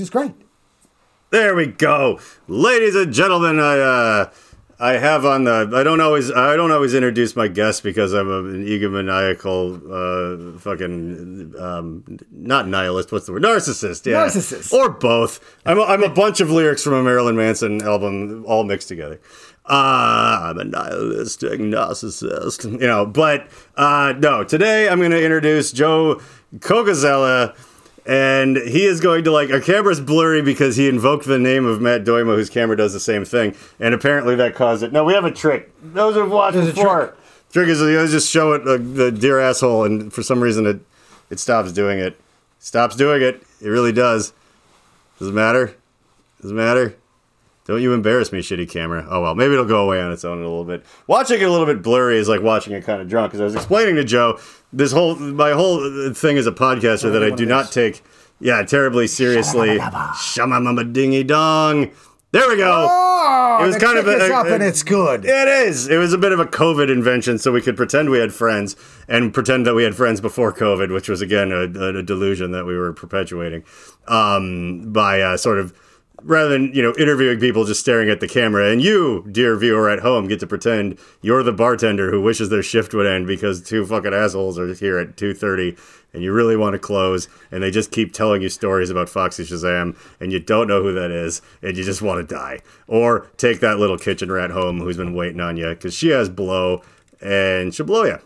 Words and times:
is 0.00 0.10
great. 0.10 0.32
There 1.30 1.54
we 1.54 1.66
go, 1.66 2.18
ladies 2.48 2.96
and 2.96 3.12
gentlemen. 3.12 3.60
I 3.60 3.78
uh, 3.78 4.30
I 4.80 4.94
have 4.94 5.24
on 5.24 5.44
the. 5.44 5.70
I 5.72 5.84
don't 5.84 6.00
always. 6.00 6.32
I 6.32 6.56
don't 6.56 6.72
always 6.72 6.94
introduce 6.94 7.36
my 7.36 7.46
guests 7.46 7.80
because 7.80 8.12
I'm 8.12 8.28
a, 8.28 8.38
an 8.38 8.66
egomaniacal, 8.66 10.56
uh, 10.56 10.58
fucking, 10.58 11.54
um, 11.60 12.18
not 12.32 12.66
nihilist. 12.66 13.12
What's 13.12 13.26
the 13.26 13.32
word? 13.32 13.42
Narcissist. 13.42 14.04
Yeah, 14.04 14.26
Narcissist. 14.26 14.72
or 14.72 14.90
both. 14.90 15.38
I'm 15.64 15.78
a, 15.78 15.82
I'm 15.82 16.02
a 16.02 16.08
bunch 16.08 16.40
of 16.40 16.50
lyrics 16.50 16.82
from 16.82 16.94
a 16.94 17.02
Marilyn 17.04 17.36
Manson 17.36 17.80
album, 17.82 18.44
all 18.46 18.64
mixed 18.64 18.88
together. 18.88 19.20
Uh, 19.64 20.40
I'm 20.42 20.58
a 20.58 20.64
nihilistic 20.64 21.60
narcissist, 21.60 22.64
you 22.64 22.86
know. 22.86 23.06
But 23.06 23.46
uh, 23.76 24.14
no, 24.18 24.42
today 24.42 24.88
I'm 24.88 24.98
going 24.98 25.12
to 25.12 25.22
introduce 25.22 25.70
Joe 25.70 26.20
Cocozzello 26.58 27.56
and 28.06 28.56
he 28.56 28.84
is 28.84 29.00
going 29.00 29.24
to 29.24 29.30
like 29.30 29.50
our 29.50 29.60
camera's 29.60 30.00
blurry 30.00 30.42
because 30.42 30.76
he 30.76 30.88
invoked 30.88 31.24
the 31.26 31.38
name 31.38 31.64
of 31.64 31.80
Matt 31.80 32.04
Doima, 32.04 32.34
whose 32.34 32.50
camera 32.50 32.76
does 32.76 32.92
the 32.92 33.00
same 33.00 33.24
thing, 33.24 33.54
and 33.80 33.94
apparently 33.94 34.34
that 34.36 34.54
caused 34.54 34.82
it. 34.82 34.92
No, 34.92 35.04
we 35.04 35.14
have 35.14 35.24
a 35.24 35.30
trick. 35.30 35.72
Those 35.82 36.14
who've 36.14 36.30
watched 36.30 36.54
There's 36.56 36.68
a 36.68 36.72
before. 36.72 37.06
trick. 37.06 37.14
Trick 37.52 37.68
is 37.68 37.80
you 37.80 38.06
just 38.08 38.30
show 38.30 38.52
it 38.52 38.62
uh, 38.66 38.78
the 38.78 39.12
dear 39.12 39.38
asshole, 39.38 39.84
and 39.84 40.12
for 40.12 40.22
some 40.22 40.40
reason 40.42 40.66
it 40.66 40.80
it 41.30 41.38
stops 41.38 41.72
doing 41.72 41.98
it. 41.98 42.20
Stops 42.58 42.96
doing 42.96 43.22
it. 43.22 43.42
It 43.60 43.68
really 43.68 43.92
does. 43.92 44.32
Does 45.18 45.28
it 45.28 45.34
matter? 45.34 45.74
Does 46.40 46.50
it 46.50 46.54
matter? 46.54 46.96
Don't 47.66 47.80
you 47.80 47.94
embarrass 47.94 48.30
me, 48.30 48.40
shitty 48.40 48.68
camera. 48.68 49.06
Oh 49.08 49.22
well, 49.22 49.34
maybe 49.34 49.54
it'll 49.54 49.64
go 49.64 49.82
away 49.84 50.00
on 50.00 50.12
its 50.12 50.24
own 50.24 50.38
in 50.38 50.44
a 50.44 50.48
little 50.48 50.64
bit. 50.66 50.84
Watching 51.06 51.40
it 51.40 51.44
a 51.44 51.50
little 51.50 51.66
bit 51.66 51.82
blurry 51.82 52.18
is 52.18 52.28
like 52.28 52.42
watching 52.42 52.74
it 52.74 52.84
kind 52.84 53.00
of 53.00 53.08
drunk. 53.08 53.30
Because 53.32 53.40
I 53.40 53.44
was 53.44 53.54
explaining 53.54 53.96
to 53.96 54.04
Joe 54.04 54.38
this 54.72 54.92
whole 54.92 55.16
my 55.16 55.52
whole 55.52 56.12
thing 56.12 56.36
as 56.36 56.46
a 56.46 56.52
podcaster 56.52 57.10
that 57.12 57.22
I 57.24 57.30
do 57.30 57.46
not 57.46 57.72
take 57.72 58.02
yeah 58.38 58.62
terribly 58.64 59.06
seriously. 59.06 59.78
Shamamama 59.78 60.92
dingy 60.92 61.24
dong. 61.24 61.90
There 62.32 62.48
we 62.48 62.56
go. 62.56 62.88
Oh, 62.90 63.58
It 63.62 63.66
was 63.68 63.76
kind 63.76 63.96
of 63.96 64.08
a- 64.08 64.34
up 64.34 64.46
a- 64.46 64.54
and 64.54 64.62
it's 64.62 64.82
good. 64.82 65.24
It 65.24 65.46
is. 65.68 65.86
It 65.88 65.98
was 65.98 66.12
a 66.12 66.18
bit 66.18 66.32
of 66.32 66.40
a 66.40 66.44
COVID 66.46 66.90
invention, 66.90 67.38
so 67.38 67.52
we 67.52 67.62
could 67.62 67.76
pretend 67.76 68.10
we 68.10 68.18
had 68.18 68.34
friends 68.34 68.74
and 69.06 69.32
pretend 69.32 69.66
that 69.66 69.74
we 69.74 69.84
had 69.84 69.94
friends 69.94 70.20
before 70.20 70.52
COVID, 70.52 70.92
which 70.92 71.08
was 71.08 71.22
again 71.22 71.52
a, 71.52 71.62
a 71.98 72.02
delusion 72.02 72.50
that 72.50 72.66
we 72.66 72.76
were 72.76 72.92
perpetuating 72.92 73.62
um, 74.08 74.92
by 74.92 75.20
uh, 75.20 75.36
sort 75.36 75.58
of 75.60 75.72
rather 76.24 76.48
than 76.48 76.72
you 76.74 76.82
know 76.82 76.94
interviewing 76.98 77.38
people 77.38 77.64
just 77.64 77.80
staring 77.80 78.10
at 78.10 78.20
the 78.20 78.28
camera. 78.28 78.70
And 78.70 78.82
you, 78.82 79.26
dear 79.30 79.56
viewer 79.56 79.88
at 79.88 80.00
home, 80.00 80.26
get 80.26 80.40
to 80.40 80.46
pretend 80.46 80.98
you're 81.22 81.42
the 81.42 81.52
bartender 81.52 82.10
who 82.10 82.20
wishes 82.20 82.48
their 82.48 82.62
shift 82.62 82.94
would 82.94 83.06
end 83.06 83.26
because 83.26 83.62
two 83.62 83.86
fucking 83.86 84.14
assholes 84.14 84.58
are 84.58 84.72
here 84.74 84.98
at 84.98 85.16
two 85.16 85.34
thirty. 85.34 85.76
And 86.12 86.22
you 86.22 86.32
really 86.32 86.56
want 86.56 86.74
to 86.74 86.78
close, 86.78 87.26
and 87.50 87.60
they 87.60 87.72
just 87.72 87.90
keep 87.90 88.12
telling 88.12 88.40
you 88.40 88.48
stories 88.48 88.88
about 88.88 89.08
Foxy 89.08 89.42
Shazam, 89.42 89.96
and 90.20 90.30
you 90.30 90.38
don't 90.38 90.68
know 90.68 90.80
who 90.80 90.94
that 90.94 91.10
is, 91.10 91.42
and 91.60 91.76
you 91.76 91.82
just 91.82 92.02
want 92.02 92.20
to 92.20 92.34
die. 92.34 92.60
Or 92.86 93.26
take 93.36 93.58
that 93.58 93.80
little 93.80 93.98
kitchen 93.98 94.30
rat 94.30 94.52
home 94.52 94.78
who's 94.78 94.96
been 94.96 95.14
waiting 95.14 95.40
on 95.40 95.56
you, 95.56 95.70
because 95.70 95.92
she 95.92 96.10
has 96.10 96.28
blow, 96.28 96.82
and 97.20 97.74
she'll 97.74 97.84
blow 97.84 98.04
you. 98.04 98.18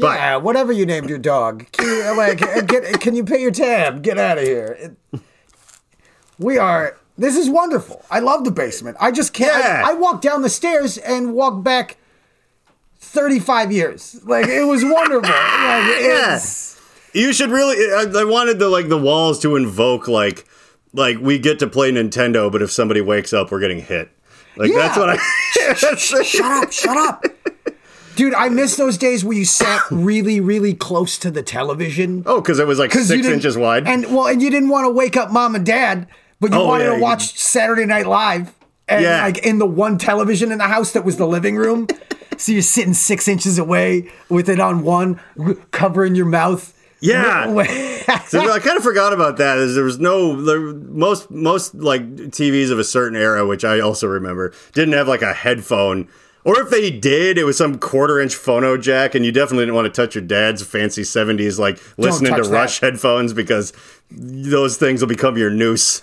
But 0.00 0.18
yeah, 0.18 0.34
whatever 0.34 0.72
you 0.72 0.84
named 0.84 1.08
your 1.08 1.18
dog. 1.18 1.70
Can 1.70 1.86
you, 1.86 2.16
like, 2.16 2.66
get, 2.66 3.00
can 3.00 3.14
you 3.14 3.22
pay 3.22 3.40
your 3.40 3.52
tab? 3.52 4.02
Get 4.02 4.18
out 4.18 4.38
of 4.38 4.42
here. 4.42 4.96
It- 5.12 5.20
we 6.40 6.58
are. 6.58 6.96
This 7.18 7.36
is 7.36 7.50
wonderful. 7.50 8.04
I 8.10 8.20
love 8.20 8.44
the 8.44 8.50
basement. 8.52 8.96
I 9.00 9.10
just 9.10 9.32
can't. 9.32 9.62
Yeah. 9.62 9.82
I, 9.84 9.90
I 9.90 9.94
walked 9.94 10.22
down 10.22 10.42
the 10.42 10.48
stairs 10.48 10.96
and 10.98 11.34
walked 11.34 11.64
back. 11.64 11.96
35 13.00 13.72
years. 13.72 14.20
Like, 14.24 14.46
it 14.48 14.64
was 14.64 14.84
wonderful. 14.84 15.30
Like, 15.30 15.84
it's, 15.86 16.80
You 17.12 17.32
should 17.32 17.50
really. 17.50 17.76
I, 17.92 18.20
I 18.20 18.24
wanted 18.24 18.58
the 18.58 18.68
like 18.68 18.88
the 18.88 18.98
walls 18.98 19.40
to 19.40 19.56
invoke 19.56 20.08
like 20.08 20.46
like 20.92 21.18
we 21.20 21.38
get 21.38 21.58
to 21.60 21.66
play 21.66 21.90
Nintendo, 21.92 22.50
but 22.50 22.62
if 22.62 22.70
somebody 22.72 23.00
wakes 23.00 23.32
up, 23.32 23.50
we're 23.50 23.60
getting 23.60 23.80
hit. 23.80 24.10
Like 24.56 24.72
that's 24.72 24.96
what 24.96 25.10
I. 25.10 25.16
shut 26.24 26.40
up, 26.64 26.72
shut 26.72 26.96
up. 26.96 27.24
Dude, 28.16 28.34
I 28.34 28.48
miss 28.48 28.76
those 28.76 28.98
days 28.98 29.24
where 29.24 29.36
you 29.36 29.44
sat 29.44 29.82
really, 29.90 30.40
really 30.40 30.74
close 30.74 31.18
to 31.18 31.30
the 31.30 31.42
television. 31.42 32.24
oh, 32.26 32.40
because 32.40 32.58
it 32.58 32.66
was 32.66 32.78
like 32.78 32.92
six 32.92 33.26
inches 33.26 33.56
wide. 33.56 33.86
And 33.86 34.06
well, 34.06 34.26
and 34.26 34.42
you 34.42 34.50
didn't 34.50 34.70
want 34.70 34.86
to 34.86 34.90
wake 34.90 35.16
up 35.16 35.30
mom 35.30 35.54
and 35.54 35.64
dad, 35.64 36.08
but 36.40 36.50
you 36.52 36.56
Oh, 36.58 36.66
wanted 36.66 36.84
yeah, 36.84 36.94
to 36.96 37.00
watch 37.00 37.38
Saturday 37.38 37.86
Night 37.86 38.06
Live. 38.06 38.54
And 38.88 39.02
Yeah. 39.04 39.22
like 39.24 39.38
in 39.38 39.58
the 39.58 39.66
one 39.66 39.98
television 39.98 40.50
in 40.50 40.58
the 40.58 40.64
house 40.64 40.92
that 40.92 41.04
was 41.04 41.16
the 41.16 41.26
living 41.26 41.56
room. 41.56 41.88
so 42.38 42.52
you're 42.52 42.62
sitting 42.62 42.94
six 42.94 43.28
inches 43.28 43.58
away 43.58 44.10
with 44.28 44.48
it 44.48 44.60
on 44.60 44.82
one, 44.82 45.20
covering 45.72 46.14
your 46.14 46.26
mouth. 46.26 46.74
Yeah. 47.00 47.46
So 48.28 48.40
I 48.50 48.58
kind 48.58 48.76
of 48.78 48.82
forgot 48.82 49.12
about 49.12 49.36
that. 49.36 49.58
Is 49.58 49.74
there 49.74 49.84
was 49.84 49.98
no 49.98 50.40
there, 50.40 50.60
most 50.60 51.30
most 51.30 51.74
like 51.74 52.02
TVs 52.16 52.70
of 52.70 52.78
a 52.78 52.84
certain 52.84 53.16
era, 53.18 53.46
which 53.46 53.64
I 53.64 53.80
also 53.80 54.06
remember, 54.06 54.54
didn't 54.72 54.94
have 54.94 55.06
like 55.08 55.20
a 55.20 55.34
headphone. 55.34 56.08
Or 56.48 56.60
if 56.62 56.70
they 56.70 56.90
did, 56.90 57.36
it 57.36 57.44
was 57.44 57.58
some 57.58 57.78
quarter 57.78 58.18
inch 58.18 58.34
phono 58.34 58.80
jack, 58.80 59.14
and 59.14 59.24
you 59.24 59.32
definitely 59.32 59.64
didn't 59.66 59.74
want 59.74 59.92
to 59.92 60.02
touch 60.02 60.14
your 60.14 60.24
dad's 60.24 60.62
fancy 60.62 61.04
seventies 61.04 61.58
like 61.58 61.78
listening 61.98 62.34
to 62.34 62.42
that. 62.42 62.50
Rush 62.50 62.80
headphones 62.80 63.34
because 63.34 63.72
those 64.10 64.76
things 64.78 65.00
will 65.02 65.08
become 65.08 65.36
your 65.36 65.50
noose 65.50 66.00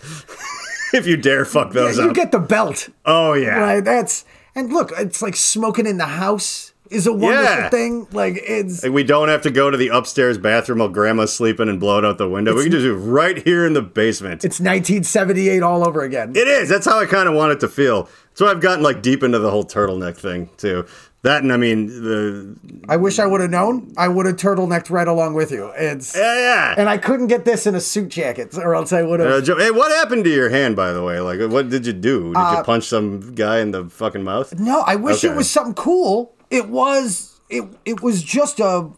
if 0.94 1.08
you 1.08 1.18
dare 1.18 1.46
fuck 1.46 1.72
those 1.74 1.98
up. 1.98 2.04
you 2.04 2.10
up. 2.12 2.16
get 2.16 2.32
the 2.32 2.40
belt. 2.40 2.90
oh 3.06 3.34
yeah, 3.34 3.58
Right. 3.58 3.84
That's 3.84 4.24
and 4.54 4.72
look, 4.72 4.92
it's 4.98 5.22
like 5.22 5.36
smoking 5.36 5.88
in 5.88 5.98
the 5.98 6.06
house 6.06 6.74
is 6.92 7.08
a 7.08 7.12
wonderful 7.12 7.44
Yeah. 7.44 7.70
thing. 7.70 8.08
Like 8.12 8.36
it's 8.46 8.84
Like 8.84 8.92
we 8.94 9.04
don't 9.04 9.28
have 9.30 9.42
to 9.42 9.50
go 9.52 9.72
to 9.72 9.78
the 9.78 9.88
upstairs 9.88 10.38
bathroom 10.38 10.78
while 10.80 10.90
grandma's 10.90 11.34
sleeping 11.36 11.68
and 11.68 11.80
blow 11.80 11.98
it 11.98 12.06
out 12.06 12.20
the 12.20 12.30
window. 12.30 12.54
we 12.56 12.62
can 12.64 12.72
just 12.72 12.84
do 12.84 12.94
it 12.94 12.98
right 13.00 13.38
here 13.44 13.66
in 13.66 13.74
the 13.74 13.82
basement. 13.82 14.46
it's 14.46 14.60
1978 14.60 15.64
all 15.64 15.86
over 15.88 16.04
again. 16.04 16.34
It 16.36 16.48
is. 16.48 16.70
That's 16.70 16.86
how 16.86 17.00
I 17.00 17.08
kind 17.08 17.28
of 17.28 17.34
want 17.34 17.52
it 17.54 17.60
to 17.62 17.68
feel. 17.68 18.08
So 18.36 18.48
I've 18.48 18.62
gotten 18.62 18.84
like 18.84 19.02
deep 19.02 19.24
into 19.24 19.40
the 19.40 19.50
whole 19.50 19.66
turtleneck 19.66 20.16
thing 20.18 20.50
too. 20.58 20.86
That 21.24 21.42
and 21.42 21.52
I 21.52 21.58
mean 21.58 21.88
the 21.88 22.56
I 22.88 22.98
wish 22.98 23.18
I 23.18 23.26
would 23.26 23.42
have 23.42 23.50
known. 23.50 23.92
I 23.98 24.08
would 24.08 24.28
have 24.28 24.36
turtlenecked 24.36 24.92
right 24.92 25.08
along 25.08 25.34
with 25.34 25.50
you. 25.52 25.72
It's 25.76 26.16
yeah 26.16 26.36
yeah. 26.36 26.76
and 26.78 26.88
I 26.88 26.98
couldn't 27.00 27.28
get 27.28 27.46
this 27.46 27.66
in 27.66 27.74
a 27.74 27.82
suit 27.82 28.10
jacket, 28.10 28.56
or 28.56 28.76
else 28.76 28.94
I 28.94 29.02
would 29.02 29.20
have. 29.22 29.32
Uh, 29.32 29.42
Joe, 29.42 29.58
hey, 29.58 29.72
what 29.72 29.92
happened 29.92 30.24
to 30.26 30.30
your 30.30 30.50
hand, 30.50 30.76
by 30.76 30.92
the 30.92 31.02
way? 31.02 31.20
Like, 31.20 31.40
what 31.50 31.70
did 31.70 31.88
you 31.88 31.94
do? 31.94 32.28
Did 32.34 32.38
Uh, 32.38 32.56
you 32.58 32.64
punch 32.64 32.84
some 32.84 33.34
guy 33.34 33.58
in 33.60 33.72
the 33.72 33.86
fucking 33.90 34.24
mouth? 34.24 34.54
no, 34.60 34.82
I 34.86 34.96
wish 34.98 35.24
Okay. 35.24 35.34
it 35.34 35.36
was 35.38 35.50
something 35.50 35.74
cool. 35.74 36.36
It 36.52 36.70
was. 36.70 37.40
It 37.50 37.64
it 37.86 38.04
was 38.04 38.22
just 38.22 38.60
a 38.60 38.90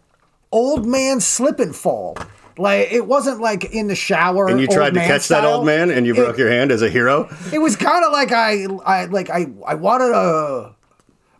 old 0.52 0.86
man 0.86 1.22
slip 1.22 1.60
and 1.60 1.74
fall. 1.76 2.18
Like 2.58 2.92
it 2.92 3.06
wasn't 3.06 3.40
like 3.42 3.66
in 3.66 3.88
the 3.88 3.96
shower. 3.96 4.48
And 4.50 4.60
you 4.60 4.68
tried 4.68 4.94
to 4.96 5.00
catch 5.00 5.28
that 5.28 5.46
old 5.46 5.66
man, 5.66 5.92
and 5.92 6.06
you 6.06 6.14
It- 6.14 6.18
broke 6.18 6.38
your 6.38 6.50
hand 6.50 6.72
as 6.72 6.82
a 6.82 6.90
hero. 6.90 7.30
It 7.54 7.60
was 7.60 7.76
kind 7.76 8.04
of 8.04 8.12
like 8.12 8.32
I, 8.32 8.66
I 8.86 9.06
like 9.06 9.30
I, 9.30 9.48
I 9.66 9.76
wanted 9.76 10.10
to, 10.10 10.76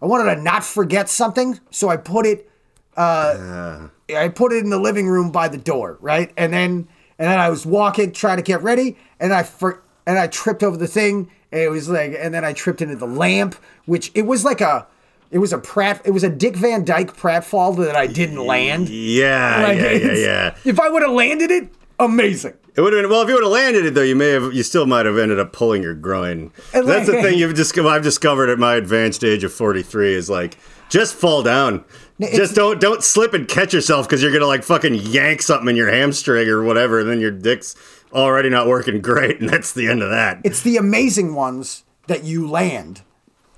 I 0.02 0.06
wanted 0.06 0.36
to 0.36 0.42
not 0.42 0.64
forget 0.64 1.10
something, 1.10 1.60
so 1.72 1.90
I 1.90 1.98
put 1.98 2.26
it, 2.26 2.50
uh, 2.96 3.88
I 4.16 4.28
put 4.30 4.54
it 4.54 4.64
in 4.64 4.70
the 4.70 4.80
living 4.80 5.08
room 5.08 5.32
by 5.32 5.48
the 5.48 5.58
door, 5.58 5.98
right, 6.02 6.32
and 6.38 6.54
then 6.54 6.88
and 7.20 7.32
then 7.32 7.40
I 7.40 7.50
was 7.50 7.66
walking, 7.66 8.12
trying 8.12 8.38
to 8.38 8.44
get 8.44 8.62
ready, 8.62 8.96
and 9.20 9.34
I 9.34 9.44
for 9.44 9.82
and 10.06 10.18
I 10.20 10.28
tripped 10.28 10.64
over 10.64 10.78
the 10.78 10.88
thing, 10.88 11.30
and 11.52 11.62
it 11.62 11.70
was 11.70 11.90
like, 11.90 12.16
and 12.18 12.34
then 12.34 12.46
I 12.46 12.54
tripped 12.54 12.82
into 12.82 12.96
the 12.96 13.08
lamp, 13.08 13.56
which 13.86 14.12
it 14.14 14.26
was 14.26 14.46
like 14.46 14.62
a, 14.62 14.88
it 15.32 15.40
was 15.40 15.54
a 15.54 15.58
Pratt, 15.58 16.02
it 16.06 16.12
was 16.12 16.24
a 16.24 16.30
Dick 16.30 16.56
Van 16.56 16.86
Dyke 16.86 17.16
pratfall 17.16 17.76
that 17.78 17.96
I 17.96 18.08
didn't 18.08 18.46
land. 18.46 18.90
Yeah, 18.90 19.64
Like, 19.64 19.78
yeah, 19.78 19.92
yeah, 19.92 20.14
yeah. 20.14 20.56
If 20.66 20.80
I 20.80 20.90
would 20.90 21.02
have 21.02 21.12
landed 21.12 21.52
it, 21.52 21.70
amazing. 22.00 22.54
It 22.76 22.82
would 22.82 22.94
have 22.94 23.02
been 23.02 23.10
well 23.10 23.24
if 23.24 23.28
you 23.28 23.34
would 23.34 23.44
have 23.44 23.52
landed 23.52 23.86
it 23.86 23.96
though. 23.96 24.04
You 24.04 24.16
may 24.16 24.30
have, 24.30 24.54
you 24.54 24.62
still 24.62 24.86
might 24.86 25.08
have 25.08 25.18
ended 25.18 25.40
up 25.40 25.52
pulling 25.52 25.82
your 25.82 25.96
groin. 25.96 26.52
And 26.74 26.88
That's 26.88 27.08
the 27.08 27.22
thing 27.22 27.40
you've 27.40 27.56
just 27.56 27.76
I've 27.78 28.04
discovered 28.04 28.50
at 28.50 28.60
my 28.60 28.76
advanced 28.76 29.24
age 29.24 29.44
of 29.44 29.52
forty 29.52 29.82
three 29.82 30.14
is 30.14 30.30
like 30.30 30.58
just 30.90 31.16
fall 31.16 31.42
down. 31.42 31.84
Just 32.20 32.56
don't 32.56 32.80
don't 32.80 33.04
slip 33.04 33.34
and 33.34 33.48
catch 33.48 33.74
yourself 33.74 34.08
because 34.08 34.22
you're 34.22 34.32
gonna 34.32 34.46
like 34.46 34.64
fucking 34.64 34.94
yank 34.94 35.42
something 35.42 35.70
in 35.70 35.76
your 35.76 35.92
hamstring 35.92 36.48
or 36.48 36.64
whatever, 36.64 37.00
and 37.00 37.10
then 37.10 37.20
your 37.20 37.32
dick's 37.32 37.76
already 38.14 38.50
not 38.50 38.68
working 38.68 39.02
great, 39.02 39.40
and 39.40 39.50
that's 39.50 39.74
the 39.74 39.88
end 39.88 40.04
of 40.04 40.10
that. 40.12 40.40
It's 40.44 40.62
the 40.62 40.78
amazing 40.78 41.34
ones 41.34 41.84
that 42.06 42.24
you 42.24 42.48
land. 42.48 43.02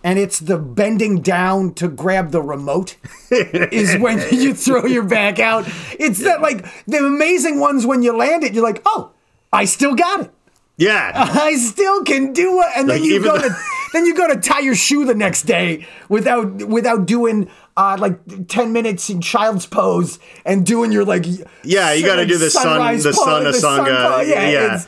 And 0.03 0.17
it's 0.17 0.39
the 0.39 0.57
bending 0.57 1.21
down 1.21 1.73
to 1.75 1.87
grab 1.89 2.31
the 2.31 2.41
remote 2.41 2.95
is 3.31 3.97
when 3.97 4.19
you 4.31 4.53
throw 4.53 4.85
your 4.85 5.03
back 5.03 5.39
out. 5.39 5.65
It's 5.99 6.23
that 6.23 6.41
like 6.41 6.65
the 6.85 6.99
amazing 6.99 7.59
ones 7.59 7.85
when 7.85 8.01
you 8.01 8.15
land 8.15 8.43
it, 8.43 8.53
you're 8.53 8.63
like, 8.63 8.81
oh, 8.85 9.11
I 9.51 9.65
still 9.65 9.95
got 9.95 10.21
it. 10.21 10.31
yeah, 10.77 11.11
I 11.15 11.55
still 11.57 12.03
can 12.05 12.31
do 12.31 12.61
it. 12.61 12.67
And 12.77 12.87
Like, 12.87 13.01
then 13.01 13.09
you 13.09 13.21
go 13.21 13.37
though- 13.37 13.49
to 13.49 13.55
then 13.91 14.05
you 14.05 14.13
go 14.15 14.27
to 14.27 14.39
tie 14.39 14.59
your 14.59 14.75
shoe 14.75 15.03
the 15.03 15.15
next 15.15 15.43
day 15.43 15.85
without 16.09 16.63
without 16.63 17.05
doing 17.07 17.49
uh, 17.75 17.97
like 17.99 18.47
ten 18.47 18.71
minutes 18.71 19.09
in 19.09 19.19
child's 19.19 19.65
pose 19.65 20.19
and 20.45 20.65
doing 20.65 20.91
your 20.91 21.03
like 21.03 21.25
Yeah, 21.63 21.91
you 21.93 22.05
gotta 22.05 22.25
do 22.25 22.37
the 22.37 22.49
sun- 22.51 22.95
the 22.97 23.11
sun 23.13 23.43
the 23.43 23.53
sun 23.53 23.85
asanga, 23.85 24.17
pose. 24.19 24.27
Yeah, 24.29 24.49
yeah. 24.49 24.83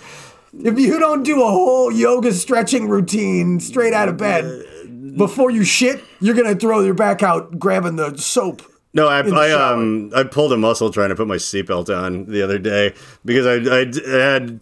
if 0.72 0.80
you 0.80 1.00
don't 1.00 1.24
do 1.24 1.42
a 1.42 1.48
whole 1.50 1.92
yoga 1.92 2.31
stretching 2.31 2.88
routine 2.88 3.60
straight 3.60 3.94
out 3.94 4.07
of 4.07 4.18
bed 4.18 4.66
before 5.18 5.52
you 5.52 5.63
shit, 5.63 6.04
you're 6.19 6.36
gonna 6.36 6.56
throw 6.56 6.81
your 6.81 6.94
back 6.94 7.24
out 7.24 7.60
grabbing 7.60 7.96
the 7.96 8.18
soap. 8.18 8.62
No, 8.94 9.08
I, 9.08 9.22
I 9.22 9.52
um 9.52 10.12
I 10.16 10.24
pulled 10.24 10.52
a 10.52 10.58
muscle 10.58 10.92
trying 10.92 11.10
to 11.10 11.16
put 11.16 11.28
my 11.28 11.38
seatbelt 11.38 11.96
on 11.96 12.26
the 12.26 12.42
other 12.42 12.60
day 12.60 12.94
because 13.24 13.46
I, 13.46 13.74
I 13.74 14.20
had 14.20 14.60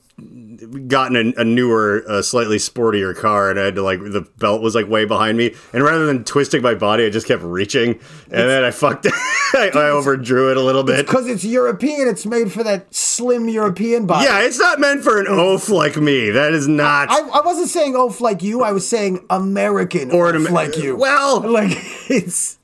gotten 0.87 1.15
a, 1.15 1.41
a 1.41 1.43
newer, 1.43 2.03
uh, 2.07 2.21
slightly 2.21 2.57
sportier 2.57 3.15
car, 3.15 3.49
and 3.49 3.59
I 3.59 3.65
had 3.65 3.75
to 3.75 3.81
like 3.81 3.99
the 3.99 4.27
belt 4.37 4.61
was 4.61 4.75
like 4.75 4.87
way 4.87 5.05
behind 5.05 5.37
me, 5.37 5.55
and 5.73 5.83
rather 5.83 6.05
than 6.05 6.23
twisting 6.23 6.61
my 6.61 6.75
body, 6.75 7.05
I 7.05 7.09
just 7.09 7.27
kept 7.27 7.41
reaching, 7.41 7.99
and 8.25 8.49
then 8.49 8.63
I 8.63 8.71
fucked. 8.71 9.07
I, 9.51 9.71
I 9.73 9.89
overdrew 9.89 10.51
it 10.51 10.57
a 10.57 10.61
little 10.61 10.83
bit. 10.83 11.07
Because 11.07 11.25
it's 11.27 11.43
European, 11.43 12.07
it's 12.07 12.27
made 12.27 12.51
for 12.51 12.63
that 12.63 12.93
slim 12.93 13.49
European 13.49 14.05
body. 14.05 14.25
Yeah, 14.25 14.41
it's 14.41 14.59
not 14.59 14.79
meant 14.79 15.03
for 15.03 15.19
an 15.19 15.25
oaf 15.27 15.69
like 15.69 15.97
me. 15.97 16.29
That 16.29 16.53
is 16.53 16.67
not. 16.67 17.09
I, 17.09 17.21
I 17.21 17.41
wasn't 17.41 17.69
saying 17.69 17.95
oaf 17.95 18.21
like 18.21 18.43
you. 18.43 18.61
I 18.61 18.71
was 18.73 18.87
saying 18.87 19.25
American 19.31 20.11
Or 20.11 20.27
oaf 20.27 20.35
an 20.35 20.41
Amer- 20.41 20.51
like 20.51 20.77
you. 20.77 20.95
Well- 20.95 21.39
like 21.51 21.71
it's. 22.11 22.58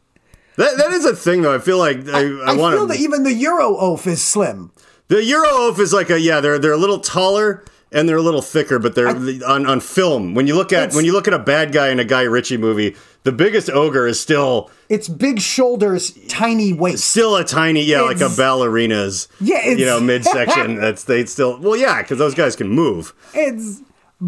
That, 0.58 0.78
that 0.78 0.92
is 0.92 1.06
a 1.06 1.16
thing 1.16 1.42
though. 1.42 1.54
I 1.54 1.60
feel 1.60 1.78
like 1.78 2.08
I, 2.08 2.20
I, 2.22 2.54
I, 2.54 2.56
feel 2.56 2.88
that 2.88 3.00
even 3.00 3.24
the 3.24 3.34
Euro 3.34 3.78
oaf 3.78 4.08
is 4.08 4.22
slim. 4.24 4.72
The 5.08 5.24
Euro 5.24 5.50
oaf 5.50 5.80
is 5.80 5.94
like 5.94 6.10
a 6.10 6.20
yeah, 6.20 6.40
they're 6.42 6.60
they're 6.60 6.74
a 6.74 6.78
little 6.78 7.00
taller 7.00 7.64
and 7.92 8.10
they're 8.10 8.18
a 8.18 8.22
little 8.22 8.42
thicker, 8.42 8.80
but 8.80 8.96
they're 8.96 9.08
on 9.08 9.66
on 9.66 9.80
film. 9.80 10.34
When 10.36 10.48
you 10.48 10.56
look 10.56 10.74
at 10.74 10.94
when 10.94 11.06
you 11.06 11.14
look 11.14 11.28
at 11.28 11.34
a 11.34 11.40
bad 11.40 11.72
guy 11.72 11.90
in 11.90 12.00
a 12.00 12.04
Guy 12.06 12.24
Ritchie 12.24 12.58
movie, 12.58 12.96
the 13.24 13.32
biggest 13.32 13.70
ogre 13.70 14.08
is 14.08 14.20
still 14.20 14.70
It's 14.90 15.08
big 15.08 15.40
shoulders, 15.40 16.12
tiny 16.28 16.74
waist. 16.74 17.06
still 17.06 17.36
a 17.36 17.44
tiny 17.44 17.84
yeah, 17.84 18.02
like 18.02 18.22
a 18.22 18.30
ballerina's 18.30 19.28
Yeah, 19.40 19.60
it's- 19.60 19.80
you 19.80 19.86
know 19.86 20.00
midsection. 20.00 20.76
That's 20.82 21.04
they 21.04 21.26
still 21.26 21.60
well 21.60 21.78
yeah, 21.78 22.02
because 22.02 22.18
those 22.18 22.36
guys 22.36 22.56
can 22.56 22.70
move. 22.70 23.14
It's 23.34 23.82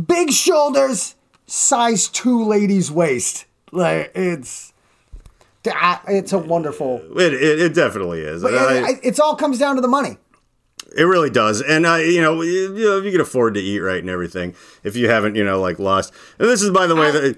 big 0.06 0.31
shoulders, 0.31 1.15
size 1.45 2.07
two 2.07 2.44
ladies 2.44 2.91
waist. 2.91 3.45
Like 3.71 4.12
it's. 4.15 4.66
It's 6.07 6.33
a 6.33 6.37
wonderful. 6.37 7.01
It 7.19 7.33
it, 7.33 7.59
it 7.61 7.73
definitely 7.73 8.21
is. 8.21 8.43
It, 8.43 8.53
I- 8.53 8.89
it, 8.91 8.99
it's 9.03 9.19
all 9.19 9.35
comes 9.35 9.59
down 9.59 9.75
to 9.75 9.81
the 9.81 9.87
money. 9.87 10.17
It 10.97 11.03
really 11.03 11.29
does, 11.29 11.61
and 11.61 11.85
uh, 11.85 11.95
you 11.95 12.21
know, 12.21 12.41
you, 12.41 12.75
you 12.75 12.85
know, 12.85 12.97
if 12.97 13.03
you 13.05 13.11
can 13.11 13.21
afford 13.21 13.53
to 13.55 13.59
eat 13.59 13.79
right 13.79 13.99
and 13.99 14.09
everything, 14.09 14.55
if 14.83 14.95
you 14.95 15.09
haven't, 15.09 15.35
you 15.35 15.43
know, 15.43 15.59
like 15.59 15.79
lost. 15.79 16.13
And 16.39 16.47
this 16.47 16.61
is, 16.61 16.71
by 16.71 16.87
the 16.87 16.95
way, 16.95 17.11
the, 17.11 17.37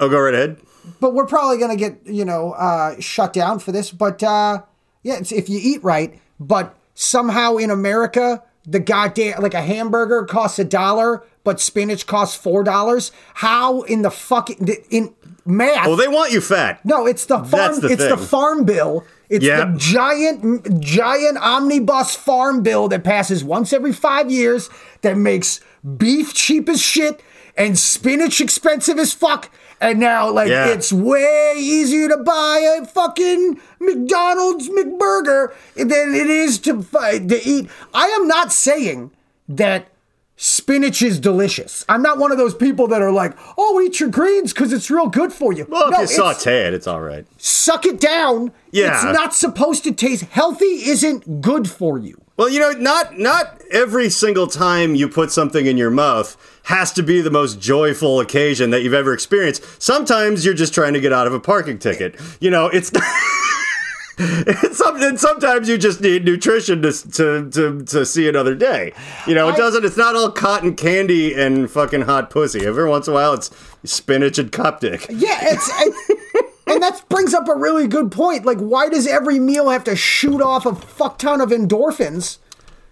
oh, 0.00 0.08
go 0.08 0.18
right 0.18 0.32
ahead. 0.34 0.56
but 0.98 1.12
we're 1.14 1.26
probably 1.26 1.58
gonna 1.58 1.76
get 1.76 1.98
you 2.06 2.24
know 2.24 2.52
uh, 2.52 2.98
shut 2.98 3.32
down 3.32 3.58
for 3.58 3.70
this. 3.70 3.92
But 3.92 4.22
uh, 4.22 4.62
yeah, 5.02 5.16
it's 5.18 5.30
if 5.30 5.48
you 5.48 5.58
eat 5.62 5.84
right. 5.84 6.18
But 6.40 6.74
somehow 6.94 7.56
in 7.58 7.70
America, 7.70 8.42
the 8.66 8.80
goddamn 8.80 9.40
like 9.42 9.54
a 9.54 9.62
hamburger 9.62 10.24
costs 10.24 10.58
a 10.58 10.64
dollar, 10.64 11.22
but 11.44 11.60
spinach 11.60 12.06
costs 12.06 12.34
four 12.36 12.64
dollars. 12.64 13.12
How 13.34 13.82
in 13.82 14.02
the 14.02 14.10
fucking 14.10 14.66
in 14.90 15.14
math? 15.46 15.86
Oh, 15.86 15.90
well, 15.90 15.96
they 15.96 16.08
want 16.08 16.32
you 16.32 16.40
fat. 16.40 16.84
no, 16.84 17.06
it's 17.06 17.24
the 17.26 17.38
farm. 17.44 17.80
The 17.80 17.88
it's 17.88 18.06
the 18.08 18.16
farm 18.16 18.64
bill. 18.64 19.04
It's 19.28 19.44
Yep. 19.44 19.72
the 19.72 19.78
giant, 19.78 20.80
giant 20.80 21.38
omnibus 21.38 22.14
farm 22.14 22.62
bill 22.62 22.86
that 22.88 23.02
passes 23.02 23.42
once 23.42 23.72
every 23.72 23.92
five 23.92 24.30
years 24.30 24.70
that 25.02 25.16
makes 25.16 25.60
beef 25.96 26.32
cheap 26.32 26.68
as 26.68 26.80
shit 26.80 27.20
and 27.56 27.76
spinach 27.78 28.40
expensive 28.40 28.98
as 28.98 29.12
fuck. 29.12 29.50
And 29.80 29.98
now, 29.98 30.30
like, 30.30 30.48
Yeah. 30.48 30.68
it's 30.68 30.92
way 30.92 31.54
easier 31.56 32.08
to 32.08 32.16
buy 32.18 32.78
a 32.80 32.86
fucking 32.86 33.58
McDonald's 33.80 34.68
McBurger 34.68 35.52
than 35.74 36.14
it 36.14 36.28
is 36.30 36.58
to, 36.60 36.82
to 36.82 37.40
eat. 37.44 37.68
I 37.92 38.06
am 38.08 38.26
not 38.28 38.52
saying 38.52 39.10
that 39.48 39.88
spinach 40.36 41.02
is 41.02 41.18
delicious. 41.18 41.84
I'm 41.88 42.02
not 42.02 42.18
one 42.18 42.30
of 42.32 42.38
those 42.38 42.54
people 42.54 42.86
that 42.88 43.02
are 43.02 43.12
like, 43.12 43.36
oh, 43.56 43.80
eat 43.80 44.00
your 44.00 44.10
greens 44.10 44.52
because 44.52 44.72
it's 44.72 44.90
real 44.90 45.08
good 45.08 45.32
for 45.32 45.52
you. 45.52 45.66
Well, 45.68 45.88
if 45.88 45.96
you 45.96 46.02
it's- 46.04 46.16
saute 46.16 46.66
it, 46.66 46.74
it's 46.74 46.86
all 46.86 47.00
right. 47.00 47.26
suck 47.38 47.86
it 47.86 48.00
down. 48.00 48.52
Yeah. 48.70 48.94
It's 48.94 49.04
not 49.04 49.34
supposed 49.34 49.84
to 49.84 49.92
taste 49.92 50.24
healthy 50.24 50.64
isn't 50.88 51.40
good 51.40 51.68
for 51.70 51.98
you. 51.98 52.20
Well, 52.36 52.50
you 52.50 52.60
know, 52.60 52.72
not 52.72 53.18
not 53.18 53.62
every 53.70 54.10
single 54.10 54.46
time 54.46 54.94
you 54.94 55.08
put 55.08 55.32
something 55.32 55.64
in 55.64 55.78
your 55.78 55.90
mouth 55.90 56.36
has 56.64 56.92
to 56.92 57.02
be 57.02 57.22
the 57.22 57.30
most 57.30 57.58
joyful 57.60 58.20
occasion 58.20 58.68
that 58.70 58.82
you've 58.82 58.92
ever 58.92 59.14
experienced. 59.14 59.64
Sometimes 59.82 60.44
you're 60.44 60.52
just 60.52 60.74
trying 60.74 60.92
to 60.92 61.00
get 61.00 61.14
out 61.14 61.26
of 61.26 61.32
a 61.32 61.40
parking 61.40 61.78
ticket. 61.78 62.14
You 62.38 62.50
know, 62.50 62.66
it's 62.66 62.90
it's 64.18 64.78
something. 64.78 65.16
Sometimes 65.18 65.68
you 65.68 65.76
just 65.76 66.00
need 66.00 66.24
nutrition 66.24 66.80
to, 66.82 66.92
to 66.92 67.50
to 67.50 67.84
to 67.84 68.06
see 68.06 68.28
another 68.28 68.54
day. 68.54 68.92
You 69.26 69.34
know, 69.34 69.48
it 69.48 69.54
I- 69.54 69.56
doesn't. 69.58 69.84
It's 69.84 69.96
not 69.96 70.16
all 70.16 70.30
cotton 70.30 70.74
candy 70.74 71.34
and 71.34 71.70
fucking 71.70 72.02
hot 72.02 72.30
pussy. 72.30 72.64
Every 72.64 72.88
once 72.88 73.06
in 73.08 73.12
a 73.12 73.14
while, 73.14 73.34
it's 73.34 73.50
spinach 73.84 74.38
and 74.38 74.50
cupdick. 74.50 75.06
Yeah, 75.10 75.38
it's 75.42 75.70
and, 75.82 75.94
and 76.66 76.82
that 76.82 77.04
brings 77.10 77.34
up 77.34 77.46
a 77.48 77.54
really 77.54 77.86
good 77.86 78.10
point. 78.10 78.46
Like, 78.46 78.58
why 78.58 78.88
does 78.88 79.06
every 79.06 79.38
meal 79.38 79.68
have 79.68 79.84
to 79.84 79.94
shoot 79.94 80.40
off 80.40 80.64
a 80.64 80.74
fuck 80.74 81.18
ton 81.18 81.40
of 81.42 81.50
endorphins? 81.50 82.38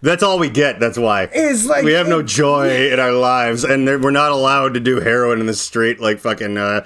That's 0.02 0.22
all 0.22 0.38
we 0.38 0.50
get. 0.50 0.80
That's 0.80 0.98
why. 0.98 1.24
Is 1.34 1.64
like- 1.64 1.82
we 1.84 1.94
have 1.94 2.06
no 2.08 2.22
joy 2.22 2.90
in 2.92 3.00
our 3.00 3.12
lives, 3.12 3.64
and 3.64 3.86
we're 3.86 4.10
not 4.10 4.32
allowed 4.32 4.74
to 4.74 4.80
do 4.80 5.00
heroin 5.00 5.40
in 5.40 5.46
the 5.46 5.54
street 5.54 5.98
like 6.00 6.18
fucking 6.18 6.58
uh, 6.58 6.84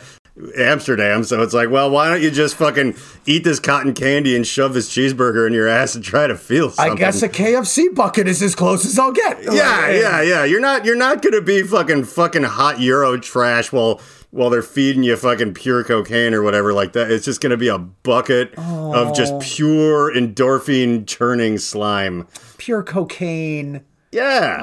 Amsterdam. 0.57 1.25
So 1.25 1.43
it's 1.43 1.55
like, 1.55 1.71
well, 1.71 1.91
why 1.91 2.09
don't 2.09 2.23
you 2.23 2.31
just 2.31 2.57
fucking 2.57 2.97
eat 3.27 3.45
this 3.45 3.61
cotton 3.61 3.95
candy 3.95 4.37
and 4.37 4.47
shove 4.47 4.75
this 4.75 4.89
cheeseburger 4.89 5.47
in 5.47 5.53
your 5.53 5.69
ass 5.69 5.95
and 5.95 6.05
try 6.05 6.27
to 6.27 6.37
feel 6.37 6.71
something? 6.71 6.93
I 6.93 6.97
guess 6.97 7.23
a 7.23 7.29
KFC 7.29 7.95
bucket 7.95 8.29
is 8.29 8.43
as 8.43 8.55
close 8.55 8.85
as 8.85 8.99
I'll 8.99 9.13
get. 9.13 9.43
yeah, 9.43 9.51
Like, 9.51 10.01
yeah, 10.01 10.23
yeah. 10.23 10.45
You're 10.45 10.61
not 10.61 10.85
you're 10.85 10.97
not 10.97 11.23
gonna 11.23 11.41
be 11.41 11.63
fucking 11.63 12.05
fucking 12.05 12.45
hot 12.45 12.81
Euro 12.81 13.17
trash 13.19 13.73
while 13.73 14.01
while 14.31 14.51
they're 14.51 14.63
feeding 14.63 15.03
you 15.03 15.17
fucking 15.17 15.55
pure 15.55 15.83
cocaine 15.85 16.35
or 16.35 16.43
whatever 16.43 16.73
like 16.73 16.93
that. 16.93 17.11
It's 17.11 17.25
just 17.25 17.41
gonna 17.41 17.57
be 17.57 17.69
a 17.69 17.79
bucket 17.79 18.55
of 18.59 19.15
just 19.15 19.33
oh. 19.33 19.41
pure 19.41 20.15
endorphin 20.15 21.07
churning 21.07 21.59
slime. 21.59 22.27
Pure 22.59 22.85
cocaine. 22.85 23.85
Yeah, 24.11 24.63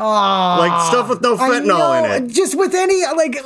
like 0.58 0.88
stuff 0.88 1.08
with 1.10 1.22
no 1.22 1.36
ah. 1.40 1.44
I 1.44 1.50
fentanyl 1.50 2.18
in 2.18 2.26
it. 2.26 2.34
Just 2.34 2.58
with 2.58 2.74
any 2.74 3.06
like, 3.06 3.38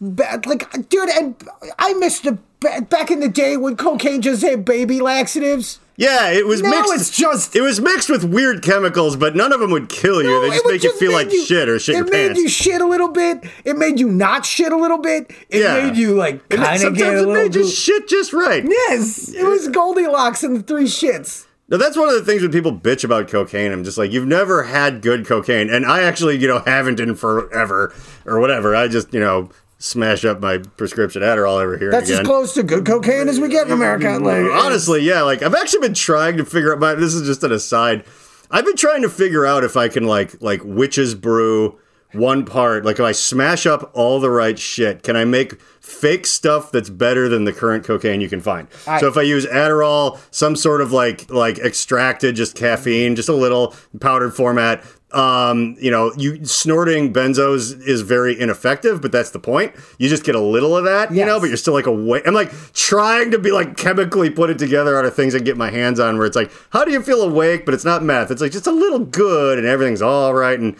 like, 0.00 0.88
dude, 0.88 1.08
and 1.10 1.34
I 1.78 1.94
missed 1.94 2.24
the 2.24 2.38
back 2.60 3.10
in 3.10 3.20
the 3.20 3.28
day 3.28 3.56
when 3.56 3.76
cocaine 3.76 4.20
just 4.22 4.42
had 4.42 4.64
baby 4.64 5.00
laxatives. 5.00 5.80
Yeah, 5.96 6.28
it 6.30 6.46
was 6.46 6.62
Now 6.62 6.70
mixed. 6.70 6.94
it's 6.94 7.10
just- 7.10 7.56
it 7.56 7.60
was 7.60 7.80
mixed 7.80 8.08
with 8.08 8.22
weird 8.22 8.62
chemicals, 8.62 9.16
but 9.16 9.34
none 9.34 9.52
of 9.52 9.58
them 9.58 9.72
would 9.72 9.88
kill 9.88 10.22
you. 10.22 10.28
No, 10.28 10.42
they 10.42 10.50
just 10.50 10.66
make 10.66 10.82
you 10.84 10.92
feel 10.92 11.10
like 11.12 11.28
shit 11.30 11.68
or 11.68 11.80
shit 11.80 11.96
It 11.96 12.04
made 12.04 12.28
pants. 12.28 12.40
you 12.40 12.48
shit 12.48 12.80
a 12.80 12.86
little 12.86 13.08
bit. 13.08 13.42
It 13.64 13.76
made 13.76 13.98
you 13.98 14.08
not 14.08 14.46
shit 14.46 14.70
a 14.72 14.76
little 14.76 14.98
bit. 14.98 15.32
It 15.50 15.62
Yeah. 15.62 15.74
made 15.86 15.96
you 15.96 16.14
like 16.14 16.48
kind 16.50 16.84
of 16.84 16.94
get 16.94 17.14
a 17.14 17.28
it 17.28 17.32
made 17.32 17.54
you 17.56 17.66
shit 17.66 18.06
just 18.08 18.32
right. 18.32 18.64
yes, 18.64 19.28
it 19.28 19.44
was 19.44 19.66
Goldilocks 19.68 20.44
and 20.44 20.56
the 20.58 20.62
three 20.62 20.84
shits. 20.84 21.46
Now 21.68 21.78
that's 21.78 21.96
one 21.96 22.08
of 22.08 22.14
the 22.14 22.22
things 22.24 22.42
when 22.42 22.52
people 22.52 22.72
bitch 22.72 23.02
about 23.02 23.26
cocaine. 23.28 23.72
I'm 23.72 23.82
just 23.82 23.98
like, 23.98 24.12
you've 24.12 24.26
never 24.26 24.62
had 24.62 25.02
good 25.02 25.26
cocaine, 25.26 25.68
and 25.68 25.84
I 25.84 26.02
actually, 26.02 26.36
you 26.38 26.46
know, 26.46 26.62
haven't 26.64 27.00
in 27.00 27.16
forever 27.16 27.92
or 28.24 28.38
whatever. 28.38 28.74
I 28.76 28.86
just, 28.86 29.12
you 29.12 29.20
know, 29.20 29.50
smash 29.78 30.24
up 30.24 30.40
my 30.40 30.58
prescription 30.58 31.22
Adderall 31.22 31.62
every 31.62 31.78
here 31.78 31.90
That's 31.90 32.10
as 32.10 32.20
close 32.20 32.54
to 32.54 32.62
good 32.62 32.84
cocaine 32.84 33.28
as 33.28 33.38
we 33.40 33.48
get 33.48 33.66
in 33.68 33.72
America. 33.72 34.18
Like, 34.20 34.44
Honestly, 34.52 35.02
yeah. 35.02 35.22
Like 35.22 35.42
I've 35.42 35.54
actually 35.54 35.80
been 35.80 35.94
trying 35.94 36.36
to 36.36 36.44
figure 36.44 36.72
out. 36.72 36.78
My, 36.80 36.94
this 36.94 37.14
is 37.14 37.26
just 37.26 37.42
an 37.44 37.52
aside. 37.52 38.04
I've 38.50 38.64
been 38.64 38.76
trying 38.76 39.02
to 39.02 39.08
figure 39.08 39.46
out 39.46 39.64
if 39.64 39.76
I 39.76 39.88
can 39.88 40.04
like 40.04 40.40
like 40.42 40.62
witches 40.64 41.14
brew 41.14 41.78
one 42.12 42.44
part. 42.44 42.84
Like 42.84 42.96
if 42.98 43.04
I 43.04 43.12
smash 43.12 43.66
up 43.66 43.90
all 43.94 44.18
the 44.20 44.30
right 44.30 44.58
shit, 44.58 45.02
can 45.02 45.14
I 45.16 45.24
make 45.24 45.60
fake 45.80 46.26
stuff 46.26 46.72
that's 46.72 46.88
better 46.90 47.28
than 47.28 47.44
the 47.44 47.52
current 47.52 47.84
cocaine 47.84 48.20
you 48.20 48.28
can 48.28 48.40
find? 48.40 48.66
I- 48.86 48.98
so 49.00 49.06
if 49.08 49.16
I 49.16 49.22
use 49.22 49.46
Adderall, 49.46 50.18
some 50.30 50.56
sort 50.56 50.80
of 50.80 50.90
like 50.92 51.30
like 51.30 51.58
extracted 51.58 52.34
just 52.34 52.56
caffeine, 52.56 53.14
just 53.14 53.28
a 53.28 53.34
little 53.34 53.74
powdered 54.00 54.34
format. 54.34 54.82
Um, 55.10 55.74
you 55.80 55.90
know, 55.90 56.12
you 56.18 56.44
snorting 56.44 57.14
benzos 57.14 57.80
is 57.86 58.02
very 58.02 58.38
ineffective, 58.38 59.00
but 59.00 59.10
that's 59.10 59.30
the 59.30 59.38
point. 59.38 59.72
You 59.98 60.06
just 60.08 60.22
get 60.22 60.34
a 60.34 60.40
little 60.40 60.76
of 60.76 60.84
that, 60.84 61.10
you 61.14 61.24
know, 61.24 61.40
but 61.40 61.46
you're 61.46 61.56
still 61.56 61.72
like 61.72 61.86
awake. 61.86 62.24
I'm 62.26 62.34
like 62.34 62.52
trying 62.74 63.30
to 63.30 63.38
be 63.38 63.50
like 63.50 63.78
chemically 63.78 64.28
put 64.28 64.50
it 64.50 64.58
together 64.58 64.98
out 64.98 65.06
of 65.06 65.14
things 65.16 65.34
I 65.34 65.38
get 65.38 65.56
my 65.56 65.70
hands 65.70 65.98
on 65.98 66.18
where 66.18 66.26
it's 66.26 66.36
like, 66.36 66.52
how 66.70 66.84
do 66.84 66.92
you 66.92 67.00
feel 67.02 67.22
awake? 67.22 67.64
But 67.64 67.72
it's 67.72 67.86
not 67.86 68.02
meth. 68.02 68.30
It's 68.30 68.42
like 68.42 68.52
just 68.52 68.66
a 68.66 68.70
little 68.70 68.98
good 68.98 69.56
and 69.58 69.66
everything's 69.66 70.02
all 70.02 70.34
right. 70.34 70.60
And 70.60 70.76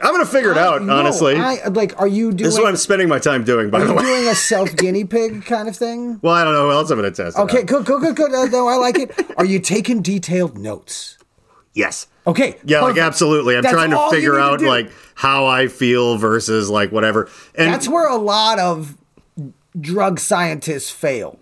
I'm 0.00 0.12
gonna 0.12 0.24
figure 0.24 0.52
it 0.52 0.58
out, 0.58 0.82
No, 0.82 0.96
honestly. 0.96 1.34
I, 1.36 1.66
like, 1.68 2.00
are 2.00 2.06
you 2.08 2.30
doing? 2.30 2.44
this 2.44 2.54
is 2.54 2.60
what 2.60 2.68
I'm 2.68 2.76
spending 2.76 3.08
my 3.08 3.18
time 3.20 3.42
doing, 3.44 3.70
by 3.70 3.80
are 3.80 3.84
the 3.86 3.90
you 3.90 3.96
way. 3.96 4.02
doing 4.04 4.28
a 4.28 4.34
self 4.36 4.74
guinea 4.76 5.04
pig 5.04 5.44
kind 5.46 5.68
of 5.68 5.76
thing? 5.76 6.20
well, 6.22 6.34
I 6.34 6.44
don't 6.44 6.52
know 6.54 6.66
who 6.66 6.72
else 6.72 6.90
I'm 6.90 6.98
gonna 6.98 7.10
test. 7.10 7.36
Okay, 7.38 7.64
good, 7.64 7.84
good, 7.86 8.00
good, 8.02 8.14
good. 8.16 8.32
Uh, 8.32 8.46
no, 8.46 8.68
I 8.68 8.76
like 8.76 8.98
it. 9.00 9.12
Are 9.36 9.44
you 9.44 9.58
taking 9.58 10.00
detailed 10.02 10.58
notes? 10.58 11.18
Yes. 11.74 12.06
Okay. 12.26 12.56
Yeah, 12.64 12.82
like 12.82 12.98
absolutely. 12.98 13.56
I'm 13.56 13.62
That's 13.62 13.72
trying 13.72 13.90
to 13.90 14.08
figure 14.10 14.32
need 14.32 14.38
to 14.38 14.42
out 14.42 14.60
like 14.60 14.92
how 15.14 15.46
I 15.46 15.66
feel 15.66 16.16
versus 16.18 16.70
like 16.70 16.92
whatever. 16.92 17.28
And 17.54 17.72
That's 17.72 17.88
where 17.88 18.08
a 18.08 18.16
lot 18.16 18.58
of 18.58 18.96
drug 19.78 20.20
scientists 20.20 20.90
fail. 20.90 21.38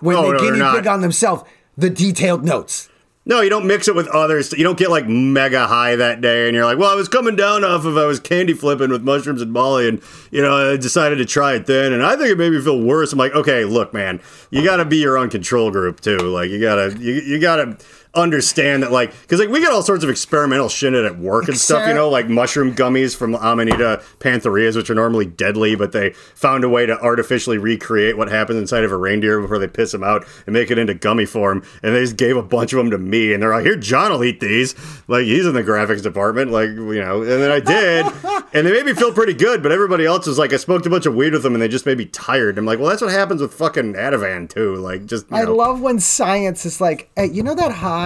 When 0.00 0.16
Oh, 0.16 0.22
they 0.22 0.32
no, 0.32 0.38
guinea 0.38 0.78
pig 0.78 0.86
on 0.86 1.02
themselves, 1.02 1.44
the 1.76 1.90
detailed 1.90 2.44
notes. 2.44 2.88
No, 3.26 3.42
you 3.42 3.50
don't 3.50 3.66
mix 3.66 3.86
it 3.86 3.94
with 3.94 4.08
others. 4.08 4.50
You 4.52 4.64
don't 4.64 4.78
get 4.78 4.90
like 4.90 5.06
mega 5.06 5.66
high 5.66 5.94
that 5.94 6.22
day, 6.22 6.48
and 6.48 6.54
you're 6.56 6.64
like, 6.64 6.78
"Well, 6.78 6.90
I 6.90 6.94
was 6.94 7.06
coming 7.06 7.36
down 7.36 7.64
off 7.64 7.84
of 7.84 7.98
I 7.98 8.06
was 8.06 8.18
candy 8.18 8.54
flipping 8.54 8.88
with 8.90 9.02
mushrooms 9.02 9.42
and 9.42 9.52
Molly, 9.52 9.86
and 9.88 10.00
you 10.30 10.40
know 10.40 10.72
I 10.72 10.78
decided 10.78 11.16
to 11.16 11.26
try 11.26 11.54
it 11.54 11.66
then, 11.66 11.92
and 11.92 12.02
I 12.02 12.16
think 12.16 12.30
it 12.30 12.38
made 12.38 12.50
me 12.52 12.60
feel 12.62 12.80
worse." 12.80 13.12
I'm 13.12 13.18
like, 13.18 13.34
"Okay, 13.34 13.66
look, 13.66 13.92
man, 13.92 14.20
you 14.48 14.64
got 14.64 14.76
to 14.78 14.86
be 14.86 14.96
your 14.96 15.18
own 15.18 15.28
control 15.28 15.70
group 15.70 16.00
too. 16.00 16.16
Like, 16.16 16.48
you 16.48 16.60
gotta 16.60 16.96
you, 16.98 17.12
you 17.12 17.38
gotta 17.38 17.76
understand 18.14 18.82
that 18.82 18.90
like 18.90 19.12
because 19.22 19.38
like 19.38 19.48
we 19.48 19.60
get 19.60 19.70
all 19.70 19.82
sorts 19.82 20.02
of 20.02 20.10
experimental 20.10 20.68
shit 20.68 20.92
at 20.92 21.18
work 21.18 21.46
and 21.46 21.56
stuff 21.56 21.86
you 21.86 21.94
know 21.94 22.08
like 22.08 22.28
mushroom 22.28 22.74
gummies 22.74 23.14
from 23.14 23.36
amanita 23.36 24.02
pantherias 24.18 24.74
which 24.74 24.90
are 24.90 24.96
normally 24.96 25.24
deadly 25.24 25.76
but 25.76 25.92
they 25.92 26.10
found 26.34 26.64
a 26.64 26.68
way 26.68 26.84
to 26.84 26.98
artificially 27.00 27.56
recreate 27.56 28.16
what 28.16 28.28
happens 28.28 28.58
inside 28.58 28.82
of 28.82 28.90
a 28.90 28.96
reindeer 28.96 29.40
before 29.40 29.58
they 29.60 29.68
piss 29.68 29.92
them 29.92 30.02
out 30.02 30.26
and 30.46 30.52
make 30.52 30.72
it 30.72 30.78
into 30.78 30.92
gummy 30.92 31.24
form 31.24 31.62
and 31.84 31.94
they 31.94 32.00
just 32.00 32.16
gave 32.16 32.36
a 32.36 32.42
bunch 32.42 32.72
of 32.72 32.78
them 32.78 32.90
to 32.90 32.98
me 32.98 33.32
and 33.32 33.40
they're 33.42 33.50
like 33.50 33.64
here 33.64 33.76
john 33.76 34.10
will 34.10 34.24
eat 34.24 34.40
these 34.40 34.74
like 35.06 35.24
he's 35.24 35.46
in 35.46 35.54
the 35.54 35.62
graphics 35.62 36.02
department 36.02 36.50
like 36.50 36.68
you 36.70 37.00
know 37.00 37.22
and 37.22 37.30
then 37.30 37.50
i 37.52 37.60
did 37.60 38.04
and 38.52 38.66
they 38.66 38.72
made 38.72 38.86
me 38.86 38.92
feel 38.92 39.12
pretty 39.12 39.34
good 39.34 39.62
but 39.62 39.70
everybody 39.70 40.04
else 40.04 40.26
was 40.26 40.36
like 40.38 40.52
i 40.52 40.56
smoked 40.56 40.84
a 40.84 40.90
bunch 40.90 41.06
of 41.06 41.14
weed 41.14 41.32
with 41.32 41.44
them 41.44 41.54
and 41.54 41.62
they 41.62 41.68
just 41.68 41.86
made 41.86 41.96
me 41.96 42.06
tired 42.06 42.58
i'm 42.58 42.66
like 42.66 42.80
well 42.80 42.88
that's 42.88 43.02
what 43.02 43.12
happens 43.12 43.40
with 43.40 43.54
fucking 43.54 43.94
ativan 43.94 44.48
too 44.48 44.74
like 44.76 45.06
just 45.06 45.32
I 45.32 45.44
know. 45.44 45.54
love 45.54 45.80
when 45.80 46.00
science 46.00 46.66
is 46.66 46.80
like, 46.80 47.10
hey, 47.14 47.26
you 47.26 47.42
know 47.42 47.54
that 47.54 47.70
high 47.72 47.99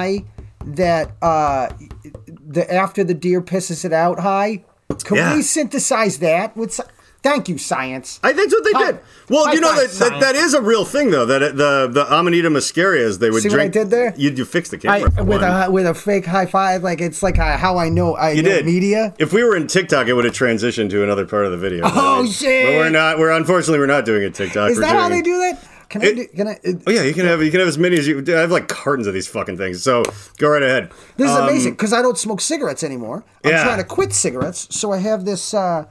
that 0.65 1.13
uh, 1.23 1.69
the 2.47 2.73
after 2.73 3.05
the 3.05 3.15
deer 3.15 3.41
pisses 3.41 3.85
it 3.85 3.93
out 3.93 4.21
high. 4.21 4.65
Can 5.05 5.17
Yeah. 5.17 5.35
we 5.37 5.43
synthesize 5.43 6.19
that 6.19 6.57
with? 6.57 6.81
Thank 7.23 7.49
you, 7.49 7.57
science. 7.57 8.21
I 8.23 8.35
think 8.35 8.51
that's 8.51 8.53
what 8.53 8.65
they 8.65 8.79
High- 8.79 8.93
did. 8.93 9.01
Well, 9.31 9.47
high 9.47 9.55
you 9.55 9.61
know 9.63 9.75
that, 9.75 9.91
that 9.93 10.21
that 10.21 10.35
is 10.35 10.53
a 10.53 10.61
real 10.61 10.85
thing 10.85 11.11
though. 11.11 11.25
That 11.25 11.41
it, 11.43 11.57
the 11.57 11.89
the 11.91 12.05
Amanita 12.15 12.51
muscarias 12.51 13.19
they 13.19 13.31
would 13.31 13.43
See 13.43 13.49
what 13.49 13.55
I 13.61 13.69
drink. 13.69 13.73
did 13.73 13.89
there? 13.91 14.13
You 14.15 14.31
you 14.31 14.45
fixed 14.45 14.73
the 14.73 14.77
camera 14.79 15.11
for 15.11 15.25
with 15.25 15.41
one. 15.41 15.63
a 15.63 15.71
with 15.71 15.87
a 15.87 15.95
fake 15.95 16.27
high 16.27 16.45
five, 16.45 16.83
like 16.83 17.01
it's 17.01 17.23
like 17.23 17.39
a, 17.39 17.57
how 17.57 17.79
I 17.79 17.89
know 17.89 18.15
I 18.15 18.33
you 18.33 18.43
know 18.43 18.51
did 18.51 18.67
media. 18.67 19.15
If 19.19 19.33
we 19.33 19.43
were 19.43 19.57
in 19.57 19.67
TikTok, 19.69 20.07
it 20.07 20.13
would 20.13 20.27
have 20.27 20.35
transitioned 20.35 20.91
to 20.91 21.03
another 21.03 21.25
part 21.25 21.47
of 21.47 21.51
the 21.53 21.57
video. 21.57 21.85
Oh, 21.87 22.25
But 22.25 22.31
shit. 22.31 22.67
But 22.67 22.73
we're 22.77 22.91
not. 22.91 23.19
We're 23.19 23.31
unfortunately 23.31 23.79
we're 23.79 23.87
not 23.87 24.05
doing 24.05 24.23
it 24.23 24.35
TikTok. 24.35 24.71
Is 24.73 24.77
We're 24.77 24.83
that 24.83 24.95
how 24.95 25.09
they 25.09 25.23
do 25.23 25.39
that? 25.39 25.65
Can 25.95 26.03
I? 26.03 26.07
It- 26.07 26.15
Do, 26.17 26.27
can 26.27 26.49
I? 26.49 26.59
It, 26.65 26.83
Oh 26.87 26.91
yeah, 26.91 27.03
you 27.03 27.15
can 27.15 27.25
have 27.25 27.41
you 27.41 27.51
can 27.53 27.61
have 27.61 27.69
as 27.69 27.79
many 27.79 27.97
as 27.97 28.09
you. 28.09 28.23
I 28.27 28.41
have 28.41 28.51
like 28.51 28.67
cartons 28.67 29.07
of 29.07 29.15
these 29.15 29.29
fucking 29.29 29.57
things. 29.57 29.81
So 29.83 30.03
go 30.39 30.49
right 30.51 30.63
ahead. 30.63 30.91
This 31.17 31.31
is 31.31 31.37
Um, 31.37 31.49
amazing 31.49 31.75
because 31.75 31.93
I 31.93 32.03
don't 32.03 32.19
smoke 32.19 32.41
cigarettes 32.41 32.83
anymore. 32.83 33.25
I'm 33.45 33.53
Yeah. 33.53 33.63
trying 33.63 33.79
to 33.79 33.85
quit 33.85 34.13
cigarettes, 34.13 34.67
so 34.71 34.91
I 34.93 34.97
have 34.99 35.25
this 35.25 35.55
uh, 35.55 35.85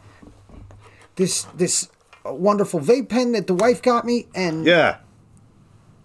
this 1.16 1.44
this 1.56 1.88
wonderful 2.26 2.80
vape 2.82 3.08
pen 3.08 3.32
that 3.32 3.48
the 3.48 3.54
wife 3.54 3.82
got 3.82 4.06
me, 4.06 4.28
and 4.36 4.66
Yeah. 4.66 4.98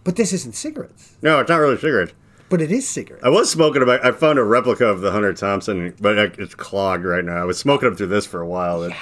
but 0.04 0.16
this 0.16 0.32
isn't 0.32 0.54
cigarettes, 0.54 1.16
No, 1.22 1.40
it's 1.40 1.48
not 1.48 1.56
really 1.58 1.76
cigarettes. 1.76 2.12
but 2.48 2.60
it 2.60 2.70
is 2.70 2.88
cigarettes. 2.88 3.24
I 3.24 3.28
was 3.30 3.50
smoking 3.50 3.82
about. 3.82 4.04
I 4.04 4.12
found 4.12 4.38
a 4.38 4.44
replica 4.44 4.86
of 4.86 5.00
the 5.00 5.10
Hunter 5.10 5.32
Thompson, 5.32 5.94
but 6.00 6.16
it's 6.38 6.54
clogged 6.54 7.04
right 7.04 7.24
now. 7.24 7.40
I 7.42 7.44
was 7.44 7.58
smoking 7.58 7.88
up 7.90 7.96
through 7.96 8.06
this 8.08 8.26
for 8.26 8.40
a 8.40 8.46
while. 8.46 8.82
It, 8.84 8.92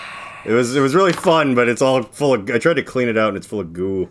it 0.46 0.52
was 0.52 0.74
it 0.76 0.80
was 0.80 0.94
really 0.94 1.12
fun, 1.12 1.54
but 1.54 1.68
it's 1.68 1.82
all 1.82 2.02
full 2.02 2.32
of. 2.34 2.50
I 2.50 2.58
tried 2.58 2.74
to 2.74 2.82
clean 2.82 3.08
it 3.08 3.18
out, 3.18 3.28
and 3.28 3.36
it's 3.36 3.46
full 3.46 3.60
of 3.60 3.72
goo. 3.72 4.08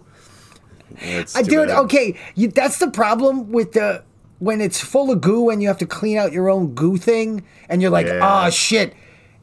I 1.36 1.42
dude, 1.42 1.68
bad. 1.70 1.78
okay, 1.86 2.16
you, 2.36 2.48
that's 2.50 2.80
the 2.80 2.90
problem 2.90 3.52
with 3.52 3.74
the 3.74 4.04
when 4.40 4.60
it's 4.62 4.80
full 4.82 5.12
of 5.12 5.22
goo 5.22 5.50
and 5.50 5.62
you 5.62 5.68
have 5.70 5.78
to 5.78 5.86
clean 5.86 6.18
out 6.18 6.32
your 6.34 6.50
own 6.50 6.74
goo 6.76 6.98
thing, 6.98 7.44
and 7.70 7.82
you're 7.82 7.92
like, 7.92 8.08
ah, 8.08 8.44
Yeah. 8.44 8.48
oh 8.48 8.50
shit. 8.50 8.94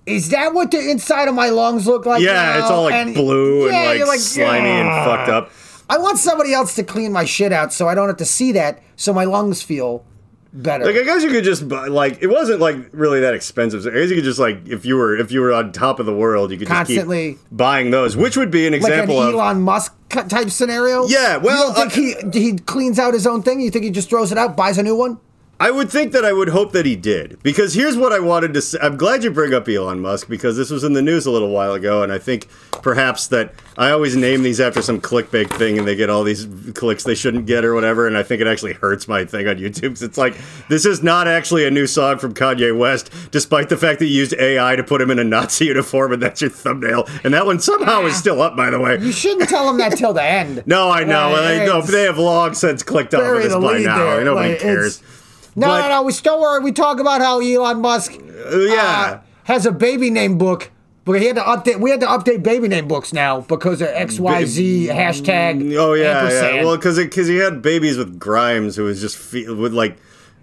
Is 0.04 0.30
that 0.30 0.52
what 0.52 0.70
the 0.72 0.90
inside 0.90 1.28
of 1.28 1.34
my 1.34 1.48
lungs 1.50 1.86
look 1.86 2.06
like? 2.06 2.22
Yeah, 2.22 2.58
it's 2.58 2.70
all 2.70 2.84
like 2.84 2.94
And- 2.94 3.14
blue 3.14 3.70
yeah, 3.70 3.90
and 3.90 3.98
you're 3.98 4.08
like, 4.08 4.18
slimy 4.18 4.68
and 4.68 4.88
fucked 4.88 5.30
ah. 5.30 5.38
up. 5.38 5.50
I 5.88 5.98
want 5.98 6.18
somebody 6.18 6.52
else 6.52 6.74
to 6.76 6.82
clean 6.82 7.12
my 7.12 7.24
shit 7.24 7.52
out 7.52 7.72
so 7.72 7.86
I 7.88 7.94
don't 7.94 8.08
have 8.08 8.16
to 8.18 8.24
see 8.24 8.52
that, 8.52 8.82
so 8.96 9.12
my 9.12 9.24
lungs 9.24 9.62
feel 9.62 10.04
better. 10.52 10.84
Like 10.84 10.96
I 10.96 11.02
guess 11.02 11.22
you 11.22 11.30
could 11.30 11.44
just 11.44 11.68
buy, 11.68 11.86
like 11.88 12.22
it 12.22 12.28
wasn't 12.28 12.60
like 12.60 12.76
really 12.92 13.20
that 13.20 13.34
expensive. 13.34 13.82
So 13.82 13.90
I 13.90 13.94
guess 13.94 14.10
you 14.10 14.16
could 14.16 14.24
just 14.24 14.38
like 14.38 14.66
if 14.66 14.84
you 14.84 14.96
were 14.96 15.16
if 15.16 15.30
you 15.32 15.40
were 15.40 15.52
on 15.52 15.72
top 15.72 16.00
of 16.00 16.06
the 16.06 16.14
world, 16.14 16.50
you 16.50 16.58
could 16.58 16.68
Constantly. 16.68 17.32
just 17.32 17.44
keep 17.44 17.56
buying 17.56 17.90
those, 17.90 18.16
which 18.16 18.36
would 18.36 18.50
be 18.50 18.66
an 18.66 18.74
example 18.74 19.16
like 19.16 19.28
an 19.28 19.34
of 19.34 19.40
Elon 19.40 19.62
Musk 19.62 19.94
type 20.10 20.50
scenario. 20.50 21.06
Yeah, 21.06 21.36
well, 21.38 21.68
you 21.68 21.74
don't 21.74 21.90
think 21.90 22.24
uh, 22.24 22.30
he 22.32 22.50
he 22.50 22.58
cleans 22.58 22.98
out 22.98 23.14
his 23.14 23.26
own 23.26 23.42
thing? 23.42 23.60
You 23.60 23.70
think 23.70 23.84
he 23.84 23.90
just 23.90 24.08
throws 24.10 24.32
it 24.32 24.38
out, 24.38 24.56
buys 24.56 24.78
a 24.78 24.82
new 24.82 24.96
one? 24.96 25.18
I 25.62 25.70
would 25.70 25.90
think 25.92 26.10
that 26.10 26.24
I 26.24 26.32
would 26.32 26.48
hope 26.48 26.72
that 26.72 26.86
he 26.86 26.96
did. 26.96 27.40
Because 27.44 27.72
here's 27.72 27.96
what 27.96 28.12
I 28.12 28.18
wanted 28.18 28.52
to 28.54 28.60
say. 28.60 28.80
I'm 28.82 28.96
glad 28.96 29.22
you 29.22 29.30
bring 29.30 29.54
up 29.54 29.68
Elon 29.68 30.00
Musk 30.00 30.28
because 30.28 30.56
this 30.56 30.70
was 30.70 30.82
in 30.82 30.92
the 30.94 31.02
news 31.02 31.24
a 31.24 31.30
little 31.30 31.50
while 31.50 31.72
ago. 31.72 32.02
And 32.02 32.12
I 32.12 32.18
think 32.18 32.48
perhaps 32.82 33.28
that 33.28 33.54
I 33.78 33.92
always 33.92 34.16
name 34.16 34.42
these 34.42 34.60
after 34.60 34.82
some 34.82 35.00
clickbait 35.00 35.56
thing 35.56 35.78
and 35.78 35.86
they 35.86 35.94
get 35.94 36.10
all 36.10 36.24
these 36.24 36.48
clicks 36.74 37.04
they 37.04 37.14
shouldn't 37.14 37.46
get 37.46 37.64
or 37.64 37.74
whatever. 37.74 38.08
And 38.08 38.18
I 38.18 38.24
think 38.24 38.40
it 38.40 38.48
actually 38.48 38.72
hurts 38.72 39.06
my 39.06 39.24
thing 39.24 39.46
on 39.46 39.58
YouTube. 39.58 39.90
'cause 39.90 40.02
it's 40.02 40.18
like, 40.18 40.34
this 40.68 40.84
is 40.84 41.00
not 41.00 41.28
actually 41.28 41.64
a 41.64 41.70
new 41.70 41.86
song 41.86 42.18
from 42.18 42.34
Kanye 42.34 42.76
West, 42.76 43.12
despite 43.30 43.68
the 43.68 43.76
fact 43.76 44.00
that 44.00 44.06
you 44.06 44.16
used 44.16 44.34
AI 44.40 44.74
to 44.74 44.82
put 44.82 45.00
him 45.00 45.12
in 45.12 45.20
a 45.20 45.24
Nazi 45.24 45.66
uniform 45.66 46.12
and 46.12 46.20
that's 46.20 46.40
your 46.40 46.50
thumbnail. 46.50 47.06
And 47.22 47.32
that 47.34 47.46
one 47.46 47.60
somehow 47.60 48.02
is 48.06 48.16
still 48.16 48.42
up, 48.42 48.56
by 48.56 48.70
the 48.70 48.80
way. 48.80 48.98
You 49.00 49.12
shouldn't 49.12 49.48
tell 49.48 49.70
him 49.70 49.78
that 49.78 49.96
till 49.96 50.12
the 50.12 50.24
end. 50.24 50.64
No, 50.72 50.90
I 50.90 51.04
know. 51.04 51.40
They, 51.40 51.66
no, 51.66 51.82
they 51.82 52.02
have 52.02 52.18
long 52.18 52.54
since 52.54 52.82
clicked 52.82 53.14
off 53.14 53.22
of 53.22 53.42
this 53.44 53.54
by 53.54 53.78
now. 53.78 53.98
there, 53.98 54.24
Nobody 54.24 54.50
like, 54.54 54.58
cares. 54.60 55.00
No, 55.54 55.66
But- 55.68 55.82
no, 55.82 55.88
no. 55.88 56.02
We 56.02 56.12
still 56.12 56.40
worry. 56.40 56.62
We 56.62 56.72
talk 56.72 57.00
about 57.00 57.20
how 57.20 57.40
Elon 57.40 57.80
Musk 57.80 58.12
Uh, 58.14 58.58
yeah. 58.58 58.74
uh, 58.82 59.18
has 59.44 59.66
a 59.66 59.72
baby 59.72 60.10
name 60.10 60.38
book. 60.38 60.70
But 61.04 61.20
he 61.20 61.26
had 61.26 61.34
to 61.34 61.42
update. 61.42 61.80
We 61.80 61.90
had 61.90 61.98
to 62.00 62.06
update 62.06 62.44
baby 62.44 62.68
name 62.68 62.86
books 62.86 63.12
now 63.12 63.40
because 63.40 63.82
of 63.82 63.88
X 63.88 64.20
Y 64.20 64.44
Z 64.44 64.86
hashtag. 64.92 65.74
Oh 65.76 65.94
yeah, 65.94 66.18
ampersand. 66.20 66.56
yeah. 66.56 66.64
Well, 66.64 66.76
because 66.76 66.96
because 66.96 67.26
he 67.26 67.36
had 67.38 67.60
babies 67.60 67.98
with 67.98 68.20
Grimes, 68.20 68.76
who 68.76 68.84
was 68.84 69.00
just 69.00 69.16
fe- 69.18 69.48
with 69.48 69.72
like 69.72 69.96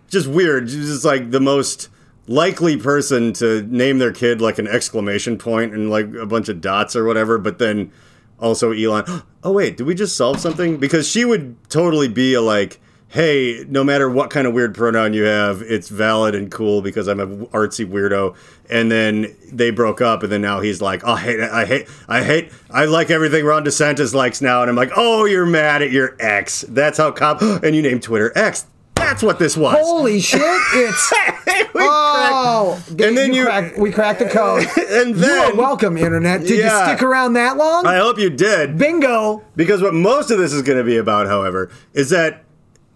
just 0.09 0.27
weird, 0.27 0.67
just 0.67 1.05
like 1.05 1.31
the 1.31 1.39
most 1.39 1.87
likely 2.27 2.75
person 2.75 3.31
to 3.33 3.61
name 3.63 3.99
their 3.99 4.11
kid 4.11 4.41
like 4.41 4.59
an 4.59 4.67
exclamation 4.67 5.37
point 5.37 5.73
and 5.73 5.89
like 5.89 6.13
a 6.15 6.25
bunch 6.25 6.49
of 6.49 6.59
dots 6.59 6.93
or 6.93 7.05
whatever. 7.05 7.37
But 7.37 7.57
then 7.57 7.91
also 8.39 8.71
Elon. 8.73 9.05
Oh 9.41 9.53
wait, 9.53 9.77
did 9.77 9.87
we 9.87 9.95
just 9.95 10.17
solve 10.17 10.41
something? 10.41 10.75
Because 10.75 11.07
she 11.07 11.23
would 11.23 11.55
totally 11.69 12.09
be 12.09 12.33
a 12.33 12.41
like. 12.41 12.81
Hey, 13.11 13.65
no 13.67 13.83
matter 13.83 14.07
what 14.07 14.29
kind 14.29 14.45
of 14.45 14.53
weird 14.53 14.75
pronoun 14.75 15.13
you 15.15 15.23
have, 15.23 15.63
it's 15.63 15.89
valid 15.89 16.35
and 16.35 16.51
cool 16.51 16.83
because 16.83 17.07
I'm 17.07 17.19
a 17.19 17.25
artsy 17.47 17.83
weirdo. 17.83 18.35
And 18.69 18.91
then 18.91 19.35
they 19.51 19.71
broke 19.71 19.99
up, 19.99 20.21
and 20.21 20.31
then 20.31 20.41
now 20.41 20.59
he's 20.59 20.79
like, 20.79 21.01
"Oh, 21.03 21.13
I 21.13 21.19
hate, 21.19 21.39
I 21.41 21.65
hate, 21.65 21.87
I 22.07 22.23
hate, 22.23 22.51
I 22.69 22.85
like 22.85 23.09
everything 23.09 23.43
Ron 23.45 23.65
DeSantis 23.65 24.13
likes 24.13 24.41
now." 24.41 24.61
And 24.61 24.69
I'm 24.69 24.75
like, 24.75 24.91
"Oh, 24.95 25.25
you're 25.25 25.47
mad 25.47 25.81
at 25.81 25.89
your 25.91 26.15
ex? 26.19 26.61
That's 26.69 26.99
how 26.99 27.09
cop." 27.11 27.41
And 27.41 27.75
you 27.75 27.81
name 27.81 27.99
Twitter 27.99 28.31
X. 28.35 28.67
That's 28.93 29.23
what 29.23 29.39
this 29.39 29.57
was. 29.57 29.75
Holy 29.79 30.19
shit! 30.19 30.41
It's 30.43 31.13
We 31.73 31.81
oh, 31.83 32.79
cracked- 32.85 33.01
and 33.01 33.17
then 33.17 33.33
you, 33.33 33.45
cracked, 33.45 33.77
we 33.77 33.91
cracked 33.91 34.19
the 34.19 34.25
code. 34.29 34.67
and 34.89 35.15
you 35.17 35.23
are 35.23 35.47
then 35.47 35.57
welcome, 35.57 35.97
internet. 35.97 36.41
Did 36.41 36.59
Yeah. 36.59 36.79
you 36.79 36.85
stick 36.93 37.01
around 37.03 37.33
that 37.33 37.57
long? 37.57 37.87
I 37.87 37.97
hope 37.97 38.19
you 38.19 38.29
did. 38.29 38.77
Bingo. 38.77 39.43
Because 39.55 39.81
what 39.81 39.93
most 39.95 40.29
of 40.29 40.37
this 40.37 40.53
is 40.53 40.61
going 40.61 40.77
to 40.77 40.83
be 40.83 40.97
about, 40.97 41.27
however, 41.27 41.71
is 41.93 42.09
that 42.11 42.43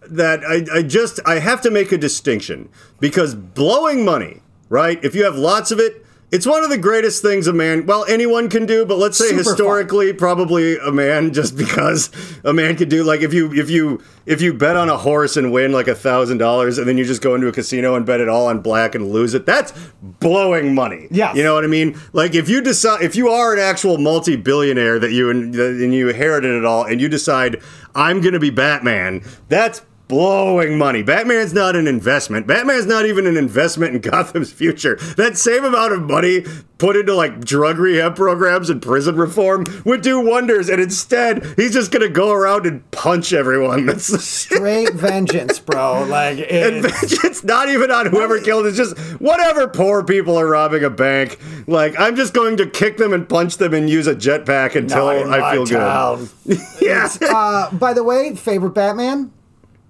that 0.09 0.43
I, 0.43 0.65
I 0.79 0.81
just 0.83 1.19
I 1.25 1.39
have 1.39 1.61
to 1.61 1.71
make 1.71 1.91
a 1.91 1.97
distinction 1.97 2.69
because 2.99 3.35
blowing 3.35 4.05
money, 4.05 4.41
right? 4.69 5.03
If 5.03 5.15
you 5.15 5.23
have 5.25 5.35
lots 5.35 5.71
of 5.71 5.79
it, 5.79 6.03
it's 6.33 6.47
one 6.47 6.63
of 6.63 6.71
the 6.71 6.79
greatest 6.79 7.21
things 7.21 7.45
a 7.45 7.53
man, 7.53 7.85
well, 7.85 8.05
anyone 8.09 8.49
can 8.49 8.65
do, 8.65 8.87
but 8.87 8.97
let's 8.97 9.19
say 9.19 9.27
Super 9.27 9.37
historically, 9.37 10.13
probably 10.13 10.79
a 10.79 10.91
man, 10.91 11.31
just 11.39 11.55
because 11.55 12.09
a 12.43 12.51
man 12.51 12.75
could 12.75 12.89
do. 12.89 13.03
Like 13.03 13.21
if 13.21 13.35
you 13.35 13.53
if 13.53 13.69
you 13.69 14.01
if 14.25 14.41
you 14.41 14.51
bet 14.51 14.75
on 14.75 14.89
a 14.89 14.97
horse 14.97 15.37
and 15.37 15.51
win 15.51 15.71
like 15.71 15.87
a 15.87 15.93
thousand 15.93 16.39
dollars, 16.39 16.79
and 16.79 16.87
then 16.87 16.97
you 16.97 17.05
just 17.05 17.21
go 17.21 17.35
into 17.35 17.47
a 17.47 17.51
casino 17.51 17.93
and 17.93 18.03
bet 18.03 18.19
it 18.19 18.27
all 18.27 18.47
on 18.47 18.61
black 18.61 18.95
and 18.95 19.11
lose 19.11 19.35
it, 19.35 19.45
that's 19.45 19.73
blowing 20.01 20.73
money. 20.73 21.07
Yeah, 21.11 21.35
you 21.35 21.43
know 21.43 21.53
what 21.53 21.65
I 21.65 21.67
mean. 21.67 22.01
Like 22.13 22.33
if 22.33 22.49
you 22.49 22.61
decide 22.61 23.03
if 23.03 23.15
you 23.15 23.29
are 23.29 23.53
an 23.53 23.59
actual 23.59 23.99
multi-billionaire 23.99 24.97
that 24.97 25.11
you 25.11 25.29
and, 25.29 25.53
and 25.53 25.93
you 25.93 26.09
inherited 26.09 26.51
it 26.57 26.65
all, 26.65 26.83
and 26.83 26.99
you 26.99 27.09
decide 27.09 27.61
I'm 27.93 28.21
going 28.21 28.33
to 28.33 28.39
be 28.39 28.49
Batman, 28.49 29.23
that's 29.49 29.83
blowing 30.07 30.77
money. 30.77 31.01
Batman's 31.03 31.53
not 31.53 31.75
an 31.75 31.87
investment. 31.87 32.45
Batman's 32.47 32.85
not 32.85 33.05
even 33.05 33.25
an 33.25 33.37
investment 33.37 33.95
in 33.95 34.01
Gotham's 34.11 34.51
future. 34.51 34.95
That 35.17 35.37
same 35.37 35.63
amount 35.63 35.93
of 35.93 36.01
money 36.03 36.45
put 36.77 36.95
into 36.97 37.15
like 37.15 37.39
drug 37.45 37.77
rehab 37.77 38.15
programs 38.15 38.69
and 38.69 38.81
prison 38.81 39.15
reform 39.15 39.63
would 39.85 40.01
do 40.01 40.19
wonders. 40.19 40.67
And 40.69 40.81
instead, 40.81 41.45
he's 41.55 41.71
just 41.73 41.91
going 41.91 42.01
to 42.01 42.09
go 42.09 42.31
around 42.31 42.65
and 42.65 42.89
punch 42.91 43.31
everyone. 43.31 43.85
That's 43.87 44.23
Straight 44.23 44.93
vengeance, 44.93 45.59
bro. 45.59 46.03
Like 46.03 46.37
it's, 46.39 47.23
it's 47.23 47.43
not 47.43 47.69
even 47.69 47.89
on 47.89 48.07
whoever 48.07 48.39
killed. 48.41 48.65
It's 48.65 48.77
just 48.77 48.97
whatever 49.21 49.67
poor 49.67 50.03
people 50.03 50.37
are 50.37 50.47
robbing 50.47 50.83
a 50.83 50.89
bank. 50.89 51.39
Like 51.67 51.97
I'm 51.97 52.15
just 52.15 52.33
going 52.33 52.57
to 52.57 52.65
kick 52.69 52.97
them 52.97 53.13
and 53.13 53.27
punch 53.27 53.57
them 53.57 53.73
and 53.73 53.89
use 53.89 54.07
a 54.07 54.15
jetpack 54.15 54.75
until 54.75 55.07
I 55.07 55.53
feel 55.53 55.65
town. 55.65 56.29
good. 56.45 56.59
yeah. 56.81 57.07
Uh, 57.21 57.71
by 57.71 57.93
the 57.93 58.03
way, 58.03 58.35
favorite 58.35 58.71
Batman? 58.73 59.31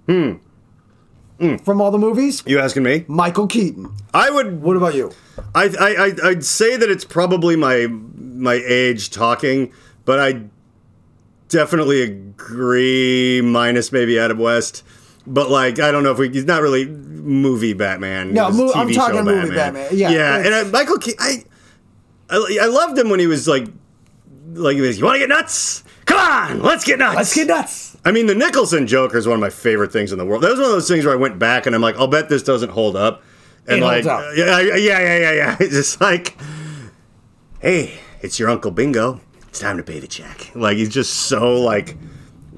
Hmm. 0.07 0.33
From 1.65 1.81
all 1.81 1.91
the 1.91 1.97
movies, 1.97 2.41
You 2.45 2.59
asking 2.59 2.83
me? 2.83 3.03
Michael 3.07 3.47
Keaton. 3.47 3.91
I 4.13 4.29
would. 4.29 4.61
What 4.61 4.77
about 4.77 4.95
you? 4.95 5.11
I, 5.53 5.65
I, 5.77 5.89
I 6.25 6.29
I'd 6.29 6.45
say 6.45 6.77
that 6.77 6.89
it's 6.89 7.03
probably 7.03 7.55
my 7.57 7.87
my 7.87 8.53
age 8.53 9.09
talking, 9.09 9.73
but 10.05 10.19
I 10.19 10.43
definitely 11.49 12.01
agree. 12.03 13.41
Minus 13.41 13.91
maybe 13.91 14.17
Adam 14.19 14.37
West. 14.39 14.83
but 15.27 15.49
like 15.49 15.79
I 15.79 15.91
don't 15.91 16.03
know 16.03 16.11
if 16.11 16.17
we 16.17 16.29
he's 16.29 16.45
not 16.45 16.61
really 16.61 16.85
movie 16.85 17.73
Batman. 17.73 18.33
No, 18.33 18.49
mo- 18.51 18.71
TV 18.71 18.75
I'm 18.75 18.87
show 18.89 18.95
talking 18.95 19.25
movie 19.25 19.53
Batman. 19.55 19.87
Yeah, 19.91 20.11
yeah, 20.11 20.37
and 20.37 20.53
uh, 20.53 20.69
Michael 20.71 20.97
Keaton, 20.97 21.19
I, 21.19 21.43
I 22.29 22.57
I 22.61 22.65
loved 22.67 22.97
him 22.97 23.09
when 23.09 23.19
he 23.19 23.27
was 23.27 23.47
like 23.49 23.67
like 24.53 24.75
he 24.75 24.81
was, 24.81 24.97
you 24.97 25.03
want 25.03 25.15
to 25.15 25.19
get 25.19 25.29
nuts? 25.29 25.83
Come 26.05 26.19
on, 26.19 26.61
let's 26.61 26.85
get 26.85 26.99
nuts. 26.99 27.15
Let's 27.17 27.35
get 27.35 27.47
nuts. 27.47 27.92
I 28.05 28.11
mean, 28.11 28.25
the 28.27 28.35
Nicholson 28.35 28.85
Joker 28.87 29.17
is 29.17 29.25
one 29.27 29.35
of 29.35 29.39
my 29.41 29.49
favorite 29.49 29.91
things 29.91 30.11
in 30.11 30.17
the 30.17 30.25
world. 30.25 30.43
That 30.43 30.51
was 30.51 30.59
one 30.59 30.65
of 30.67 30.73
those 30.73 30.87
things 30.89 31.05
where 31.05 31.13
I 31.13 31.17
went 31.17 31.39
back 31.39 31.65
and 31.65 31.73
I'm 31.75 31.81
like, 31.81 31.95
I'll 31.95 32.07
bet 32.07 32.27
this 32.29 32.43
doesn't 32.43 32.69
hold 32.71 32.95
up. 32.95 33.23
And 33.65 33.79
It 33.79 33.83
like, 33.83 34.05
up. 34.05 34.25
yeah, 34.35 34.59
yeah, 34.59 34.75
yeah, 34.75 34.99
yeah, 34.99 35.31
yeah. 35.31 35.57
It's 35.61 35.73
just 35.73 36.01
like, 36.01 36.37
hey, 37.61 37.93
it's 38.21 38.39
your 38.39 38.49
Uncle 38.49 38.71
Bingo. 38.71 39.21
It's 39.47 39.59
time 39.59 39.77
to 39.77 39.83
pay 39.83 39.99
the 39.99 40.07
check. 40.07 40.51
Like 40.55 40.77
he's 40.77 40.89
just 40.89 41.13
so 41.13 41.61
like 41.61 41.95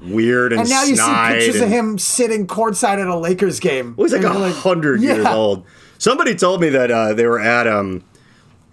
weird 0.02 0.52
and 0.52 0.62
And 0.62 0.70
now 0.70 0.82
you 0.84 0.96
see 0.96 1.28
pictures 1.28 1.56
of 1.56 1.62
and- 1.62 1.72
him 1.72 1.98
sitting 1.98 2.46
courtside 2.46 2.98
at 3.00 3.06
a 3.06 3.16
Lakers 3.16 3.60
game. 3.60 3.94
Well, 3.96 4.06
he's 4.06 4.12
like 4.14 4.24
a 4.24 4.50
hundred 4.50 5.00
years 5.02 5.24
yeah. 5.24 5.34
old. 5.34 5.64
Somebody 5.98 6.34
told 6.34 6.60
me 6.60 6.70
that 6.70 6.90
uh, 6.90 7.14
they 7.14 7.26
were 7.26 7.38
at 7.40 7.66
um, 7.66 8.02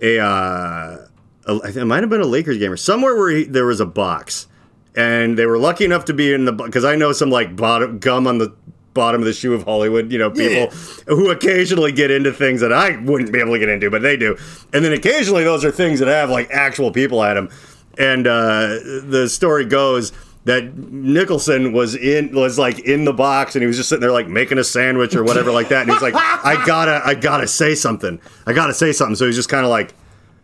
a, 0.01 0.19
uh, 0.19 0.97
a 1.47 1.55
it 1.77 1.85
might 1.85 2.01
have 2.01 2.09
been 2.09 2.21
a 2.21 2.25
Lakers 2.25 2.57
game 2.57 2.71
or 2.71 2.77
somewhere 2.77 3.15
where 3.15 3.29
he, 3.29 3.43
there 3.45 3.65
was 3.65 3.79
a 3.79 3.85
box, 3.85 4.47
and 4.95 5.37
they 5.37 5.45
were 5.45 5.57
lucky 5.57 5.85
enough 5.85 6.05
to 6.05 6.13
be 6.13 6.33
in 6.33 6.45
the 6.45 6.51
because 6.51 6.85
I 6.85 6.95
know 6.95 7.11
some 7.11 7.29
like 7.29 7.55
bottom 7.55 7.99
gum 7.99 8.27
on 8.27 8.37
the 8.37 8.53
bottom 8.93 9.21
of 9.21 9.25
the 9.25 9.33
shoe 9.33 9.53
of 9.53 9.63
Hollywood, 9.63 10.11
you 10.11 10.19
know, 10.19 10.29
people 10.29 10.67
who 11.07 11.31
occasionally 11.31 11.91
get 11.91 12.11
into 12.11 12.31
things 12.31 12.61
that 12.61 12.71
I 12.71 12.97
wouldn't 12.97 13.33
be 13.33 13.39
able 13.39 13.53
to 13.53 13.59
get 13.59 13.69
into, 13.69 13.89
but 13.89 14.03
they 14.03 14.17
do, 14.17 14.37
and 14.71 14.85
then 14.85 14.93
occasionally 14.93 15.43
those 15.43 15.65
are 15.65 15.71
things 15.71 15.99
that 15.99 16.07
have 16.07 16.29
like 16.29 16.49
actual 16.51 16.91
people 16.91 17.23
at 17.23 17.33
them, 17.33 17.49
and 17.97 18.27
uh, 18.27 18.67
the 19.03 19.27
story 19.29 19.65
goes 19.65 20.11
that 20.45 20.75
Nicholson 20.77 21.71
was 21.71 21.95
in 21.95 22.35
was 22.35 22.59
like 22.59 22.79
in 22.79 23.05
the 23.05 23.13
box 23.13 23.55
and 23.55 23.63
he 23.63 23.67
was 23.67 23.77
just 23.77 23.89
sitting 23.89 24.01
there 24.01 24.11
like 24.11 24.27
making 24.27 24.57
a 24.57 24.63
sandwich 24.63 25.15
or 25.15 25.23
whatever 25.23 25.51
like 25.51 25.69
that. 25.69 25.83
And 25.83 25.91
he's 25.91 26.01
like 26.01 26.13
I 26.17 26.61
gotta 26.65 27.01
I 27.05 27.15
gotta 27.15 27.47
say 27.47 27.75
something. 27.75 28.19
I 28.45 28.53
gotta 28.53 28.73
say 28.73 28.91
something. 28.91 29.15
So 29.15 29.25
he's 29.25 29.35
just 29.35 29.49
kind 29.49 29.63
of 29.63 29.69
like 29.69 29.93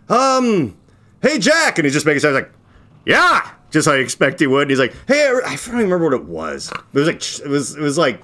um 0.08 0.78
hey 1.22 1.38
Jack. 1.38 1.78
And 1.80 1.86
he's 1.86 1.94
just 1.94 2.06
making 2.06 2.22
sounds 2.22 2.36
like 2.36 2.52
yeah 3.06 3.52
just 3.72 3.88
like 3.88 3.98
I 3.98 4.00
expect 4.00 4.40
he 4.40 4.48
would 4.48 4.64
and 4.64 4.72
he's 4.72 4.80
like 4.80 4.96
hey 5.08 5.28
I, 5.46 5.56
don't 5.56 5.76
remember 5.76 6.06
what 6.06 6.14
it 6.14 6.26
was 6.26 6.72
it 6.72 6.98
was 6.98 7.08
like 7.08 7.46
it 7.46 7.50
was 7.50 7.76
it 7.76 7.82
was 7.82 7.98
like 7.98 8.22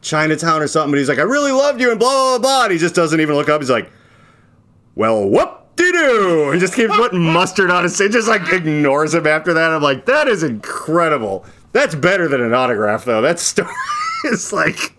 Chinatown 0.00 0.62
or 0.62 0.68
something 0.68 0.92
but 0.92 0.98
he's 0.98 1.08
like 1.08 1.18
I 1.18 1.22
really 1.22 1.52
loved 1.52 1.80
you 1.80 1.90
and 1.90 1.98
blah 1.98 2.38
blah 2.38 2.38
blah, 2.38 2.62
and 2.64 2.72
he 2.72 2.78
just 2.78 2.94
doesn't 2.94 3.20
even 3.20 3.34
look 3.34 3.48
up 3.48 3.60
he's 3.60 3.70
like 3.70 3.90
well, 4.98 5.28
whoop 5.28 5.76
de 5.76 5.92
doo, 5.92 6.50
and 6.50 6.60
just 6.60 6.74
keeps 6.74 6.94
putting 6.96 7.22
mustard 7.22 7.70
on 7.70 7.84
his 7.84 7.96
face. 7.96 8.12
Just 8.12 8.26
like 8.26 8.52
ignores 8.52 9.14
him 9.14 9.28
after 9.28 9.54
that. 9.54 9.70
I'm 9.70 9.80
like, 9.80 10.06
that 10.06 10.26
is 10.26 10.42
incredible. 10.42 11.46
That's 11.72 11.94
better 11.94 12.26
than 12.26 12.42
an 12.42 12.52
autograph, 12.52 13.04
though. 13.04 13.20
That 13.20 13.38
story 13.38 13.72
is 14.24 14.52
like, 14.52 14.98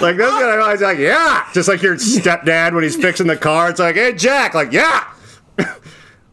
like 0.00 0.16
gonna. 0.16 0.62
I 0.62 0.74
like, 0.76 0.96
yeah, 0.96 1.46
just 1.52 1.68
like 1.68 1.82
your 1.82 1.96
stepdad 1.96 2.72
when 2.72 2.82
he's 2.82 2.96
fixing 2.96 3.26
the 3.26 3.36
car. 3.36 3.68
It's 3.68 3.78
like, 3.78 3.96
hey, 3.96 4.14
Jack, 4.14 4.54
like, 4.54 4.72
yeah. 4.72 5.06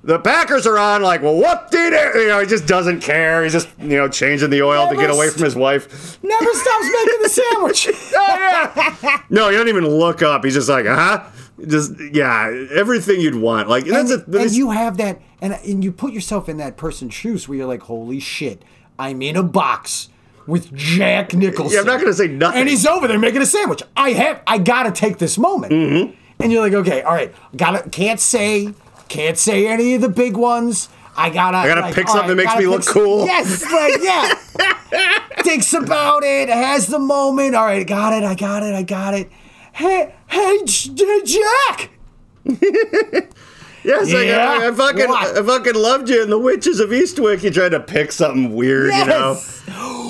The 0.05 0.19
Packers 0.19 0.67
are 0.67 0.77
on, 0.77 1.01
like, 1.01 1.21
well, 1.21 1.35
whoop 1.35 1.69
de 1.69 1.89
doo. 1.89 2.19
You 2.19 2.27
know, 2.27 2.41
he 2.41 2.45
just 2.45 2.67
doesn't 2.67 2.99
care. 3.01 3.43
He's 3.43 3.53
just, 3.53 3.69
you 3.79 3.97
know, 3.97 4.09
changing 4.09 4.49
the 4.49 4.61
oil 4.61 4.89
to 4.89 4.95
get 4.95 5.09
away 5.09 5.29
from 5.29 5.43
his 5.43 5.55
wife. 5.55 6.21
Never 6.21 6.53
stops 6.53 6.85
making 6.85 7.21
the 7.21 7.29
sandwich. 7.29 7.89
Oh, 8.15 8.37
yeah. 8.37 9.21
no, 9.29 9.49
he 9.49 9.55
doesn't 9.55 9.69
even 9.69 9.87
look 9.87 10.21
up. 10.21 10.43
He's 10.43 10.53
just 10.53 10.69
like, 10.69 10.85
huh? 10.85 11.23
Just 11.65 11.93
yeah, 12.11 12.67
everything 12.71 13.21
you'd 13.21 13.35
want. 13.35 13.69
Like 13.69 13.85
that's 13.85 14.11
and, 14.11 14.35
a 14.35 14.39
and 14.39 14.51
you 14.51 14.71
have 14.71 14.97
that, 14.97 15.21
and 15.41 15.53
and 15.53 15.83
you 15.83 15.91
put 15.91 16.13
yourself 16.13 16.47
in 16.49 16.57
that 16.57 16.77
person's 16.77 17.13
shoes 17.13 17.47
where 17.47 17.57
you're 17.57 17.67
like, 17.67 17.83
holy 17.83 18.19
shit, 18.19 18.63
I'm 18.99 19.21
in 19.21 19.35
a 19.35 19.43
box 19.43 20.09
with 20.47 20.73
Jack 20.73 21.33
Nicholson. 21.33 21.73
Yeah, 21.73 21.81
I'm 21.81 21.85
not 21.85 21.99
gonna 21.99 22.13
say 22.13 22.27
nothing. 22.27 22.61
And 22.61 22.69
he's 22.69 22.85
over 22.85 23.07
there 23.07 23.19
making 23.19 23.41
a 23.41 23.45
sandwich. 23.45 23.81
I 23.95 24.11
have, 24.11 24.41
I 24.45 24.57
gotta 24.57 24.91
take 24.91 25.17
this 25.17 25.37
moment. 25.37 25.73
Mm-hmm. 25.73 26.13
And 26.39 26.51
you're 26.51 26.61
like, 26.61 26.73
okay, 26.73 27.01
all 27.03 27.13
right, 27.13 27.33
gotta, 27.55 27.89
can't 27.89 28.19
say, 28.19 28.73
can't 29.07 29.37
say 29.37 29.67
any 29.67 29.95
of 29.95 30.01
the 30.01 30.09
big 30.09 30.35
ones. 30.37 30.89
I 31.15 31.29
gotta, 31.29 31.57
I 31.57 31.67
gotta 31.67 31.93
pick 31.93 32.07
something 32.09 32.35
that 32.35 32.43
makes 32.43 32.55
me 32.57 32.65
look 32.65 32.85
cool. 32.85 33.25
Yes, 33.25 33.63
like 33.71 34.01
yeah. 34.01 34.33
Thinks 35.43 35.73
about 35.73 36.23
it, 36.23 36.49
has 36.49 36.87
the 36.87 36.99
moment. 36.99 37.55
All 37.55 37.65
right, 37.65 37.85
got 37.85 38.13
it, 38.13 38.23
I 38.23 38.33
got 38.35 38.63
it, 38.63 38.73
I 38.73 38.83
got 38.83 39.13
it. 39.13 39.29
Hey, 39.73 40.13
hey, 40.27 40.63
Jack. 40.65 41.89
Yes, 43.83 44.09
Yeah. 44.09 44.49
I, 44.61 44.67
I 44.69 44.71
fucking, 44.71 45.09
What? 45.09 45.37
I 45.37 45.43
fucking 45.43 45.75
loved 45.75 46.09
you 46.09 46.23
in 46.23 46.29
the 46.29 46.39
Witches 46.39 46.79
of 46.79 46.91
Eastwick. 46.91 47.43
You 47.43 47.51
tried 47.51 47.69
to 47.69 47.79
pick 47.81 48.11
something 48.11 48.55
weird, 48.55 48.93
you 48.93 49.05
know. 49.05 49.39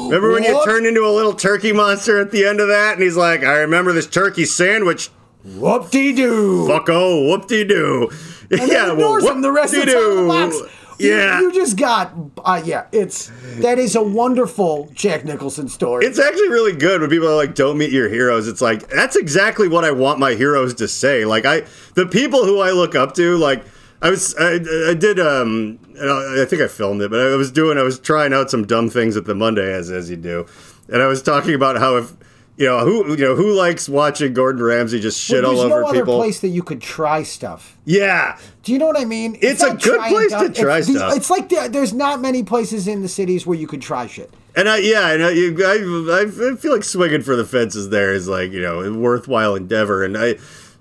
Remember 0.06 0.32
when 0.32 0.44
you 0.44 0.64
turned 0.64 0.86
into 0.86 1.06
a 1.06 1.10
little 1.10 1.34
turkey 1.34 1.74
monster 1.74 2.20
at 2.20 2.30
the 2.32 2.46
end 2.46 2.60
of 2.60 2.68
that? 2.68 2.94
And 2.94 3.02
he's 3.02 3.18
like, 3.18 3.44
I 3.44 3.60
remember 3.60 3.92
this 3.92 4.08
turkey 4.08 4.46
sandwich. 4.46 5.10
Whoop 5.44 5.90
de 5.90 6.14
doo. 6.14 6.68
Fuck 6.68 6.88
oh, 6.90 7.28
whoop 7.28 7.48
de 7.48 7.64
doo. 7.66 8.12
And 8.52 8.60
then 8.62 8.70
Yeah, 8.70 8.86
well, 8.88 8.94
ignores 9.18 9.26
him 9.26 9.42
the 9.42 9.52
rest 9.52 9.74
of 9.74 9.86
the 9.86 9.92
time 9.94 10.02
in 10.12 10.18
the 10.18 10.28
box. 10.28 10.56
whoop-de-doo. 10.56 10.70
You- 11.00 11.10
Yeah. 11.10 11.42
You, 11.42 11.52
just 11.52 11.76
got, 11.76 12.14
uh, 12.46 12.62
yeah, 12.64 12.86
it's, 12.92 13.32
that 13.60 13.80
is 13.80 13.96
a 13.96 14.04
wonderful 14.04 14.90
Jack 14.94 15.26
Nicholson 15.26 15.68
story. 15.68 16.06
It's 16.06 16.20
actually 16.20 16.50
really 16.50 16.72
good 16.72 17.02
when 17.02 17.10
people 17.10 17.28
are 17.28 17.36
like, 17.36 17.56
"Don't 17.56 17.80
meet 17.80 17.92
your 17.92 18.08
heroes." 18.10 18.48
It's 18.48 18.62
like 18.62 18.88
that's 18.90 19.16
exactly 19.16 19.68
what 19.68 19.84
I 19.86 19.92
want 19.92 20.20
my 20.20 20.34
heroes 20.36 20.76
to 20.76 20.88
say. 20.88 21.26
Like 21.26 21.46
I, 21.46 21.64
the 21.96 22.06
people 22.06 22.46
who 22.46 22.60
I 22.60 22.72
look 22.72 22.94
up 22.96 23.16
to, 23.16 23.38
like 23.38 23.66
I 24.04 24.12
was, 24.12 24.36
I, 24.40 24.60
I 24.90 24.94
did, 24.94 25.20
um, 25.20 25.80
I 26.00 26.44
I 26.44 26.46
think 26.46 26.62
I 26.62 26.68
filmed 26.68 27.02
it, 27.02 27.10
but 27.10 27.20
I 27.20 27.36
was 27.38 27.52
doing, 27.52 27.78
I 27.80 27.84
was 27.84 28.00
trying 28.00 28.32
out 28.32 28.52
some 28.52 28.66
dumb 28.66 28.88
things 28.90 29.18
at 29.18 29.26
the 29.26 29.34
Monday 29.36 29.74
as 29.74 29.90
as 29.90 30.10
you 30.12 30.16
do, 30.16 30.46
and 30.90 31.02
I 31.02 31.08
was 31.08 31.24
talking 31.24 31.56
about 31.56 31.78
how 31.80 31.96
if 31.98 32.14
you 32.58 32.66
know 32.68 32.80
who 32.80 33.10
you 33.12 33.18
know 33.18 33.36
who 33.36 33.52
likes 33.54 33.90
watching 33.90 34.34
Gordon 34.34 34.62
Ramsay 34.64 35.00
just 35.00 35.20
shit 35.20 35.44
Well, 35.44 35.54
all 35.54 35.60
over 35.62 35.82
no 35.82 35.88
other 35.88 36.00
people. 36.00 36.18
place 36.18 36.40
that 36.42 36.50
you 36.50 36.62
could 36.64 36.82
try 36.82 37.24
stuff. 37.24 37.78
Yeah, 37.86 38.38
Do 38.62 38.72
you 38.72 38.80
know 38.80 38.86
what 38.88 39.00
I 39.00 39.06
mean? 39.06 39.38
It's 39.42 39.64
a 39.64 39.74
good 39.74 40.00
place 40.02 40.32
to 40.32 40.50
try 40.50 40.78
it's 40.80 40.88
stuff. 40.90 41.16
It's 41.16 41.30
like 41.30 41.50
there, 41.50 41.68
there's 41.68 41.94
not 41.94 42.22
many 42.22 42.44
places 42.44 42.88
in 42.88 43.02
the 43.02 43.10
cities 43.10 43.46
where 43.48 43.58
you 43.58 43.68
could 43.68 43.82
try 43.82 44.08
shit. 44.08 44.34
And 44.56 44.70
I, 44.70 44.78
yeah, 44.78 45.10
and 45.10 45.24
I, 45.24 45.30
I 45.32 46.56
feel 46.56 46.72
like 46.74 46.84
swinging 46.84 47.24
for 47.24 47.36
the 47.36 47.44
fences 47.46 47.90
there 47.90 48.14
is 48.14 48.28
like 48.28 48.52
you 48.52 48.62
know 48.62 48.82
a 48.82 48.94
worthwhile 48.94 49.56
endeavor. 49.56 50.04
And 50.04 50.16
I, 50.16 50.36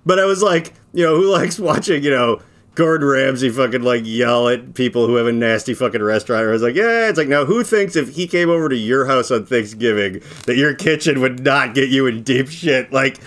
but 0.04 0.18
I 0.18 0.26
was 0.26 0.42
like, 0.42 0.74
you 0.92 1.04
know, 1.04 1.16
who 1.16 1.30
likes 1.30 1.58
watching, 1.70 2.04
you 2.04 2.10
know, 2.10 2.40
Gordon 2.74 3.06
Ramsay 3.06 3.50
fucking 3.50 3.82
like 3.82 4.02
yell 4.04 4.48
at 4.48 4.74
people 4.74 5.06
who 5.06 5.16
have 5.16 5.26
a 5.26 5.32
nasty 5.32 5.74
fucking 5.74 6.02
restaurant? 6.02 6.46
I 6.46 6.50
was 6.50 6.62
like, 6.62 6.74
yeah, 6.74 7.08
it's 7.08 7.18
like 7.18 7.28
now 7.28 7.44
who 7.44 7.62
thinks 7.64 7.96
if 7.96 8.14
he 8.14 8.26
came 8.26 8.48
over 8.48 8.68
to 8.68 8.76
your 8.76 9.06
house 9.06 9.30
on 9.30 9.44
Thanksgiving 9.44 10.22
that 10.46 10.56
your 10.56 10.74
kitchen 10.74 11.20
would 11.20 11.40
not 11.44 11.74
get 11.74 11.90
you 11.90 12.06
in 12.06 12.22
deep 12.22 12.48
shit? 12.48 12.92
Like. 12.92 13.18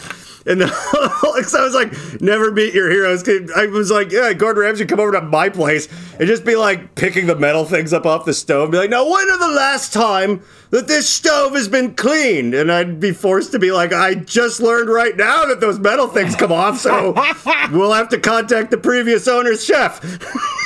And 0.48 0.62
the, 0.62 0.68
I 0.68 1.64
was 1.64 1.74
like, 1.74 2.22
never 2.22 2.52
meet 2.52 2.74
your 2.74 2.90
heroes. 2.90 3.28
I 3.56 3.66
was 3.68 3.90
like, 3.90 4.12
yeah, 4.12 4.32
Gordon 4.34 4.62
Ramsay 4.64 4.86
come 4.86 5.00
over 5.00 5.12
to 5.14 5.22
my 5.22 5.50
place 5.50 5.88
and 6.20 6.28
just 6.28 6.46
be 6.46 6.56
like 6.56 6.96
picking 6.96 7.26
the 7.28 7.36
metal 7.36 7.66
things 7.66 7.94
up 7.94 8.06
off 8.06 8.26
the 8.26 8.34
stove. 8.34 8.72
Be 8.72 8.78
like, 8.78 8.90
now 8.90 9.06
when 9.06 9.30
are 9.30 9.40
the 9.40 9.56
last 9.56 9.92
time 9.92 10.44
that 10.70 10.88
this 10.88 11.10
stove 11.10 11.54
has 11.54 11.68
been 11.68 11.96
cleaned? 11.96 12.54
And 12.54 12.72
I'd 12.72 13.00
be 13.00 13.12
forced 13.12 13.52
to 13.54 13.60
be 13.60 13.72
like, 13.72 13.92
I 13.92 14.16
just 14.16 14.60
learned 14.60 14.90
right 14.90 15.18
now 15.18 15.46
that 15.46 15.60
those 15.62 15.80
metal 15.80 16.08
things 16.08 16.36
come 16.36 16.52
off, 16.52 16.80
so 16.80 17.14
we'll 17.72 17.94
have 17.94 18.10
to 18.10 18.20
contact 18.20 18.72
the 18.72 18.78
previous 18.78 19.28
owner's 19.28 19.66
chef. 19.66 20.02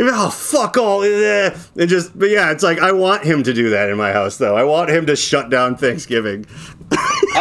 oh 0.00 0.30
fuck 0.30 0.76
all 0.76 1.02
and 1.02 1.88
just 1.88 2.16
but 2.16 2.30
yeah 2.30 2.52
it's 2.52 2.62
like 2.62 2.78
i 2.78 2.92
want 2.92 3.24
him 3.24 3.42
to 3.42 3.52
do 3.52 3.70
that 3.70 3.90
in 3.90 3.96
my 3.96 4.12
house 4.12 4.36
though 4.36 4.56
i 4.56 4.62
want 4.62 4.88
him 4.88 5.04
to 5.06 5.16
shut 5.16 5.50
down 5.50 5.76
thanksgiving 5.76 6.46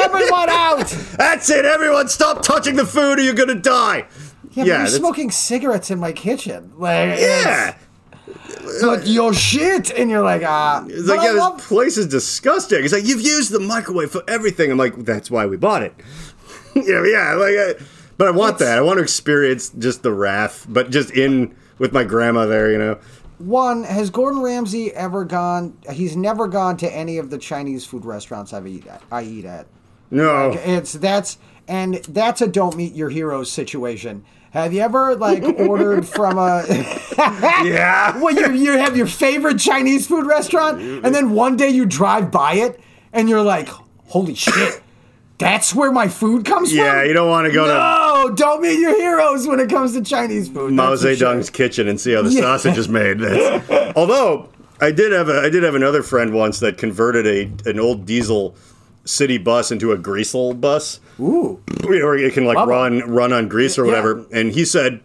Everyone 0.04 0.50
out! 0.50 0.88
that's 1.18 1.50
it 1.50 1.66
everyone 1.66 2.08
stop 2.08 2.42
touching 2.42 2.76
the 2.76 2.86
food 2.86 3.20
or 3.20 3.22
you're 3.22 3.34
gonna 3.34 3.56
die 3.56 4.08
Yeah, 4.52 4.64
but 4.64 4.66
you're 4.66 4.88
smoking 4.88 5.32
cigarettes 5.32 5.92
in 5.92 6.00
my 6.00 6.12
kitchen. 6.12 6.74
Like, 6.78 7.20
yeah 7.20 7.76
like 8.84 9.02
your 9.06 9.34
shit, 9.34 9.90
and 9.92 10.10
you're 10.10 10.22
like, 10.22 10.42
ah. 10.46 10.84
it's 10.88 11.08
like 11.08 11.20
I 11.20 11.26
yeah 11.28 11.32
this 11.34 11.42
love- 11.42 11.60
place 11.60 11.98
is 11.98 12.08
disgusting 12.08 12.84
it's 12.84 12.94
like 12.94 13.06
you've 13.06 13.22
used 13.22 13.52
the 13.52 13.60
microwave 13.60 14.12
for 14.12 14.24
everything 14.28 14.70
i'm 14.72 14.78
like 14.78 14.96
that's 15.06 15.32
why 15.32 15.46
we 15.46 15.56
bought 15.58 15.84
it 15.84 15.94
you 16.76 16.94
know 16.94 17.04
yeah 17.04 17.34
like 17.36 17.56
I, 17.56 17.86
but 18.18 18.28
i 18.28 18.32
want 18.32 18.56
It's- 18.56 18.70
that 18.70 18.78
i 18.78 18.82
want 18.82 18.98
to 18.98 19.04
experience 19.04 19.70
just 19.70 20.04
the 20.04 20.12
wrath 20.12 20.66
but 20.68 20.90
just 20.90 21.12
in 21.12 21.56
with 21.78 21.94
my 21.94 22.04
grandma 22.04 22.46
there 22.46 22.70
you 22.72 22.78
know 22.78 23.00
One, 23.38 23.84
has 23.84 24.10
Gordon 24.10 24.42
Ramsay 24.42 24.92
ever 24.94 25.24
gone? 25.24 25.78
He's 25.92 26.16
never 26.18 26.48
gone 26.48 26.76
to 26.78 26.90
any 26.92 27.20
of 27.20 27.30
the 27.30 27.38
Chinese 27.38 27.86
food 27.86 28.04
restaurants 28.04 28.52
I've 28.52 28.66
eat 28.66 28.88
at. 28.88 29.04
I 29.12 29.22
eat 29.22 29.46
at. 29.46 29.68
No 30.12 30.52
It's 30.64 30.94
that's 30.94 31.38
and 31.68 31.96
that's 31.96 32.42
a 32.42 32.48
don't 32.48 32.76
meet 32.78 32.94
your 32.94 33.10
heroes 33.10 33.52
situation. 33.52 34.24
Have 34.52 34.74
you 34.74 34.80
ever 34.82 35.16
like 35.16 35.44
ordered 35.60 36.08
from 36.08 36.38
a? 36.38 36.64
yeah 37.18 38.18
well, 38.22 38.34
you 38.34 38.52
you 38.54 38.72
have 38.78 38.96
your 38.96 39.08
favorite 39.08 39.60
Chinese 39.60 40.08
food 40.08 40.26
restaurant, 40.26 40.80
and 40.82 41.14
then 41.14 41.32
one 41.32 41.58
day 41.58 41.70
you 41.70 41.86
drive 41.86 42.32
by 42.32 42.54
it, 42.54 42.80
and 43.14 43.28
you're 43.30 43.42
like, 43.42 43.68
"Holy 44.08 44.34
shit, 44.34 44.82
that's 45.38 45.76
where 45.76 45.92
my 45.92 46.08
food 46.08 46.46
comes 46.46 46.70
from." 46.70 46.78
yeah 46.80 47.04
you 47.04 47.14
don't 47.14 47.30
want 47.30 47.46
to 47.48 47.52
go 47.54 47.66
to 47.68 47.74
No, 47.74 48.34
don't 48.36 48.62
meet 48.62 48.80
your 48.80 48.96
heroes 48.98 49.46
when 49.48 49.60
it 49.60 49.70
comes 49.70 49.94
to 49.94 50.02
Chinese 50.02 50.48
food. 50.50 50.72
Mao 50.74 50.92
That's 50.92 51.02
for 51.02 51.16
sure. 51.16 51.36
Zedong's 51.36 51.50
kitchen 51.50 51.88
and 51.90 52.00
see 52.00 52.14
how 52.14 52.22
the 52.22 52.30
Yeah. 52.32 52.42
sausage 52.42 52.78
is 52.78 52.88
made. 52.90 53.20
That's, 53.20 53.94
although 53.98 54.50
I 54.80 54.92
did 54.92 55.12
have 55.12 55.28
a 55.30 55.42
I 55.42 55.50
did 55.50 55.64
have 55.64 55.76
another 55.76 56.02
friend 56.04 56.34
once 56.34 56.60
that 56.62 56.78
converted 56.78 57.28
a 57.28 57.70
an 57.70 57.80
old 57.80 58.06
diesel 58.06 58.56
city 59.08 59.38
bus 59.38 59.72
into 59.72 59.92
a 59.92 59.98
greasel 59.98 60.54
bus. 60.54 61.00
Ooh. 61.20 61.60
You 61.84 62.00
know, 62.00 62.06
where 62.06 62.18
it 62.18 62.34
can 62.34 62.46
like 62.46 62.58
Love 62.58 62.70
it. 62.70 62.72
run 62.72 63.00
run 63.12 63.34
on 63.34 63.48
grease 63.48 63.78
or 63.80 63.84
Yeah. 63.86 63.92
whatever. 63.92 64.26
And 64.32 64.52
he 64.52 64.66
said 64.66 65.00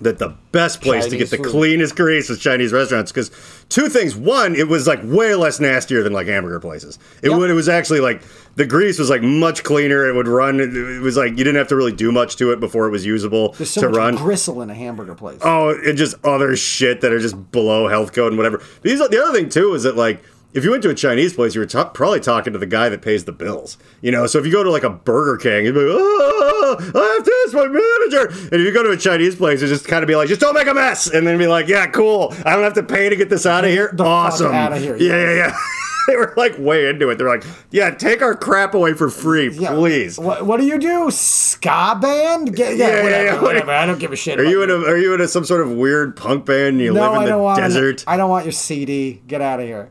that 0.00 0.18
the 0.18 0.34
best 0.50 0.80
place 0.80 1.06
to 1.06 1.16
get 1.16 1.28
the 1.28 1.36
food. 1.36 1.44
cleanest 1.46 1.94
grease 1.94 2.30
was 2.30 2.38
Chinese 2.38 2.72
restaurants 2.72 3.12
because 3.12 3.30
two 3.68 3.88
things. 3.90 4.16
One, 4.16 4.56
it 4.56 4.66
was 4.66 4.86
like 4.86 4.98
way 5.04 5.34
less 5.34 5.60
nastier 5.60 6.02
than 6.02 6.14
like 6.14 6.26
hamburger 6.26 6.58
places. 6.58 6.98
It 7.22 7.28
Yep. 7.28 7.38
would 7.38 7.50
it 7.50 7.54
was 7.54 7.68
actually 7.68 8.00
like 8.00 8.22
the 8.56 8.64
grease 8.64 8.98
was 8.98 9.10
like 9.10 9.22
much 9.22 9.62
cleaner. 9.62 10.08
It 10.08 10.14
would 10.14 10.26
run. 10.26 10.58
It, 10.58 10.74
it 10.74 11.00
was 11.02 11.18
like 11.18 11.32
you 11.32 11.36
didn't 11.44 11.56
have 11.56 11.68
to 11.68 11.76
really 11.76 11.92
do 11.92 12.10
much 12.10 12.36
to 12.36 12.50
it 12.50 12.60
before 12.60 12.86
it 12.86 12.90
was 12.90 13.04
usable 13.04 13.52
There's 13.58 13.70
so 13.70 13.82
to 13.82 13.88
much 13.88 13.96
run. 13.96 14.16
gristle 14.16 14.62
in 14.62 14.70
a 14.70 14.74
hamburger 14.74 15.14
place. 15.14 15.38
Oh, 15.44 15.70
and 15.84 15.98
just 15.98 16.14
other 16.24 16.56
shit 16.56 17.02
that 17.02 17.12
are 17.12 17.20
just 17.20 17.52
below 17.52 17.86
health 17.86 18.14
code 18.14 18.28
and 18.32 18.38
whatever. 18.38 18.62
These 18.82 19.00
the 19.00 19.22
other 19.22 19.38
thing 19.38 19.50
too 19.50 19.74
is 19.74 19.82
that 19.82 19.96
like 19.96 20.22
if 20.54 20.64
you 20.64 20.70
went 20.70 20.82
to 20.82 20.90
a 20.90 20.94
Chinese 20.94 21.32
place, 21.34 21.54
you 21.54 21.60
were 21.60 21.66
ta- 21.66 21.90
probably 21.90 22.20
talking 22.20 22.52
to 22.52 22.58
the 22.58 22.66
guy 22.66 22.88
that 22.88 23.02
pays 23.02 23.24
the 23.24 23.32
bills. 23.32 23.76
You 24.00 24.10
know, 24.10 24.26
so 24.26 24.38
if 24.38 24.46
you 24.46 24.52
go 24.52 24.62
to 24.64 24.70
like 24.70 24.82
a 24.84 24.90
Burger 24.90 25.36
King, 25.36 25.64
you'd 25.66 25.74
be 25.74 25.80
like, 25.80 25.98
oh, 26.00 26.76
I 26.78 27.14
have 27.16 27.24
this, 27.24 27.52
my 27.54 27.66
manager. 27.66 28.28
And 28.52 28.60
if 28.60 28.66
you 28.66 28.72
go 28.72 28.82
to 28.82 28.90
a 28.90 28.96
Chinese 28.96 29.36
place, 29.36 29.62
you 29.62 29.68
just 29.68 29.86
kind 29.86 30.02
of 30.02 30.08
be 30.08 30.16
like, 30.16 30.28
just 30.28 30.40
don't 30.40 30.54
make 30.54 30.66
a 30.66 30.74
mess, 30.74 31.08
and 31.10 31.26
then 31.26 31.38
be 31.38 31.46
like, 31.46 31.68
yeah, 31.68 31.86
cool. 31.86 32.34
I 32.44 32.54
don't 32.54 32.64
have 32.64 32.74
to 32.74 32.82
pay 32.82 33.08
to 33.08 33.16
get 33.16 33.28
this 33.30 33.46
out 33.46 33.64
of 33.64 33.70
here. 33.70 33.90
The 33.94 34.04
awesome. 34.04 34.52
outta 34.54 34.78
here, 34.78 34.96
Yeah, 34.96 35.16
yeah, 35.16 35.34
yeah. 35.34 35.56
they 36.08 36.16
were 36.16 36.32
like 36.36 36.58
way 36.58 36.88
into 36.88 37.08
it. 37.10 37.18
They're 37.18 37.28
like, 37.28 37.44
yeah, 37.70 37.90
take 37.90 38.20
our 38.22 38.34
crap 38.34 38.74
away 38.74 38.94
for 38.94 39.10
free, 39.10 39.50
Yeah. 39.52 39.74
please. 39.74 40.18
What, 40.18 40.44
what 40.46 40.58
do 40.58 40.66
you 40.66 40.78
do? 40.78 41.10
Ska 41.10 41.98
band? 42.00 42.56
Get, 42.56 42.76
yeah, 42.76 42.86
Yeah, 42.88 42.96
yeah, 42.96 43.02
whatever, 43.04 43.24
yeah. 43.24 43.42
whatever. 43.42 43.70
I 43.72 43.86
don't 43.86 43.98
give 43.98 44.10
a 44.12 44.16
shit. 44.16 44.40
Are 44.40 44.44
you 44.44 44.62
in 44.62 44.70
a 44.70 44.74
are 44.78 44.96
you 44.96 45.14
in 45.14 45.20
a, 45.20 45.28
some 45.28 45.44
sort 45.44 45.60
of 45.60 45.70
weird 45.72 46.16
punk 46.16 46.46
band 46.46 46.68
and 46.68 46.80
you 46.80 46.92
No, 46.92 47.02
live 47.02 47.12
in 47.12 47.18
I 47.18 47.24
the 47.26 47.30
don't 47.30 47.42
want. 47.42 47.58
desert? 47.60 48.04
I 48.08 48.16
don't 48.16 48.30
want 48.30 48.44
your 48.46 48.52
CD. 48.52 49.22
Get 49.26 49.40
out 49.40 49.60
of 49.60 49.66
here. 49.66 49.90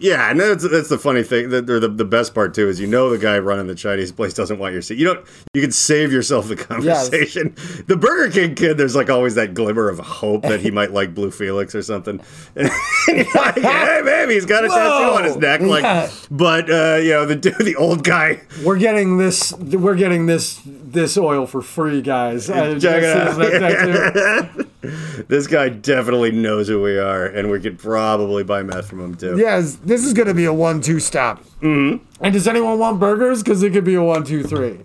Yeah, 0.00 0.30
and 0.30 0.38
that's 0.40 0.68
that's 0.68 0.88
the 0.88 0.98
funny 0.98 1.22
thing. 1.22 1.50
That, 1.50 1.68
or 1.68 1.80
the, 1.80 1.88
the 1.88 2.04
best 2.04 2.34
part 2.34 2.54
too 2.54 2.68
is 2.68 2.80
you 2.80 2.86
know 2.86 3.10
the 3.10 3.18
guy 3.18 3.38
running 3.38 3.66
the 3.66 3.74
Chinese 3.74 4.12
place 4.12 4.34
doesn't 4.34 4.58
want 4.58 4.72
your 4.72 4.82
seat. 4.82 4.98
You 4.98 5.06
don't. 5.06 5.26
You 5.54 5.62
can 5.62 5.72
save 5.72 6.12
yourself 6.12 6.48
the 6.48 6.56
conversation. 6.56 7.54
The 7.86 7.96
Burger 7.96 8.30
King 8.32 8.54
kid, 8.54 8.78
there's 8.78 8.96
like 8.96 9.10
always 9.10 9.34
that 9.34 9.52
glimmer 9.54 9.88
of 9.88 9.98
hope 9.98 10.42
that 10.42 10.60
he 10.60 10.70
might 10.70 10.92
like 10.92 11.14
Blue 11.14 11.30
Felix 11.30 11.74
or 11.74 11.82
something. 11.82 12.20
And 13.06 13.18
you're 13.18 13.26
like, 13.34 13.56
hey, 13.58 14.00
maybe 14.02 14.34
he's 14.34 14.46
got 14.46 14.64
a 14.64 14.68
tattoo 14.68 15.14
on 15.16 15.24
his 15.24 15.36
neck. 15.36 15.60
Like, 15.60 15.82
Yeah. 15.82 16.10
but 16.30 16.70
uh, 16.70 16.96
you 17.02 17.10
know 17.10 17.26
the 17.26 17.36
the 17.60 17.76
old 17.76 18.04
guy. 18.04 18.40
We're 18.64 18.78
getting 18.78 19.18
this. 19.18 19.52
We're 19.52 19.94
getting 19.96 20.26
this. 20.26 20.60
This 20.64 21.18
oil 21.18 21.46
for 21.46 21.60
free, 21.60 22.00
guys. 22.02 22.46
Check 22.46 22.80
it 22.82 23.04
out. 23.04 24.66
See 24.90 24.96
that 24.96 25.10
tattoo. 25.10 25.22
This 25.28 25.46
guy 25.46 25.68
definitely 25.68 26.32
knows 26.32 26.68
who 26.68 26.80
we 26.82 26.98
are, 26.98 27.26
and 27.26 27.50
we 27.50 27.60
could 27.60 27.78
probably 27.78 28.44
buy 28.44 28.62
meth 28.62 28.86
from 28.86 29.00
him 29.00 29.14
too. 29.14 29.36
Yes, 29.38 29.76
this 29.84 30.04
is 30.04 30.12
going 30.12 30.28
to 30.28 30.34
be 30.34 30.44
a 30.44 30.52
one-two 30.52 31.00
stop. 31.00 31.42
Mm-hmm. 31.60 32.04
And 32.20 32.32
does 32.32 32.46
anyone 32.48 32.78
want 32.78 33.00
burgers? 33.00 33.42
Because 33.42 33.62
it 33.62 33.72
could 33.72 33.84
be 33.84 33.94
a 33.94 34.02
one-two-three. 34.02 34.80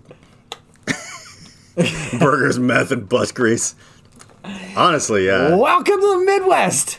Burgers, 2.18 2.58
meth, 2.58 2.90
and 2.90 3.08
bus 3.08 3.32
grease. 3.32 3.74
Honestly, 4.76 5.26
yeah. 5.26 5.54
Welcome 5.54 6.00
to 6.00 6.18
the 6.18 6.24
Midwest. 6.26 6.98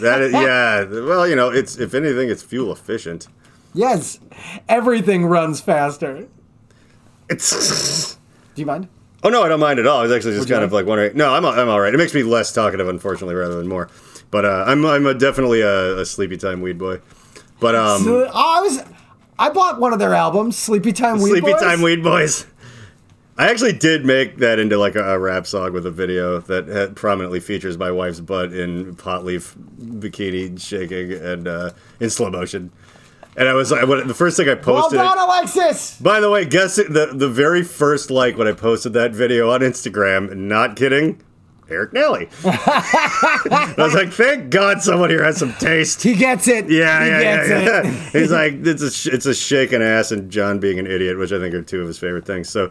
That 0.00 0.20
is, 0.20 0.32
yeah. 0.32 0.84
Well, 0.84 1.26
you 1.26 1.34
know, 1.34 1.48
it's 1.50 1.76
if 1.78 1.94
anything, 1.94 2.28
it's 2.28 2.42
fuel 2.42 2.72
efficient. 2.72 3.28
yes, 3.74 4.20
everything 4.68 5.26
runs 5.26 5.60
faster. 5.60 6.28
It's. 7.28 8.14
Do 8.54 8.62
you 8.62 8.66
mind? 8.66 8.88
Oh 9.24 9.28
no, 9.28 9.42
I 9.42 9.48
don't 9.48 9.60
mind 9.60 9.78
at 9.78 9.86
all. 9.86 10.00
I 10.00 10.02
was 10.02 10.12
actually 10.12 10.34
just 10.34 10.48
kind 10.48 10.64
of 10.64 10.72
like? 10.72 10.86
wondering. 10.86 11.16
No, 11.16 11.32
I'm 11.32 11.44
I'm 11.44 11.68
all 11.68 11.80
right. 11.80 11.94
It 11.94 11.98
makes 11.98 12.14
me 12.14 12.22
less 12.22 12.52
talkative, 12.52 12.88
unfortunately, 12.88 13.34
rather 13.34 13.56
than 13.56 13.68
more. 13.68 13.88
But 14.30 14.44
uh, 14.44 14.64
I'm 14.66 14.84
I'm 14.84 15.06
a, 15.06 15.14
definitely 15.14 15.60
a, 15.60 15.98
a 15.98 16.04
sleepy 16.06 16.36
time 16.36 16.60
weed 16.60 16.78
boy. 16.78 17.00
But 17.60 17.74
um, 17.74 18.02
So, 18.02 18.24
I 18.34 18.60
was. 18.60 18.82
I 19.38 19.48
bought 19.50 19.80
one 19.80 19.92
of 19.92 19.98
their 19.98 20.14
albums, 20.14 20.56
Sleepy 20.56 20.92
Time 20.92 21.20
Weed 21.20 21.30
sleepy 21.30 21.52
Boys. 21.52 21.60
time 21.60 21.82
weed 21.82 22.02
boys. 22.02 22.46
I 23.38 23.48
actually 23.50 23.72
did 23.72 24.04
make 24.04 24.36
that 24.36 24.58
into 24.58 24.76
like 24.76 24.94
a, 24.94 25.14
a 25.14 25.18
rap 25.18 25.46
song 25.46 25.72
with 25.72 25.86
a 25.86 25.90
video 25.90 26.38
that 26.38 26.68
had, 26.68 26.94
prominently 26.94 27.40
features 27.40 27.78
my 27.78 27.90
wife's 27.90 28.20
butt 28.20 28.52
in 28.52 28.94
pot 28.94 29.24
leaf 29.24 29.56
bikini 29.80 30.60
shaking 30.60 31.12
and 31.12 31.48
uh, 31.48 31.70
in 31.98 32.10
slow 32.10 32.30
motion. 32.30 32.70
And 33.36 33.48
I 33.48 33.54
was 33.54 33.70
like, 33.70 33.86
what, 33.86 34.06
the 34.06 34.14
first 34.14 34.36
thing 34.36 34.48
I 34.48 34.54
posted. 34.54 34.98
Well 34.98 35.14
done, 35.14 35.18
Alexis. 35.26 35.98
By 35.98 36.20
the 36.20 36.30
way, 36.30 36.44
guess 36.44 36.76
it, 36.78 36.92
the 36.92 37.06
the 37.06 37.28
very 37.28 37.62
first 37.62 38.10
like 38.10 38.36
when 38.36 38.46
I 38.46 38.52
posted 38.52 38.92
that 38.92 39.12
video 39.12 39.50
on 39.50 39.60
Instagram, 39.60 40.34
not 40.36 40.76
kidding, 40.76 41.22
Eric 41.72 41.92
Nelly. 41.92 42.28
I 42.44 43.74
was 43.78 43.94
like, 43.94 44.12
thank 44.12 44.50
God 44.50 44.82
someone 44.82 45.10
here 45.10 45.24
has 45.24 45.38
some 45.38 45.52
taste. 45.54 46.02
He 46.02 46.14
gets 46.14 46.48
it. 46.48 46.68
Yeah, 46.70 47.04
he 47.04 47.10
yeah, 47.10 47.20
gets 47.22 47.48
yeah, 47.48 47.80
it. 47.84 48.12
He's 48.12 48.30
like, 48.30 48.54
it's 48.64 48.82
a 48.82 48.90
sh- 48.90 49.06
it's 49.08 49.26
a 49.26 49.34
shaking 49.34 49.82
ass 49.82 50.12
and 50.12 50.30
John 50.30 50.58
being 50.60 50.78
an 50.78 50.86
idiot, 50.86 51.18
which 51.18 51.32
I 51.32 51.38
think 51.38 51.54
are 51.54 51.62
two 51.62 51.80
of 51.80 51.88
his 51.88 51.98
favorite 51.98 52.26
things. 52.26 52.48
So, 52.48 52.70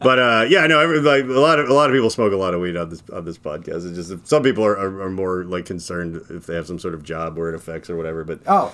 but 0.00 0.18
uh, 0.18 0.46
yeah, 0.48 0.66
no, 0.66 0.80
every, 0.80 1.00
like 1.00 1.24
a 1.24 1.28
lot 1.28 1.58
of 1.58 1.68
a 1.68 1.74
lot 1.74 1.90
of 1.90 1.94
people 1.94 2.10
smoke 2.10 2.32
a 2.32 2.36
lot 2.36 2.54
of 2.54 2.60
weed 2.60 2.76
on 2.76 2.88
this 2.90 3.02
on 3.12 3.24
this 3.24 3.38
podcast. 3.38 3.86
It's 3.88 4.08
just 4.08 4.26
some 4.26 4.42
people 4.42 4.64
are, 4.64 4.76
are, 4.78 5.02
are 5.02 5.10
more 5.10 5.44
like 5.44 5.64
concerned 5.66 6.22
if 6.30 6.46
they 6.46 6.54
have 6.54 6.66
some 6.66 6.78
sort 6.78 6.94
of 6.94 7.02
job 7.02 7.36
where 7.36 7.48
it 7.48 7.54
affects 7.54 7.90
or 7.90 7.96
whatever. 7.96 8.24
But 8.24 8.40
Oh, 8.46 8.72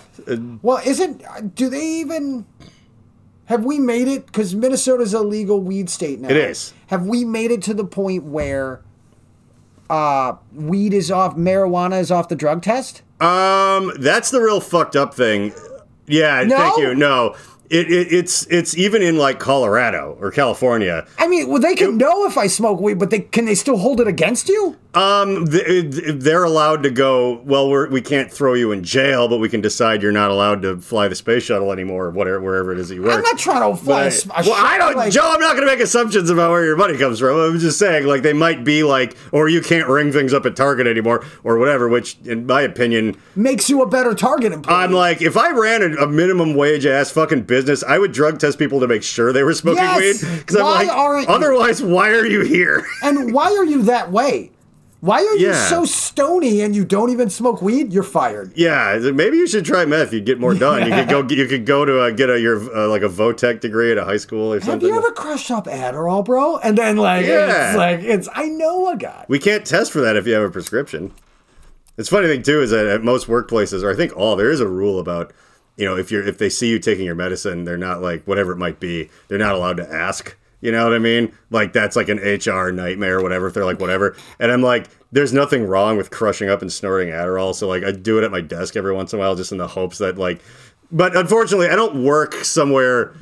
well, 0.63 0.81
isn't? 0.85 1.55
Do 1.55 1.69
they 1.69 1.85
even? 1.85 2.47
Have 3.47 3.65
we 3.65 3.79
made 3.79 4.09
it? 4.09 4.27
Because 4.27 4.55
Minnesota's 4.55 5.13
a 5.15 5.21
legal 5.21 5.61
weed 5.61 5.91
state 5.91 6.21
now. 6.21 6.29
It 6.31 6.37
is. 6.37 6.73
Have 6.87 7.07
we 7.07 7.25
made 7.25 7.51
it 7.51 7.61
to 7.63 7.75
the 7.75 7.85
point 7.85 8.25
where 8.25 8.81
uh, 9.91 10.35
weed 10.53 10.93
is 10.95 11.11
off, 11.11 11.37
marijuana 11.37 12.01
is 12.01 12.11
off 12.11 12.29
the 12.29 12.37
drug 12.37 12.63
test? 12.63 13.03
Um, 13.21 13.93
that's 13.99 14.31
the 14.31 14.41
real 14.41 14.61
fucked 14.61 14.97
up 14.97 15.15
thing. 15.15 15.53
Yeah, 16.07 16.43
No? 16.45 16.57
thank 16.57 16.79
you. 16.79 16.95
No, 16.95 17.37
it, 17.73 17.91
it 17.91 18.13
it's 18.13 18.47
it's 18.51 18.77
even 18.77 19.03
in 19.03 19.17
like 19.17 19.39
Colorado 19.41 20.17
or 20.21 20.31
California. 20.31 21.07
I 21.19 21.27
mean, 21.27 21.49
well, 21.49 21.61
they 21.61 21.75
can 21.75 21.97
know 21.97 22.27
if 22.27 22.37
I 22.37 22.47
smoke 22.47 22.81
weed, 22.81 22.99
but 22.99 23.11
they 23.11 23.21
can 23.21 23.45
they 23.47 23.55
still 23.55 23.79
hold 23.79 24.01
it 24.01 24.07
against 24.07 24.49
you? 24.49 24.77
Um, 24.95 25.47
they're 25.47 26.45
allowed 26.45 26.83
to 26.83 26.91
go. 26.91 27.41
Well, 27.45 27.71
we're, 27.71 27.89
we 27.89 28.03
can't 28.03 28.31
throw 28.31 28.53
you 28.53 28.73
in 28.73 28.85
jail, 28.85 29.27
but 29.27 29.39
we 29.39 29.49
can 29.49 29.63
decide 29.63 30.03
you're 30.03 30.13
not 30.13 30.31
allowed 30.31 30.61
to 30.63 30.77
fly 30.79 31.09
the 31.09 31.15
space 31.15 31.45
shuttle 31.45 31.73
anymore, 31.73 32.11
whatever 32.11 32.41
wherever 32.43 32.73
it 32.73 32.79
is 32.79 32.91
that 32.91 32.97
you 32.97 33.03
work. 33.03 33.15
I'm 33.15 33.23
not 33.23 33.39
trying 33.39 33.71
to 33.75 33.83
fly. 33.83 34.03
a 34.03 34.05
But- 34.05 34.13
s- 34.13 34.27
a 34.27 34.51
well, 34.51 34.53
I 34.55 34.77
don't, 34.77 34.95
like- 34.97 35.13
Joe. 35.13 35.23
I'm 35.25 35.41
not 35.41 35.57
going 35.57 35.67
to 35.67 35.73
make 35.73 35.81
assumptions 35.81 36.29
about 36.29 36.51
where 36.51 36.65
your 36.67 36.77
money 36.77 36.99
comes 36.99 37.19
from. 37.21 37.39
I'm 37.39 37.59
just 37.59 37.79
saying, 37.79 38.07
like 38.07 38.21
they 38.23 38.35
might 38.35 38.65
be 38.65 38.83
like, 38.83 39.17
or 39.33 39.49
you 39.49 39.63
can't 39.63 39.89
ring 39.89 40.13
things 40.13 40.35
up 40.35 40.45
at 40.45 40.57
Target 40.57 40.87
anymore, 40.87 41.25
or 41.43 41.57
whatever. 41.57 41.89
Which, 41.89 42.19
in 42.27 42.45
my 42.47 42.61
opinion, 42.61 43.17
makes 43.35 43.71
you 43.71 43.81
a 43.81 43.87
better 43.89 44.15
target 44.15 44.53
employee. 44.53 44.77
I'm 44.77 44.93
like, 44.93 45.23
if 45.23 45.39
I 45.39 45.53
ran 45.53 45.83
a, 45.83 46.03
a 46.03 46.07
minimum 46.07 46.55
wage 46.55 46.85
ass 46.85 47.11
fucking 47.11 47.45
business, 47.45 47.62
I 47.85 47.99
would 47.99 48.13
drug 48.13 48.39
test 48.39 48.59
people 48.59 48.81
to 48.81 48.87
make 48.89 49.03
sure 49.03 49.33
they 49.33 49.43
were 49.43 49.55
smoking 49.55 49.83
Yes! 49.83 50.23
weed. 50.23 50.39
Because 50.39 50.57
I'm 50.57 50.63
like, 50.65 50.89
aren't 50.89 51.29
you? 51.29 51.35
otherwise, 51.35 51.83
why 51.83 52.11
are 52.11 52.27
you 52.27 52.43
here? 52.43 52.85
and 53.03 53.33
why 53.33 53.47
are 53.57 53.65
you 53.65 53.83
that 53.83 54.11
way? 54.13 54.51
Why 55.01 55.17
are 55.17 55.37
you 55.37 55.53
so 55.53 55.85
stony 55.85 56.61
and 56.61 56.77
you 56.77 56.85
don't 56.85 57.11
even 57.11 57.29
smoke 57.29 57.61
weed? 57.61 57.93
You're 57.93 58.05
fired. 58.05 58.53
yeah, 58.55 58.97
maybe 59.13 59.37
you 59.37 59.49
should 59.49 59.65
try 59.65 59.85
meth. 59.85 60.13
You'd 60.13 60.27
get 60.27 60.39
more 60.39 60.55
done. 60.55 60.87
You 60.89 60.95
could 60.95 61.09
go. 61.09 61.27
You 61.35 61.47
could 61.49 61.67
go 61.67 61.85
to 61.85 62.03
uh, 62.03 62.11
get 62.11 62.31
a 62.31 62.39
your 62.39 62.59
uh, 62.73 62.87
like 62.87 63.03
a 63.03 63.09
Votech 63.09 63.59
degree 63.59 63.91
at 63.91 63.99
a 63.99 64.05
high 64.05 64.17
school 64.19 64.53
or 64.53 64.57
Have 64.61 64.65
something. 64.65 64.89
you 64.89 64.97
ever 64.97 65.11
crushed 65.11 65.51
up 65.51 65.65
Adderall, 65.67 66.25
bro? 66.25 66.59
And 66.59 66.79
then 66.79 66.99
like 66.99 67.27
Yeah. 67.27 67.71
it's 67.71 67.77
like 67.77 68.01
it's 68.03 68.29
I 68.33 68.45
know 68.45 68.91
a 68.93 68.97
guy. 68.97 69.25
We 69.27 69.41
can't 69.41 69.67
test 69.67 69.91
for 69.91 70.01
that 70.03 70.15
if 70.15 70.25
you 70.25 70.35
have 70.35 70.45
a 70.45 70.51
prescription. 70.51 71.11
It's 71.99 72.09
funny 72.09 72.29
thing 72.29 72.45
too 72.45 72.63
is 72.63 72.71
that 72.71 72.87
at 72.87 73.03
most 73.03 73.27
workplaces, 73.27 73.83
or 73.83 73.91
I 73.91 73.97
think 73.97 74.17
all, 74.17 74.37
there 74.37 74.53
is 74.53 74.61
a 74.61 74.69
rule 74.69 75.01
about 75.01 75.33
you 75.77 75.85
know 75.85 75.97
if 75.97 76.11
you're 76.11 76.27
if 76.27 76.39
they 76.39 76.49
see 76.49 76.69
you 76.69 76.79
taking 76.79 77.05
your 77.05 77.15
medicine, 77.15 77.65
they're 77.65 77.77
not 77.79 78.03
like 78.03 78.25
whatever 78.25 78.53
it 78.53 78.59
might 78.59 78.81
be, 78.81 79.11
they're 79.29 79.39
not 79.39 79.55
allowed 79.55 79.77
to 79.79 79.93
ask. 79.93 80.37
You 80.61 80.71
know 80.71 80.85
what 80.85 80.95
I 80.95 80.99
mean? 80.99 81.33
Like 81.51 81.73
that's 81.73 81.97
like 81.97 82.09
an 82.09 82.19
HR 82.19 82.71
nightmare 82.71 83.19
or 83.19 83.23
whatever. 83.23 83.49
If 83.49 83.55
they're 83.55 83.65
like 83.65 83.81
whatever, 83.81 84.17
and 84.39 84.53
I'm 84.53 84.63
like, 84.63 84.89
there's 85.11 85.33
nothing 85.33 85.67
wrong 85.67 85.97
with 85.97 86.11
crushing 86.11 86.49
up 86.49 86.63
and 86.63 86.73
snorting 86.73 87.09
Adderall. 87.09 87.55
So 87.55 87.67
like 87.67 87.83
I 87.85 87.91
do 87.91 88.19
it 88.19 88.25
at 88.25 88.31
my 88.31 88.41
desk 88.41 88.77
every 88.77 88.93
once 88.95 89.13
in 89.13 89.19
a 89.19 89.21
while, 89.21 89.35
just 89.35 89.53
in 89.53 89.59
the 89.59 89.69
hopes 89.69 89.99
that 89.99 90.19
like. 90.19 90.41
But 90.93 91.17
unfortunately, 91.17 91.69
I 91.69 91.77
don't 91.77 92.05
work 92.05 92.35
somewhere 92.45 93.15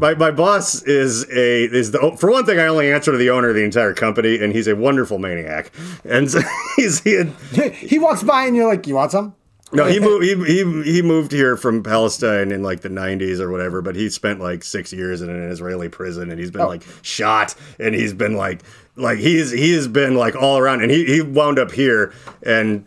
my, 0.00 0.14
my 0.14 0.30
boss 0.30 0.82
is 0.84 1.24
a 1.30 1.64
is 1.64 1.90
the 1.90 2.00
oh, 2.00 2.16
for 2.16 2.30
one 2.30 2.46
thing 2.46 2.58
I 2.58 2.66
only 2.66 2.90
answer 2.90 3.12
to 3.12 3.18
the 3.18 3.30
owner 3.30 3.50
of 3.50 3.54
the 3.54 3.64
entire 3.64 3.92
company 3.92 4.42
and 4.42 4.52
he's 4.52 4.66
a 4.66 4.74
wonderful 4.74 5.18
maniac 5.18 5.72
and 6.04 6.30
so 6.30 6.40
he's 6.76 7.00
he 7.00 7.12
had, 7.12 7.28
he 7.74 7.98
walks 7.98 8.22
by 8.22 8.46
and 8.46 8.56
you're 8.56 8.66
like, 8.68 8.86
you 8.86 8.94
want 8.94 9.12
some? 9.12 9.34
No 9.72 9.84
he 9.86 10.00
moved 10.00 10.24
he, 10.24 10.34
he 10.44 10.82
he 10.92 11.02
moved 11.02 11.32
here 11.32 11.56
from 11.56 11.82
Palestine 11.82 12.52
in 12.52 12.62
like 12.62 12.80
the 12.80 12.88
90s 12.88 13.40
or 13.40 13.50
whatever 13.50 13.82
but 13.82 13.96
he 13.96 14.08
spent 14.10 14.40
like 14.40 14.64
6 14.64 14.92
years 14.92 15.22
in 15.22 15.30
an 15.30 15.50
Israeli 15.50 15.88
prison 15.88 16.30
and 16.30 16.38
he's 16.38 16.50
been 16.50 16.62
oh. 16.62 16.68
like 16.68 16.84
shot 17.02 17.54
and 17.78 17.94
he's 17.94 18.12
been 18.12 18.36
like 18.36 18.62
like 18.96 19.18
he's 19.18 19.50
he 19.50 19.72
has 19.72 19.88
been 19.88 20.14
like 20.16 20.34
all 20.34 20.58
around 20.58 20.82
and 20.82 20.90
he 20.90 21.04
he 21.04 21.22
wound 21.22 21.58
up 21.58 21.72
here 21.72 22.12
and 22.42 22.86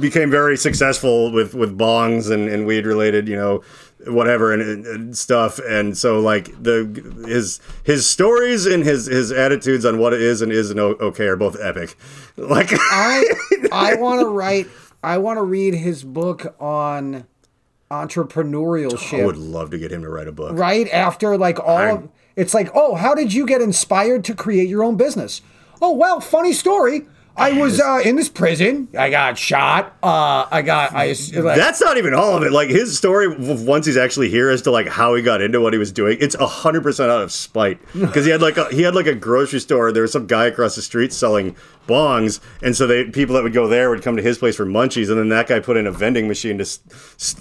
became 0.00 0.30
very 0.30 0.56
successful 0.56 1.32
with 1.32 1.54
with 1.54 1.76
bongs 1.76 2.30
and, 2.30 2.48
and 2.48 2.66
weed 2.66 2.86
related 2.86 3.28
you 3.28 3.36
know 3.36 3.62
whatever 4.06 4.52
and, 4.52 4.62
and, 4.62 4.86
and 4.86 5.18
stuff. 5.18 5.58
And 5.58 5.96
so 5.96 6.20
like 6.20 6.62
the 6.62 7.24
his 7.26 7.60
his 7.84 8.08
stories 8.08 8.66
and 8.66 8.84
his 8.84 9.06
his 9.06 9.32
attitudes 9.32 9.84
on 9.84 9.98
what 9.98 10.12
it 10.12 10.22
is 10.22 10.42
and 10.42 10.52
isn't 10.52 10.78
okay 10.78 11.26
are 11.26 11.36
both 11.36 11.56
epic. 11.60 11.96
Like 12.36 12.70
I 12.72 13.22
I 13.70 13.96
want 13.96 14.20
to 14.20 14.26
write. 14.26 14.66
I 15.02 15.18
want 15.18 15.38
to 15.38 15.42
read 15.42 15.74
his 15.74 16.04
book 16.04 16.54
on 16.60 17.26
entrepreneurial 17.90 19.20
I 19.20 19.24
would 19.24 19.36
love 19.36 19.70
to 19.70 19.78
get 19.78 19.90
him 19.90 20.02
to 20.02 20.08
write 20.08 20.28
a 20.28 20.32
book. 20.32 20.56
right? 20.56 20.88
After 20.90 21.36
like 21.36 21.58
all 21.58 21.78
of, 21.78 22.08
it's 22.36 22.54
like 22.54 22.70
oh 22.74 22.94
how 22.94 23.14
did 23.14 23.32
you 23.32 23.46
get 23.46 23.60
inspired 23.60 24.24
to 24.24 24.34
create 24.34 24.68
your 24.68 24.84
own 24.84 24.96
business? 24.96 25.42
Oh 25.82 25.94
well 25.94 26.20
funny 26.20 26.52
story. 26.52 27.06
I 27.36 27.52
was 27.52 27.80
uh, 27.80 28.00
in 28.04 28.16
this 28.16 28.28
prison. 28.28 28.88
I 28.98 29.08
got 29.08 29.38
shot. 29.38 29.96
Uh, 30.02 30.46
i 30.50 30.62
got 30.62 30.92
i 30.92 31.06
like, 31.06 31.56
That's 31.56 31.80
not 31.80 31.96
even 31.96 32.12
all 32.12 32.36
of 32.36 32.42
it. 32.42 32.52
Like 32.52 32.68
his 32.68 32.96
story, 32.96 33.28
once 33.28 33.86
he's 33.86 33.96
actually 33.96 34.28
here, 34.28 34.50
as 34.50 34.62
to 34.62 34.70
like 34.70 34.88
how 34.88 35.14
he 35.14 35.22
got 35.22 35.40
into 35.40 35.60
what 35.60 35.72
he 35.72 35.78
was 35.78 35.90
doing, 35.90 36.18
it's 36.20 36.34
hundred 36.34 36.82
percent 36.82 37.10
out 37.10 37.22
of 37.22 37.32
spite. 37.32 37.80
Because 37.98 38.24
he 38.24 38.30
had 38.30 38.42
like 38.42 38.58
a, 38.58 38.68
he 38.68 38.82
had 38.82 38.94
like 38.94 39.06
a 39.06 39.14
grocery 39.14 39.60
store. 39.60 39.90
There 39.90 40.02
was 40.02 40.12
some 40.12 40.26
guy 40.26 40.46
across 40.46 40.76
the 40.76 40.82
street 40.82 41.12
selling 41.12 41.56
bongs, 41.90 42.40
and 42.62 42.74
so 42.76 42.86
they 42.86 43.04
people 43.04 43.34
that 43.34 43.42
would 43.42 43.52
go 43.52 43.66
there 43.68 43.90
would 43.90 44.02
come 44.02 44.16
to 44.16 44.22
his 44.22 44.38
place 44.38 44.56
for 44.56 44.64
munchies, 44.64 45.08
and 45.10 45.18
then 45.18 45.28
that 45.30 45.48
guy 45.48 45.60
put 45.60 45.76
in 45.76 45.86
a 45.86 45.92
vending 45.92 46.28
machine 46.28 46.56
to 46.58 46.66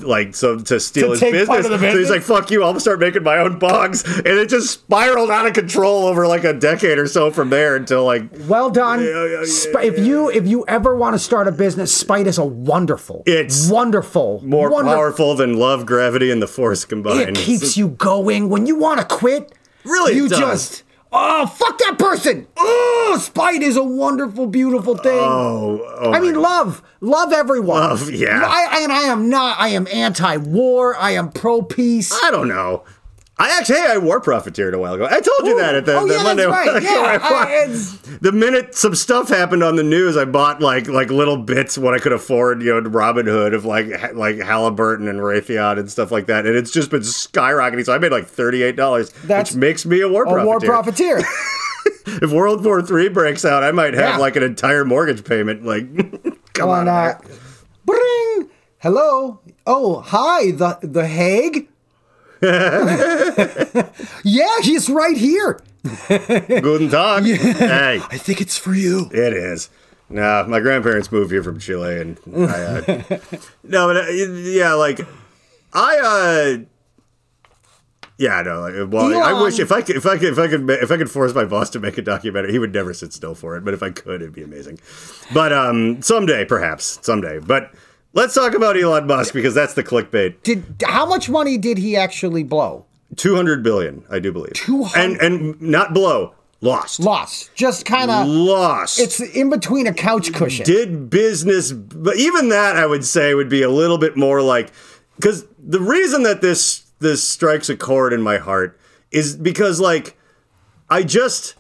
like 0.06 0.36
so 0.36 0.58
to 0.60 0.80
steal 0.80 1.08
To 1.16 1.26
his 1.26 1.48
business. 1.48 1.68
So 1.68 1.78
he's 1.78 2.10
like, 2.10 2.22
"Fuck 2.24 2.52
you! 2.52 2.64
I'll 2.64 2.80
start 2.80 3.00
making 3.00 3.24
my 3.24 3.38
own 3.38 3.60
bongs," 3.60 4.06
and 4.18 4.28
it 4.28 4.50
just 4.50 4.72
spiraled 4.72 5.30
out 5.32 5.46
of 5.46 5.54
control 5.54 6.06
over 6.06 6.28
like 6.28 6.44
a 6.44 6.54
decade 6.54 6.98
or 6.98 7.08
so 7.08 7.32
from 7.32 7.50
there 7.50 7.76
until 7.76 8.04
like 8.06 8.24
well 8.48 8.70
done 8.70 9.02
Yeah, 9.04 9.26
yeah, 9.26 9.38
yeah, 9.40 9.46
Sp- 9.46 9.84
if 9.84 10.00
you 10.00 10.30
if 10.30 10.48
you 10.48 10.66
ever 10.68 10.96
want 10.96 11.14
to 11.14 11.20
start 11.20 11.48
a 11.48 11.52
business 11.52 11.94
spite 11.94 12.28
is 12.28 12.38
a 12.38 12.46
wonderful 12.46 13.24
It's 13.26 13.70
wonderful 13.70 14.42
more 14.44 14.70
wonderful. 14.70 14.96
powerful 14.96 15.36
than 15.36 15.58
love, 15.58 15.86
gravity, 15.86 16.32
and 16.32 16.42
the 16.42 16.48
force 16.48 16.86
combined. 16.86 17.30
it 17.30 17.36
keeps 17.36 17.78
you 17.78 17.90
going 17.90 18.50
when 18.50 18.66
you 18.66 18.76
want 18.76 19.00
to 19.00 19.06
quit 19.06 19.54
Really, 19.86 20.14
it 20.14 20.16
you 20.18 20.28
does. 20.30 20.40
just 20.40 20.84
oh 21.12 21.46
fuck 21.48 21.78
that 21.80 21.98
person 21.98 22.48
oh 22.58 23.18
spite 23.22 23.62
is 23.62 23.76
a 23.78 23.84
wonderful 23.84 24.46
beautiful 24.48 24.96
thing 24.96 25.12
Oh, 25.12 25.80
oh 26.00 26.12
I 26.12 26.20
mean, 26.20 26.36
love, 26.36 26.82
love 27.02 27.34
everyone. 27.34 27.82
Love, 27.82 28.12
yeah. 28.12 28.42
I, 28.44 28.82
and 28.84 28.92
I 28.92 29.02
am 29.04 29.30
not. 29.30 29.60
I 29.60 29.70
am 29.70 29.88
anti-war. 29.92 30.96
I 30.96 31.12
am 31.12 31.32
pro-peace. 31.32 32.12
I 32.24 32.32
don't 32.32 32.48
know. 32.48 32.84
I 33.42 33.58
actually, 33.58 33.80
hey, 33.80 33.88
I 33.94 33.98
war 33.98 34.20
profiteered 34.20 34.74
a 34.74 34.80
while 34.80 34.96
ago. 34.96 35.06
I 35.06 35.22
told 35.22 35.46
you 35.46 35.58
that 35.60 35.74
at 35.74 35.86
the, 35.86 35.96
oh 35.96 36.06
the 36.06 36.16
yeah, 36.16 36.24
Monday. 36.24 36.46
that's 36.46 36.68
right. 36.68 36.84
Yeah, 36.84 37.20
I- 37.24 38.18
the 38.20 38.32
minute 38.34 38.76
some 38.76 38.96
stuff 38.96 39.30
happened 39.30 39.64
on 39.64 39.78
the 39.78 39.84
news, 39.84 40.18
I 40.18 40.26
bought 40.26 40.62
like 40.62 40.88
like 40.90 41.10
little 41.10 41.38
bits 41.38 41.78
what 41.78 41.94
I 41.94 42.00
could 42.00 42.12
afford, 42.12 42.62
you 42.62 42.74
know, 42.82 42.90
Robinhood 42.90 43.54
of 43.56 43.64
like 43.64 44.14
like 44.14 44.40
Halliburton 44.40 45.08
and 45.08 45.20
Raytheon 45.20 45.80
and 45.80 45.90
stuff 45.90 46.12
like 46.12 46.26
that, 46.26 46.46
and 46.46 46.56
it's 46.58 46.72
just 46.72 46.92
been 46.92 47.00
skyrocketing. 47.02 47.86
So 47.86 47.94
I 47.94 47.98
made 47.98 48.12
like 48.12 48.28
thirty 48.28 48.62
eight 48.62 48.76
dollars, 48.76 49.12
which 49.24 49.56
makes 49.56 49.86
me 49.86 50.02
a 50.02 50.10
war 50.10 50.26
a 50.26 50.46
war 50.46 50.60
profiteer. 50.60 51.22
profiteer. 51.22 52.20
if 52.24 52.32
World 52.32 52.66
War 52.66 52.82
Three 52.82 53.08
breaks 53.08 53.46
out, 53.46 53.64
I 53.64 53.72
might 53.72 53.94
have 53.94 54.16
Yeah. 54.16 54.18
like 54.18 54.36
an 54.36 54.44
entire 54.44 54.84
mortgage 54.84 55.24
payment. 55.24 55.64
Like, 55.64 55.88
come 56.54 56.68
on, 56.70 56.90
on, 56.90 57.14
uh, 57.16 57.20
bring. 57.86 58.50
Hello. 58.80 59.40
Oh, 59.66 60.02
hi. 60.02 60.52
The 60.52 60.78
the 60.82 61.08
Hague. 61.08 61.70
yeah, 64.24 64.60
he's 64.62 64.90
right 64.90 65.18
here. 65.18 65.62
Guten 66.08 66.90
Tag. 66.90 67.24
Hey. 67.26 68.00
I 68.02 68.18
think 68.18 68.42
it's 68.42 68.58
for 68.58 68.74
you. 68.74 69.10
It 69.12 69.34
is. 69.34 69.70
No, 70.10 70.46
my 70.48 70.60
grandparents 70.60 71.12
moved 71.12 71.32
here 71.32 71.44
from 71.44 71.60
Chile, 71.60 72.00
and 72.00 72.18
I, 72.28 72.40
uh, 72.40 72.84
no, 73.64 73.88
but 73.88 73.98
uh, 73.98 74.10
yeah, 74.10 74.74
like 74.74 75.02
I, 75.72 75.98
uh, 76.00 76.58
yeah, 78.18 78.42
no, 78.42 78.62
like, 78.62 78.92
well, 78.92 79.22
I 79.22 79.40
wish 79.40 79.60
if 79.60 79.72
I 79.72 79.82
could, 79.82 79.96
if 79.96 80.06
I 80.06 80.18
could, 80.18 80.30
if 80.34 80.40
I 80.40 80.48
could, 80.48 80.70
if 80.70 80.92
I 80.92 80.98
could 80.98 81.12
force 81.12 81.36
my 81.36 81.46
boss 81.46 81.70
to 81.72 81.80
make 81.80 81.98
a 81.98 82.02
documentary, 82.02 82.52
he 82.52 82.60
would 82.60 82.74
never 82.74 82.94
sit 82.94 83.14
still 83.14 83.36
for 83.36 83.56
it. 83.56 83.64
But 83.64 83.74
if 83.74 83.84
I 83.84 83.92
could, 83.92 84.22
it'd 84.22 84.34
be 84.34 84.44
amazing. 84.44 84.80
But 85.34 85.54
um, 85.54 86.02
someday, 86.02 86.44
perhaps 86.44 87.00
someday. 87.04 87.40
But 87.40 87.72
let's 88.14 88.34
talk 88.34 88.54
about 88.54 88.78
Elon 88.78 89.08
Musk 89.08 89.34
because 89.34 89.54
that's 89.54 89.74
the 89.74 89.84
clickbait. 89.84 90.42
Did 90.44 90.64
how 90.86 91.06
much 91.06 91.30
money 91.30 91.58
did 91.58 91.78
he 91.78 91.96
actually 91.96 92.44
blow? 92.44 92.86
Two 93.16 93.36
hundred 93.36 93.64
billion, 93.64 94.04
I 94.10 94.20
do 94.20 94.32
believe. 94.32 94.54
200 94.54 95.00
and 95.00 95.22
and 95.22 95.62
not 95.62 95.94
blow, 95.94 96.36
lost, 96.62 97.00
Lost. 97.00 97.50
Just 97.56 97.86
kind 97.86 98.12
of. 98.12 98.28
lost. 98.28 99.00
It's 99.00 99.20
in 99.20 99.50
between 99.50 99.88
a 99.88 99.94
couch 99.94 100.32
cushion. 100.34 100.66
did 100.66 101.10
business 101.10 101.72
but 101.72 102.18
even 102.18 102.50
that 102.50 102.76
i 102.78 102.86
would 102.86 103.04
say 103.06 103.34
would 103.34 103.50
be 103.50 103.62
a 103.64 103.70
little 103.70 103.98
bit 103.98 104.16
more 104.16 104.42
like 104.42 104.72
because 105.16 105.46
the 105.58 105.80
reason 105.80 106.24
that 106.24 106.42
this 106.42 106.86
this 107.00 107.24
strikes 107.28 107.70
a 107.70 107.76
chord 107.78 108.14
in 108.14 108.22
my 108.22 108.38
heart 108.38 108.80
is 109.12 109.36
because 109.36 109.80
like 109.80 110.16
i 110.90 111.02
just 111.02 111.56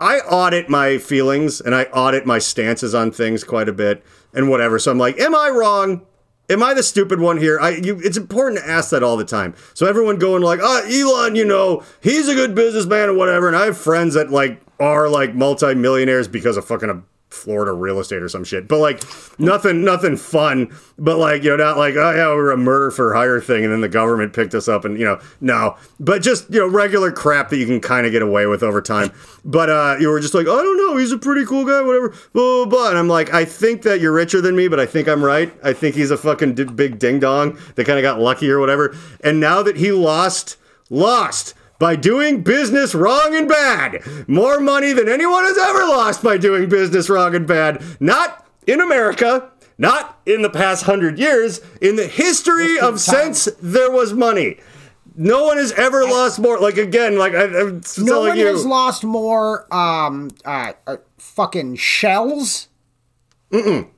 i 0.00 0.18
audit 0.20 0.68
my 0.68 0.98
feelings 0.98 1.60
and 1.60 1.74
i 1.74 1.84
audit 1.84 2.24
my 2.26 2.38
stances 2.38 2.94
on 2.94 3.10
things 3.10 3.44
quite 3.44 3.68
a 3.68 3.72
bit 3.72 4.02
and 4.34 4.48
whatever 4.48 4.78
so 4.78 4.90
i'm 4.90 4.98
like 4.98 5.18
am 5.18 5.34
i 5.34 5.48
wrong 5.48 6.02
Am 6.50 6.62
I 6.62 6.74
the 6.74 6.82
stupid 6.82 7.20
one 7.20 7.38
here? 7.38 7.58
I 7.58 7.70
you, 7.76 7.98
it's 8.02 8.16
important 8.16 8.60
to 8.60 8.68
ask 8.68 8.90
that 8.90 9.02
all 9.02 9.16
the 9.16 9.24
time. 9.24 9.54
So 9.74 9.86
everyone 9.86 10.18
going 10.18 10.42
like, 10.42 10.60
"Oh, 10.62 10.84
Elon, 10.86 11.34
you 11.36 11.44
know, 11.44 11.82
he's 12.00 12.28
a 12.28 12.34
good 12.34 12.54
businessman 12.54 13.08
or 13.08 13.14
whatever." 13.14 13.46
And 13.46 13.56
I 13.56 13.64
have 13.66 13.78
friends 13.78 14.14
that 14.14 14.30
like 14.30 14.60
are 14.78 15.08
like 15.08 15.34
multimillionaires 15.34 16.28
because 16.28 16.56
of 16.56 16.66
fucking 16.66 16.90
a 16.90 17.02
Florida 17.32 17.72
real 17.72 17.98
estate 17.98 18.22
or 18.22 18.28
some 18.28 18.44
shit. 18.44 18.68
But 18.68 18.78
like 18.78 19.02
nothing, 19.38 19.84
nothing 19.84 20.16
fun. 20.16 20.74
But 20.98 21.18
like 21.18 21.42
you 21.42 21.50
know, 21.50 21.56
not 21.56 21.78
like 21.78 21.94
oh 21.96 22.12
yeah, 22.12 22.28
we 22.30 22.36
were 22.36 22.52
a 22.52 22.56
murder 22.56 22.90
for 22.90 23.14
hire 23.14 23.40
thing, 23.40 23.64
and 23.64 23.72
then 23.72 23.80
the 23.80 23.88
government 23.88 24.32
picked 24.32 24.54
us 24.54 24.68
up, 24.68 24.84
and 24.84 24.98
you 24.98 25.04
know, 25.04 25.20
no. 25.40 25.76
But 25.98 26.22
just 26.22 26.50
you 26.52 26.60
know, 26.60 26.68
regular 26.68 27.10
crap 27.10 27.50
that 27.50 27.56
you 27.56 27.66
can 27.66 27.80
kind 27.80 28.06
of 28.06 28.12
get 28.12 28.22
away 28.22 28.46
with 28.46 28.62
over 28.62 28.82
time. 28.82 29.10
But 29.44 29.70
uh, 29.70 29.96
you 29.98 30.08
were 30.08 30.20
just 30.20 30.34
like, 30.34 30.46
I 30.46 30.62
don't 30.62 30.76
know, 30.76 30.96
he's 30.96 31.12
a 31.12 31.18
pretty 31.18 31.44
cool 31.44 31.64
guy, 31.64 31.82
whatever. 31.82 32.10
Blah 32.32 32.64
blah 32.64 32.66
blah. 32.66 32.88
And 32.90 32.98
I'm 32.98 33.08
like, 33.08 33.32
I 33.32 33.44
think 33.44 33.82
that 33.82 34.00
you're 34.00 34.12
richer 34.12 34.40
than 34.40 34.54
me, 34.54 34.68
but 34.68 34.78
I 34.78 34.86
think 34.86 35.08
I'm 35.08 35.24
right. 35.24 35.52
I 35.64 35.72
think 35.72 35.94
he's 35.94 36.10
a 36.10 36.16
fucking 36.16 36.54
big 36.54 36.98
ding 36.98 37.18
dong 37.18 37.58
that 37.74 37.86
kind 37.86 37.98
of 37.98 38.02
got 38.02 38.20
lucky 38.20 38.50
or 38.50 38.60
whatever. 38.60 38.96
And 39.24 39.40
now 39.40 39.62
that 39.62 39.76
he 39.76 39.92
lost, 39.92 40.56
lost 40.90 41.54
by 41.82 41.96
doing 41.96 42.42
business 42.42 42.94
wrong 42.94 43.34
and 43.34 43.48
bad. 43.48 44.04
More 44.28 44.60
money 44.60 44.92
than 44.92 45.08
anyone 45.08 45.42
has 45.42 45.58
ever 45.58 45.80
lost 45.80 46.22
by 46.22 46.38
doing 46.38 46.68
business 46.68 47.10
wrong 47.10 47.34
and 47.34 47.44
bad. 47.44 47.82
Not 47.98 48.46
in 48.68 48.80
America, 48.80 49.50
not 49.78 50.20
in 50.24 50.42
the 50.42 50.48
past 50.48 50.84
hundred 50.84 51.18
years, 51.18 51.60
in 51.80 51.96
the 51.96 52.06
history 52.06 52.78
of 52.78 53.00
since 53.00 53.46
there 53.60 53.90
was 53.90 54.12
money. 54.12 54.60
No 55.16 55.42
one 55.42 55.56
has 55.56 55.72
ever 55.72 56.04
lost 56.04 56.38
more. 56.38 56.60
Like 56.60 56.76
again, 56.76 57.18
like 57.18 57.34
I, 57.34 57.46
I'm 57.46 57.82
no 57.98 58.20
one 58.20 58.38
you, 58.38 58.46
has 58.46 58.64
lost 58.64 59.02
more 59.02 59.66
um 59.74 60.30
uh, 60.44 60.74
uh 60.86 60.98
fucking 61.18 61.74
shells. 61.74 62.68
Mm-mm. 63.50 63.88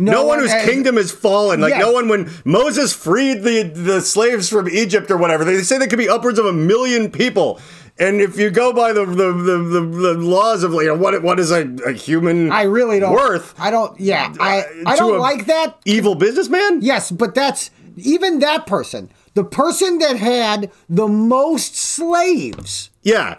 No, 0.00 0.24
one 0.24 0.38
whose 0.38 0.50
has- 0.52 0.68
kingdom 0.68 0.96
has 0.96 1.12
fallen. 1.12 1.60
Like 1.60 1.70
Yes. 1.70 1.80
no 1.80 1.92
one 1.92 2.08
when 2.08 2.30
Moses 2.44 2.92
freed 2.92 3.42
the 3.42 3.62
the 3.62 4.00
slaves 4.00 4.48
from 4.48 4.68
Egypt 4.68 5.10
or 5.10 5.16
whatever. 5.16 5.44
They 5.44 5.62
say 5.62 5.78
there 5.78 5.88
could 5.88 5.98
be 5.98 6.08
upwards 6.08 6.38
of 6.38 6.46
a 6.46 6.52
million 6.52 7.10
people. 7.10 7.60
And 7.98 8.22
if 8.22 8.38
you 8.38 8.48
go 8.50 8.72
by 8.72 8.92
the 8.94 9.04
the, 9.04 9.32
the, 9.32 9.58
the, 9.58 9.80
the 9.80 10.14
laws 10.14 10.62
of 10.62 10.72
you 10.72 10.86
know 10.86 10.94
what 10.94 11.22
what 11.22 11.38
is 11.38 11.50
a, 11.50 11.68
a 11.86 11.92
human 11.92 12.50
I 12.50 12.62
really 12.62 12.98
don't 12.98 13.12
worth 13.12 13.54
I 13.60 13.70
don't. 13.70 13.98
Yeah, 14.00 14.32
uh, 14.40 14.42
I 14.42 14.64
I 14.86 14.96
don't 14.96 15.18
like 15.18 15.46
that. 15.46 15.78
evil 15.84 16.14
businessman? 16.14 16.80
Yes, 16.80 17.10
but 17.10 17.34
that's 17.34 17.70
even 17.96 18.38
that 18.38 18.66
person, 18.66 19.10
the 19.34 19.44
person 19.44 19.98
that 19.98 20.16
had 20.16 20.70
the 20.88 21.08
most 21.08 21.76
slaves. 21.76 22.88
Yeah. 23.02 23.36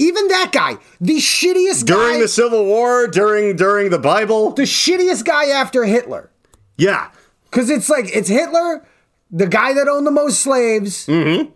Even 0.00 0.28
that 0.28 0.50
guy, 0.50 0.78
the 0.98 1.18
shittiest 1.18 1.86
guy. 1.86 1.94
During 1.94 2.14
guy, 2.14 2.20
the 2.22 2.28
Civil 2.28 2.64
War, 2.64 3.06
during 3.06 3.54
during 3.54 3.90
the 3.90 3.98
Bible. 3.98 4.52
the 4.52 4.62
shittiest 4.62 5.26
guy 5.26 5.50
after 5.50 5.84
Hitler. 5.84 6.30
Yeah. 6.78 7.10
Because 7.44 7.68
it's 7.68 7.90
like 7.90 8.06
it's 8.16 8.28
Hitler, 8.28 8.82
the 9.30 9.46
guy 9.46 9.74
that 9.74 9.88
owned 9.88 10.06
the 10.06 10.10
most 10.10 10.40
slaves. 10.40 11.06
Mm-hmm. 11.06 11.50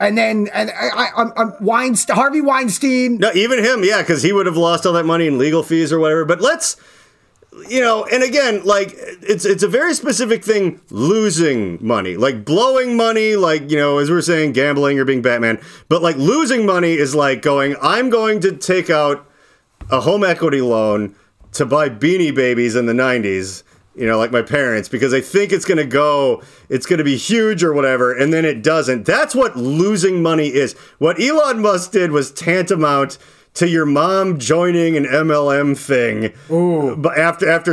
And 0.00 0.18
then 0.18 0.48
and 0.52 0.70
I, 0.70 0.88
I, 0.88 1.08
I'm, 1.16 1.32
I'm 1.36 1.54
Weinstein, 1.60 2.16
Harvey 2.16 2.40
Weinstein. 2.40 3.18
No, 3.18 3.30
even 3.34 3.62
him, 3.64 3.84
yeah, 3.84 4.02
because 4.02 4.24
he 4.24 4.32
would 4.32 4.46
have 4.46 4.56
lost 4.56 4.84
all 4.84 4.92
that 4.94 5.06
money 5.06 5.28
in 5.28 5.38
legal 5.38 5.62
fees 5.62 5.92
or 5.92 6.00
whatever. 6.00 6.24
But 6.24 6.40
let's, 6.40 6.76
you 7.68 7.80
know, 7.80 8.04
and 8.04 8.22
again, 8.22 8.64
like 8.64 8.94
it's 8.96 9.44
it's 9.44 9.62
a 9.62 9.68
very 9.68 9.94
specific 9.94 10.44
thing. 10.44 10.80
Losing 10.90 11.78
money, 11.84 12.16
like 12.16 12.44
blowing 12.44 12.96
money, 12.96 13.36
like 13.36 13.70
you 13.70 13.76
know, 13.76 13.98
as 13.98 14.10
we 14.10 14.16
are 14.16 14.22
saying, 14.22 14.52
gambling 14.52 14.98
or 14.98 15.04
being 15.04 15.22
Batman. 15.22 15.60
But 15.88 16.02
like 16.02 16.16
losing 16.16 16.66
money 16.66 16.94
is 16.94 17.14
like 17.14 17.42
going. 17.42 17.76
I'm 17.82 18.10
going 18.10 18.40
to 18.40 18.52
take 18.52 18.90
out 18.90 19.28
a 19.90 20.00
home 20.00 20.24
equity 20.24 20.60
loan 20.60 21.14
to 21.52 21.66
buy 21.66 21.88
Beanie 21.88 22.34
Babies 22.34 22.76
in 22.76 22.86
the 22.86 22.92
'90s. 22.92 23.62
You 23.94 24.06
know, 24.06 24.16
like 24.16 24.30
my 24.30 24.42
parents, 24.42 24.88
because 24.88 25.12
I 25.12 25.20
think 25.20 25.50
it's 25.50 25.64
to 25.64 25.84
go, 25.84 26.40
it's 26.68 26.86
to 26.86 27.02
be 27.02 27.16
huge 27.16 27.64
or 27.64 27.72
whatever, 27.72 28.16
and 28.16 28.32
then 28.32 28.44
it 28.44 28.62
doesn't. 28.62 29.04
That's 29.04 29.34
what 29.34 29.56
losing 29.56 30.22
money 30.22 30.46
is. 30.46 30.74
What 30.98 31.20
Elon 31.20 31.60
Musk 31.60 31.90
did 31.90 32.12
was 32.12 32.30
tantamount 32.30 33.18
to 33.58 33.68
your 33.68 33.86
mom 33.86 34.38
joining 34.38 34.96
an 34.96 35.04
MLM 35.04 35.76
thing, 35.76 36.32
but 37.02 37.18
after 37.18 37.48
after 37.48 37.72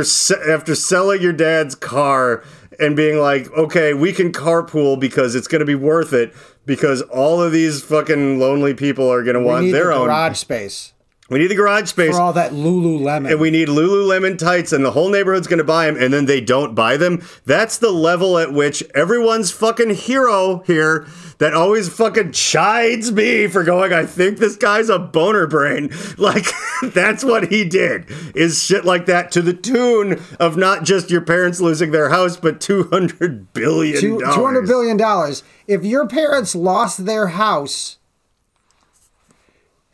after 0.50 0.74
selling 0.74 1.22
your 1.22 1.32
dad's 1.32 1.74
car 1.76 2.42
and 2.80 2.96
being 2.96 3.18
like, 3.18 3.50
okay, 3.52 3.94
we 3.94 4.12
can 4.12 4.32
carpool 4.32 4.98
because 4.98 5.34
it's 5.34 5.46
going 5.48 5.60
to 5.60 5.66
be 5.66 5.76
worth 5.76 6.12
it 6.12 6.34
because 6.66 7.02
all 7.02 7.40
of 7.40 7.52
these 7.52 7.82
fucking 7.82 8.38
lonely 8.40 8.74
people 8.74 9.08
are 9.10 9.22
going 9.22 9.34
to 9.36 9.40
want 9.42 9.70
their 9.70 9.86
the 9.86 9.94
own 9.94 10.06
garage 10.06 10.36
space. 10.38 10.92
We 11.28 11.40
need 11.40 11.48
the 11.48 11.56
garage 11.56 11.88
space. 11.88 12.14
for 12.14 12.20
all 12.20 12.32
that 12.34 12.52
Lululemon. 12.52 13.30
and 13.30 13.40
we 13.40 13.50
need 13.50 13.66
Lululemon 13.68 14.38
tights, 14.38 14.72
and 14.72 14.84
the 14.84 14.92
whole 14.92 15.08
neighborhood's 15.08 15.48
going 15.48 15.58
to 15.58 15.64
buy 15.64 15.86
them, 15.86 15.96
and 16.00 16.12
then 16.12 16.26
they 16.26 16.40
don't 16.40 16.74
buy 16.74 16.96
them. 16.96 17.22
That's 17.44 17.78
the 17.78 17.90
level 17.90 18.38
at 18.38 18.52
which 18.52 18.84
everyone's 18.94 19.50
fucking 19.50 19.90
hero 19.90 20.62
here 20.66 21.06
that 21.38 21.52
always 21.52 21.88
fucking 21.88 22.32
chides 22.32 23.12
me 23.12 23.46
for 23.48 23.64
going, 23.64 23.92
I 23.92 24.06
think 24.06 24.38
this 24.38 24.56
guy's 24.56 24.88
a 24.88 24.98
boner 24.98 25.46
brain. 25.46 25.90
Like, 26.18 26.46
that's 26.94 27.24
what 27.24 27.48
he 27.48 27.64
did, 27.64 28.06
is 28.34 28.62
shit 28.62 28.84
like 28.84 29.06
that 29.06 29.30
to 29.32 29.42
the 29.42 29.52
tune 29.52 30.20
of 30.40 30.56
not 30.56 30.84
just 30.84 31.10
your 31.10 31.20
parents 31.20 31.60
losing 31.60 31.90
their 31.90 32.08
house, 32.08 32.36
but 32.36 32.60
two 32.60 32.84
hundred 32.84 33.52
billion 33.52 34.18
dollars. 34.18 34.34
Two 34.34 34.44
hundred 34.44 34.66
billion 34.66 34.96
dollars. 34.96 35.42
If 35.66 35.84
your 35.84 36.06
parents 36.08 36.54
lost 36.54 37.04
their 37.04 37.28
house 37.28 37.98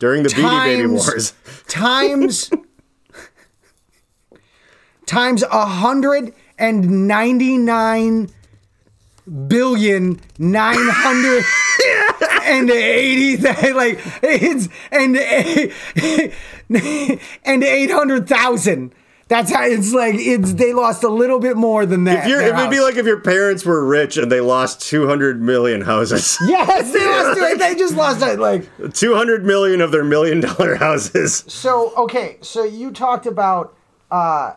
During 0.02 0.24
the 0.24 0.30
Beanie 0.30 0.64
Baby 0.64 0.86
Wars. 0.88 1.32
times, 1.68 2.50
times 5.06 5.44
a 5.44 5.64
hundred 5.64 6.34
and 6.58 7.06
ninety-nine 7.06 8.28
billion 9.46 10.20
nine 10.40 10.88
hundred 10.88 11.44
and 12.42 12.68
eighty 12.68 13.36
like 13.72 14.00
it's 14.24 14.68
and 14.90 15.16
and 17.44 17.62
eight 17.62 17.90
hundred 17.92 18.28
thousand. 18.28 18.92
That's 19.28 19.52
how 19.52 19.64
it's 19.64 19.92
like. 19.92 20.16
It's 20.16 20.54
they 20.54 20.72
lost 20.72 21.04
a 21.04 21.08
little 21.08 21.38
bit 21.38 21.56
more 21.56 21.86
than 21.86 22.04
that. 22.04 22.24
If 22.24 22.30
you're, 22.30 22.40
it 22.40 22.54
would 22.54 22.70
be 22.70 22.80
like 22.80 22.96
if 22.96 23.06
your 23.06 23.20
parents 23.20 23.64
were 23.64 23.84
rich 23.84 24.16
and 24.16 24.30
they 24.30 24.40
lost 24.40 24.80
200 24.82 25.40
million 25.40 25.80
houses. 25.80 26.38
yes, 26.46 26.92
they 26.92 27.06
lost. 27.06 27.38
it. 27.38 27.58
They 27.58 27.74
just 27.78 27.94
lost. 27.94 28.20
Like 28.20 28.68
200 28.92 29.44
million 29.44 29.80
of 29.80 29.90
their 29.90 30.04
million 30.04 30.40
dollar 30.40 30.76
houses. 30.76 31.44
so. 31.46 31.92
Okay, 31.96 32.36
so 32.40 32.64
you 32.64 32.90
talked 32.90 33.26
about 33.26 33.74
uh, 34.10 34.54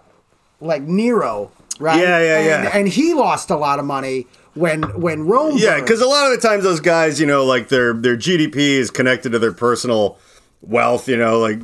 like 0.59 0.81
Nero, 0.83 1.51
right? 1.79 1.99
Yeah, 1.99 2.19
yeah, 2.19 2.37
and, 2.37 2.63
yeah. 2.63 2.77
And 2.77 2.87
he 2.87 3.13
lost 3.13 3.49
a 3.49 3.55
lot 3.55 3.79
of 3.79 3.85
money 3.85 4.27
when 4.55 4.83
when 4.99 5.25
Rome. 5.25 5.57
Yeah, 5.57 5.79
because 5.79 6.01
a 6.01 6.07
lot 6.07 6.31
of 6.31 6.41
the 6.41 6.47
times 6.47 6.63
those 6.63 6.79
guys, 6.79 7.19
you 7.19 7.27
know, 7.27 7.45
like 7.45 7.69
their 7.69 7.93
their 7.93 8.17
GDP 8.17 8.55
is 8.55 8.89
connected 8.89 9.31
to 9.33 9.39
their 9.39 9.51
personal 9.53 10.17
wealth. 10.61 11.07
You 11.07 11.17
know, 11.17 11.39
like 11.39 11.59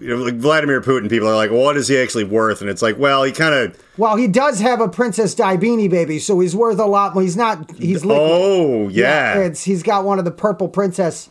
you 0.00 0.08
know, 0.08 0.16
like 0.16 0.34
Vladimir 0.36 0.80
Putin. 0.80 1.08
People 1.08 1.28
are 1.28 1.36
like, 1.36 1.50
well, 1.50 1.62
what 1.62 1.76
is 1.76 1.88
he 1.88 1.98
actually 1.98 2.24
worth? 2.24 2.60
And 2.60 2.70
it's 2.70 2.82
like, 2.82 2.98
well, 2.98 3.22
he 3.24 3.32
kind 3.32 3.54
of. 3.54 3.82
well, 3.96 4.16
he 4.16 4.26
does 4.28 4.60
have 4.60 4.80
a 4.80 4.88
Princess 4.88 5.34
Di 5.34 5.56
baby, 5.56 6.18
so 6.18 6.38
he's 6.40 6.54
worth 6.54 6.78
a 6.78 6.86
lot. 6.86 7.14
more. 7.14 7.22
He's 7.22 7.36
not. 7.36 7.70
He's 7.72 8.04
liquid. 8.04 8.30
Oh 8.30 8.88
yeah. 8.88 9.38
it's 9.40 9.64
he's 9.64 9.82
got 9.82 10.04
one 10.04 10.18
of 10.18 10.24
the 10.24 10.30
purple 10.30 10.68
princess. 10.68 11.30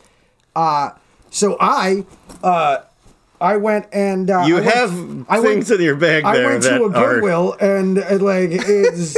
Uh, 0.55 0.91
so 1.29 1.55
I, 1.59 2.05
uh, 2.43 2.79
I 3.39 3.57
went 3.57 3.85
and 3.93 4.29
uh, 4.29 4.43
you 4.47 4.57
I 4.57 4.61
went- 4.61 4.73
have 4.73 4.91
I 5.29 5.41
things 5.41 5.69
went, 5.69 5.79
in 5.79 5.85
your 5.85 5.95
bag 5.95 6.23
I 6.23 6.43
went 6.45 6.63
to 6.63 6.83
a 6.83 6.89
are. 6.91 7.13
Goodwill 7.15 7.55
and 7.59 7.99
uh, 7.99 8.17
like 8.19 8.49
it's. 8.51 9.15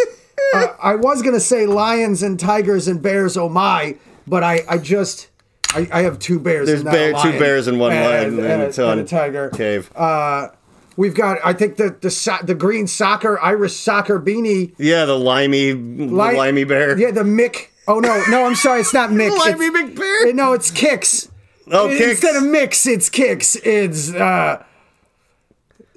uh, 0.54 0.68
I 0.82 0.96
was 0.96 1.22
gonna 1.22 1.40
say 1.40 1.66
lions 1.66 2.22
and 2.24 2.40
tigers 2.40 2.88
and 2.88 3.02
bears. 3.02 3.38
Oh 3.38 3.48
my! 3.50 3.96
But 4.28 4.44
I, 4.44 4.64
I 4.68 4.78
just. 4.78 5.29
I, 5.76 5.88
I 5.92 6.02
have 6.02 6.20
two 6.20 6.40
bears. 6.40 6.68
There's 6.68 6.82
and 6.82 6.90
bear- 6.92 7.16
a 7.16 7.22
two 7.22 7.38
bears 7.38 7.68
and 7.68 7.80
one 7.80 7.94
lion 7.94 8.40
and 8.40 8.62
it's 8.64 8.80
on 8.80 9.00
a 9.00 9.06
tiger. 9.06 9.50
Cave. 9.50 9.92
Uh, 9.96 10.50
we've 10.98 11.14
got. 11.14 11.38
I 11.44 11.54
think 11.54 11.78
the 11.78 11.96
the 12.02 12.10
so- 12.12 12.38
the 12.44 12.56
green 12.56 12.88
soccer 12.88 13.40
Irish 13.40 13.76
soccer 13.76 14.20
beanie. 14.20 14.74
yeah, 14.78 15.06
the 15.06 15.18
limey, 15.18 15.74
Li- 15.74 16.08
limey 16.38 16.64
bear. 16.64 16.98
Yeah, 16.98 17.12
the 17.12 17.22
Mick. 17.24 17.68
Oh 17.88 18.00
no, 18.00 18.24
no, 18.30 18.46
I'm 18.46 18.56
sorry, 18.56 18.82
it's 18.82 18.94
not 18.94 19.10
Mick. 19.12 19.30
Limey 19.38 19.66
It's- 19.66 19.90
McBear? 20.00 20.34
No, 20.36 20.54
it's 20.54 20.72
Kicks. 20.72 21.30
Oh, 21.72 21.88
I- 21.88 21.98
Kicks. 21.98 22.12
Instead 22.24 22.36
of 22.36 22.44
Mix, 22.44 22.86
it's 22.88 23.10
Kicks. 23.10 23.56
It's 23.58 24.12
uh 24.14 24.64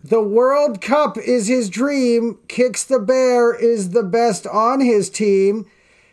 the 0.04 0.20
World 0.22 0.80
Cup 0.80 1.16
is 1.16 1.46
his 1.48 1.70
dream. 1.70 2.38
Kicks 2.48 2.84
the 2.84 2.98
Bear 2.98 3.54
is 3.54 3.90
the 3.90 4.02
best 4.02 4.46
on 4.46 4.80
his 4.80 5.08
team. 5.08 5.64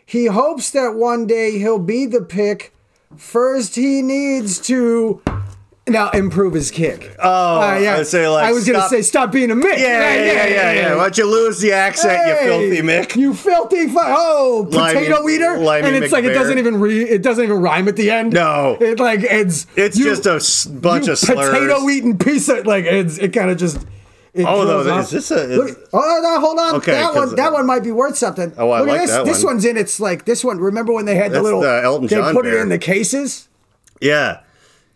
He 0.05 0.27
hopes 0.27 0.69
that 0.71 0.95
one 0.95 1.27
day 1.27 1.57
he'll 1.59 1.79
be 1.79 2.05
the 2.05 2.21
pick. 2.21 2.73
First, 3.17 3.75
he 3.75 4.01
needs 4.01 4.59
to 4.61 5.21
now 5.87 6.11
improve 6.11 6.53
his 6.53 6.69
kick. 6.69 7.15
Oh, 7.17 7.57
Uh, 7.57 7.59
I'd 7.61 8.05
say, 8.07 8.27
like, 8.27 8.45
I 8.45 8.51
was 8.51 8.67
gonna 8.67 8.87
say 8.87 9.01
stop 9.01 9.31
being 9.31 9.49
a 9.49 9.55
Mick. 9.55 9.77
Yeah, 9.79 10.13
yeah, 10.13 10.15
yeah, 10.15 10.47
yeah, 10.47 10.71
yeah. 10.73 10.95
Why 10.95 11.03
don't 11.05 11.17
you 11.17 11.25
lose 11.25 11.59
the 11.59 11.71
accent, 11.73 12.21
you 12.27 12.35
filthy 12.47 12.81
Mick? 12.81 13.15
You 13.15 13.33
filthy 13.33 13.87
fu- 13.87 13.97
oh 13.99 14.67
Limey- 14.69 14.93
potato 15.07 15.27
eater, 15.27 15.57
limey 15.57 15.87
and 15.87 15.95
it's 16.03 16.13
like 16.13 16.23
it 16.23 16.33
doesn't 16.35 16.59
even 16.59 16.79
re 16.79 17.01
it 17.03 17.23
doesn't 17.23 17.43
even 17.43 17.59
rhyme 17.59 17.87
at 17.87 17.95
the 17.95 18.11
end. 18.11 18.33
No. 18.33 18.77
it 18.79 18.99
like 18.99 19.21
it's 19.23 19.65
It's 19.75 19.97
you- 19.97 20.05
just 20.05 20.27
a 20.27 20.33
s- 20.35 20.65
bunch 20.65 21.07
of 21.07 21.17
slurs. 21.17 21.49
potato 21.49 21.89
eating 21.89 22.17
piece 22.17 22.47
of 22.47 22.67
like 22.67 22.85
it's 22.85 23.17
it 23.17 23.33
kind 23.33 23.49
of 23.49 23.57
just. 23.57 23.79
It 24.39 24.45
Oh, 24.47 24.63
no, 24.63 24.99
is 24.99 25.09
this 25.09 25.31
a- 25.31 25.49
is- 25.51 25.57
Look, 25.57 25.89
oh 25.91 26.19
no, 26.23 26.39
hold 26.39 26.59
on. 26.59 26.75
Okay, 26.75 26.93
that 26.93 27.13
one 27.13 27.35
that 27.35 27.49
uh, 27.49 27.53
one 27.53 27.65
might 27.65 27.83
be 27.83 27.91
worth 27.91 28.17
something. 28.17 28.53
Oh, 28.57 28.69
I 28.71 28.79
Look 28.79 28.87
like 28.87 29.01
this. 29.01 29.09
that 29.11 29.25
This 29.25 29.43
one's 29.43 29.65
in. 29.65 29.75
It's 29.75 29.99
like 29.99 30.23
this 30.23 30.43
one. 30.45 30.59
Remember 30.59 30.93
when 30.93 31.03
they 31.05 31.15
had 31.15 31.33
the 31.33 31.41
little 31.41 31.59
the 31.61 31.81
Elton 31.83 32.07
they 32.07 32.15
John 32.15 32.33
put 32.33 32.45
it 32.45 32.53
in 32.53 32.69
the 32.69 32.77
cases. 32.77 33.49
Yeah. 33.99 34.39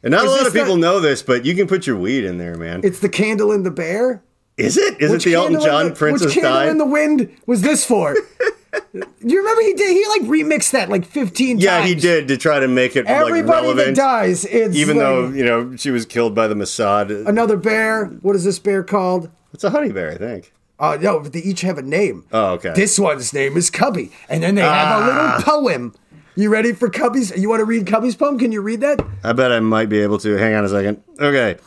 And 0.01 0.11
not 0.11 0.23
Is 0.25 0.31
a 0.31 0.35
lot 0.35 0.47
of 0.47 0.53
people 0.53 0.75
the- 0.75 0.79
know 0.81 0.99
this, 1.01 1.21
but 1.23 1.45
you 1.45 1.55
can 1.55 1.67
put 1.67 1.85
your 1.85 1.97
weed 1.97 2.23
in 2.23 2.37
there, 2.37 2.55
man. 2.55 2.81
It's 2.85 2.99
the 2.99 3.09
candle 3.09 3.51
in 3.51 3.63
the 3.63 3.71
bear. 3.71 4.23
Is 4.57 4.77
it? 4.77 5.01
Is 5.01 5.11
Which 5.11 5.25
it 5.27 5.31
the 5.31 5.35
Elton 5.35 5.59
John 5.61 5.89
the- 5.89 5.95
Princess 5.95 6.27
Which 6.27 6.35
candle 6.35 6.53
Died? 6.53 6.69
in 6.69 6.77
the 6.77 6.85
wind 6.85 7.29
was 7.45 7.61
this 7.63 7.85
for? 7.85 8.15
you 8.93 9.37
remember 9.39 9.61
he 9.61 9.73
did? 9.73 9.91
He 9.91 10.05
like 10.07 10.21
remixed 10.29 10.71
that 10.71 10.89
like 10.89 11.05
fifteen 11.05 11.57
yeah, 11.57 11.79
times. 11.79 11.89
he 11.89 11.95
did 11.95 12.27
to 12.27 12.37
try 12.37 12.59
to 12.59 12.67
make 12.67 12.95
it 12.95 13.05
like 13.05 13.15
Everybody 13.15 13.73
that 13.73 13.95
dies, 13.95 14.45
it's 14.45 14.75
even 14.75 14.97
like 14.97 15.05
though 15.05 15.29
you 15.29 15.43
know 15.43 15.75
she 15.75 15.89
was 15.91 16.05
killed 16.05 16.35
by 16.35 16.47
the 16.47 16.55
Mossad. 16.55 17.27
another 17.27 17.57
bear. 17.57 18.05
What 18.05 18.35
is 18.35 18.43
this 18.43 18.59
bear 18.59 18.83
called? 18.83 19.29
It's 19.53 19.63
a 19.63 19.69
honey 19.71 19.91
bear, 19.91 20.11
I 20.11 20.15
think. 20.15 20.53
Uh, 20.79 20.97
no, 20.99 21.19
but 21.19 21.33
they 21.33 21.39
each 21.39 21.61
have 21.61 21.77
a 21.77 21.81
name. 21.81 22.25
Oh, 22.31 22.53
okay. 22.53 22.73
This 22.73 22.99
one's 22.99 23.33
name 23.33 23.55
is 23.57 23.69
Cubby, 23.69 24.11
and 24.27 24.43
then 24.43 24.55
they 24.55 24.61
have 24.61 25.01
a 25.01 25.05
little 25.05 25.41
poem. 25.41 25.95
You 26.35 26.49
ready 26.49 26.73
for 26.73 26.89
Cubby's? 26.89 27.35
You 27.37 27.47
want 27.47 27.59
to 27.61 27.65
read 27.65 27.85
Cubby's 27.85 28.15
poem? 28.15 28.39
Can 28.39 28.51
you 28.51 28.61
read 28.61 28.81
that? 28.81 28.99
I 29.23 29.33
bet 29.33 29.51
I 29.51 29.59
might 29.59 29.87
be 29.87 29.99
able 29.99 30.17
to. 30.19 30.35
Hang 30.35 30.55
on 30.55 30.65
a 30.65 30.69
second. 30.69 31.03
Okay. 31.19 31.59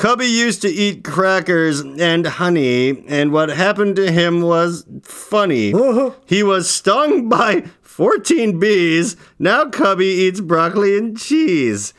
Cubby 0.00 0.24
used 0.24 0.62
to 0.62 0.68
eat 0.68 1.04
crackers 1.04 1.80
and 1.80 2.26
honey, 2.26 3.04
and 3.06 3.32
what 3.32 3.50
happened 3.50 3.96
to 3.96 4.10
him 4.10 4.40
was 4.40 4.86
funny. 5.02 5.74
Uh-huh. 5.74 6.12
He 6.24 6.42
was 6.42 6.70
stung 6.70 7.28
by 7.28 7.64
14 7.82 8.58
bees. 8.58 9.16
Now 9.38 9.66
Cubby 9.68 10.06
eats 10.06 10.40
broccoli 10.40 10.96
and 10.96 11.18
cheese. 11.18 11.92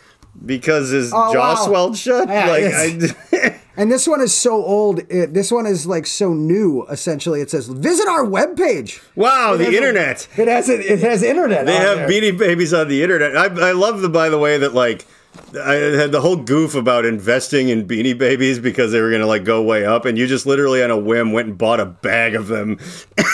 Because 0.44 0.90
his 0.90 1.12
Oh, 1.14 1.32
jaw 1.32 1.54
wow. 1.54 1.66
swelled 1.68 1.98
shut? 1.98 2.28
Yeah, 2.28 2.48
like. 2.48 2.64
I, 3.34 3.58
And 3.78 3.90
this 3.92 4.06
one 4.08 4.20
is 4.20 4.36
so 4.36 4.54
old. 4.66 5.00
It, 5.10 5.34
this 5.36 5.52
one 5.52 5.66
is 5.68 5.86
like 5.88 6.06
so 6.08 6.34
new. 6.34 6.86
Essentially, 6.88 7.40
it 7.42 7.50
says 7.52 7.68
visit 7.68 8.08
our 8.08 8.26
webpage. 8.26 9.00
wow, 9.16 9.54
It 9.54 9.58
the 9.60 9.66
has 9.66 9.74
a- 9.74 9.78
internet. 9.78 10.28
It 10.38 10.48
has 10.48 10.70
it. 10.70 10.80
It 10.82 11.00
has 11.00 11.22
internet. 11.24 11.66
They 11.68 11.76
have 11.76 12.00
there. 12.00 12.10
Beanie 12.10 12.38
Babies 12.38 12.74
on 12.74 12.88
the 12.90 13.02
internet. 13.04 13.38
I, 13.38 13.70
I 13.70 13.72
love 13.74 14.02
the, 14.02 14.10
by 14.10 14.28
the 14.30 14.38
way, 14.40 14.58
that 14.58 14.74
like 14.74 15.06
I 15.60 15.74
had 15.74 16.12
the 16.12 16.22
whole 16.22 16.36
goof 16.38 16.76
about 16.76 17.06
investing 17.06 17.70
in 17.70 17.88
Beanie 17.88 18.18
Babies 18.18 18.60
because 18.60 18.92
they 18.92 19.02
were 19.02 19.12
gonna 19.12 19.28
like 19.28 19.44
go 19.44 19.62
way 19.62 19.86
up, 19.86 20.06
and 20.06 20.18
you 20.18 20.28
just 20.28 20.46
literally 20.46 20.84
on 20.84 20.92
a 20.92 20.98
whim 20.98 21.32
went 21.32 21.48
and 21.50 21.58
bought 21.58 21.80
a 21.80 21.86
bag 21.86 22.36
of 22.36 22.48
them. 22.48 22.80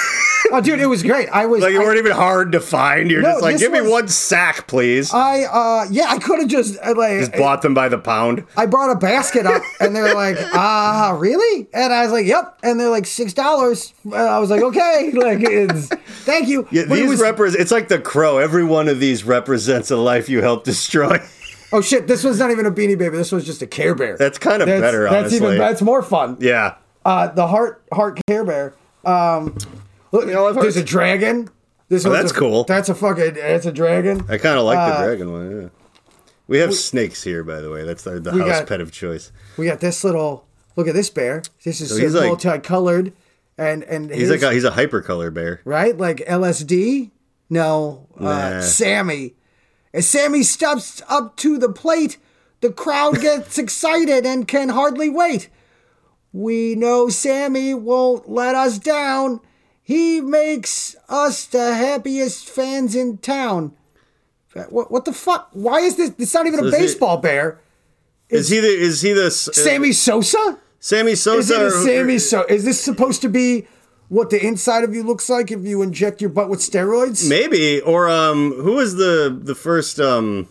Oh, 0.49 0.61
dude, 0.61 0.79
it 0.79 0.85
was 0.85 1.03
great. 1.03 1.27
I 1.27 1.45
was. 1.45 1.61
Like 1.61 1.73
they 1.73 1.77
I, 1.77 1.81
weren't 1.81 1.97
even 1.97 2.13
hard 2.13 2.53
to 2.53 2.61
find. 2.61 3.11
You're 3.11 3.21
No, 3.21 3.31
just 3.31 3.41
like, 3.41 3.57
give 3.57 3.69
me 3.73 3.81
one 3.81 4.07
sack, 4.07 4.65
please. 4.67 5.13
I 5.13 5.43
uh 5.43 5.87
yeah, 5.91 6.05
I 6.07 6.19
could 6.19 6.39
have 6.39 6.47
just 6.47 6.77
uh, 6.81 6.93
like 6.95 7.19
just 7.19 7.33
bought 7.33 7.61
them 7.63 7.73
by 7.73 7.89
the 7.89 7.97
pound. 7.97 8.45
I 8.55 8.65
brought 8.65 8.89
a 8.89 8.95
basket 8.97 9.45
up 9.45 9.61
and 9.81 9.93
they're 9.93 10.13
like, 10.13 10.37
ah, 10.53 11.13
really? 11.19 11.67
And 11.73 11.91
I 11.91 12.03
was 12.03 12.13
like, 12.13 12.25
yep. 12.27 12.57
And 12.63 12.79
they're 12.79 12.89
like 12.89 13.05
six 13.07 13.33
dollars. 13.33 13.93
I 14.13 14.39
was 14.39 14.49
like, 14.49 14.61
okay, 14.61 15.11
like 15.15 15.39
it's 15.41 15.89
thank 16.23 16.47
you. 16.47 16.65
Yeah, 16.71 16.83
But 16.87 16.99
it 16.99 17.01
these 17.01 17.09
was- 17.09 17.19
represent. 17.21 17.61
It's 17.61 17.71
like 17.71 17.89
the 17.89 17.99
crow. 17.99 18.37
Every 18.37 18.63
one 18.63 18.87
of 18.87 19.01
these 19.01 19.25
represents 19.25 19.91
a 19.91 19.97
life 19.97 20.29
you 20.29 20.41
helped 20.41 20.63
destroy. 20.63 21.17
Oh 21.73 21.81
shit, 21.81 22.07
this 22.07 22.23
was 22.23 22.39
not 22.39 22.51
even 22.51 22.65
a 22.65 22.71
beanie 22.71 22.97
baby. 22.97 23.17
This 23.17 23.31
was 23.31 23.45
just 23.45 23.61
a 23.61 23.67
Care 23.67 23.95
Bear. 23.95 24.17
That's 24.17 24.37
kind 24.37 24.61
of 24.61 24.67
That's- 24.67 24.81
better, 24.81 25.03
That's 25.03 25.15
honestly. 25.15 25.37
even 25.37 25.57
that's 25.57 25.81
more 25.81 26.01
fun. 26.01 26.37
yeah. 26.39 26.75
Uh, 27.05 27.27
the 27.27 27.47
heart 27.47 27.83
heart 27.93 28.19
Care 28.27 28.43
Bear. 28.43 28.73
Um, 29.05 29.55
look, 30.11 30.27
know, 30.27 30.47
I've 30.47 30.55
heard- 30.55 30.63
there's 30.65 30.77
a 30.77 30.83
dragon. 30.83 31.49
This 31.89 32.05
Oh, 32.05 32.09
that's 32.11 32.31
a- 32.31 32.33
cool. 32.33 32.65
That's 32.65 32.89
a 32.89 32.95
fucking. 32.95 33.35
That's 33.35 33.65
a 33.65 33.71
dragon. 33.71 34.25
I 34.27 34.37
kind 34.37 34.57
of 34.59 34.65
like 34.65 34.77
Uh, 34.77 34.99
the 34.99 35.05
dragon 35.05 35.31
one. 35.31 35.61
Yeah. 35.61 35.67
We 36.49 36.57
have 36.59 36.73
snakes 36.73 37.23
here, 37.23 37.43
by 37.43 37.61
the 37.61 37.69
way. 37.69 37.83
That's 37.83 38.03
the, 38.03 38.19
the 38.19 38.31
house 38.31 38.59
got- 38.59 38.67
pet 38.67 38.81
of 38.81 38.91
choice. 38.91 39.31
We 39.57 39.65
got 39.65 39.79
this 39.79 40.03
little. 40.03 40.45
Look 40.75 40.87
at 40.87 40.93
this 40.93 41.09
bear. 41.09 41.41
This 41.63 41.81
is 41.81 41.89
So 41.89 41.97
he's 41.97 42.13
like- 42.13 42.27
multicolored, 42.27 43.13
and 43.57 43.83
and 43.85 44.09
He's 44.11 44.29
his- 44.29 44.29
like 44.29 44.41
a, 44.41 44.53
he's 44.53 44.63
a 44.65 44.71
hypercolor 44.71 45.33
bear. 45.33 45.61
right? 45.65 45.97
Like 45.97 46.17
LSD? 46.27 47.11
No, 47.49 48.07
uh, 48.19 48.59
Sammy. 48.61 49.35
As 49.93 50.07
Sammy 50.07 50.43
steps 50.43 51.01
up 51.09 51.35
to 51.37 51.57
the 51.57 51.69
plate, 51.71 52.17
the 52.61 52.71
crowd 52.71 53.21
gets 53.21 53.57
excited 53.57 54.25
and 54.25 54.47
can 54.47 54.69
hardly 54.69 55.09
wait. 55.09 55.49
We 56.33 56.75
know 56.75 57.09
Sammy 57.09 57.73
won't 57.73 58.29
let 58.29 58.53
us 58.55 58.77
down. 58.79 59.39
He 59.81 60.19
makes 60.21 60.95
us 61.07 61.45
the 61.45 61.73
happiest 61.75 62.49
fans 62.49 62.95
in 62.95 63.17
town. 63.19 63.73
What, 64.69 64.91
what 64.91 65.05
the 65.05 65.13
fuck? 65.13 65.49
Why 65.53 65.79
is 65.79 65.95
this? 65.97 66.11
It's 66.17 66.33
not 66.33 66.47
even 66.47 66.59
a 66.59 66.67
is 66.67 66.73
it- 66.73 66.77
baseball 66.77 67.17
bear. 67.17 67.61
Is 68.29 68.49
he 68.49 68.59
the? 68.59 68.67
Is 68.67 69.01
he 69.01 69.13
the? 69.13 69.27
uh, 69.27 69.29
Sammy 69.29 69.93
Sosa? 69.93 70.57
Sammy 70.79 71.15
Sosa. 71.15 71.39
Is 71.39 71.51
it 71.51 71.61
a 71.61 71.65
or- 71.67 71.85
Sammy 71.85 72.19
So? 72.19 72.43
Is 72.49 72.65
this 72.65 72.83
supposed 72.83 73.21
to 73.21 73.29
be 73.29 73.67
what 74.09 74.29
the 74.29 74.45
inside 74.45 74.83
of 74.83 74.93
you 74.93 75.03
looks 75.03 75.29
like 75.29 75.51
if 75.51 75.63
you 75.65 75.81
inject 75.81 76.21
your 76.21 76.29
butt 76.29 76.49
with 76.49 76.59
steroids? 76.59 77.27
Maybe 77.27 77.81
or 77.81 78.09
um, 78.09 78.53
who 78.53 78.73
was 78.73 78.95
the 78.95 79.37
the 79.41 79.55
first 79.55 79.99
um? 79.99 80.47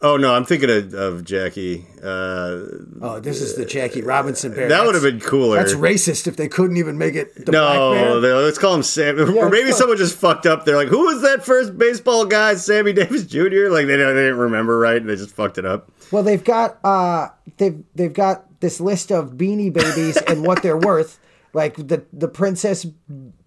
Oh 0.00 0.16
no, 0.16 0.32
I'm 0.32 0.44
thinking 0.44 0.70
of, 0.70 0.94
of 0.94 1.24
Jackie. 1.24 1.84
Uh, 2.00 2.60
Oh, 3.02 3.18
this 3.20 3.40
is 3.40 3.56
the 3.56 3.64
Jackie 3.64 4.00
Robinson 4.02 4.54
bear. 4.54 4.68
that 4.68 4.84
would 4.86 4.94
have 4.94 5.02
been 5.02 5.18
cooler. 5.18 5.56
That's 5.56 5.74
racist 5.74 6.28
if 6.28 6.36
they 6.36 6.46
couldn't 6.46 6.76
even 6.76 6.98
make 6.98 7.16
it 7.16 7.34
the 7.34 7.50
black 7.50 7.74
no, 7.74 7.92
bear. 7.94 8.20
they- 8.20 8.32
let's 8.32 8.58
call 8.58 8.74
him 8.76 8.84
Sam. 8.84 9.18
or 9.36 9.48
maybe 9.50 9.72
someone 9.72 9.96
just 9.96 10.14
fucked 10.16 10.46
up. 10.46 10.64
They're 10.64 10.76
like, 10.76 10.86
"Who 10.86 11.00
was 11.06 11.22
that 11.22 11.44
first 11.44 11.76
baseball 11.76 12.26
guy, 12.26 12.54
Sammy 12.54 12.92
Davis 12.92 13.24
Jr.?" 13.24 13.70
Like 13.70 13.86
they, 13.88 13.96
they 13.96 14.04
didn't 14.14 14.38
remember 14.38 14.78
right, 14.78 14.98
and 15.00 15.10
they 15.10 15.16
just 15.16 15.34
fucked 15.34 15.58
it 15.58 15.66
up. 15.66 15.90
Well, 16.12 16.22
they've 16.22 16.44
got 16.44 16.78
uh, 16.84 17.28
they've 17.56 17.82
they've 17.96 18.12
got 18.12 18.60
this 18.60 18.80
list 18.80 19.10
of 19.10 19.32
Beanie 19.32 19.72
Babies 19.72 20.16
and 20.16 20.44
what 20.46 20.62
they're 20.62 20.78
worth. 20.78 21.18
Like 21.52 21.76
the 21.76 22.04
the 22.12 22.28
princess, 22.28 22.86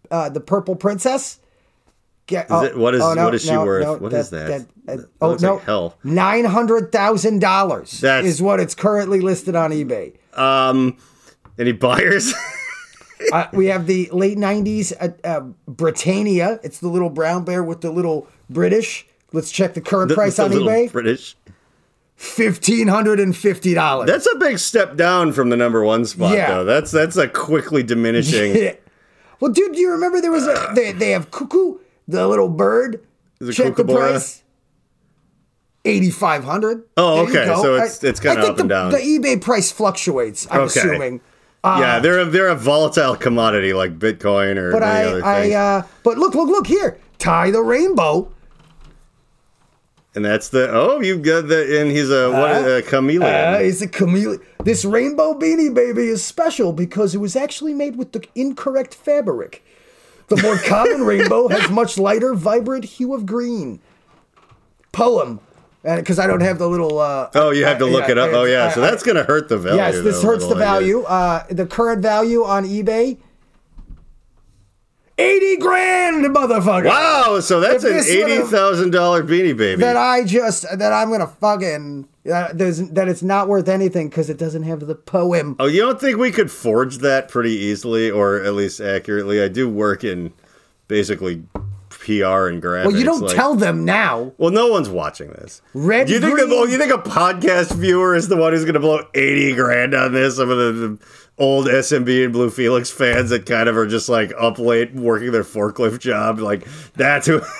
uh, 0.09 0.29
the 0.29 0.39
purple 0.41 0.75
princess. 0.75 1.39
Get, 2.27 2.47
oh, 2.49 2.63
it- 2.63 2.77
what 2.77 2.95
is- 2.95 3.01
what 3.01 3.33
is 3.35 3.43
she 3.43 3.55
worth? 3.57 3.85
What 3.87 4.01
What 4.01 4.13
is 4.13 4.25
is 4.25 4.29
that? 4.31 4.51
uh, 4.51 4.63
That 4.85 5.09
oh 5.21 5.35
no, 5.41 5.55
like 5.55 5.63
hell. 5.63 5.97
nine 6.03 6.45
hundred 6.45 6.91
thousand 6.91 7.39
dollars 7.39 8.03
is 8.03 8.41
what 8.41 8.59
it's 8.59 8.75
currently 8.75 9.19
listed 9.21 9.55
on 9.55 9.71
eBay. 9.71 10.13
Um, 10.37 10.97
any 11.57 11.71
buyers? 11.73 12.33
Uh, 13.31 13.45
we 13.53 13.67
have 13.67 13.85
the 13.85 14.09
late 14.11 14.35
'90s 14.35 14.93
uh, 14.99 15.09
uh, 15.23 15.41
Britannia. 15.67 16.59
It's 16.63 16.79
the 16.79 16.87
little 16.87 17.11
brown 17.11 17.43
bear 17.45 17.63
with 17.63 17.81
the 17.81 17.91
little 17.91 18.27
British. 18.49 19.05
Let's 19.31 19.51
check 19.51 19.75
the 19.75 19.79
current 19.81 20.11
price 20.11 20.37
The 20.37 20.45
on 20.45 20.49
little 20.51 20.67
eBay. 20.67 20.91
British. 20.91 21.35
Fifteen 22.21 22.87
hundred 22.87 23.19
and 23.19 23.35
fifty 23.35 23.73
dollars. 23.73 24.05
That's 24.07 24.31
a 24.31 24.35
big 24.37 24.59
step 24.59 24.95
down 24.95 25.33
from 25.33 25.49
the 25.49 25.57
number 25.57 25.83
one 25.83 26.05
spot, 26.05 26.35
Yeah. 26.35 26.49
though. 26.49 26.63
That's 26.65 26.91
that's 26.91 27.17
a 27.17 27.27
quickly 27.27 27.81
diminishing. 27.83 28.55
Yeah. 28.55 28.73
Well, 29.39 29.51
dude, 29.51 29.73
do 29.73 29.79
you 29.79 29.89
remember 29.89 30.21
there 30.21 30.29
was 30.31 30.45
a 30.45 30.71
they, 30.75 30.91
they 30.91 31.09
have 31.11 31.31
cuckoo, 31.31 31.79
the 32.07 32.27
little 32.27 32.47
bird. 32.47 33.03
Is 33.39 33.49
it 33.49 33.53
Check 33.53 33.75
the 33.75 33.83
price. 33.83 34.43
Eighty 35.83 36.11
five 36.11 36.43
hundred. 36.43 36.83
Oh, 36.95 37.21
okay, 37.25 37.47
so 37.47 37.73
it's- 37.73 38.03
it's 38.03 38.19
kinda 38.19 38.47
up 38.47 38.55
the, 38.57 38.61
and 38.61 38.69
down. 38.69 38.91
The 38.91 38.99
eBay 38.99 39.41
price 39.41 39.71
fluctuates. 39.71 40.47
I'm 40.51 40.59
Okay. 40.61 40.79
assuming. 40.79 41.21
yeah, 41.65 41.97
they're 41.97 42.19
a, 42.19 42.25
they're 42.25 42.49
a 42.49 42.55
volatile 42.55 43.15
commodity 43.15 43.73
like 43.73 43.97
Bitcoin 43.97 44.57
or 44.57 44.69
Uh, 44.69 44.73
But 44.73 44.83
I, 44.83 45.49
I, 45.49 45.51
uh, 45.53 45.81
but 46.03 46.19
look, 46.19 46.35
look, 46.35 46.47
look 46.49 46.67
here. 46.67 46.99
Tie 47.17 47.49
the 47.49 47.61
Rainbow. 47.63 48.31
And 50.15 50.25
that's 50.25 50.49
the 50.49 50.69
oh, 50.71 50.99
you've 50.99 51.23
got 51.23 51.47
the 51.47 51.81
and 51.81 51.91
he's 51.91 52.09
a 52.09 52.29
what 52.31 52.51
Uh, 52.51 52.69
a 52.69 52.81
chameleon. 52.81 53.23
Uh, 53.23 53.57
it's 53.61 53.81
a 53.81 53.87
chameleon. 53.87 54.41
This 54.63 54.83
rainbow 54.85 55.33
beanie 55.33 55.73
baby 55.73 56.07
is 56.07 56.23
special 56.23 56.73
because 56.73 57.15
it 57.15 57.19
was 57.19 57.35
actually 57.35 57.73
made 57.73 57.95
with 57.95 58.11
the 58.11 58.23
incorrect 58.35 58.93
fabric. 58.93 59.63
The 60.27 60.37
more 60.41 60.57
common 60.65 61.03
rainbow 61.03 61.47
has 61.47 61.69
much 61.69 61.97
lighter, 61.97 62.33
vibrant 62.33 62.85
hue 62.85 63.13
of 63.13 63.25
green. 63.25 63.79
Poem. 64.91 65.39
Because 65.83 66.19
I 66.19 66.27
don't 66.27 66.41
have 66.41 66.59
the 66.59 66.67
little. 66.67 66.99
Uh, 66.99 67.29
oh, 67.33 67.49
you 67.49 67.65
have 67.65 67.79
to 67.79 67.85
uh, 67.85 67.89
look 67.89 68.07
it 68.07 68.17
up. 68.17 68.29
Oh, 68.33 68.43
yeah. 68.43 68.69
So 68.69 68.81
that's 68.81 69.01
going 69.01 69.15
to 69.15 69.23
hurt 69.23 69.49
the 69.49 69.57
value. 69.57 69.77
Yes, 69.77 69.95
this 70.03 70.21
though, 70.21 70.27
hurts 70.27 70.43
the 70.43 70.49
little, 70.49 70.61
I 70.61 70.65
guess. 70.65 70.73
value. 70.73 71.01
Uh, 71.03 71.43
the 71.49 71.65
current 71.65 72.03
value 72.03 72.43
on 72.43 72.65
eBay 72.65 73.17
80 75.17 75.57
grand, 75.57 76.25
motherfucker. 76.35 76.85
Wow, 76.85 77.39
so 77.41 77.59
that's 77.59 77.83
an 77.83 77.93
this 77.93 78.09
eighty 78.09 78.37
would've- 78.37 78.49
thousand 78.49 78.91
dollar 78.91 79.23
beanie 79.23 79.55
baby. 79.55 79.81
That 79.81 79.97
I 79.97 80.23
just, 80.23 80.65
that 80.77 80.91
I'm 80.93 81.09
going 81.09 81.19
to 81.21 81.27
fucking, 81.27 82.07
uh, 82.31 82.53
that 82.53 83.05
it's 83.07 83.21
not 83.23 83.47
worth 83.47 83.67
anything 83.69 84.09
because 84.09 84.29
it 84.29 84.37
doesn't 84.37 84.63
have 84.63 84.79
the 84.87 84.95
poem. 84.95 85.55
oh, 85.59 85.67
you 85.67 85.81
don't 85.81 85.99
think 85.99 86.17
we 86.17 86.31
could 86.31 86.49
forge 86.51 86.99
that 86.99 87.29
pretty 87.29 87.51
easily, 87.51 88.09
or 88.09 88.41
at 88.41 88.53
least 88.53 88.79
accurately? 88.81 89.41
I 89.43 89.47
do 89.47 89.69
work 89.69 90.03
in 90.03 90.33
basically 90.87 91.43
PR 91.89 92.47
and 92.47 92.61
graphics. 92.63 92.85
Well, 92.87 92.95
you 92.97 93.03
don't 93.05 93.21
like- 93.21 93.35
tell 93.35 93.55
them 93.55 93.85
now. 93.85 94.31
Well, 94.39 94.49
no 94.51 94.67
one's 94.67 94.89
watching 94.89 95.27
this. 95.33 95.61
Red, 95.75 96.07
Do 96.07 96.13
you 96.13 96.19
think 96.19 96.33
green- 96.33 96.49
that, 96.49 96.55
oh, 96.55 96.65
you 96.65 96.77
think 96.79 96.91
a 96.93 96.97
podcast 96.97 97.75
viewer 97.75 98.15
is 98.15 98.27
the 98.27 98.37
one 98.37 98.53
who's 98.53 98.63
going 98.63 98.73
to 98.73 98.79
blow 98.79 99.03
eighty 99.13 99.53
grand 99.53 99.93
on 99.93 100.13
this? 100.13 100.37
Some 100.37 100.49
of 100.49 100.57
the, 100.57 100.71
the 100.71 100.97
old 101.41 101.65
SMB 101.67 102.23
and 102.25 102.31
Blue 102.33 102.49
Felix 102.49 102.89
fans 102.91 103.31
that 103.31 103.45
kind 103.45 103.67
of 103.67 103.75
are 103.75 103.87
just 103.87 104.07
like 104.07 104.31
up 104.39 104.59
late 104.59 104.93
working 104.93 105.31
their 105.31 105.43
forklift 105.43 105.99
job, 105.99 106.39
like 106.39 106.65
that's 106.93 107.27
who. 107.27 107.41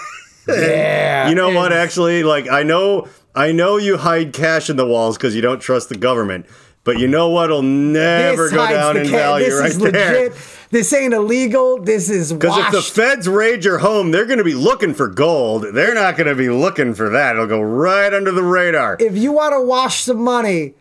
Yeah. 0.48 1.30
you 1.30 1.36
know 1.36 1.52
what? 1.52 1.72
Actually, 1.72 2.24
like 2.24 2.50
I 2.50 2.64
know, 2.64 3.08
I 3.36 3.52
know 3.52 3.78
you 3.78 3.98
hide 3.98 4.34
cash 4.34 4.72
in 4.72 4.76
the 4.76 4.86
walls 4.88 5.16
because 5.16 5.36
you 5.36 5.42
don't 5.42 5.60
trust 5.60 5.90
the 5.90 5.96
government. 5.96 6.48
But 6.84 6.98
you 6.98 7.08
know 7.08 7.30
what'll 7.30 7.62
never 7.62 8.46
this 8.46 8.52
go 8.54 8.68
down 8.68 8.98
in 8.98 9.04
ca- 9.06 9.12
value 9.12 9.46
This 9.46 9.60
right 9.60 9.70
is 9.70 9.78
there. 9.78 10.24
legit. 10.24 10.42
This 10.72 10.92
ain't 10.94 11.14
illegal. 11.14 11.80
This 11.80 12.10
is 12.10 12.34
Because 12.34 12.58
if 12.58 12.72
the 12.72 12.82
feds 12.82 13.28
raid 13.30 13.64
your 13.64 13.78
home, 13.78 14.10
they're 14.10 14.26
going 14.26 14.40
to 14.40 14.44
be 14.44 14.56
looking 14.56 14.96
for 14.96 15.08
gold. 15.08 15.64
They're 15.76 15.94
not 15.94 16.18
going 16.18 16.26
to 16.28 16.34
be 16.34 16.50
looking 16.50 16.96
for 16.96 17.10
that. 17.12 17.36
It'll 17.36 17.46
go 17.46 17.62
right 17.62 18.12
under 18.12 18.32
the 18.32 18.42
radar. 18.42 18.98
if 19.00 19.16
you 19.16 19.32
want 19.32 19.54
to 19.54 19.62
wash 19.62 20.02
some 20.02 20.24
money, 20.24 20.74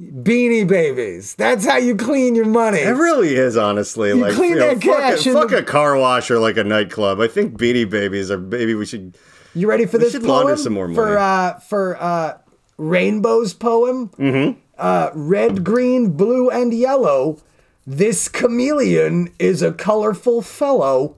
Beanie 0.00 0.66
Babies. 0.68 1.34
That's 1.36 1.64
how 1.64 1.78
you 1.78 1.96
clean 1.96 2.34
your 2.34 2.44
money. 2.44 2.80
It 2.80 2.90
really 2.90 3.34
is, 3.34 3.56
honestly. 3.56 4.12
like 4.12 4.34
clean 4.34 4.58
know, 4.58 4.74
that 4.74 4.82
fuck, 4.82 4.98
cash 4.98 5.26
a, 5.26 5.32
fuck 5.32 5.48
the- 5.50 5.58
a 5.58 5.62
car 5.62 5.96
wash 5.96 6.30
or 6.30 6.38
like 6.38 6.56
a 6.58 6.64
nightclub. 6.64 7.20
I 7.20 7.28
think 7.28 7.58
Beanie 7.58 7.88
Babies 7.88 8.30
are. 8.30 8.38
Maybe 8.38 8.74
we 8.74 8.84
should. 8.86 9.16
You 9.54 9.68
ready 9.68 9.86
for 9.86 9.96
We 9.96 10.04
this 10.04 10.12
should 10.12 10.22
poem? 10.22 10.30
launder 10.32 10.56
some 10.58 10.74
more 10.74 10.92
For 10.92 11.14
money. 11.14 11.16
uh 11.16 11.54
for 11.60 11.96
uh 12.00 12.38
Rainbow's 12.76 13.54
poem. 13.54 14.10
Mm-hmm. 14.18 14.58
Uh 14.76 15.10
red, 15.14 15.64
green, 15.64 16.10
blue, 16.10 16.50
and 16.50 16.74
yellow. 16.74 17.40
This 17.86 18.28
chameleon 18.28 19.32
is 19.38 19.62
a 19.62 19.72
colorful 19.72 20.42
fellow. 20.42 21.16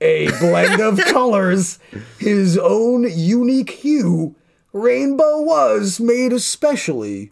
A 0.00 0.28
blend 0.38 0.80
of 0.80 0.98
colors, 1.12 1.78
his 2.18 2.56
own 2.56 3.06
unique 3.14 3.70
hue. 3.70 4.34
Rainbow 4.72 5.42
was 5.42 6.00
made 6.00 6.32
especially 6.32 7.30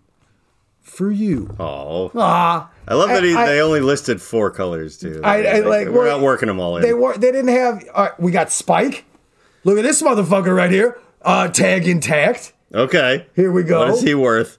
for 0.93 1.11
you. 1.11 1.55
Oh, 1.59 2.11
Ah, 2.15 2.71
I 2.87 2.95
love 2.95 3.09
that 3.09 3.25
he, 3.25 3.35
I- 3.35 3.47
they 3.47 3.61
only 3.61 3.81
listed 3.81 4.21
four 4.21 4.51
colors 4.51 4.99
too. 4.99 5.21
I, 5.25 5.45
I 5.47 5.59
like. 5.61 5.89
we're 5.89 6.05
well, 6.05 6.19
not 6.19 6.25
working 6.25 6.47
them 6.49 6.61
all 6.61 6.77
in. 6.77 6.83
They 6.83 6.93
were. 6.95 7.17
They 7.17 7.33
didn't 7.33 7.49
have. 7.49 7.85
All 7.95 8.05
right, 8.05 8.21
we 8.21 8.31
got 8.31 8.51
Spike. 8.53 9.05
Look 9.65 9.79
at 9.79 9.83
this 9.83 10.03
motherfucker 10.03 10.55
right 10.55 10.71
here. 10.71 10.99
Uh, 11.23 11.49
tag 11.49 11.87
intact. 11.89 12.53
okay, 12.75 13.27
Here 13.37 13.51
we 13.53 13.63
go. 13.63 13.81
What 13.87 13.91
is 13.91 14.03
he 14.03 14.15
worth? 14.15 14.59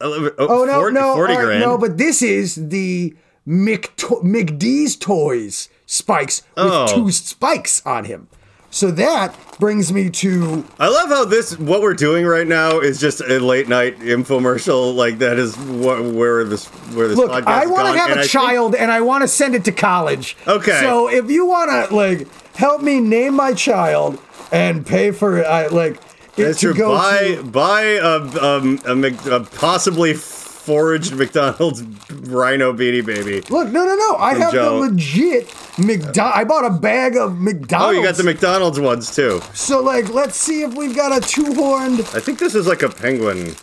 Oh, 0.00 0.30
Oh 0.38 0.64
no, 0.64 0.74
40, 0.80 0.94
no, 0.94 1.14
40 1.14 1.32
all 1.32 1.38
right, 1.38 1.44
grand. 1.44 1.60
no. 1.60 1.78
But 1.78 1.98
this 1.98 2.22
is 2.22 2.54
the 2.68 3.14
McDee's 3.46 4.96
toys 4.96 5.68
spikes 5.86 6.42
with 6.56 6.66
Oh. 6.72 6.86
two 6.94 7.10
spikes 7.10 7.82
on 7.86 8.04
him. 8.04 8.28
So 8.74 8.90
that 8.92 9.36
brings 9.58 9.92
me 9.92 10.08
to 10.08 10.64
I 10.78 10.88
love 10.88 11.10
how 11.10 11.24
this 11.26 11.58
what 11.58 11.82
we're 11.82 11.92
doing 11.94 12.24
right 12.26 12.46
now 12.46 12.80
is 12.80 12.98
just 12.98 13.20
a 13.20 13.38
late 13.38 13.68
night 13.68 13.98
infomercial. 13.98 14.94
Like 14.94 15.18
that 15.18 15.38
is 15.38 15.56
what 15.58 16.02
where 16.02 16.42
this 16.44 16.66
where 16.94 17.06
this 17.06 17.18
look. 17.18 17.30
I 17.30 17.66
want 17.66 17.92
to 17.92 17.98
have 18.00 18.10
and 18.10 18.18
a 18.18 18.22
I 18.22 18.22
think- 18.22 18.32
child, 18.32 18.74
and 18.74 18.90
I 18.90 19.02
want 19.02 19.22
to 19.22 19.28
send 19.28 19.54
it 19.54 19.64
to 19.66 19.72
college. 19.72 20.36
Okay. 20.48 20.80
So 20.80 21.08
if 21.08 21.30
you 21.30 21.44
want 21.46 21.70
to 21.90 21.94
like 21.94 22.26
help 22.56 22.80
me 22.82 22.98
name 22.98 23.34
my 23.34 23.52
child 23.52 24.18
and 24.50 24.86
pay 24.86 25.10
for 25.10 25.44
uh, 25.44 25.68
like 25.70 25.96
it 26.38 26.44
That's 26.44 26.60
to 26.60 26.72
true. 26.72 26.74
go 26.74 26.96
Buy 26.96 27.34
to 27.36 27.42
buy 27.42 27.82
a, 27.82 28.16
um, 28.42 28.78
a, 28.86 29.36
a 29.36 29.40
possibly 29.44 30.14
foraged 30.62 31.14
McDonald's 31.14 31.82
Rhino 32.10 32.72
Beanie 32.72 33.04
Baby. 33.04 33.40
Look, 33.50 33.68
no, 33.68 33.84
no, 33.84 33.96
no. 33.96 34.16
I 34.16 34.34
have 34.34 34.52
Joe. 34.52 34.80
the 34.80 34.90
legit 34.90 35.54
McDonald's. 35.78 36.18
I 36.38 36.44
bought 36.44 36.64
a 36.64 36.70
bag 36.70 37.16
of 37.16 37.38
McDonald's. 37.40 37.96
Oh, 37.96 38.00
you 38.00 38.06
got 38.06 38.14
the 38.14 38.22
McDonald's 38.22 38.78
ones 38.78 39.14
too. 39.14 39.40
So, 39.54 39.82
like, 39.82 40.08
let's 40.10 40.36
see 40.36 40.62
if 40.62 40.74
we've 40.74 40.94
got 40.94 41.16
a 41.16 41.26
two-horned. 41.26 42.00
I 42.00 42.20
think 42.20 42.38
this 42.38 42.54
is 42.54 42.66
like 42.66 42.82
a 42.82 42.88
penguin, 42.88 43.54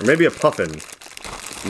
or 0.00 0.06
maybe 0.06 0.26
a 0.26 0.30
puffin. 0.30 0.70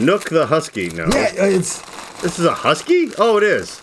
Nook 0.05 0.29
the 0.29 0.47
husky. 0.47 0.91
No, 0.91 1.07
Yeah, 1.07 1.33
it's 1.37 1.81
this 2.21 2.39
is 2.39 2.45
a 2.45 2.55
husky. 2.55 3.11
Oh, 3.19 3.39
it 3.39 3.43
is. 3.45 3.81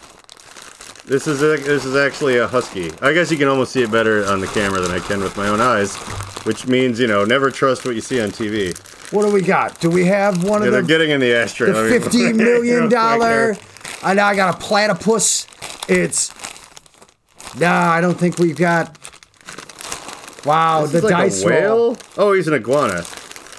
This 1.06 1.28
is 1.28 1.42
a, 1.42 1.58
this 1.58 1.86
is 1.86 1.96
actually 1.96 2.38
a 2.38 2.48
husky. 2.48 2.92
I 3.02 3.14
guess 3.14 3.32
you 3.32 3.38
can 3.38 3.48
almost 3.48 3.72
see 3.72 3.84
it 3.84 3.92
better 3.92 4.26
on 4.26 4.40
the 4.40 4.48
camera 4.48 4.82
than 4.82 4.92
I 4.92 5.00
can 5.00 5.22
with 5.22 5.38
my 5.38 5.48
own 5.48 5.62
eyes, 5.62 5.96
which 6.46 6.68
means 6.68 7.00
you 7.00 7.08
know 7.08 7.26
never 7.26 7.50
trust 7.50 7.86
what 7.86 7.96
you 7.96 8.02
see 8.02 8.22
on 8.22 8.30
TV. 8.30 8.76
What 9.12 9.24
do 9.26 9.32
we 9.32 9.42
got? 9.42 9.80
Do 9.80 9.90
we 9.90 10.06
have 10.06 10.44
one 10.44 10.62
Yeah, 10.62 10.68
of 10.68 10.74
they're 10.74 10.82
getting 10.84 11.12
in 11.12 11.20
the 11.20 11.34
ashtray. 11.36 11.72
the 11.72 11.82
Let 11.82 11.92
me- 11.92 12.00
fifty 12.00 12.24
real 12.34 12.36
million 12.36 12.80
quick 12.82 12.92
dollar? 12.92 13.54
here. 13.54 13.58
I 14.04 14.14
now 14.14 14.28
I 14.28 14.36
got 14.36 14.56
a 14.56 14.58
platypus. 14.58 15.48
It's 15.88 16.32
nah. 17.60 17.92
I 17.92 18.02
don't 18.02 18.18
think 18.18 18.38
we've 18.40 18.58
got. 18.58 18.98
Wow, 20.46 20.82
This 20.84 20.92
the 20.92 20.98
is 21.00 21.04
like 21.06 21.12
dice 21.14 21.42
a 21.44 21.50
roll. 21.50 21.90
whale. 21.92 21.98
Oh, 22.18 22.34
he's 22.34 22.48
an 22.48 22.54
iguana. 22.54 23.02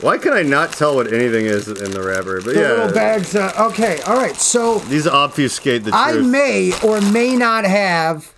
Why 0.03 0.19
can 0.19 0.33
I 0.35 0.43
not 0.43 0.73
tell 0.73 0.95
what 0.95 1.13
anything 1.13 1.47
is 1.47 1.67
in 1.69 1.91
the 1.91 2.03
wrapper? 2.03 2.41
But 2.43 2.55
The 2.55 2.61
yeah, 2.61 2.69
little 2.73 2.93
bags. 2.93 3.35
Uh, 3.35 3.51
okay, 3.71 3.99
all 4.03 4.15
right. 4.17 4.37
So 4.37 4.79
these 4.81 5.07
obfuscate 5.07 5.85
the 5.85 5.91
Truth. 5.91 5.95
I 5.95 6.13
may 6.21 6.73
or 6.85 7.01
may 7.01 7.35
not 7.35 7.65
have 7.65 8.31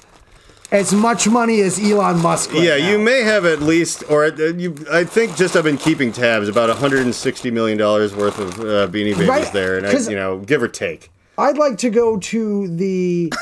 as 0.70 0.92
much 0.92 1.26
money 1.28 1.60
as 1.60 1.78
Elon 1.78 2.20
Musk. 2.20 2.52
right 2.52 2.62
Yeah, 2.62 2.76
now. 2.76 2.90
you 2.90 2.98
may 2.98 3.22
have 3.22 3.44
at 3.44 3.60
least, 3.62 4.04
or 4.10 4.24
uh, 4.26 4.30
you, 4.36 4.74
I 4.92 5.04
think 5.04 5.36
just 5.36 5.56
I've 5.56 5.64
been 5.64 5.78
keeping 5.78 6.12
tabs 6.12 6.48
about 6.48 6.68
160 6.68 7.50
million 7.50 7.78
dollars 7.78 8.14
worth 8.14 8.38
of 8.38 8.58
uh, 8.60 8.86
Beanie 8.88 9.14
Babies 9.14 9.28
Right, 9.28 9.52
there, 9.52 9.78
and 9.78 9.86
I, 9.86 9.92
you 9.98 10.16
know, 10.16 10.38
give 10.40 10.62
or 10.62 10.68
take. 10.68 11.10
I'd 11.38 11.56
like 11.58 11.78
to 11.78 11.90
go 11.90 12.18
to 12.18 12.68
the. 12.76 13.32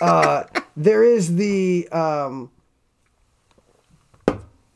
Uh, 0.00 0.44
there 0.76 1.02
is 1.02 1.36
the 1.36 1.88
um, 1.90 2.50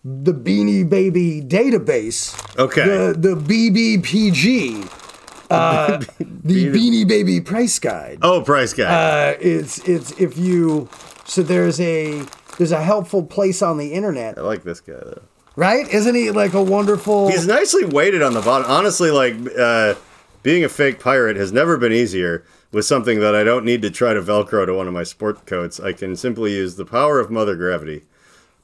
the 0.05 0.33
Beanie 0.33 0.89
Baby 0.89 1.43
database. 1.43 2.35
Okay. 2.59 2.85
The 2.87 3.15
the 3.17 3.35
BBPG. 3.37 4.97
Uh, 5.51 5.99
the 6.45 6.69
Beanie 6.69 7.09
Baby 7.09 7.41
price 7.41 7.77
guide. 7.81 8.21
Oh, 8.23 8.41
price 8.41 8.73
Guide. 8.73 9.35
Uh, 9.35 9.37
it's 9.41 9.79
it's 9.81 10.13
if 10.13 10.39
you 10.39 10.89
so 11.31 11.43
there's 11.43 11.81
a 11.81 12.23
there's 12.59 12.73
a 12.73 12.83
helpful 12.83 13.23
place 13.23 13.63
on 13.63 13.79
the 13.79 13.93
internet, 13.93 14.37
I 14.39 14.43
like 14.43 14.63
this 14.65 14.81
guy 14.81 14.95
though. 14.95 15.23
right? 15.57 15.87
Isn't 15.89 16.15
he 16.15 16.31
like 16.31 16.55
a 16.55 16.63
wonderful? 16.63 17.31
He's 17.31 17.47
nicely 17.47 17.85
weighted 17.85 18.23
on 18.23 18.35
the 18.35 18.41
bottom. 18.43 18.71
Honestly, 18.71 19.11
like 19.11 19.35
uh, 19.59 19.95
being 20.43 20.65
a 20.65 20.69
fake 20.69 20.99
pirate 21.01 21.37
has 21.37 21.53
never 21.53 21.77
been 21.77 21.93
easier. 21.93 22.45
With 22.73 22.85
something 22.85 23.19
that 23.19 23.35
I 23.35 23.43
don't 23.43 23.65
need 23.65 23.83
to 23.83 23.91
try 23.91 24.15
to 24.15 24.23
Velcro 24.23 24.65
to 24.65 24.73
one 24.75 24.87
of 24.87 24.95
my 24.95 25.03
sport 25.03 25.45
coats, 25.45 25.81
I 25.81 25.93
can 25.93 26.15
simply 26.15 26.53
use 26.55 26.77
the 26.77 26.85
power 26.85 27.19
of 27.19 27.29
Mother 27.29 27.57
Gravity. 27.57 28.03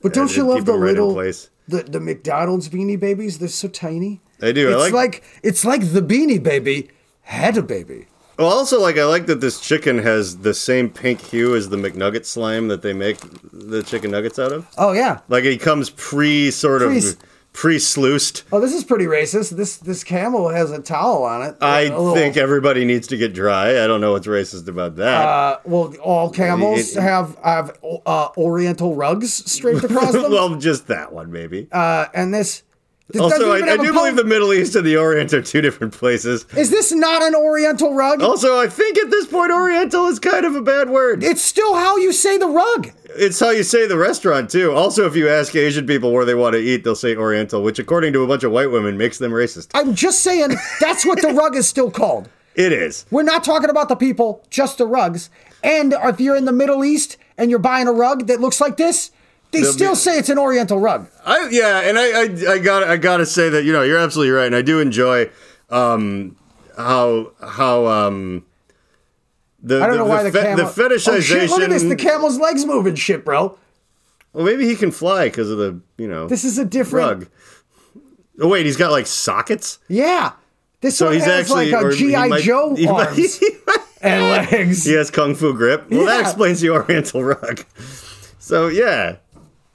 but 0.00 0.14
don't 0.14 0.36
you 0.36 0.44
love 0.44 0.64
the 0.64 0.74
right 0.74 0.90
little 0.90 1.12
place. 1.12 1.50
the 1.66 1.82
the 1.82 1.98
McDonald's 1.98 2.68
Beanie 2.68 3.00
Babies? 3.00 3.38
They're 3.40 3.48
so 3.48 3.66
tiny. 3.66 4.20
I 4.40 4.52
do. 4.52 4.68
I 4.68 4.72
It's 4.74 4.80
like- 4.80 4.92
like, 4.92 5.24
it's 5.42 5.64
like 5.64 5.92
the 5.92 6.02
Beanie 6.02 6.40
Baby 6.40 6.90
had 7.22 7.56
a 7.56 7.62
baby. 7.62 8.06
Well, 8.38 8.48
also, 8.48 8.80
like 8.80 8.98
I 8.98 9.04
like 9.04 9.26
that 9.26 9.40
this 9.40 9.60
chicken 9.60 9.98
has 9.98 10.38
the 10.38 10.52
same 10.54 10.90
pink 10.90 11.20
hue 11.22 11.56
as 11.56 11.68
the 11.70 11.76
McNugget 11.76 12.26
slime 12.26 12.68
that 12.68 12.82
they 12.82 12.92
make 12.92 13.16
the 13.52 13.82
chicken 13.82 14.10
nuggets 14.10 14.38
out 14.38 14.52
of. 14.52 14.66
Oh 14.76 14.92
yeah. 14.92 15.20
Like 15.28 15.44
it 15.44 15.60
comes 15.60 15.90
pre 15.90 16.50
sort 16.50 16.82
Pre- 16.82 16.98
of 16.98 17.16
pre-sluiced. 17.54 18.44
Oh, 18.52 18.60
this 18.60 18.74
is 18.74 18.84
pretty 18.84 19.06
racist. 19.06 19.56
This 19.56 19.78
this 19.78 20.04
camel 20.04 20.50
has 20.50 20.70
a 20.70 20.82
towel 20.82 21.22
on 21.22 21.40
it. 21.40 21.56
I 21.62 21.84
A 21.84 21.88
little- 21.88 22.14
think 22.14 22.36
everybody 22.36 22.84
needs 22.84 23.06
to 23.08 23.16
get 23.16 23.32
dry. 23.32 23.82
I 23.82 23.86
don't 23.86 24.02
know 24.02 24.12
what's 24.12 24.26
racist 24.26 24.68
about 24.68 24.96
that. 24.96 25.26
Uh, 25.26 25.58
well, 25.64 25.94
all 26.02 26.28
camels 26.30 26.94
It- 26.94 27.00
have 27.00 27.38
have 27.42 27.78
uh, 28.04 28.28
Oriental 28.36 28.94
rugs 28.94 29.58
draped 29.58 29.84
across 29.84 30.12
them. 30.12 30.30
well, 30.30 30.54
just 30.56 30.88
that 30.88 31.12
one 31.14 31.32
maybe. 31.32 31.68
uh, 31.72 32.06
and 32.12 32.34
this. 32.34 32.62
This 33.08 33.22
also, 33.22 33.52
I, 33.52 33.58
I 33.58 33.76
do 33.76 33.92
believe 33.92 34.16
the 34.16 34.24
Middle 34.24 34.52
East 34.52 34.74
and 34.74 34.84
the 34.84 34.96
Orient 34.96 35.32
are 35.32 35.40
two 35.40 35.60
different 35.60 35.92
places. 35.92 36.44
Is 36.56 36.70
this 36.70 36.90
not 36.90 37.22
an 37.22 37.36
Oriental 37.36 37.94
rug? 37.94 38.20
Also, 38.20 38.58
I 38.58 38.66
think 38.66 38.98
at 38.98 39.10
this 39.10 39.26
point, 39.26 39.52
Oriental 39.52 40.06
is 40.08 40.18
kind 40.18 40.44
of 40.44 40.56
a 40.56 40.60
bad 40.60 40.90
word. 40.90 41.22
It's 41.22 41.40
still 41.42 41.74
how 41.76 41.96
you 41.98 42.12
say 42.12 42.36
the 42.36 42.48
rug. 42.48 42.90
It's 43.10 43.38
how 43.38 43.50
you 43.50 43.62
say 43.62 43.86
the 43.86 43.96
restaurant 43.96 44.50
too. 44.50 44.72
Also, 44.72 45.06
if 45.06 45.14
you 45.14 45.28
ask 45.28 45.54
Asian 45.54 45.86
people 45.86 46.12
where 46.12 46.24
they 46.24 46.34
want 46.34 46.54
to 46.54 46.60
eat, 46.60 46.82
they'll 46.82 46.96
say 46.96 47.14
Oriental, 47.14 47.62
which, 47.62 47.78
according 47.78 48.12
to 48.14 48.24
a 48.24 48.26
bunch 48.26 48.42
of 48.42 48.50
white 48.50 48.72
women, 48.72 48.98
makes 48.98 49.18
them 49.18 49.30
racist. 49.30 49.70
I'm 49.72 49.94
just 49.94 50.20
saying 50.20 50.56
that's 50.80 51.06
what 51.06 51.22
the 51.22 51.28
rug 51.28 51.54
is 51.54 51.68
still 51.68 51.90
called. 51.90 52.28
It 52.56 52.72
is. 52.72 53.04
We're 53.10 53.22
not 53.22 53.44
talking 53.44 53.68
about 53.68 53.90
the 53.90 53.96
people, 53.96 54.42
just 54.48 54.78
the 54.78 54.86
rugs. 54.86 55.28
And 55.62 55.92
if 55.92 56.18
you're 56.20 56.36
in 56.36 56.46
the 56.46 56.52
Middle 56.52 56.86
East 56.86 57.18
and 57.36 57.50
you're 57.50 57.58
buying 57.58 57.86
a 57.86 57.92
rug 57.92 58.28
that 58.28 58.40
looks 58.40 58.62
like 58.62 58.78
this, 58.78 59.10
they 59.52 59.62
They'll 59.62 59.72
still 59.72 59.92
be- 59.92 59.96
say 59.96 60.18
it's 60.18 60.28
an 60.28 60.38
Oriental 60.38 60.78
rug. 60.78 61.08
I 61.24 61.48
yeah, 61.50 61.80
and 61.80 61.98
I 61.98 62.22
I, 62.50 62.54
I 62.54 62.58
got 62.58 62.82
I 62.84 62.96
got 62.96 63.18
to 63.18 63.26
say 63.26 63.48
that 63.48 63.64
you 63.64 63.72
know 63.72 63.82
you're 63.82 63.98
absolutely 63.98 64.32
right, 64.32 64.46
and 64.46 64.56
I 64.56 64.62
do 64.62 64.80
enjoy 64.80 65.30
um 65.70 66.36
how 66.76 67.32
how 67.42 67.86
um 67.86 68.44
the 69.62 69.82
I 69.82 69.86
don't 69.86 69.96
know 69.96 70.04
why 70.04 70.22
the, 70.28 70.30
camel. 70.30 70.64
the 70.66 70.70
fetishization. 70.70 71.08
Oh 71.16 71.20
shit! 71.20 71.50
Look 71.50 71.62
at 71.62 71.70
this. 71.70 71.82
The 71.82 71.96
camel's 71.96 72.38
legs 72.38 72.64
moving. 72.66 72.94
Shit, 72.94 73.24
bro. 73.24 73.58
well, 74.32 74.44
maybe 74.44 74.66
he 74.66 74.76
can 74.76 74.90
fly 74.90 75.28
because 75.28 75.50
of 75.50 75.58
the 75.58 75.80
you 75.96 76.06
know 76.08 76.26
This 76.28 76.44
is 76.44 76.58
a 76.58 76.64
different. 76.64 77.06
rug. 77.20 77.28
Oh 78.40 78.48
wait, 78.48 78.66
he's 78.66 78.76
got 78.76 78.90
like 78.90 79.06
sockets. 79.06 79.78
Yeah. 79.88 80.32
This 80.82 80.98
So 80.98 81.06
one 81.06 81.14
he's 81.14 81.24
has 81.24 81.50
actually 81.50 81.70
like 81.72 81.84
a 81.86 81.96
GI 81.96 82.42
Joe 82.44 82.74
he 82.74 82.86
might- 82.86 83.08
arms 83.08 83.40
and 84.02 84.22
legs. 84.52 84.84
he 84.84 84.92
has 84.92 85.10
kung 85.10 85.34
fu 85.34 85.54
grip. 85.54 85.90
Well, 85.90 86.04
that 86.04 86.20
explains 86.20 86.60
the 86.60 86.68
Oriental 86.70 87.24
rug. 87.34 87.64
So 88.38 88.68
yeah. 88.68 89.16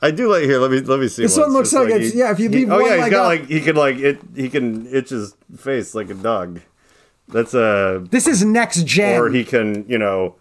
I 0.01 0.11
do 0.11 0.27
like 0.31 0.43
here. 0.43 0.57
Let 0.59 0.71
me 0.71 0.79
let 0.81 0.99
me 0.99 1.07
see. 1.07 1.21
This 1.23 1.37
one 1.37 1.51
looks 1.53 1.71
Just 1.71 1.83
like 1.83 1.93
it's- 1.93 2.13
he- 2.13 2.19
yeah, 2.19 2.31
if 2.31 2.39
you 2.39 2.49
leave 2.49 2.67
he- 2.67 2.73
oh 2.73 2.81
one 2.81 2.85
yeah, 2.89 2.97
he's 3.03 3.09
got 3.11 3.19
up- 3.21 3.25
like 3.27 3.45
he 3.47 3.61
can 3.61 3.75
like 3.75 3.97
it. 3.97 4.19
He 4.35 4.49
can 4.49 4.87
itch 4.87 5.09
his 5.09 5.35
face 5.57 5.93
like 5.93 6.09
a 6.09 6.13
dog. 6.15 6.59
That's 7.27 7.53
a 7.53 8.03
This 8.09 8.27
is 8.27 8.43
next 8.43 8.85
gen. 8.85 9.19
or 9.21 9.29
he 9.29 9.43
can, 9.45 9.85
you 9.87 9.97
know, 9.97 10.35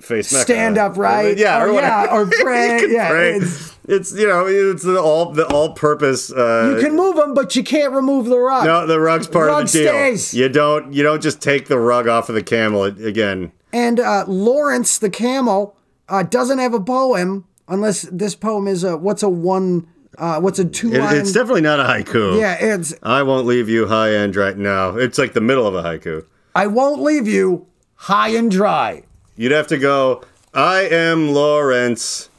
face 0.00 0.32
Mecca. 0.32 0.44
Stand 0.44 0.78
upright, 0.78 1.36
yeah, 1.38 1.62
or 1.62 1.68
or, 1.68 1.72
yeah, 1.80 2.06
or 2.10 2.26
pray, 2.26 2.86
yeah, 2.88 3.08
pray. 3.10 3.36
it's- 3.36 3.72
It's, 3.88 4.12
you 4.12 4.26
know, 4.26 4.46
it's 4.46 4.82
the 4.82 5.00
all 5.00 5.30
the 5.30 5.46
all-purpose. 5.46 6.32
Uh, 6.32 6.74
you 6.74 6.82
can 6.84 6.96
move 6.96 7.14
them, 7.14 7.34
but 7.34 7.54
you 7.54 7.62
can't 7.62 7.92
remove 7.92 8.26
the 8.26 8.36
rug. 8.36 8.64
no, 8.64 8.84
the 8.84 8.98
rug's 8.98 9.28
part 9.28 9.46
Rug 9.46 9.66
of 9.66 9.70
the 9.72 9.78
deal. 9.78 9.92
stays. 9.92 10.34
You 10.34 10.48
don't 10.48 10.92
you 10.92 11.04
don't 11.04 11.22
just 11.22 11.40
take 11.40 11.68
the 11.68 11.78
rug 11.78 12.08
off 12.08 12.28
of 12.28 12.34
the 12.34 12.42
camel 12.42 12.82
again. 12.82 13.52
And 13.72 14.00
uh, 14.00 14.24
Lawrence 14.26 14.98
the 14.98 15.08
camel 15.10 15.76
uh, 16.08 16.24
doesn't 16.24 16.58
have 16.58 16.74
a 16.74 16.80
poem 16.80 17.44
unless 17.68 18.02
this 18.12 18.34
poem 18.34 18.66
is 18.68 18.84
a 18.84 18.96
what's 18.96 19.22
a 19.22 19.28
one 19.28 19.86
uh, 20.18 20.40
what's 20.40 20.58
a 20.58 20.64
two 20.64 20.92
It, 20.92 21.00
line. 21.00 21.16
it's 21.16 21.32
definitely 21.32 21.60
not 21.60 21.78
a 21.80 21.84
haiku. 21.84 22.38
yeah, 22.40 22.56
it's 22.58 22.94
I 23.02 23.22
won't 23.22 23.46
leave 23.46 23.68
you 23.68 23.86
high 23.86 24.10
and 24.14 24.32
dry. 24.32 24.52
No, 24.54 24.96
it's 24.96 25.18
like 25.18 25.32
the 25.34 25.40
middle 25.40 25.66
of 25.66 25.74
a 25.74 25.82
haiku. 25.82 26.24
I 26.54 26.66
won't 26.68 27.02
leave 27.02 27.26
you 27.28 27.66
high 27.96 28.28
and 28.30 28.50
dry. 28.50 29.02
You'd 29.36 29.52
have 29.52 29.66
to 29.68 29.76
go. 29.78 30.22
I 30.54 30.82
am 30.90 31.32
Lawrence. 31.34 32.30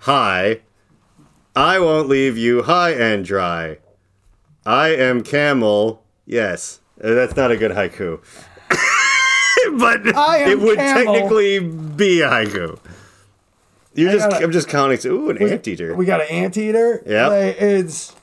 High. 0.00 0.60
I 1.54 1.78
won't 1.78 2.08
leave 2.08 2.36
you 2.36 2.62
high 2.64 2.90
and 2.90 3.24
dry. 3.24 3.78
I 4.66 4.88
am 4.88 5.22
Camel. 5.22 6.02
Yes, 6.26 6.80
that's 6.96 7.36
not 7.36 7.52
a 7.52 7.56
good 7.56 7.70
haiku. 7.70 8.18
but 9.78 10.00
it 10.04 10.58
would 10.58 10.76
Camel. 10.78 11.14
technically 11.14 11.60
be 11.60 12.22
a 12.22 12.28
haiku. 12.28 12.78
You're 13.94 14.12
just. 14.12 14.30
gotta- 14.30 14.44
I'm 14.44 14.52
just 14.52 14.68
counting. 14.68 14.98
To, 14.98 15.08
Ooh, 15.10 15.30
an 15.30 15.38
anteater. 15.42 15.94
We 15.94 16.04
got 16.04 16.20
an 16.20 16.26
anteater. 16.28 17.02
Yeah, 17.06 17.28
Like, 17.28 17.56
it's 17.60 18.14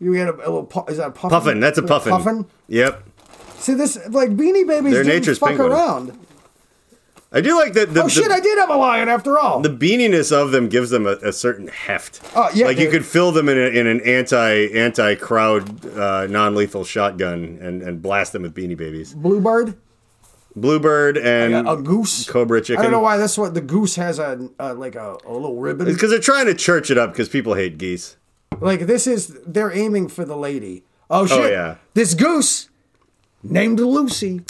you 0.00 0.14
got 0.16 0.28
a, 0.28 0.36
a 0.36 0.48
little 0.50 0.64
pu- 0.64 0.84
is 0.90 0.96
that 0.98 1.08
a 1.08 1.10
puffin? 1.12 1.30
puffin. 1.30 1.60
That's 1.60 1.78
a 1.78 1.82
puffin. 1.82 2.12
Puffin. 2.12 2.46
Yep. 2.68 3.02
See 3.58 3.74
this 3.74 3.96
like 4.10 4.30
Beanie 4.30 4.66
Babies 4.66 4.92
They're 4.92 5.02
didn't 5.04 5.20
nature's 5.20 5.38
fuck 5.38 5.50
penguin. 5.50 5.72
around. 5.72 6.18
I 7.32 7.40
do 7.40 7.56
like 7.56 7.72
that. 7.72 7.92
The, 7.92 8.04
Oh 8.04 8.08
shit! 8.08 8.30
I 8.30 8.38
did 8.38 8.58
have 8.58 8.70
a 8.70 8.76
lion 8.76 9.08
after 9.08 9.38
all. 9.40 9.60
the 9.60 9.68
beaniness 9.68 10.30
of 10.30 10.52
them 10.52 10.68
gives 10.68 10.90
them 10.90 11.04
a, 11.04 11.12
a 11.22 11.32
certain 11.32 11.66
heft. 11.66 12.20
Oh, 12.36 12.48
yeah, 12.54 12.66
like 12.66 12.78
you 12.78 12.88
could 12.88 13.04
fill 13.04 13.32
them 13.32 13.48
in, 13.48 13.58
a, 13.58 13.62
in 13.76 13.88
an 13.88 14.00
anti 14.02 14.68
anti 14.72 15.16
crowd 15.16 15.84
uh, 15.96 16.28
non 16.28 16.54
lethal 16.54 16.84
shotgun 16.84 17.58
and, 17.60 17.82
and 17.82 18.00
blast 18.00 18.32
them 18.34 18.42
with 18.42 18.54
beanie 18.54 18.76
babies. 18.76 19.14
Bluebird, 19.14 19.74
Bluebird 20.56 21.18
and 21.18 21.68
a 21.68 21.76
goose, 21.76 22.28
Cobra 22.28 22.60
Chicken. 22.60 22.78
I 22.78 22.82
don't 22.82 22.92
know 22.92 23.00
why 23.00 23.16
this 23.16 23.36
one. 23.36 23.54
The 23.54 23.60
goose 23.60 23.96
has 23.96 24.18
a, 24.18 24.48
a 24.58 24.74
like 24.74 24.94
a, 24.94 25.18
a 25.26 25.32
little 25.32 25.56
ribbon. 25.56 25.86
Because 25.86 26.10
they're 26.10 26.20
trying 26.20 26.46
to 26.46 26.54
church 26.54 26.90
it 26.90 26.98
up 26.98 27.12
because 27.12 27.28
people 27.28 27.54
hate 27.54 27.76
geese. 27.76 28.16
Like 28.60 28.80
this 28.80 29.06
is 29.06 29.36
they're 29.46 29.72
aiming 29.72 30.08
for 30.08 30.24
the 30.24 30.36
lady. 30.36 30.84
Oh, 31.10 31.22
oh 31.22 31.26
shit! 31.26 31.52
yeah. 31.52 31.76
This 31.94 32.14
goose 32.14 32.70
named 33.42 33.80
Lucy. 33.80 34.42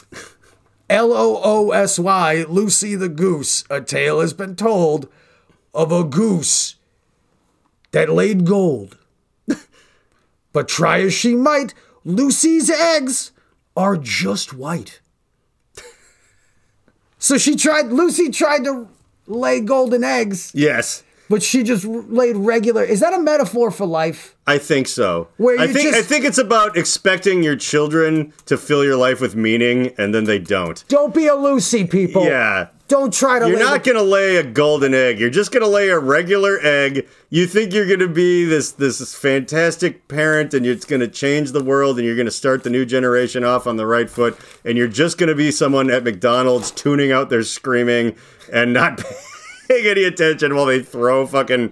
L 0.90 1.14
O 1.14 1.40
O 1.42 1.70
S 1.70 1.98
Y, 1.98 2.44
Lucy 2.48 2.94
the 2.94 3.09
goose. 3.09 3.64
A 3.70 3.80
tale 3.80 4.20
has 4.20 4.34
been 4.34 4.55
told 4.57 5.09
of 5.72 5.90
a 5.90 6.05
goose 6.05 6.76
that 7.92 8.11
laid 8.11 8.44
gold. 8.44 8.98
but 10.52 10.68
try 10.68 11.00
as 11.00 11.14
she 11.14 11.34
might, 11.34 11.72
Lucy's 12.05 12.68
eggs 12.68 13.32
are 13.74 13.96
just 13.96 14.52
white. 14.52 15.00
So 17.24 17.38
she 17.38 17.56
tried, 17.56 17.86
Lucy 17.86 18.28
tried 18.30 18.64
to 18.64 18.86
lay 19.26 19.60
golden 19.60 20.04
eggs, 20.04 20.52
Yes, 20.54 21.02
but 21.30 21.42
she 21.42 21.62
just 21.62 21.86
laid 21.86 22.36
regular. 22.36 22.84
Is 22.84 23.00
that 23.00 23.14
a 23.14 23.18
metaphor 23.18 23.70
for 23.70 23.86
life? 23.86 24.36
I 24.46 24.58
think 24.58 24.88
so. 24.88 25.28
Where 25.38 25.58
I 25.58 25.66
think 25.72 25.94
I 25.94 26.02
think 26.02 26.26
it's 26.26 26.36
about 26.36 26.76
expecting 26.76 27.42
your 27.42 27.56
children 27.56 28.34
to 28.44 28.58
fill 28.58 28.84
your 28.84 28.96
life 28.96 29.22
with 29.22 29.34
meaning, 29.34 29.94
and 29.96 30.14
then 30.14 30.24
they 30.24 30.38
don't. 30.38 30.84
Don't 30.88 31.14
be 31.14 31.26
a 31.26 31.34
Lucy, 31.34 31.86
people. 31.86 32.24
Yeah. 32.24 32.68
Don't 32.87 33.14
try 33.14 33.39
to 33.39 33.49
You're 33.49 33.57
lay 33.57 33.62
not 33.62 33.82
the- 33.82 33.93
gonna 33.93 34.05
lay 34.05 34.37
a 34.37 34.43
golden 34.43 34.93
egg. 34.93 35.18
You're 35.18 35.30
just 35.30 35.51
gonna 35.53 35.66
lay 35.68 35.89
a 35.89 35.99
regular 35.99 36.59
egg. 36.62 37.07
You 37.30 37.47
think 37.47 37.72
you're 37.72 37.87
gonna 37.89 38.09
be 38.12 38.45
this 38.45 38.72
this 38.72 39.14
fantastic 39.14 40.07
parent, 40.07 40.53
and 40.53 40.66
it's 40.66 40.85
gonna 40.85 41.09
change 41.09 41.53
the 41.53 41.64
world, 41.64 41.97
and 41.99 42.07
you're 42.07 42.16
gonna 42.16 42.30
start 42.30 42.62
the 42.62 42.68
new 42.70 42.85
generation 42.85 43.43
off 43.43 43.66
on 43.66 43.76
the 43.76 43.87
right 43.87 44.11
foot, 44.11 44.37
and 44.66 44.76
you're 44.76 44.87
just 44.89 45.16
gonna 45.16 45.35
be 45.35 45.51
someone 45.51 45.91
at 45.91 46.05
McDonald's 46.05 46.70
tuning 46.70 47.11
out 47.11 47.30
their 47.30 47.43
screaming 47.43 48.16
and 48.53 48.74
not 48.74 48.99
paying 49.68 49.87
any 49.87 50.05
attention 50.05 50.55
while 50.55 50.66
they 50.66 50.82
throw 50.82 51.26
fucking 51.26 51.70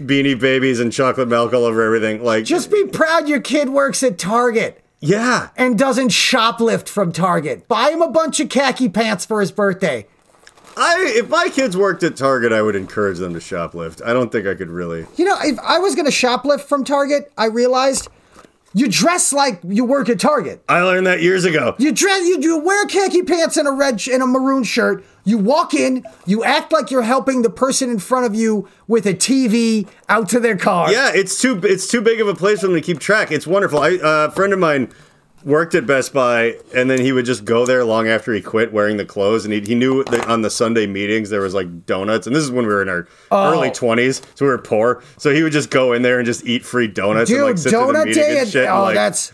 beanie 0.00 0.38
babies 0.40 0.80
and 0.80 0.90
chocolate 0.90 1.28
milk 1.28 1.52
all 1.52 1.64
over 1.66 1.82
everything. 1.82 2.24
Like, 2.24 2.44
Just 2.44 2.70
be 2.70 2.86
proud 2.86 3.28
your 3.28 3.40
kid 3.40 3.68
works 3.68 4.02
at 4.02 4.16
Target 4.16 4.80
yeah, 5.00 5.50
and 5.58 5.78
doesn't 5.78 6.08
shoplift 6.08 6.88
from 6.88 7.12
Target. 7.12 7.68
Buy 7.68 7.90
him 7.90 8.00
a 8.00 8.08
bunch 8.08 8.40
of 8.40 8.48
khaki 8.48 8.88
pants 8.88 9.26
for 9.26 9.42
his 9.42 9.52
birthday. 9.52 10.06
I 10.76 11.12
if 11.16 11.28
my 11.28 11.48
kids 11.48 11.76
worked 11.76 12.02
at 12.02 12.16
Target, 12.16 12.52
I 12.52 12.62
would 12.62 12.76
encourage 12.76 13.18
them 13.18 13.34
to 13.34 13.40
shoplift. 13.40 14.02
I 14.04 14.12
don't 14.12 14.30
think 14.32 14.46
I 14.46 14.54
could 14.54 14.70
really. 14.70 15.06
You 15.16 15.24
know, 15.24 15.36
if 15.40 15.58
I 15.60 15.78
was 15.78 15.94
going 15.94 16.06
to 16.06 16.12
shoplift 16.12 16.62
from 16.62 16.84
Target, 16.84 17.32
I 17.38 17.46
realized 17.46 18.08
you 18.76 18.88
dress 18.88 19.32
like 19.32 19.60
you 19.62 19.84
work 19.84 20.08
at 20.08 20.18
Target. 20.18 20.62
I 20.68 20.80
learned 20.80 21.06
that 21.06 21.22
years 21.22 21.44
ago. 21.44 21.76
You 21.78 21.92
dress, 21.92 22.26
you, 22.26 22.40
you 22.40 22.58
wear 22.58 22.84
khaki 22.86 23.22
pants 23.22 23.56
and 23.56 23.68
a 23.68 23.70
red 23.70 24.00
sh- 24.00 24.08
and 24.08 24.20
a 24.22 24.26
maroon 24.26 24.64
shirt. 24.64 25.04
You 25.22 25.38
walk 25.38 25.74
in, 25.74 26.04
you 26.26 26.42
act 26.42 26.72
like 26.72 26.90
you're 26.90 27.02
helping 27.02 27.42
the 27.42 27.50
person 27.50 27.88
in 27.88 28.00
front 28.00 28.26
of 28.26 28.34
you 28.34 28.68
with 28.88 29.06
a 29.06 29.14
TV 29.14 29.88
out 30.08 30.28
to 30.30 30.40
their 30.40 30.56
car. 30.56 30.92
Yeah, 30.92 31.12
it's 31.14 31.40
too 31.40 31.60
it's 31.62 31.86
too 31.86 32.00
big 32.00 32.20
of 32.20 32.26
a 32.26 32.34
place 32.34 32.60
for 32.60 32.66
them 32.66 32.74
to 32.74 32.82
keep 32.82 32.98
track. 32.98 33.30
It's 33.30 33.46
wonderful. 33.46 33.78
I, 33.78 33.94
uh, 33.96 34.28
a 34.28 34.30
friend 34.32 34.52
of 34.52 34.58
mine 34.58 34.92
worked 35.44 35.74
at 35.74 35.86
Best 35.86 36.12
Buy, 36.12 36.56
and 36.74 36.90
then 36.90 37.00
he 37.00 37.12
would 37.12 37.24
just 37.24 37.44
go 37.44 37.66
there 37.66 37.84
long 37.84 38.08
after 38.08 38.32
he 38.32 38.40
quit 38.40 38.72
wearing 38.72 38.96
the 38.96 39.04
clothes. 39.04 39.44
And 39.44 39.52
he, 39.54 39.60
he 39.60 39.74
knew 39.74 40.02
that 40.04 40.26
on 40.28 40.42
the 40.42 40.50
Sunday 40.50 40.86
meetings 40.86 41.30
there 41.30 41.40
was 41.40 41.54
like 41.54 41.86
donuts, 41.86 42.26
and 42.26 42.34
this 42.34 42.42
is 42.42 42.50
when 42.50 42.66
we 42.66 42.72
were 42.72 42.82
in 42.82 42.88
our 42.88 43.06
Oh. 43.30 43.52
early 43.52 43.70
twenties, 43.70 44.22
so 44.34 44.44
we 44.44 44.50
were 44.50 44.58
poor. 44.58 45.02
So 45.18 45.32
he 45.34 45.42
would 45.42 45.52
just 45.52 45.70
go 45.70 45.92
in 45.92 46.02
there 46.02 46.18
and 46.18 46.26
just 46.26 46.44
eat 46.46 46.64
free 46.64 46.88
donuts 46.88 47.28
Dude, 47.30 47.38
and 47.38 47.46
like 47.48 47.58
sit 47.58 47.70
through 47.70 47.86
the 47.88 47.92
donut 47.92 48.14
day. 48.14 48.30
and 48.30 48.38
and- 48.40 48.48
shit. 48.48 48.64
and, 48.64 48.72
oh, 48.72 48.82
like- 48.82 48.94
that's 48.94 49.32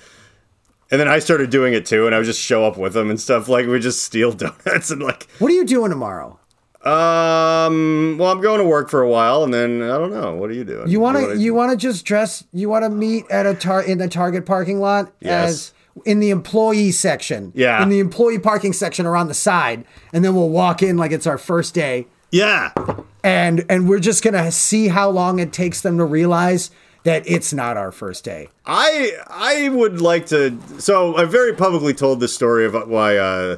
and 0.93 0.99
then 1.01 1.07
I 1.07 1.21
started 1.21 1.51
doing 1.51 1.73
it 1.73 1.87
too, 1.87 2.07
and 2.07 2.15
I 2.15 2.19
would 2.19 2.25
just 2.27 2.41
show 2.41 2.65
up 2.67 2.77
with 2.77 2.95
them 2.95 3.11
and 3.11 3.21
stuff. 3.21 3.49
Like 3.49 3.67
we 3.67 3.79
just 3.79 4.03
steal 4.03 4.33
donuts 4.33 4.91
and 4.91 5.01
like. 5.03 5.29
what 5.39 5.51
are 5.51 5.55
you 5.55 5.65
doing 5.65 5.91
tomorrow? 5.91 6.39
Um. 6.83 8.17
Well, 8.19 8.33
I'm 8.33 8.41
going 8.41 8.59
to 8.59 8.65
work 8.65 8.89
for 8.91 9.03
a 9.03 9.09
while, 9.09 9.45
and 9.45 9.53
then 9.53 9.83
I 9.83 9.99
don't 9.99 10.11
know. 10.11 10.35
What 10.35 10.51
are 10.51 10.55
you 10.55 10.65
doing? 10.65 10.89
You 10.89 10.99
want 10.99 11.19
to 11.19 11.37
you 11.39 11.53
want 11.55 11.71
to 11.73 11.77
just 11.77 12.05
dress? 12.07 12.43
You 12.53 12.69
want 12.69 12.85
to 12.85 12.89
meet 12.91 13.25
at 13.31 13.47
a 13.47 13.55
tar 13.55 13.83
in 13.83 13.99
the 13.99 14.09
Target 14.09 14.47
parking 14.47 14.81
lot 14.81 15.13
Yes. 15.21 15.51
as 15.51 15.73
in 16.05 16.21
the 16.21 16.31
employee 16.31 16.91
section. 16.93 17.53
Yeah. 17.55 17.83
in 17.83 17.89
the 17.89 17.99
employee 18.01 18.39
parking 18.39 18.73
section 18.73 19.07
or 19.07 19.17
on 19.17 19.29
the 19.29 19.35
side, 19.35 19.85
and 20.13 20.25
then 20.25 20.35
we'll 20.35 20.49
walk 20.51 20.83
in 20.83 20.97
like 20.97 21.13
it's 21.13 21.27
our 21.27 21.39
first 21.39 21.75
day, 21.75 22.07
Yeah. 22.31 22.71
and 23.25 23.65
and 23.69 23.89
we're 23.89 24.01
just 24.01 24.23
gonna 24.25 24.51
see 24.53 24.89
how 24.89 25.11
long 25.11 25.39
it 25.39 25.53
takes 25.53 25.81
them 25.81 25.99
to 25.99 26.05
realize 26.05 26.71
that 27.05 27.23
it's 27.27 27.53
not 27.53 27.77
our 27.79 27.91
first 27.93 28.25
day. 28.25 28.49
I 28.67 29.13
I 29.29 29.69
would 29.71 30.01
like 30.01 30.27
to. 30.27 30.57
So 30.79 31.17
I 31.17 31.25
very 31.25 31.55
publicly 31.55 31.95
told 31.95 32.21
the 32.21 32.29
story 32.29 32.67
of 32.67 32.75
why. 32.89 33.17
Uh, 33.17 33.57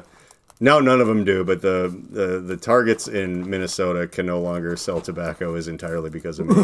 now 0.63 0.79
none 0.79 1.01
of 1.01 1.07
them 1.07 1.25
do, 1.25 1.43
but 1.43 1.61
the, 1.61 1.93
the 2.09 2.39
the 2.39 2.55
targets 2.55 3.09
in 3.09 3.49
Minnesota 3.49 4.07
can 4.07 4.25
no 4.25 4.39
longer 4.39 4.77
sell 4.77 5.01
tobacco 5.01 5.55
is 5.55 5.67
entirely 5.67 6.09
because 6.09 6.39
of 6.39 6.47
me. 6.47 6.55
um, 6.57 6.63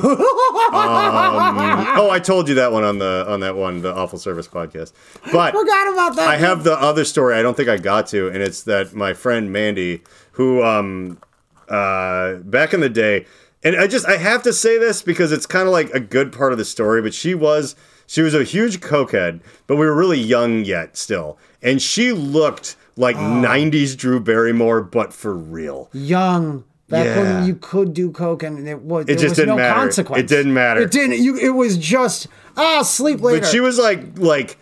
oh, 0.72 2.08
I 2.10 2.20
told 2.20 2.48
you 2.48 2.56
that 2.56 2.72
one 2.72 2.86
on 2.86 2.98
the 2.98 3.26
on 3.28 3.42
that 3.42 3.58
one 3.58 3.82
the 3.82 3.94
awful 3.94 4.18
service 4.18 4.48
podcast. 4.48 4.94
But 5.34 5.54
Forgot 5.54 5.92
about 5.92 6.16
that. 6.16 6.30
I 6.30 6.38
have 6.38 6.64
the 6.64 6.80
other 6.80 7.04
story 7.04 7.36
I 7.36 7.42
don't 7.42 7.58
think 7.58 7.68
I 7.68 7.76
got 7.76 8.08
to, 8.08 8.30
and 8.30 8.38
it's 8.38 8.64
that 8.64 8.94
my 8.94 9.14
friend 9.14 9.52
Mandy, 9.52 10.02
who 10.32 10.64
um 10.64 11.20
uh 11.68 12.36
back 12.36 12.74
in 12.74 12.80
the 12.80 12.90
day, 12.90 13.26
and 13.66 13.76
I 13.76 13.88
just 13.88 14.08
I 14.08 14.16
have 14.16 14.44
to 14.44 14.54
say 14.54 14.78
this 14.78 15.02
because 15.02 15.34
it's 15.34 15.46
kind 15.46 15.68
of 15.68 15.74
like 15.74 15.90
a 15.90 16.00
good 16.00 16.32
part 16.32 16.54
of 16.54 16.58
the 16.58 16.64
story, 16.64 17.02
but 17.02 17.14
she 17.14 17.36
was 17.36 17.76
she 18.08 18.22
was 18.22 18.34
a 18.34 18.46
huge 18.46 18.80
cokehead, 18.80 19.42
but 19.68 19.76
we 19.76 19.86
were 19.86 19.96
really 19.96 20.20
young 20.20 20.64
yet 20.64 20.96
still, 20.96 21.38
and 21.62 21.82
she 21.82 22.12
looked 22.12 22.76
like 22.96 23.16
Oh. 23.16 23.20
90s 23.20 23.96
Drew 23.96 24.20
Barrymore, 24.20 24.82
but 24.82 25.14
for 25.14 25.34
real. 25.36 25.90
young. 25.94 26.64
Back 26.90 27.06
Yeah. 27.06 27.18
when 27.38 27.46
you 27.48 27.54
could 27.54 27.94
do 27.94 28.10
coke 28.10 28.42
and 28.42 28.68
it 28.68 28.82
was 28.82 29.06
there 29.06 29.16
just 29.16 29.30
was 29.30 29.38
didn't 29.38 29.50
no 29.50 29.56
matter. 29.58 29.80
consequence. 29.80 30.20
It 30.22 30.28
didn't 30.28 30.54
matter. 30.56 30.82
It 30.82 30.90
didn't. 30.92 31.22
You. 31.22 31.38
It 31.38 31.50
was 31.52 31.78
just 31.78 32.26
ah 32.58 32.82
sleep 32.82 33.22
later. 33.22 33.42
But 33.42 33.48
she 33.50 33.60
was 33.60 33.78
like 33.78 34.18
like 34.18 34.58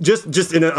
just 0.00 0.30
just 0.30 0.54
in 0.54 0.64
a 0.64 0.70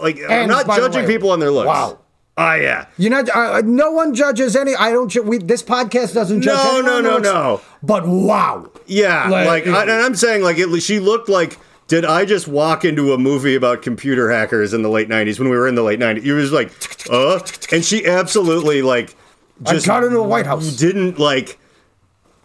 like 0.00 0.20
I'm 0.28 0.48
not 0.48 0.66
judging 0.68 1.02
way- 1.02 1.06
people 1.08 1.30
on 1.32 1.40
their 1.40 1.50
looks. 1.50 1.66
Wow. 1.66 1.98
Ah, 2.38 2.54
yeah. 2.54 2.84
You 2.96 3.10
know, 3.10 3.24
uh, 3.34 3.62
no 3.64 3.90
one 3.90 4.14
judges 4.14 4.54
any. 4.54 4.76
I 4.76 4.92
don't. 4.92 5.08
ju- 5.08 5.22
We 5.22 5.38
this 5.38 5.62
podcast 5.64 6.14
doesn't 6.14 6.42
judge. 6.42 6.54
No, 6.54 6.80
no, 6.80 7.00
no, 7.00 7.10
looks- 7.14 7.24
no. 7.24 7.60
But 7.82 8.06
wow, 8.06 8.66
Yeah, 8.86 9.28
Like- 9.28 9.46
like, 9.46 9.66
I, 9.66 9.82
and 9.82 9.90
I'm 9.90 10.14
saying, 10.14 10.42
like, 10.44 10.58
it, 10.58 10.68
she 10.80 11.00
looked 11.00 11.28
like. 11.28 11.58
Did 11.88 12.04
I 12.04 12.24
just 12.24 12.48
walk 12.48 12.84
into 12.84 13.12
a 13.12 13.18
movie 13.18 13.54
about 13.54 13.82
computer 13.82 14.30
hackers 14.30 14.74
in 14.74 14.82
the 14.82 14.88
late 14.88 15.08
'90s 15.08 15.38
when 15.38 15.48
we 15.48 15.56
were 15.56 15.68
in 15.68 15.76
the 15.76 15.82
late 15.82 16.00
'90s? 16.00 16.24
It 16.24 16.34
was 16.34 16.52
like, 16.52 16.72
uh, 17.10 17.40
and 17.70 17.84
she 17.84 18.06
absolutely 18.06 18.82
like 18.82 19.14
I 19.64 19.72
just 19.72 19.86
got 19.86 20.02
into 20.02 20.16
the 20.16 20.22
White 20.22 20.46
House. 20.46 20.76
didn't 20.76 21.18
like. 21.18 21.58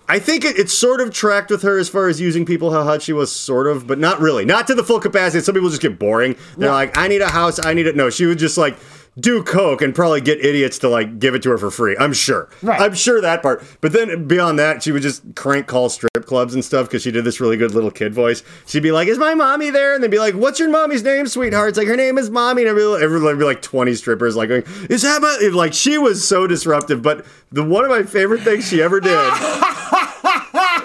I 0.08 0.20
think 0.20 0.44
it, 0.44 0.58
it 0.58 0.70
sort 0.70 1.00
of 1.00 1.14
tracked 1.14 1.50
with 1.52 1.62
her 1.62 1.80
as 1.80 1.88
far 1.88 2.10
as 2.10 2.20
using 2.20 2.46
people 2.46 2.74
how 2.74 2.84
hot 2.84 3.02
she 3.02 3.14
was, 3.14 3.34
sort 3.34 3.66
of, 3.66 3.88
but 3.88 3.98
not 3.98 4.20
really, 4.20 4.44
not 4.44 4.68
to 4.68 4.76
the 4.76 4.84
full 4.84 5.00
capacity. 5.00 5.42
Some 5.42 5.56
people 5.56 5.70
just 5.70 5.82
get 5.82 5.98
boring. 5.98 6.36
They're 6.58 6.70
like, 6.70 6.98
I 6.98 7.08
need 7.08 7.22
a 7.22 7.30
house, 7.30 7.64
I 7.64 7.74
need 7.74 7.88
it. 7.88 7.96
No, 7.96 8.10
she 8.10 8.26
would 8.26 8.38
just 8.38 8.58
like 8.58 8.78
do 9.20 9.44
coke 9.44 9.82
and 9.82 9.94
probably 9.94 10.22
get 10.22 10.44
idiots 10.44 10.80
to 10.80 10.90
like 10.90 11.20
give 11.20 11.36
it 11.36 11.44
to 11.44 11.50
her 11.50 11.58
for 11.58 11.70
free. 11.70 11.96
I'm 12.00 12.14
sure. 12.14 12.50
Right. 12.62 12.80
I'm 12.80 12.94
sure 12.94 13.20
that 13.22 13.42
part. 13.42 13.64
But 13.82 13.92
then 13.92 14.28
beyond 14.28 14.58
that, 14.60 14.84
she 14.84 14.92
would 14.92 15.02
just 15.02 15.24
crank 15.36 15.68
call 15.68 15.90
strip 15.90 16.26
clubs 16.26 16.54
and 16.54 16.64
stuff 16.64 16.88
because 16.88 17.02
she 17.02 17.12
did 17.12 17.26
this 17.26 17.42
really 17.42 17.58
good 17.58 17.74
little 17.74 17.92
kid 17.92 18.14
voice. 18.14 18.44
She'd 18.66 18.84
be 18.84 18.92
like, 18.92 19.08
"Is 19.08 19.18
my 19.18 19.34
mommy 19.34 19.70
there?" 19.70 19.94
And 19.94 20.04
they'd 20.04 20.12
be 20.12 20.20
like, 20.20 20.36
"What's 20.36 20.60
your 20.60 20.70
mommy's 20.70 21.04
name, 21.04 21.28
sweetheart?" 21.28 21.70
It's 21.70 21.78
like 21.78 21.88
her 21.88 21.98
name 21.98 22.18
is 22.18 22.30
mommy, 22.30 22.62
and 22.62 22.70
everyone, 22.70 23.02
everyone 23.02 23.28
would 23.28 23.40
be 23.40 23.46
like 23.46 23.62
twenty 23.62 23.96
strippers 23.96 24.36
like, 24.36 24.50
going, 24.50 24.64
"Is 24.90 25.02
that 25.02 25.22
my-" 25.22 25.50
like?" 25.54 25.74
She 25.74 25.98
was 25.98 26.26
so 26.26 26.48
disruptive. 26.48 27.02
But 27.02 27.26
the 27.52 27.64
one 27.64 27.84
of 27.84 27.90
my 27.90 28.04
favorite 28.04 28.42
things 28.42 28.68
she 28.68 28.82
ever 28.82 29.00
did. 29.00 29.12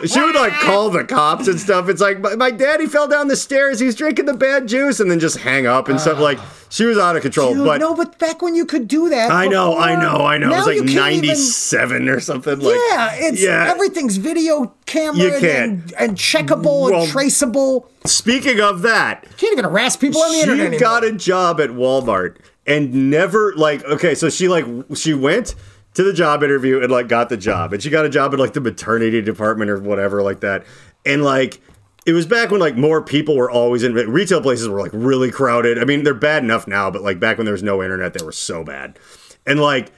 She 0.04 0.20
would 0.20 0.34
like 0.34 0.52
call 0.54 0.90
the 0.90 1.04
cops 1.04 1.48
and 1.48 1.58
stuff. 1.58 1.88
It's 1.88 2.00
like 2.00 2.20
my, 2.20 2.34
my 2.36 2.50
daddy 2.50 2.86
fell 2.86 3.08
down 3.08 3.28
the 3.28 3.36
stairs. 3.36 3.78
He's 3.80 3.94
drinking 3.94 4.26
the 4.26 4.34
bad 4.34 4.66
juice, 4.68 5.00
and 5.00 5.10
then 5.10 5.20
just 5.20 5.38
hang 5.38 5.66
up 5.66 5.88
and 5.88 6.00
stuff. 6.00 6.18
Like 6.18 6.38
she 6.68 6.84
was 6.84 6.98
out 6.98 7.16
of 7.16 7.22
control. 7.22 7.54
Dude, 7.54 7.64
but 7.64 7.78
no, 7.78 7.94
but 7.94 8.18
back 8.18 8.42
when 8.42 8.54
you 8.54 8.66
could 8.66 8.88
do 8.88 9.08
that. 9.08 9.30
I 9.30 9.46
know, 9.46 9.76
I 9.78 9.94
know, 10.00 10.24
I 10.26 10.38
know. 10.38 10.48
Now 10.48 10.54
it 10.54 10.58
was 10.58 10.66
like 10.66 10.76
can't 10.78 11.14
even- 11.14 11.26
'97 11.28 12.08
or 12.08 12.20
something. 12.20 12.58
Like 12.58 12.74
yeah, 12.90 13.10
it's 13.14 13.42
yeah. 13.42 13.70
everything's 13.70 14.16
video 14.16 14.74
camera 14.86 15.32
and, 15.42 15.92
and 15.98 16.16
checkable 16.16 16.90
Well, 16.90 17.02
and 17.02 17.10
traceable. 17.10 17.90
Speaking 18.04 18.60
of 18.60 18.82
that, 18.82 19.24
you 19.24 19.36
Can't 19.36 19.52
even 19.52 19.64
harass 19.64 19.96
people 19.96 20.20
on 20.22 20.28
the 20.30 20.34
she 20.36 20.40
internet 20.42 20.66
anymore. 20.66 20.80
got 20.80 21.04
a 21.04 21.12
job 21.12 21.60
at 21.60 21.70
Walmart 21.70 22.36
and 22.66 23.10
never 23.10 23.54
like 23.56 23.84
okay, 23.84 24.14
so 24.14 24.28
she 24.28 24.48
like 24.48 24.64
she 24.94 25.14
went 25.14 25.54
to 25.96 26.02
the 26.02 26.12
job 26.14 26.42
interview 26.42 26.80
and 26.80 26.90
like 26.90 27.08
got 27.08 27.28
the 27.28 27.36
job, 27.36 27.74
and 27.74 27.82
she 27.82 27.90
got 27.90 28.06
a 28.06 28.08
job 28.08 28.32
in 28.32 28.40
like 28.40 28.54
the 28.54 28.60
maternity 28.60 29.20
department 29.20 29.70
or 29.70 29.80
whatever 29.80 30.22
like 30.22 30.40
that, 30.40 30.64
and 31.04 31.22
like. 31.22 31.60
It 32.06 32.12
was 32.12 32.24
back 32.24 32.52
when 32.52 32.60
like 32.60 32.76
more 32.76 33.02
people 33.02 33.34
were 33.34 33.50
always 33.50 33.82
in 33.82 33.92
retail 33.92 34.40
places 34.40 34.68
were 34.68 34.80
like 34.80 34.92
really 34.94 35.32
crowded. 35.32 35.76
I 35.76 35.84
mean, 35.84 36.04
they're 36.04 36.14
bad 36.14 36.44
enough 36.44 36.68
now, 36.68 36.88
but 36.88 37.02
like 37.02 37.18
back 37.18 37.36
when 37.36 37.46
there 37.46 37.52
was 37.52 37.64
no 37.64 37.82
internet, 37.82 38.14
they 38.14 38.24
were 38.24 38.30
so 38.30 38.62
bad. 38.62 38.96
And 39.44 39.60
like 39.60 39.90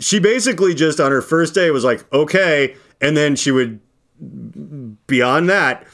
she 0.00 0.18
basically 0.18 0.74
just 0.74 1.00
on 1.00 1.10
her 1.12 1.22
first 1.22 1.54
day 1.54 1.70
was 1.70 1.82
like, 1.82 2.04
okay. 2.12 2.76
And 3.00 3.16
then 3.16 3.36
she 3.36 3.52
would, 3.52 3.80
beyond 5.06 5.48
that, 5.48 5.86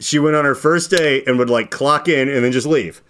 she 0.00 0.18
went 0.18 0.34
on 0.34 0.44
her 0.44 0.56
first 0.56 0.90
day 0.90 1.22
and 1.26 1.38
would 1.38 1.48
like 1.48 1.70
clock 1.70 2.08
in 2.08 2.28
and 2.28 2.44
then 2.44 2.50
just 2.50 2.66
leave. 2.66 3.00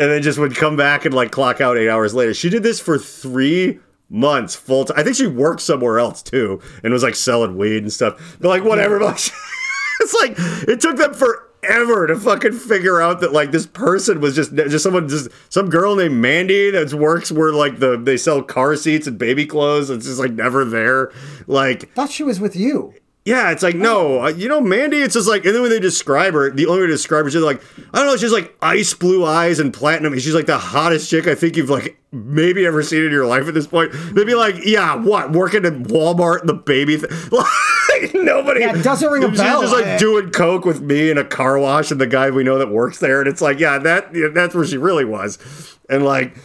And 0.00 0.10
then 0.10 0.22
just 0.22 0.40
would 0.40 0.56
come 0.56 0.74
back 0.76 1.04
and 1.04 1.14
like 1.14 1.30
clock 1.30 1.60
out 1.60 1.78
eight 1.78 1.88
hours 1.88 2.12
later. 2.12 2.34
She 2.34 2.48
did 2.48 2.64
this 2.64 2.80
for 2.80 2.98
three 2.98 3.78
months 4.08 4.54
full 4.54 4.84
time. 4.84 4.98
I 4.98 5.02
think 5.02 5.16
she 5.16 5.26
worked 5.26 5.60
somewhere 5.60 5.98
else 5.98 6.22
too 6.22 6.60
and 6.82 6.92
was 6.92 7.02
like 7.02 7.14
selling 7.14 7.56
weed 7.56 7.82
and 7.82 7.92
stuff. 7.92 8.36
But 8.40 8.48
like, 8.48 8.64
whatever. 8.64 8.98
But 8.98 9.14
it's 10.00 10.14
like, 10.14 10.34
it 10.68 10.80
took 10.80 10.96
them 10.96 11.14
forever 11.14 12.06
to 12.06 12.16
fucking 12.16 12.52
figure 12.52 13.00
out 13.00 13.20
that 13.20 13.32
like 13.32 13.50
this 13.50 13.66
person 13.66 14.20
was 14.20 14.34
just 14.34 14.54
just 14.54 14.82
someone 14.82 15.08
just 15.08 15.28
some 15.48 15.68
girl 15.68 15.96
named 15.96 16.14
Mandy 16.14 16.70
that 16.70 16.92
works 16.94 17.32
where 17.32 17.52
like 17.52 17.78
the 17.78 17.96
they 17.96 18.16
sell 18.16 18.42
car 18.42 18.76
seats 18.76 19.06
and 19.06 19.18
baby 19.18 19.46
clothes. 19.46 19.90
It's 19.90 20.06
just 20.06 20.18
like 20.18 20.32
never 20.32 20.64
there. 20.64 21.12
Like 21.46 21.92
thought 21.94 22.10
she 22.10 22.22
was 22.22 22.40
with 22.40 22.56
you. 22.56 22.94
Yeah, 23.26 23.50
it's 23.50 23.62
like 23.64 23.74
no, 23.74 24.22
uh, 24.24 24.28
you 24.28 24.48
know, 24.48 24.60
Mandy. 24.60 24.98
It's 24.98 25.14
just 25.14 25.28
like, 25.28 25.44
and 25.44 25.52
then 25.52 25.60
when 25.60 25.70
they 25.70 25.80
describe 25.80 26.32
her, 26.34 26.48
the 26.48 26.64
only 26.66 26.82
way 26.82 26.86
to 26.86 26.92
describe 26.92 27.24
her, 27.24 27.30
she's 27.32 27.42
like, 27.42 27.60
I 27.92 27.98
don't 27.98 28.06
know, 28.06 28.16
she's 28.16 28.30
like 28.32 28.56
ice 28.62 28.94
blue 28.94 29.24
eyes 29.26 29.58
and 29.58 29.74
platinum. 29.74 30.12
and 30.12 30.22
She's 30.22 30.34
like 30.34 30.46
the 30.46 30.56
hottest 30.56 31.10
chick 31.10 31.26
I 31.26 31.34
think 31.34 31.56
you've 31.56 31.68
like 31.68 31.98
maybe 32.12 32.64
ever 32.64 32.84
seen 32.84 33.04
in 33.04 33.10
your 33.10 33.26
life 33.26 33.48
at 33.48 33.54
this 33.54 33.66
point. 33.66 33.90
They'd 34.14 34.26
be 34.28 34.36
like, 34.36 34.54
yeah, 34.64 34.94
what, 34.94 35.32
working 35.32 35.64
at 35.66 35.72
Walmart, 35.72 36.46
the 36.46 36.54
baby, 36.54 36.98
th- 36.98 37.10
like 37.32 38.14
nobody. 38.14 38.60
Yeah, 38.60 38.76
it 38.78 38.84
doesn't 38.84 39.10
ring 39.10 39.24
a 39.24 39.28
She's 39.30 39.38
bell. 39.40 39.60
just 39.62 39.74
like 39.74 39.98
doing 39.98 40.30
coke 40.30 40.64
with 40.64 40.80
me 40.80 41.10
in 41.10 41.18
a 41.18 41.24
car 41.24 41.58
wash 41.58 41.90
and 41.90 42.00
the 42.00 42.06
guy 42.06 42.30
we 42.30 42.44
know 42.44 42.58
that 42.58 42.70
works 42.70 42.98
there, 43.00 43.18
and 43.20 43.28
it's 43.28 43.42
like, 43.42 43.58
yeah, 43.58 43.78
that 43.78 44.14
yeah, 44.14 44.28
that's 44.32 44.54
where 44.54 44.64
she 44.64 44.76
really 44.76 45.04
was, 45.04 45.76
and 45.90 46.04
like, 46.04 46.36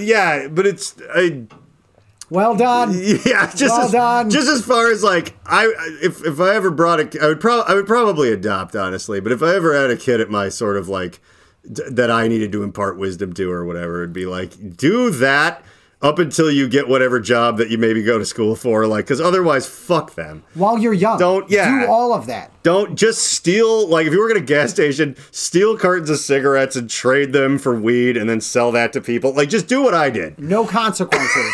yeah, 0.00 0.48
but 0.48 0.66
it's. 0.66 0.96
I, 1.14 1.44
Well 2.32 2.54
done. 2.56 2.92
yeah, 3.26 3.50
just 3.54 3.62
Well 3.76 3.82
as, 3.82 3.92
done. 3.92 4.30
just 4.30 4.48
as 4.48 4.64
far 4.64 4.90
as 4.90 5.02
like 5.04 5.36
I 5.44 5.70
if 6.02 6.24
if 6.24 6.40
I 6.40 6.54
ever 6.54 6.70
brought 6.70 6.98
a 6.98 7.22
I 7.22 7.26
would 7.26 7.40
probably 7.40 7.70
I 7.70 7.74
would 7.76 7.86
probably 7.86 8.32
adopt 8.32 8.74
honestly, 8.74 9.20
but 9.20 9.32
if 9.32 9.42
I 9.42 9.54
ever 9.54 9.74
had 9.78 9.90
a 9.90 9.96
kid 9.96 10.18
at 10.20 10.30
my 10.30 10.48
sort 10.48 10.78
of 10.78 10.88
like 10.88 11.20
d- 11.70 11.82
that 11.90 12.10
I 12.10 12.28
needed 12.28 12.50
to 12.52 12.62
impart 12.62 12.96
wisdom 12.96 13.34
to 13.34 13.50
or 13.52 13.66
whatever, 13.66 14.02
it'd 14.02 14.14
be 14.14 14.24
like 14.24 14.76
do 14.78 15.10
that 15.10 15.62
up 16.00 16.18
until 16.18 16.50
you 16.50 16.68
get 16.68 16.88
whatever 16.88 17.20
job 17.20 17.58
that 17.58 17.70
you 17.70 17.78
maybe 17.78 18.02
go 18.02 18.18
to 18.18 18.24
school 18.24 18.56
for, 18.56 18.86
like 18.88 19.04
because 19.04 19.20
otherwise, 19.20 19.68
fuck 19.68 20.14
them. 20.16 20.42
While 20.54 20.78
you're 20.78 20.92
young, 20.94 21.16
Don't- 21.18 21.48
yeah. 21.50 21.82
do 21.84 21.86
all 21.92 22.12
of 22.14 22.26
that. 22.26 22.50
Don't 22.64 22.96
just 22.96 23.22
steal 23.24 23.86
like 23.88 24.06
if 24.06 24.12
you 24.12 24.18
work 24.18 24.30
at 24.32 24.36
a 24.38 24.40
gas 24.40 24.70
station, 24.70 25.16
steal 25.32 25.76
cartons 25.76 26.08
of 26.10 26.16
cigarettes 26.18 26.74
and 26.76 26.88
trade 26.90 27.32
them 27.34 27.58
for 27.58 27.78
weed 27.78 28.16
and 28.16 28.28
then 28.30 28.40
sell 28.40 28.72
that 28.72 28.92
to 28.94 29.00
people. 29.02 29.32
Like 29.34 29.48
just 29.50 29.68
do 29.68 29.82
what 29.82 29.92
I 29.94 30.08
did. 30.10 30.38
No 30.40 30.64
consequences. 30.66 31.52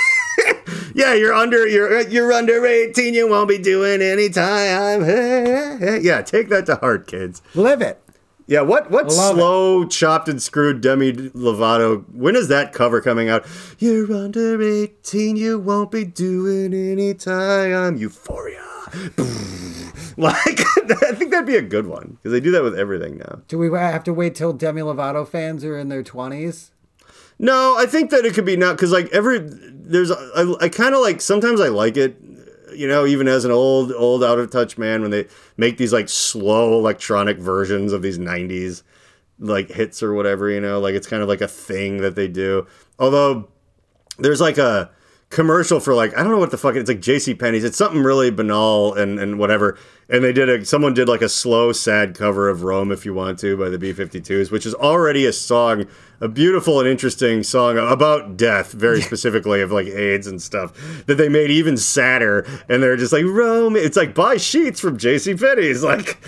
Yeah, 0.99 1.15
you're 1.15 1.33
under 1.33 1.65
you're 1.65 2.01
you're 2.09 2.33
under 2.33 2.67
18. 2.67 3.15
You 3.15 3.29
won't 3.29 3.49
be 3.49 3.57
doing 3.57 4.03
any 4.03 4.29
time. 4.29 5.05
Yeah, 5.79 6.23
take 6.23 6.49
that 6.49 6.67
to 6.67 6.75
heart, 6.77 7.07
kids. 7.07 7.41
Live 7.55 7.81
it. 7.83 8.03
Yeah, 8.49 8.63
what 8.63 8.91
what 8.91 9.07
Love 9.07 9.37
slow 9.37 9.85
chopped 9.85 10.29
and 10.29 10.43
screwed 10.43 10.81
Demi 10.81 11.13
Lovato? 11.13 12.05
When 12.13 12.35
is 12.35 12.49
that 12.49 12.73
cover 12.73 13.01
coming 13.01 13.29
out? 13.29 13.47
You're 13.79 14.13
under 14.13 14.61
18. 14.61 15.37
You 15.37 15.61
won't 15.61 15.93
be 15.93 16.05
doing 16.05 16.75
any 16.75 17.15
time. 17.15 17.97
Euphoria. 17.97 18.65
like 20.17 20.61
I 21.05 21.13
think 21.15 21.31
that'd 21.31 21.47
be 21.47 21.57
a 21.57 21.63
good 21.63 21.87
one 21.87 22.17
because 22.17 22.33
they 22.33 22.41
do 22.41 22.51
that 22.51 22.65
with 22.65 22.77
everything 22.77 23.19
now. 23.19 23.43
Do 23.47 23.57
we 23.57 23.71
have 23.71 24.03
to 24.05 24.13
wait 24.13 24.35
till 24.35 24.53
Demi 24.53 24.81
Lovato 24.81 25.29
fans 25.29 25.65
are 25.65 25.79
in 25.79 25.91
their 25.91 26.03
twenties? 26.03 26.73
No, 27.39 27.77
I 27.77 27.87
think 27.87 28.11
that 28.11 28.25
it 28.25 28.35
could 28.35 28.45
be 28.45 28.57
not 28.57 28.77
because 28.77 28.93
like 28.93 29.09
every 29.13 29.39
there's 29.41 30.11
I, 30.11 30.55
I 30.61 30.69
kind 30.69 30.95
of 30.95 31.01
like 31.01 31.21
sometimes 31.21 31.61
I 31.61 31.69
like 31.69 31.97
it, 31.97 32.17
you 32.75 32.89
know, 32.89 33.07
even 33.07 33.29
as 33.29 33.45
an 33.45 33.51
old 33.51 33.93
old 33.93 34.25
out 34.25 34.39
of 34.39 34.51
touch 34.51 34.77
man 34.77 35.03
when 35.03 35.11
they 35.11 35.27
make 35.57 35.77
these 35.79 35.93
like 35.93 36.09
slow 36.09 36.79
electronic 36.79 37.39
versions 37.39 37.93
of 37.93 38.03
these 38.03 38.19
'90s 38.19 38.83
like 39.39 39.71
hits 39.71 40.03
or 40.03 40.15
whatever, 40.15 40.51
you 40.51 40.61
know, 40.61 40.81
like 40.81 40.95
it's 40.95 41.07
kind 41.07 41.23
of 41.23 41.29
like 41.29 41.41
a 41.41 41.49
thing 41.49 41.99
that 41.99 42.17
they 42.17 42.27
do. 42.27 42.67
Although 42.99 43.49
there's 44.19 44.41
like 44.41 44.59
a 44.59 44.91
commercial 45.31 45.79
for 45.79 45.95
like 45.95 46.17
I 46.19 46.23
don't 46.23 46.33
know 46.33 46.39
what 46.39 46.51
the 46.51 46.59
fuck 46.59 46.75
it's 46.75 46.89
like 46.89 47.01
J.C. 47.01 47.35
Penney's. 47.35 47.65
It's 47.65 47.79
something 47.79 48.03
really 48.03 48.31
banal 48.31 48.95
and 48.95 49.19
and 49.21 49.39
whatever. 49.39 49.79
And 50.11 50.25
they 50.25 50.33
did 50.33 50.49
a 50.49 50.65
someone 50.65 50.95
did 50.95 51.07
like 51.07 51.21
a 51.21 51.29
slow 51.29 51.71
sad 51.73 52.15
cover 52.15 52.49
of 52.49 52.63
Roam 52.63 52.91
if 52.91 53.05
you 53.05 53.13
want 53.13 53.39
to 53.41 53.59
by 53.59 53.69
the 53.69 53.77
B52s, 53.77 54.51
which 54.51 54.65
is 54.65 54.75
already 54.75 55.27
a 55.27 55.35
song, 55.35 55.85
a 56.23 56.29
beautiful 56.29 56.81
and 56.81 56.89
interesting 56.89 57.43
song 57.43 57.77
about 57.77 58.39
death, 58.39 58.73
very 58.73 59.03
specifically 59.03 59.61
of 59.61 59.71
like 59.71 59.87
AIDS 59.87 60.27
and 60.27 60.41
stuff 60.41 61.05
that 61.05 61.17
they 61.17 61.29
made 61.29 61.51
even 61.51 61.77
sadder. 61.77 62.47
And 62.71 62.83
they're 62.83 62.97
just 62.97 63.13
like 63.13 63.27
Roam. 63.27 63.77
It's 63.77 63.99
like 63.99 64.15
buy 64.15 64.39
sheets 64.39 64.81
from 64.81 64.97
J.C. 64.97 65.35
Penney's. 65.35 65.85
Like 65.85 66.19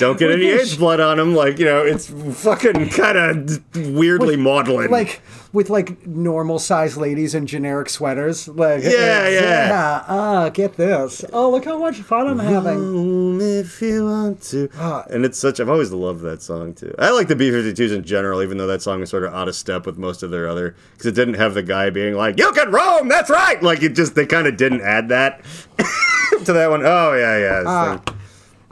don't 0.00 0.18
get 0.18 0.32
any 0.32 0.46
AIDS 0.46 0.76
blood 0.76 0.98
on 0.98 1.18
them. 1.18 1.36
Like 1.36 1.60
you 1.60 1.64
know 1.64 1.84
it's 1.84 2.08
fucking 2.42 2.88
kind 2.88 3.16
of 3.16 3.94
weirdly 3.94 4.36
maudlin. 4.36 4.90
Like 4.90 5.22
with 5.52 5.70
like 5.70 6.06
normal 6.06 6.58
size 6.58 6.96
ladies 6.96 7.34
in 7.34 7.46
generic 7.46 7.88
sweaters. 7.88 8.48
Like 8.48 8.82
Yeah, 8.82 9.28
yeah. 9.28 9.40
yeah. 9.40 10.04
Ah, 10.08 10.48
get 10.50 10.74
this. 10.76 11.24
Oh, 11.32 11.50
look 11.50 11.64
how 11.64 11.78
much 11.78 11.96
fun 11.98 12.26
I'm 12.26 12.38
having. 12.38 13.27
Home 13.28 13.40
if 13.40 13.80
you 13.82 14.04
want 14.06 14.42
to. 14.44 14.68
Ah. 14.76 15.04
and 15.10 15.24
it's 15.24 15.38
such, 15.38 15.60
I've 15.60 15.68
always 15.68 15.90
loved 15.92 16.22
that 16.22 16.40
song 16.42 16.74
too. 16.74 16.94
I 16.98 17.10
like 17.10 17.28
the 17.28 17.36
B 17.36 17.50
52s 17.50 17.94
in 17.94 18.02
general, 18.04 18.42
even 18.42 18.56
though 18.58 18.66
that 18.66 18.80
song 18.82 19.02
is 19.02 19.10
sort 19.10 19.24
of 19.24 19.34
out 19.34 19.48
of 19.48 19.54
step 19.54 19.84
with 19.86 19.98
most 19.98 20.22
of 20.22 20.30
their 20.30 20.48
other, 20.48 20.74
because 20.92 21.06
it 21.06 21.14
didn't 21.14 21.34
have 21.34 21.54
the 21.54 21.62
guy 21.62 21.90
being 21.90 22.14
like, 22.14 22.38
you 22.38 22.50
can 22.52 22.70
roam, 22.70 23.08
that's 23.08 23.30
right! 23.30 23.62
Like 23.62 23.82
it 23.82 23.90
just, 23.94 24.14
they 24.14 24.26
kind 24.26 24.46
of 24.46 24.56
didn't 24.56 24.80
add 24.80 25.08
that 25.10 25.42
to 26.44 26.52
that 26.52 26.70
one. 26.70 26.82
Oh, 26.84 27.12
yeah, 27.14 27.38
yeah. 27.38 27.58
This, 27.60 27.66
Ah. 27.68 28.00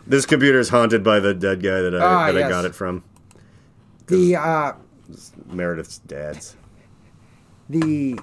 this 0.06 0.26
computer 0.26 0.58
is 0.58 0.68
haunted 0.70 1.04
by 1.04 1.20
the 1.20 1.34
dead 1.34 1.62
guy 1.62 1.80
that 1.82 1.94
I, 1.94 1.98
Ah, 2.00 2.32
that 2.32 2.42
I 2.44 2.48
got 2.48 2.64
it 2.64 2.74
from. 2.74 3.04
The 4.06 4.36
uh 4.36 4.72
Meredith's 5.46 5.98
dad's. 5.98 6.56
the 7.68 8.18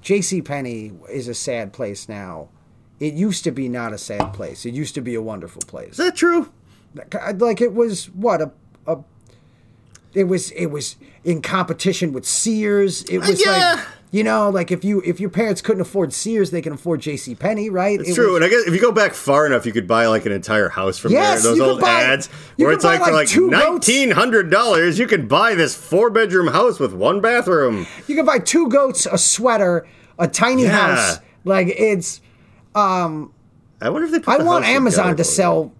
J.C. 0.00 0.42
Penney 0.42 0.92
is 1.10 1.28
a 1.28 1.34
sad 1.34 1.72
place 1.72 2.08
now. 2.08 2.48
It 3.02 3.14
used 3.14 3.42
to 3.44 3.50
be 3.50 3.68
not 3.68 3.92
a 3.92 3.98
sad 3.98 4.32
place. 4.32 4.64
It 4.64 4.74
used 4.74 4.94
to 4.94 5.00
be 5.00 5.14
a 5.16 5.22
wonderful 5.22 5.62
place. 5.66 5.92
Is 5.92 5.96
that 5.96 6.14
true? 6.14 6.52
Like 7.38 7.60
it 7.60 7.74
was 7.74 8.06
what 8.10 8.40
a 8.40 8.52
a. 8.86 8.98
It 10.14 10.24
was 10.24 10.50
it 10.52 10.66
was 10.66 10.96
in 11.24 11.42
competition 11.42 12.12
with 12.12 12.24
Sears. 12.26 13.02
It 13.04 13.18
uh, 13.18 13.26
was 13.26 13.44
yeah. 13.44 13.74
like 13.76 13.86
you 14.12 14.22
know 14.22 14.50
like 14.50 14.70
if 14.70 14.84
you 14.84 15.02
if 15.04 15.18
your 15.18 15.30
parents 15.30 15.60
couldn't 15.62 15.80
afford 15.80 16.12
Sears, 16.12 16.52
they 16.52 16.62
can 16.62 16.74
afford 16.74 17.00
J.C. 17.00 17.34
Penney, 17.34 17.70
right? 17.70 17.98
It's 17.98 18.10
It 18.10 18.14
true, 18.14 18.34
was- 18.34 18.36
and 18.36 18.44
I 18.44 18.48
guess 18.50 18.66
if 18.68 18.74
you 18.74 18.80
go 18.80 18.92
back 18.92 19.14
far 19.14 19.46
enough, 19.46 19.66
you 19.66 19.72
could 19.72 19.88
buy 19.88 20.06
like 20.06 20.24
an 20.26 20.30
entire 20.32 20.68
house 20.68 20.96
from 20.98 21.10
Yes, 21.12 21.42
there. 21.42 21.50
Those 21.52 21.58
could 21.60 21.68
old 21.70 21.80
buy- 21.80 22.02
ads 22.04 22.28
where 22.56 22.70
it's 22.72 22.84
like 22.84 22.98
for 23.00 23.06
like, 23.06 23.12
like 23.14 23.28
two 23.28 23.50
goats. 23.50 23.64
nineteen 23.88 24.10
hundred 24.12 24.48
dollars, 24.50 24.98
you 24.98 25.08
could 25.08 25.28
buy 25.28 25.54
this 25.56 25.74
four 25.74 26.08
bedroom 26.08 26.48
house 26.48 26.78
with 26.78 26.92
one 26.92 27.20
bathroom. 27.20 27.86
you 28.06 28.14
can 28.14 28.26
buy 28.26 28.38
two 28.38 28.68
goats, 28.68 29.06
a 29.06 29.18
sweater, 29.18 29.88
a 30.20 30.28
tiny 30.28 30.62
Yeah. 30.64 30.94
house. 30.94 31.18
Like 31.44 31.66
it's. 31.68 32.20
Um, 32.74 33.32
I 33.80 33.90
wonder 33.90 34.06
if 34.06 34.12
they. 34.12 34.18
Put 34.20 34.34
I 34.34 34.38
the 34.38 34.44
want 34.44 34.64
Amazon 34.64 35.16
to 35.16 35.24
sell 35.24 35.72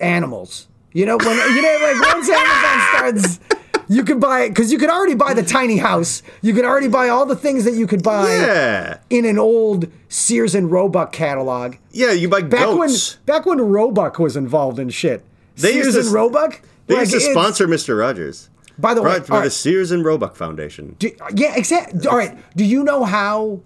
animals. 0.00 0.68
You 0.92 1.06
know 1.06 1.16
when 1.16 1.36
you 1.54 1.62
know 1.62 1.78
like 1.82 2.14
once 2.14 2.28
Amazon 2.28 3.20
starts, 3.20 3.40
you 3.88 4.04
could 4.04 4.20
buy 4.20 4.42
it 4.42 4.50
because 4.50 4.70
you 4.70 4.78
could 4.78 4.90
already 4.90 5.14
buy 5.16 5.34
the 5.34 5.42
tiny 5.42 5.76
house. 5.78 6.22
You 6.40 6.54
could 6.54 6.64
already 6.64 6.86
buy 6.88 7.08
all 7.08 7.26
the 7.26 7.34
things 7.34 7.64
that 7.64 7.74
you 7.74 7.86
could 7.88 8.02
buy 8.02 8.28
Yeah, 8.36 8.98
in 9.10 9.24
an 9.24 9.38
old 9.38 9.88
Sears 10.08 10.54
and 10.54 10.70
Roebuck 10.70 11.10
catalog. 11.12 11.76
yeah, 11.90 12.12
you 12.12 12.28
buy 12.28 12.42
Back 12.42 12.66
goats. 12.66 13.18
when 13.18 13.26
back 13.26 13.46
when 13.46 13.60
Roebuck 13.60 14.18
was 14.20 14.36
involved 14.36 14.78
in 14.78 14.90
shit. 14.90 15.24
They 15.56 15.72
Sears 15.72 15.86
used 15.86 15.98
to 15.98 16.04
and 16.06 16.12
Roebuck. 16.14 16.60
they 16.86 16.94
Like, 16.94 17.10
used 17.10 17.26
to 17.26 17.32
sponsor 17.32 17.66
Mister 17.66 17.96
Rogers. 17.96 18.50
By 18.78 18.94
the 18.94 19.02
way, 19.02 19.20
by 19.20 19.36
all 19.36 19.42
the 19.42 19.50
Sears 19.50 19.90
and 19.90 20.04
Roebuck 20.04 20.34
Foundation. 20.36 20.96
do- 20.98 21.12
yeah, 21.34 21.54
exactly. 21.56 22.06
All 22.08 22.16
right. 22.16 22.36
Do 22.56 22.64
you 22.64 22.82
know 22.84 23.04
how 23.04 23.60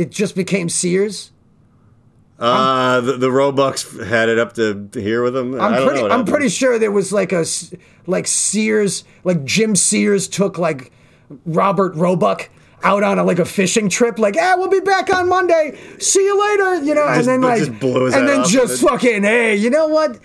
it 0.00 0.10
just 0.10 0.34
became 0.34 0.68
Sears? 0.68 1.30
Uh, 2.38 3.02
the, 3.02 3.18
the 3.18 3.30
Roebucks 3.30 4.00
had 4.06 4.30
it 4.30 4.38
up 4.38 4.54
to 4.54 4.88
here 4.94 5.22
with 5.22 5.34
them. 5.34 5.60
I 5.60 5.66
I'm 5.66 5.86
pretty. 5.86 6.06
I'm 6.08 6.24
pretty 6.24 6.48
sure 6.48 6.78
there 6.78 6.90
was 6.90 7.12
like 7.12 7.32
a 7.32 7.44
like 8.06 8.26
Sears, 8.26 9.04
like 9.24 9.44
Jim 9.44 9.76
Sears 9.76 10.26
took 10.26 10.56
like 10.56 10.90
Robert 11.44 11.94
Roebuck 11.94 12.48
out 12.82 13.02
on 13.02 13.18
a 13.18 13.24
like 13.24 13.38
a 13.38 13.44
fishing 13.44 13.90
trip. 13.90 14.18
Like, 14.18 14.36
ah, 14.40 14.54
we'll 14.56 14.70
be 14.70 14.80
back 14.80 15.12
on 15.12 15.28
Monday. 15.28 15.78
See 15.98 16.24
you 16.24 16.40
later. 16.40 16.82
You 16.82 16.94
know, 16.94 17.06
Just- 17.08 17.28
and 17.28 17.28
then 17.28 17.40
like, 17.42 17.62
and 18.14 18.28
then 18.28 18.44
just 18.48 18.82
fucking, 18.82 19.22
hey, 19.22 19.56
you 19.56 19.68
know 19.68 19.88
what? 19.88 20.18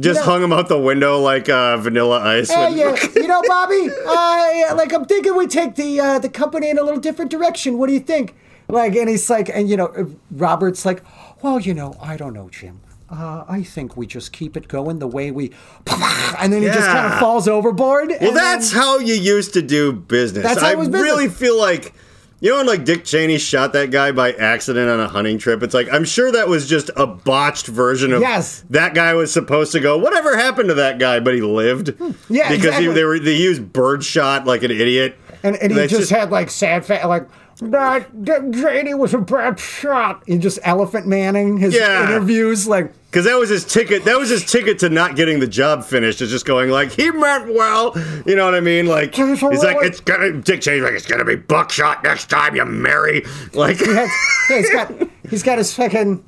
Just 0.00 0.22
hung 0.22 0.42
him 0.42 0.52
out 0.52 0.68
the 0.68 0.78
window 0.78 1.18
like 1.20 1.48
uh, 1.48 1.76
Vanilla 1.76 2.20
Ice. 2.20 2.50
Hey, 2.50 2.76
yeah, 2.76 2.96
you 3.14 3.28
know, 3.28 3.42
Bobby, 3.46 3.88
uh, 4.06 4.74
like 4.76 4.92
I'm 4.92 5.04
thinking 5.04 5.36
we 5.36 5.46
take 5.46 5.76
the 5.76 6.00
uh, 6.00 6.18
the 6.18 6.28
company 6.28 6.70
in 6.70 6.78
a 6.78 6.82
little 6.82 7.00
different 7.00 7.30
direction. 7.30 7.78
What 7.78 7.86
do 7.86 7.92
you 7.92 8.00
think? 8.00 8.34
Like, 8.72 8.94
and 8.96 9.08
he's 9.08 9.28
like, 9.30 9.48
and 9.48 9.68
you 9.68 9.76
know, 9.76 10.10
Robert's 10.30 10.84
like, 10.84 11.02
well, 11.42 11.60
you 11.60 11.74
know, 11.74 11.94
I 12.00 12.16
don't 12.16 12.32
know, 12.34 12.48
Jim. 12.50 12.80
Uh, 13.10 13.44
I 13.48 13.64
think 13.64 13.96
we 13.96 14.06
just 14.06 14.32
keep 14.32 14.56
it 14.56 14.68
going 14.68 15.00
the 15.00 15.08
way 15.08 15.32
we, 15.32 15.50
and 16.38 16.52
then 16.52 16.62
he 16.62 16.68
just 16.68 16.86
kind 16.86 17.12
of 17.12 17.18
falls 17.18 17.48
overboard. 17.48 18.12
Well, 18.20 18.32
that's 18.32 18.70
then- 18.70 18.80
how 18.80 18.98
you 18.98 19.14
used 19.14 19.52
to 19.54 19.62
do 19.62 19.92
business. 19.92 20.44
That's 20.44 20.60
how 20.60 20.68
I 20.68 20.72
it 20.72 20.78
was 20.78 20.88
business. 20.88 21.02
really 21.10 21.28
feel 21.28 21.58
like, 21.58 21.92
you 22.38 22.50
know, 22.50 22.58
when 22.58 22.66
like 22.66 22.84
Dick 22.84 23.04
Cheney 23.04 23.36
shot 23.38 23.72
that 23.72 23.90
guy 23.90 24.12
by 24.12 24.32
accident 24.32 24.88
on 24.88 25.00
a 25.00 25.08
hunting 25.08 25.38
trip. 25.38 25.62
It's 25.64 25.74
like 25.74 25.92
I'm 25.92 26.04
sure 26.04 26.30
that 26.32 26.46
was 26.48 26.68
just 26.68 26.88
a 26.96 27.06
botched 27.06 27.66
version 27.66 28.12
of 28.12 28.20
Yes. 28.22 28.64
that 28.70 28.94
guy 28.94 29.12
was 29.14 29.32
supposed 29.32 29.72
to 29.72 29.80
go. 29.80 29.98
Whatever 29.98 30.36
happened 30.36 30.68
to 30.68 30.74
that 30.76 30.98
guy? 31.00 31.18
But 31.20 31.34
he 31.34 31.40
lived. 31.42 31.88
Hmm. 31.98 32.12
Yeah, 32.30 32.48
because 32.48 32.64
exactly. 32.66 32.86
he, 32.86 32.92
they 32.92 33.04
were 33.04 33.18
they 33.18 33.36
used 33.36 33.72
birdshot 33.72 34.46
like 34.46 34.62
an 34.62 34.70
idiot. 34.70 35.18
and, 35.42 35.56
and 35.56 35.72
he 35.72 35.76
That's 35.78 35.90
just, 35.92 36.10
had 36.10 36.30
like 36.30 36.48
sad 36.50 36.86
fa- 36.86 37.02
like. 37.06 37.28
That 37.62 38.24
Dick 38.24 38.52
Cheney 38.54 38.94
was 38.94 39.12
a 39.14 39.18
bad 39.18 39.58
shot. 39.58 40.22
He 40.26 40.38
just 40.38 40.58
elephant 40.62 41.06
manning 41.06 41.58
his 41.58 41.74
Yeah. 41.74 42.04
interviews, 42.08 42.66
like 42.66 42.92
Because 43.10 43.24
that 43.26 43.36
was 43.38 43.48
his 43.50 43.64
ticket. 43.64 44.04
That 44.04 44.18
was 44.18 44.28
his 44.30 44.44
ticket 44.50 44.78
to 44.80 44.88
not 44.88 45.14
getting 45.16 45.40
the 45.40 45.46
job 45.46 45.84
finished. 45.84 46.22
Is 46.22 46.30
just 46.30 46.46
going 46.46 46.70
like 46.70 46.90
he 46.92 47.10
meant 47.10 47.52
well. 47.54 47.92
You 48.24 48.34
know 48.36 48.44
what 48.44 48.54
I 48.54 48.60
mean? 48.60 48.86
Like 48.86 49.14
he's 49.14 49.42
like 49.42 49.76
it's 49.82 50.00
gonna 50.00 50.32
Dick 50.40 50.60
Cheney's 50.62 50.82
like 50.82 50.94
it's 50.94 51.06
gonna 51.06 51.24
be 51.24 51.36
buckshot 51.36 52.02
next 52.04 52.30
time 52.30 52.56
you 52.56 52.64
marry. 52.64 53.24
Like 53.52 53.78
yeah, 53.80 54.06
he's 54.48 54.70
got 54.70 54.92
he's 55.28 55.42
got 55.42 55.58
his 55.58 55.74
fucking 55.74 56.24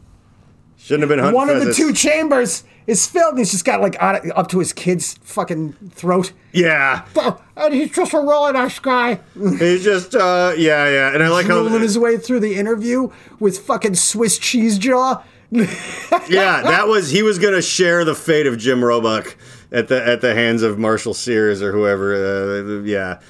shouldn't 0.82 1.02
have 1.02 1.08
been 1.08 1.20
hunting 1.20 1.34
one 1.34 1.48
of 1.48 1.60
the 1.60 1.66
pheasants. 1.66 1.78
two 1.78 1.92
chambers 1.92 2.64
is 2.86 3.06
filled, 3.06 3.30
and 3.30 3.38
he's 3.38 3.52
just 3.52 3.64
got 3.64 3.80
like 3.80 3.96
up 4.02 4.48
to 4.48 4.58
his 4.58 4.72
kid's 4.72 5.14
fucking 5.22 5.72
throat. 5.92 6.32
Yeah, 6.52 7.04
and 7.56 7.72
he's 7.72 7.92
just 7.92 8.12
a 8.12 8.18
really 8.18 8.52
nice 8.52 8.78
guy, 8.78 9.20
he's 9.34 9.84
just 9.84 10.14
uh 10.14 10.52
yeah 10.56 10.88
yeah, 10.88 11.14
and 11.14 11.22
I 11.22 11.28
like 11.28 11.46
how 11.46 11.56
rolling 11.56 11.82
his 11.82 11.98
way 11.98 12.16
through 12.18 12.40
the 12.40 12.56
interview 12.56 13.10
with 13.38 13.58
fucking 13.60 13.94
Swiss 13.94 14.38
cheese 14.38 14.78
jaw. 14.78 15.22
yeah 15.52 16.62
that 16.62 16.88
was 16.88 17.10
he 17.10 17.22
was 17.22 17.38
gonna 17.38 17.60
share 17.60 18.06
the 18.06 18.14
fate 18.14 18.46
of 18.46 18.56
Jim 18.56 18.82
Roebuck 18.82 19.36
at 19.70 19.88
the 19.88 20.02
at 20.06 20.22
the 20.22 20.34
hands 20.34 20.62
of 20.62 20.78
Marshall 20.78 21.12
Sears 21.14 21.60
or 21.60 21.72
whoever. 21.72 22.14
Uh, 22.14 22.82
yeah, 22.84 23.20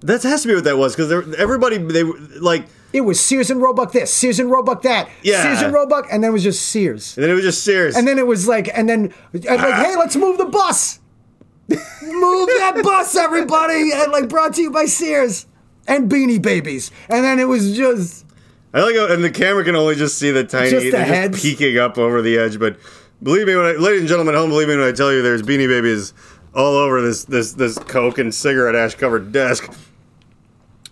that 0.00 0.22
has 0.22 0.42
to 0.42 0.48
be 0.48 0.54
what 0.54 0.64
that 0.64 0.76
was 0.76 0.94
because 0.94 1.10
everybody 1.36 1.78
they 1.78 2.04
like. 2.04 2.66
It 2.92 3.02
was 3.02 3.20
Sears 3.20 3.50
and 3.50 3.60
Roebuck 3.60 3.92
this, 3.92 4.12
Sears 4.12 4.40
and 4.40 4.50
Roebuck 4.50 4.82
that, 4.82 5.08
Yeah. 5.22 5.42
Sears 5.42 5.62
and 5.62 5.74
Roebuck, 5.74 6.06
and 6.10 6.22
then 6.22 6.30
it 6.30 6.32
was 6.32 6.42
just 6.42 6.66
Sears. 6.66 7.16
And 7.16 7.24
then 7.24 7.30
it 7.30 7.34
was 7.34 7.44
just 7.44 7.62
Sears. 7.62 7.94
And 7.96 8.08
then 8.08 8.18
it 8.18 8.26
was 8.26 8.48
like, 8.48 8.68
and 8.76 8.88
then 8.88 9.12
like, 9.32 9.44
hey, 9.46 9.94
let's 9.96 10.16
move 10.16 10.38
the 10.38 10.46
bus. 10.46 11.00
move 11.68 12.48
that 12.48 12.80
bus, 12.82 13.14
everybody! 13.14 13.90
And 13.92 14.10
like 14.10 14.28
brought 14.30 14.54
to 14.54 14.62
you 14.62 14.70
by 14.70 14.86
Sears 14.86 15.46
and 15.86 16.10
Beanie 16.10 16.40
Babies. 16.40 16.90
And 17.10 17.22
then 17.22 17.38
it 17.38 17.44
was 17.44 17.76
just 17.76 18.24
I 18.72 18.80
like 18.82 18.94
and 19.10 19.22
the 19.22 19.30
camera 19.30 19.64
can 19.64 19.76
only 19.76 19.94
just 19.94 20.18
see 20.18 20.30
the 20.30 20.44
tiny, 20.44 20.70
Just 20.70 20.90
the 20.90 21.04
heads. 21.04 21.40
peeking 21.42 21.76
up 21.78 21.98
over 21.98 22.22
the 22.22 22.38
edge. 22.38 22.58
But 22.58 22.78
believe 23.22 23.46
me, 23.46 23.54
when 23.56 23.66
I, 23.66 23.72
ladies 23.72 24.00
and 24.00 24.08
gentlemen, 24.08 24.34
at 24.34 24.38
home, 24.38 24.50
believe 24.50 24.68
me 24.68 24.76
when 24.76 24.86
I 24.86 24.92
tell 24.92 25.12
you, 25.12 25.20
there's 25.22 25.42
Beanie 25.42 25.68
Babies 25.68 26.14
all 26.54 26.74
over 26.76 27.02
this 27.02 27.24
this 27.24 27.52
this 27.52 27.78
Coke 27.78 28.16
and 28.18 28.34
cigarette 28.34 28.74
ash 28.74 28.94
covered 28.94 29.30
desk. 29.32 29.70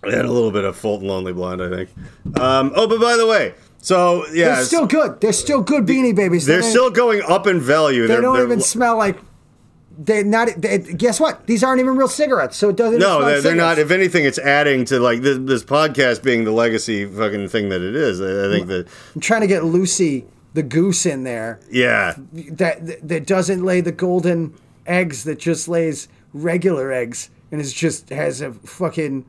And 0.07 0.27
a 0.27 0.31
little 0.31 0.51
bit 0.51 0.63
of 0.63 0.75
Fulton 0.75 1.07
Lonely 1.07 1.33
Blonde, 1.33 1.61
I 1.61 1.69
think. 1.69 1.89
Um, 2.39 2.71
oh, 2.75 2.87
but 2.87 2.99
by 2.99 3.15
the 3.17 3.25
way, 3.27 3.53
so 3.79 4.25
yeah, 4.27 4.55
They're 4.55 4.63
still 4.65 4.87
good. 4.87 5.21
They're 5.21 5.33
still 5.33 5.61
good 5.61 5.85
Beanie 5.85 6.15
Babies. 6.15 6.45
they're 6.45 6.61
don't- 6.61 6.69
still 6.69 6.89
going 6.89 7.21
up 7.27 7.47
in 7.47 7.59
value. 7.59 8.01
They 8.03 8.07
They're, 8.15 8.21
don't 8.21 8.35
they're- 8.35 8.45
even 8.45 8.61
smell 8.61 8.97
like. 8.97 9.17
They're 9.99 10.23
not. 10.23 10.49
They, 10.57 10.77
guess 10.77 11.19
what? 11.19 11.47
These 11.47 11.63
aren't 11.63 11.79
even 11.79 11.97
real 11.97 12.07
cigarettes, 12.07 12.55
so 12.55 12.69
it 12.69 12.75
doesn't. 12.75 12.99
No, 12.99 13.25
they're, 13.25 13.41
they're 13.41 13.55
not. 13.55 13.79
If 13.79 13.89
anything, 13.89 14.25
it's 14.25 14.37
adding 14.37 14.85
to 14.85 14.99
like 14.99 15.21
this, 15.21 15.39
this 15.41 15.63
podcast 15.63 16.21
being 16.21 16.43
the 16.43 16.51
legacy 16.51 17.05
fucking 17.05 17.47
thing 17.47 17.69
that 17.69 17.81
it 17.81 17.95
is. 17.95 18.21
I, 18.21 18.25
I 18.47 18.51
think 18.51 18.67
that 18.67 18.87
I'm 19.15 19.21
trying 19.21 19.41
to 19.41 19.47
get 19.47 19.63
Lucy 19.63 20.25
the 20.53 20.61
goose 20.61 21.05
in 21.07 21.23
there 21.23 21.59
yeah, 21.71 22.13
that 22.33 23.07
that 23.07 23.25
doesn't 23.25 23.63
lay 23.63 23.81
the 23.81 23.91
golden 23.91 24.53
eggs 24.85 25.23
that 25.23 25.39
just 25.39 25.67
lays 25.67 26.07
regular 26.31 26.91
eggs 26.91 27.31
and 27.51 27.59
is 27.59 27.73
just 27.73 28.09
has 28.09 28.39
a 28.41 28.53
fucking 28.53 29.25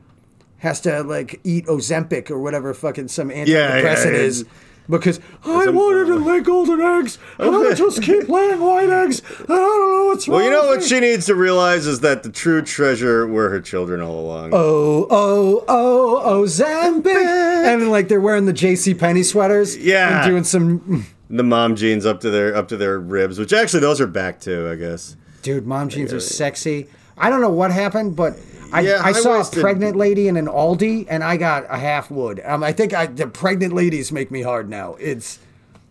has 0.59 0.79
to 0.81 1.03
like 1.03 1.39
eat 1.43 1.65
Ozempic 1.65 2.29
or 2.29 2.39
whatever 2.39 2.73
fucking 2.73 3.07
some 3.07 3.29
antidepressant 3.29 3.47
yeah, 3.47 4.11
is 4.11 4.45
because 4.89 5.19
I 5.45 5.69
wanted 5.69 6.05
to 6.05 6.15
lay 6.15 6.39
golden 6.41 6.81
eggs 6.81 7.19
and 7.37 7.55
I 7.55 7.73
just 7.73 8.01
keep 8.03 8.27
laying 8.27 8.59
white 8.59 8.89
eggs 8.89 9.21
and 9.39 9.51
I 9.51 9.55
don't 9.55 9.89
know 9.89 10.05
what's 10.07 10.27
wrong. 10.27 10.37
Well, 10.37 10.45
you 10.45 10.51
know 10.51 10.67
what 10.67 10.79
me. 10.79 10.85
she 10.85 10.99
needs 10.99 11.27
to 11.27 11.35
realize 11.35 11.85
is 11.85 11.99
that 11.99 12.23
the 12.23 12.29
true 12.29 12.61
treasure 12.61 13.27
were 13.27 13.49
her 13.49 13.61
children 13.61 14.01
all 14.01 14.19
along. 14.19 14.51
Oh, 14.53 15.07
oh, 15.09 15.63
oh, 15.67 16.43
Ozempic. 16.43 17.05
and 17.05 17.91
like 17.91 18.07
they're 18.07 18.19
wearing 18.19 18.45
the 18.45 18.53
J.C. 18.53 18.95
Penney 18.95 19.23
sweaters. 19.23 19.77
Yeah. 19.77 20.23
And 20.23 20.31
doing 20.31 20.43
some. 20.43 21.05
The 21.29 21.43
mom 21.43 21.75
jeans 21.75 22.07
up 22.07 22.21
to 22.21 22.31
their 22.31 22.55
up 22.55 22.69
to 22.69 22.77
their 22.77 22.99
ribs, 22.99 23.37
which 23.37 23.53
actually 23.53 23.81
those 23.81 24.01
are 24.01 24.07
back 24.07 24.39
too, 24.39 24.67
I 24.67 24.75
guess. 24.75 25.15
Dude, 25.43 25.67
mom 25.67 25.89
jeans 25.89 26.11
are 26.11 26.19
sexy. 26.19 26.87
I 27.19 27.29
don't 27.29 27.41
know 27.41 27.51
what 27.51 27.71
happened, 27.71 28.15
but 28.15 28.39
I, 28.71 28.81
Yeah, 28.81 29.01
I 29.03 29.11
saw 29.11 29.41
a 29.41 29.45
pregnant 29.45 29.95
lady 29.95 30.27
in 30.27 30.37
an 30.37 30.47
Aldi 30.47 31.07
and 31.09 31.23
I 31.23 31.37
got 31.37 31.65
a 31.69 31.77
half 31.77 32.09
wood. 32.11 32.41
Um, 32.45 32.63
I 32.63 32.71
think 32.71 32.93
I, 32.93 33.05
the 33.07 33.27
pregnant 33.27 33.73
ladies 33.73 34.11
make 34.11 34.31
me 34.31 34.41
hard 34.41 34.69
now. 34.69 34.95
It's. 34.99 35.39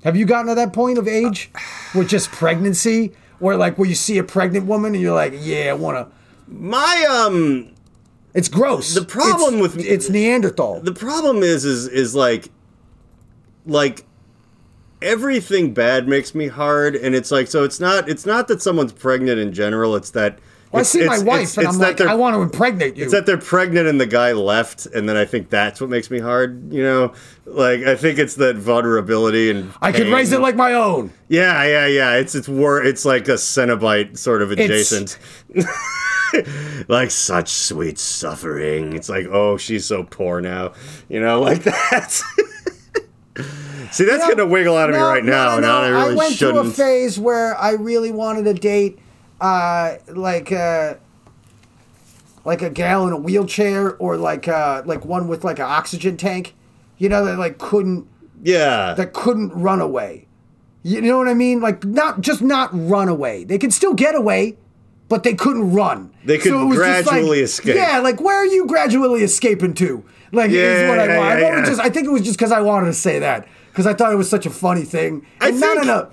Have 0.05 0.17
you 0.17 0.27
gotten 0.27 0.47
to 0.47 0.55
that 0.55 0.73
point 0.73 0.97
of 0.97 1.09
age 1.09 1.51
with 1.95 2.09
just 2.09 2.31
pregnancy? 2.31 3.13
Where 3.41 3.57
like 3.57 3.79
where 3.79 3.89
you 3.89 3.95
see 3.97 4.19
a 4.19 4.25
pregnant 4.25 4.67
woman 4.67 4.95
and 4.95 5.03
you're 5.03 5.15
like, 5.15 5.33
yeah, 5.37 5.71
I 5.71 5.73
wanna. 5.73 6.09
My 6.47 7.05
um 7.11 7.71
It's 8.35 8.49
gross. 8.49 8.95
The 8.95 9.05
problem 9.05 9.57
It's- 9.57 9.75
with- 9.77 9.85
it's 9.87 10.09
Neanderthal. 10.09 10.81
the 10.81 10.93
problem 10.93 11.43
is 11.43 11.65
is 11.65 11.89
is 11.89 12.15
like 12.15 12.51
like 13.67 14.05
everything 15.03 15.73
bad 15.75 16.09
makes 16.09 16.35
me 16.35 16.49
hard 16.49 16.97
and 16.97 17.15
it's 17.15 17.31
like 17.31 17.47
so 17.47 17.63
it's 17.63 17.79
not 17.79 18.09
it's 18.09 18.27
not 18.27 18.49
that 18.49 18.61
someone's 18.61 18.93
pregnant 18.93 19.39
in 19.39 19.53
general 19.53 19.95
it's 19.95 20.11
that 20.11 20.39
Well, 20.73 20.81
I 20.81 20.83
see 20.83 21.05
my 21.07 21.19
wife 21.19 21.41
it's- 21.41 21.57
and 21.57 21.67
it's 21.67 21.75
I'm 21.77 21.81
like, 21.81 22.01
I 22.01 22.15
want 22.15 22.37
to 22.37 22.43
impregnate 22.43 22.97
you. 22.97 23.05
it's 23.05 23.13
that 23.13 23.25
they're 23.27 23.39
pregnant 23.39 23.89
and 23.89 23.99
the 24.01 24.07
guy 24.07 24.33
left 24.33 24.85
and 24.87 25.09
then 25.09 25.17
i 25.17 25.25
think 25.25 25.49
that's 25.49 25.81
what 25.81 25.89
makes 25.89 26.11
me 26.11 26.19
hard 26.19 26.73
you 26.73 26.83
know? 26.83 27.13
Like 27.47 27.81
i 27.85 27.95
think 27.97 28.19
it's 28.19 28.35
that 28.37 28.57
vulnerability 28.57 29.51
and 29.51 29.73
I 29.81 29.93
could 29.93 30.09
raise 30.09 30.31
it 30.33 30.41
like 30.41 30.57
my 30.57 30.75
own. 30.75 31.11
yeah 31.29 31.65
yeah 31.65 31.87
yeah. 31.87 32.15
It's 32.17 32.35
it's 32.35 32.49
wor- 32.49 32.83
it's 32.83 33.05
like 33.07 33.29
a 33.29 33.33
cenobite 33.39 34.19
sort 34.19 34.43
of 34.43 34.51
adjacent. 34.51 35.19
Like 36.89 37.11
such 37.11 37.49
sweet 37.49 37.99
suffering. 37.99 38.93
It's 38.95 39.09
like 39.09 39.25
oh 39.33 39.57
she's 39.57 39.87
so 39.87 40.05
poor 40.05 40.43
now. 40.43 40.73
You 41.09 41.21
know 41.21 41.41
like 41.41 41.63
that. 41.65 42.11
See 43.93 44.05
that's 44.05 44.23
No, 44.25 44.29
gonna 44.35 44.45
wiggle 44.47 44.77
out 44.77 44.91
of 44.91 44.97
me 44.97 45.01
right 45.01 45.25
no, 45.25 45.59
now 45.59 45.61
no, 45.61 45.91
no. 45.91 45.99
i 45.99 46.03
really 46.03 46.15
went 46.17 46.35
through 46.37 46.49
a 46.51 46.55
shouldn't. 46.57 46.75
phase 46.77 47.19
where 47.19 47.57
I 47.57 47.71
really 47.73 48.13
wanted 48.13 48.45
to 48.45 48.53
date, 48.53 48.99
uh, 49.41 49.97
like 50.09 50.51
uh, 50.53 50.95
like 52.45 52.63
a 52.63 52.71
gal 52.71 53.07
in 53.07 53.13
a 53.13 53.17
wheelchair 53.17 53.97
or 53.97 54.17
like 54.17 54.49
uh, 54.49 54.83
like 54.85 55.05
one 55.05 55.29
with 55.29 55.45
like 55.45 55.59
an 55.59 55.67
oxygen 55.67 56.17
tank, 56.17 56.55
you 56.97 57.09
know, 57.09 57.25
that 57.25 57.39
like 57.39 57.59
couldn't 57.59 58.07
yeah 58.43 58.95
that 58.95 59.13
couldn't 59.13 59.51
run 59.51 59.81
away. 59.81 60.27
You 60.83 61.01
know 61.03 61.19
what 61.19 61.29
I 61.29 61.35
mean? 61.35 61.61
Like 61.61 61.85
not 61.85 62.21
just 62.21 62.41
not 62.41 62.71
run 62.73 63.09
away. 63.09 63.45
They 63.45 63.59
could 63.59 63.73
still 63.73 63.95
get 63.95 64.15
away, 64.15 64.57
but 65.09 65.23
they 65.23 65.35
couldn't 65.35 65.73
run. 65.73 66.13
They 66.25 66.39
could 66.39 66.53
was 66.55 66.77
gradually 66.79 67.29
like- 67.31 67.39
escape. 67.45 67.77
Yeah, 67.77 67.99
like 67.99 68.21
where 68.21 68.37
are 68.37 68.47
you 68.47 68.67
gradually 68.67 69.23
escaping 69.23 69.75
to? 69.75 70.05
Like 70.33 70.51
Yeah, 70.51 70.61
is 70.61 70.89
what 70.89 70.99
I 70.99 71.17
want. 71.19 71.41
Yeah, 71.41 71.49
wanted 71.49 71.61
yeah. 71.61 71.67
Just, 71.67 71.81
I 71.81 71.89
think 71.91 72.07
it 72.07 72.11
was 72.11 72.23
just 72.23 72.39
because 72.39 72.53
I 72.53 72.61
wanted 72.61 72.87
to 72.87 72.93
say 72.95 73.19
that 73.19 73.49
because 73.71 73.87
I 73.87 73.95
thought 73.95 74.13
it 74.13 74.17
was 74.17 74.29
such 74.31 74.47
a 74.47 74.51
funny 74.51 74.83
thing. 74.85 75.27
I 75.41 75.49
And 75.49 75.61
not 75.61 75.71
think- 75.79 75.83
in 75.85 75.89
a 75.91 76.11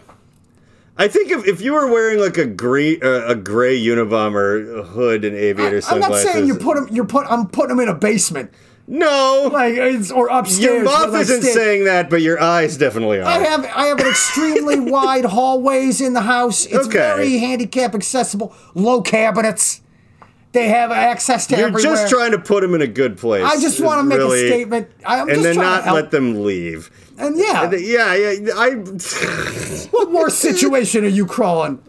I 0.97 1.07
think 1.09 1.29
if, 1.29 1.45
if 1.45 1.61
you 1.61 1.73
were 1.73 1.87
wearing 1.91 2.19
like 2.19 2.37
a 2.37 2.45
gray 2.45 2.99
uh, 2.99 3.27
a 3.31 3.35
gray 3.35 3.77
Unabomber 3.79 4.85
hood 4.87 5.25
and 5.25 5.35
aviator 5.35 5.81
sunglasses 5.81 6.05
I'm 6.05 6.23
not 6.25 6.33
saying 6.33 6.47
you 6.47 6.55
put 6.55 6.75
them. 6.75 6.87
You're 6.91 7.05
put. 7.05 7.27
I'm 7.29 7.47
putting 7.47 7.69
them 7.75 7.79
in 7.81 7.89
a 7.89 7.93
basement, 7.93 8.51
no, 8.87 9.49
like 9.51 9.73
it's, 9.75 10.09
or 10.11 10.27
upstairs. 10.29 10.61
your 10.63 10.83
mouth 10.83 11.13
isn't 11.15 11.41
saying 11.41 11.85
that, 11.85 12.09
but 12.09 12.21
your 12.21 12.41
eyes 12.41 12.77
definitely 12.77 13.19
are. 13.19 13.25
I 13.25 13.39
have 13.39 13.65
I 13.65 13.85
have 13.87 13.99
an 13.99 14.07
extremely 14.07 14.79
wide 14.91 15.25
hallways 15.25 15.99
in 15.99 16.13
the 16.13 16.21
house. 16.21 16.65
It's 16.65 16.87
Okay. 16.87 16.97
very 16.97 17.37
handicap 17.39 17.93
accessible. 17.93 18.55
Low 18.73 19.01
cabinets. 19.01 19.81
They 20.55 20.69
have 20.69 20.89
access 20.89 21.47
to 21.47 21.57
You're 21.57 21.67
everywhere. 21.67 21.95
just 21.95 22.09
trying 22.09 22.31
to 22.31 22.39
put 22.39 22.61
them 22.61 22.73
in 22.75 22.81
a 22.81 22.87
good 22.87 23.17
place. 23.17 23.43
I 23.43 23.59
just 23.59 23.81
want 23.81 23.99
to 23.99 24.03
make 24.03 24.17
really- 24.19 24.45
a 24.45 24.47
statement. 24.47 24.89
I'm 25.05 25.27
and 25.29 25.43
then 25.43 25.57
not 25.57 25.85
let 25.93 26.11
them 26.11 26.45
leave. 26.45 26.89
and 27.17 27.37
yeah, 27.37 27.65
And, 27.65 27.73
yeah, 27.81 28.13
yeah. 28.15 28.51
I 28.55 28.69
what 29.91 30.11
more 30.13 30.29
situation 30.29 31.03
are 31.03 31.09
you 31.09 31.25
crawling? 31.25 31.81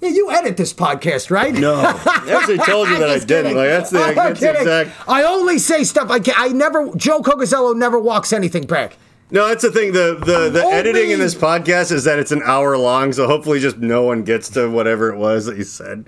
Yeah, 0.00 0.08
you 0.10 0.30
edit 0.30 0.56
this 0.56 0.72
podcast, 0.72 1.30
right? 1.30 1.52
no. 1.54 1.74
I 2.06 2.36
actually 2.38 2.58
told 2.58 2.88
you 2.88 2.98
that 2.98 3.10
I 3.10 3.18
didn't. 3.18 3.54
Like 3.54 3.68
that's 3.68 3.90
the, 3.90 3.98
that's 4.14 4.42
exact. 4.42 4.90
I 5.06 5.22
only 5.24 5.58
say 5.58 5.84
stuff. 5.84 6.10
I 6.10 6.18
can 6.20 6.34
I 6.38 6.48
never. 6.48 6.90
Joe 6.96 7.20
Cocozzello 7.20 7.76
never 7.76 7.98
walks 7.98 8.32
anything 8.32 8.66
back. 8.66 8.96
No, 9.30 9.48
that's 9.48 9.62
the 9.62 9.72
thing. 9.72 9.92
The 9.92 10.14
the, 10.24 10.50
the 10.50 10.62
only- 10.64 10.76
editing 10.76 11.10
in 11.10 11.18
this 11.18 11.34
podcast 11.34 11.92
is 11.92 12.04
that 12.04 12.18
it's 12.18 12.30
an 12.32 12.42
hour 12.44 12.76
long, 12.78 13.12
so 13.12 13.26
hopefully 13.26 13.58
just 13.58 13.78
no 13.78 14.02
one 14.04 14.22
gets 14.22 14.48
to 14.50 14.70
whatever 14.70 15.10
it 15.12 15.16
was 15.18 15.46
that 15.46 15.56
you 15.56 15.64
said. 15.64 16.06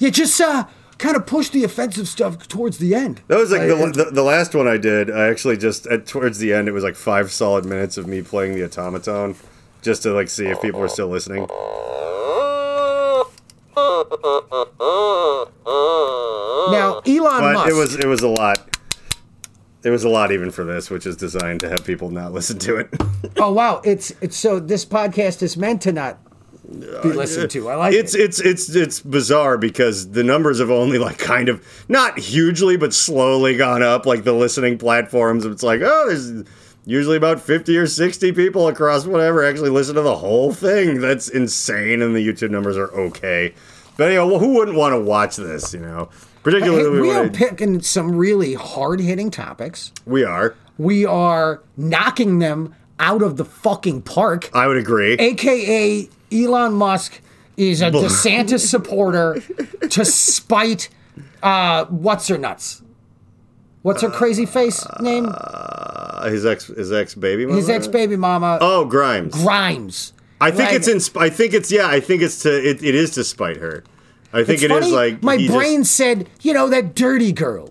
You 0.00 0.10
just 0.10 0.40
uh, 0.40 0.64
kind 0.98 1.14
of 1.14 1.26
push 1.26 1.50
the 1.50 1.62
offensive 1.62 2.08
stuff 2.08 2.48
towards 2.48 2.78
the 2.78 2.94
end. 2.94 3.20
That 3.28 3.38
was 3.38 3.52
like 3.52 3.60
Like, 3.70 3.92
the, 3.92 4.04
the 4.04 4.10
the 4.10 4.22
last 4.22 4.54
one 4.54 4.66
I 4.66 4.76
did. 4.78 5.10
I 5.10 5.28
actually 5.28 5.56
just 5.58 5.86
at 5.86 6.06
towards 6.06 6.38
the 6.38 6.52
end, 6.52 6.68
it 6.68 6.72
was 6.72 6.82
like 6.82 6.96
five 6.96 7.30
solid 7.30 7.64
minutes 7.64 7.96
of 7.98 8.06
me 8.08 8.22
playing 8.22 8.54
the 8.54 8.64
automaton, 8.64 9.36
just 9.82 10.02
to 10.04 10.12
like 10.12 10.28
see 10.28 10.46
if 10.46 10.60
people 10.62 10.80
were 10.80 10.88
still 10.88 11.08
listening. 11.08 11.46
Now, 16.72 17.00
Elon 17.06 17.40
But 17.40 17.52
Musk. 17.54 17.68
it 17.70 17.74
was 17.74 17.94
it 17.96 18.06
was 18.06 18.22
a 18.22 18.28
lot. 18.28 18.76
It 19.82 19.90
was 19.90 20.04
a 20.04 20.08
lot 20.08 20.30
even 20.32 20.50
for 20.50 20.64
this, 20.64 20.90
which 20.90 21.06
is 21.06 21.16
designed 21.16 21.60
to 21.60 21.68
have 21.68 21.84
people 21.84 22.10
not 22.10 22.32
listen 22.32 22.58
to 22.60 22.76
it. 22.76 22.88
Oh 23.36 23.52
wow, 23.52 23.80
it's 23.84 24.12
it's 24.20 24.36
so 24.36 24.58
this 24.60 24.84
podcast 24.84 25.40
is 25.42 25.56
meant 25.56 25.80
to 25.82 25.92
not 25.92 26.18
be 26.70 27.12
listened 27.12 27.50
to. 27.50 27.68
I 27.68 27.74
like 27.74 27.94
it's 27.94 28.14
it. 28.14 28.20
it's 28.20 28.40
it's 28.40 28.74
it's 28.74 29.00
bizarre 29.00 29.58
because 29.58 30.10
the 30.12 30.22
numbers 30.22 30.60
have 30.60 30.70
only 30.70 30.98
like 30.98 31.18
kind 31.18 31.48
of 31.48 31.64
not 31.88 32.18
hugely 32.18 32.76
but 32.76 32.94
slowly 32.94 33.56
gone 33.56 33.82
up. 33.82 34.06
Like 34.06 34.24
the 34.24 34.32
listening 34.32 34.78
platforms, 34.78 35.44
it's 35.44 35.62
like 35.62 35.80
oh, 35.82 36.04
there's 36.08 36.44
usually 36.86 37.16
about 37.16 37.40
fifty 37.40 37.76
or 37.76 37.86
sixty 37.86 38.32
people 38.32 38.68
across 38.68 39.06
whatever 39.06 39.44
actually 39.44 39.70
listen 39.70 39.94
to 39.96 40.02
the 40.02 40.16
whole 40.16 40.52
thing. 40.52 41.00
That's 41.00 41.28
insane, 41.28 42.02
and 42.02 42.14
the 42.14 42.26
YouTube 42.26 42.50
numbers 42.50 42.76
are 42.76 42.90
okay. 42.92 43.54
But 43.96 44.08
anyway, 44.08 44.30
well, 44.30 44.38
who 44.38 44.54
wouldn't 44.54 44.76
want 44.76 44.94
to 44.94 45.00
watch 45.00 45.36
this? 45.36 45.74
You 45.74 45.80
know, 45.80 46.08
particularly 46.42 46.84
Hey, 46.84 46.90
we, 46.90 47.00
we 47.00 47.10
are 47.12 47.28
picking 47.28 47.82
some 47.82 48.14
really 48.14 48.54
hard 48.54 49.00
hitting 49.00 49.30
topics. 49.30 49.92
we 50.06 50.24
are. 50.24 50.54
We 50.78 51.04
are 51.04 51.62
knocking 51.76 52.38
them 52.38 52.74
out 52.98 53.22
of 53.22 53.36
the 53.36 53.44
fucking 53.44 54.00
park. 54.02 54.48
I 54.54 54.66
would 54.66 54.78
agree. 54.78 55.14
AKA 55.14 56.08
Elon 56.32 56.72
Musk 56.74 57.20
is 57.56 57.82
a 57.82 57.90
DeSantis 57.90 58.66
supporter 58.66 59.42
to 59.88 60.04
spite 60.04 60.88
uh 61.42 61.84
what's 61.86 62.28
her 62.28 62.38
nuts? 62.38 62.82
What's 63.82 64.02
her 64.02 64.10
crazy 64.10 64.44
face 64.46 64.86
name? 65.00 65.30
Uh, 65.32 66.28
his 66.30 66.44
ex 66.44 66.66
his 66.66 66.92
ex 66.92 67.14
baby 67.14 67.46
mama. 67.46 67.56
His 67.56 67.70
ex 67.70 67.86
baby 67.86 68.16
mama 68.16 68.58
Oh, 68.60 68.84
Grimes. 68.84 69.34
Grimes. 69.42 70.12
I 70.40 70.50
think 70.50 70.72
it's 70.72 70.88
in. 70.88 71.20
I 71.20 71.28
think 71.30 71.52
it's 71.54 71.70
yeah. 71.72 71.86
I 71.86 72.00
think 72.00 72.22
it's 72.22 72.42
to. 72.42 72.50
It, 72.50 72.82
it 72.82 72.94
is 72.94 73.10
to 73.12 73.24
spite 73.24 73.58
her. 73.58 73.84
I 74.32 74.38
think 74.44 74.62
It's 74.62 74.64
it 74.64 74.70
is 74.70 74.80
funny, 74.84 74.92
like 74.92 75.22
my 75.22 75.36
he 75.36 75.46
just- 75.48 75.58
brain 75.58 75.84
said, 75.84 76.28
you 76.40 76.52
know, 76.54 76.68
that 76.68 76.94
dirty 76.94 77.32
girl. 77.32 77.70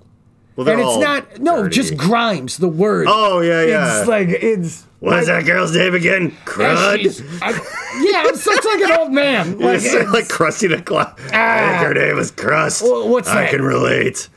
well, 0.55 0.67
And 0.69 0.79
it's 0.81 0.97
not 0.97 1.39
no, 1.39 1.63
dirty. 1.63 1.75
just 1.75 1.97
Grimes, 1.97 2.57
the 2.57 2.67
word. 2.67 3.07
Oh 3.09 3.39
yeah, 3.41 3.63
yeah. 3.65 3.99
It's 3.99 4.07
like 4.09 4.27
it's 4.29 4.85
What's 4.99 5.27
that 5.27 5.45
girl's 5.45 5.73
name 5.75 5.95
again? 5.95 6.31
Crud. 6.45 7.23
I- 7.41 8.01
yeah, 8.01 8.23
I'm 8.27 8.35
such 8.35 8.65
like 8.65 8.81
an 8.81 8.91
old 8.99 9.11
man. 9.13 9.57
Like, 9.59 9.77
It's 9.77 9.85
it's- 9.93 10.11
like 10.11 10.27
Krusty 10.27 10.67
the 10.69 10.81
Clown. 10.81 11.13
I 11.31 11.69
think 11.69 11.87
her 11.87 11.93
name 11.93 12.15
was 12.17 12.31
Crust. 12.31 12.83
Wha- 12.83 13.05
what's 13.07 13.29
I 13.29 13.43
that? 13.43 13.51
can 13.51 13.61
relate. 13.61 14.27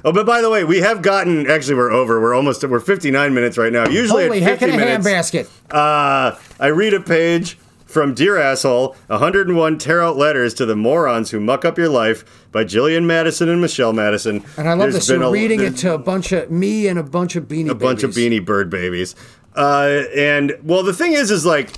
oh, 0.03 0.11
but 0.11 0.25
by 0.25 0.41
the 0.41 0.49
way, 0.49 0.63
we 0.63 0.79
have 0.81 1.01
gotten. 1.01 1.49
Actually, 1.49 1.75
we're 1.75 1.91
over. 1.91 2.19
We're 2.19 2.33
almost. 2.33 2.63
We're 2.63 2.79
59 2.79 3.33
minutes 3.33 3.57
right 3.57 3.71
now. 3.71 3.87
Usually 3.87 4.25
holy 4.25 4.37
at 4.39 4.43
heck 4.43 4.59
50 4.59 4.73
in 4.75 4.81
a 4.81 4.85
minutes. 4.85 5.07
handbasket. 5.07 5.49
Uh, 5.71 6.37
I 6.59 6.67
read 6.67 6.93
a 6.93 6.99
page 6.99 7.57
from 7.93 8.15
Dear 8.15 8.37
Asshole 8.37 8.95
101 9.07 9.77
Tear 9.77 10.01
Out 10.01 10.17
Letters 10.17 10.55
to 10.55 10.65
the 10.65 10.75
Morons 10.75 11.29
Who 11.29 11.39
Muck 11.39 11.63
Up 11.63 11.77
Your 11.77 11.89
Life 11.89 12.25
by 12.51 12.63
Jillian 12.63 13.05
Madison 13.05 13.49
and 13.49 13.61
Michelle 13.61 13.93
Madison. 13.93 14.43
And 14.57 14.67
I 14.67 14.73
love 14.73 14.91
There's 14.91 14.95
this. 14.95 15.09
You're 15.09 15.21
a- 15.21 15.31
reading 15.31 15.61
it 15.61 15.77
to 15.77 15.93
a 15.93 15.99
bunch 15.99 16.31
of 16.31 16.49
me 16.49 16.87
and 16.87 16.97
a 16.97 17.03
bunch 17.03 17.35
of 17.35 17.47
beanie 17.47 17.69
a 17.69 17.75
bunch 17.75 18.01
of 18.01 18.11
beanie 18.11 18.43
bird 18.43 18.71
babies. 18.71 19.15
Uh, 19.55 20.05
and 20.15 20.57
well, 20.63 20.81
the 20.81 20.93
thing 20.93 21.13
is, 21.13 21.29
is 21.29 21.45
like 21.45 21.69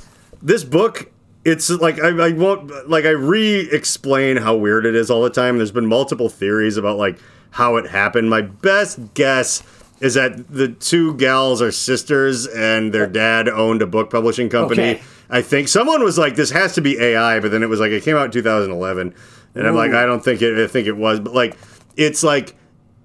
this 0.41 0.63
book. 0.63 1.11
It's 1.43 1.69
like 1.69 2.01
I, 2.01 2.07
I 2.27 2.31
won't 2.31 2.89
like 2.89 3.03
I 3.03 3.09
re-explain 3.09 4.37
how 4.37 4.55
weird 4.55 4.85
it 4.85 4.95
is 4.95 5.11
all 5.11 5.21
the 5.21 5.29
time. 5.29 5.57
There's 5.57 5.71
been 5.71 5.85
multiple 5.85 6.29
theories 6.29 6.77
about 6.77 6.97
like 6.97 7.19
how 7.51 7.75
it 7.75 7.87
happened. 7.87 8.29
My 8.29 8.41
best 8.41 9.13
guess 9.13 9.61
is 9.99 10.13
that 10.15 10.49
the 10.49 10.69
two 10.69 11.15
gals 11.15 11.61
are 11.61 11.71
sisters 11.71 12.47
and 12.47 12.93
their 12.93 13.05
dad 13.05 13.47
owned 13.47 13.81
a 13.81 13.87
book 13.87 14.09
publishing 14.09 14.49
company. 14.49 14.81
Okay. 14.81 15.01
I 15.29 15.41
think 15.41 15.67
someone 15.67 16.03
was 16.03 16.17
like, 16.17 16.35
"This 16.35 16.51
has 16.51 16.73
to 16.75 16.81
be 16.81 16.99
AI," 16.99 17.39
but 17.39 17.51
then 17.51 17.63
it 17.63 17.69
was 17.69 17.79
like 17.79 17.91
it 17.91 18.03
came 18.03 18.15
out 18.15 18.25
in 18.25 18.31
2011, 18.31 19.13
and 19.55 19.67
I'm 19.67 19.75
like, 19.75 19.93
I 19.93 20.05
don't 20.05 20.23
think 20.23 20.41
it. 20.41 20.57
I 20.57 20.67
think 20.67 20.87
it 20.87 20.97
was, 20.97 21.19
but 21.19 21.33
like 21.33 21.57
it's 21.95 22.23
like 22.23 22.55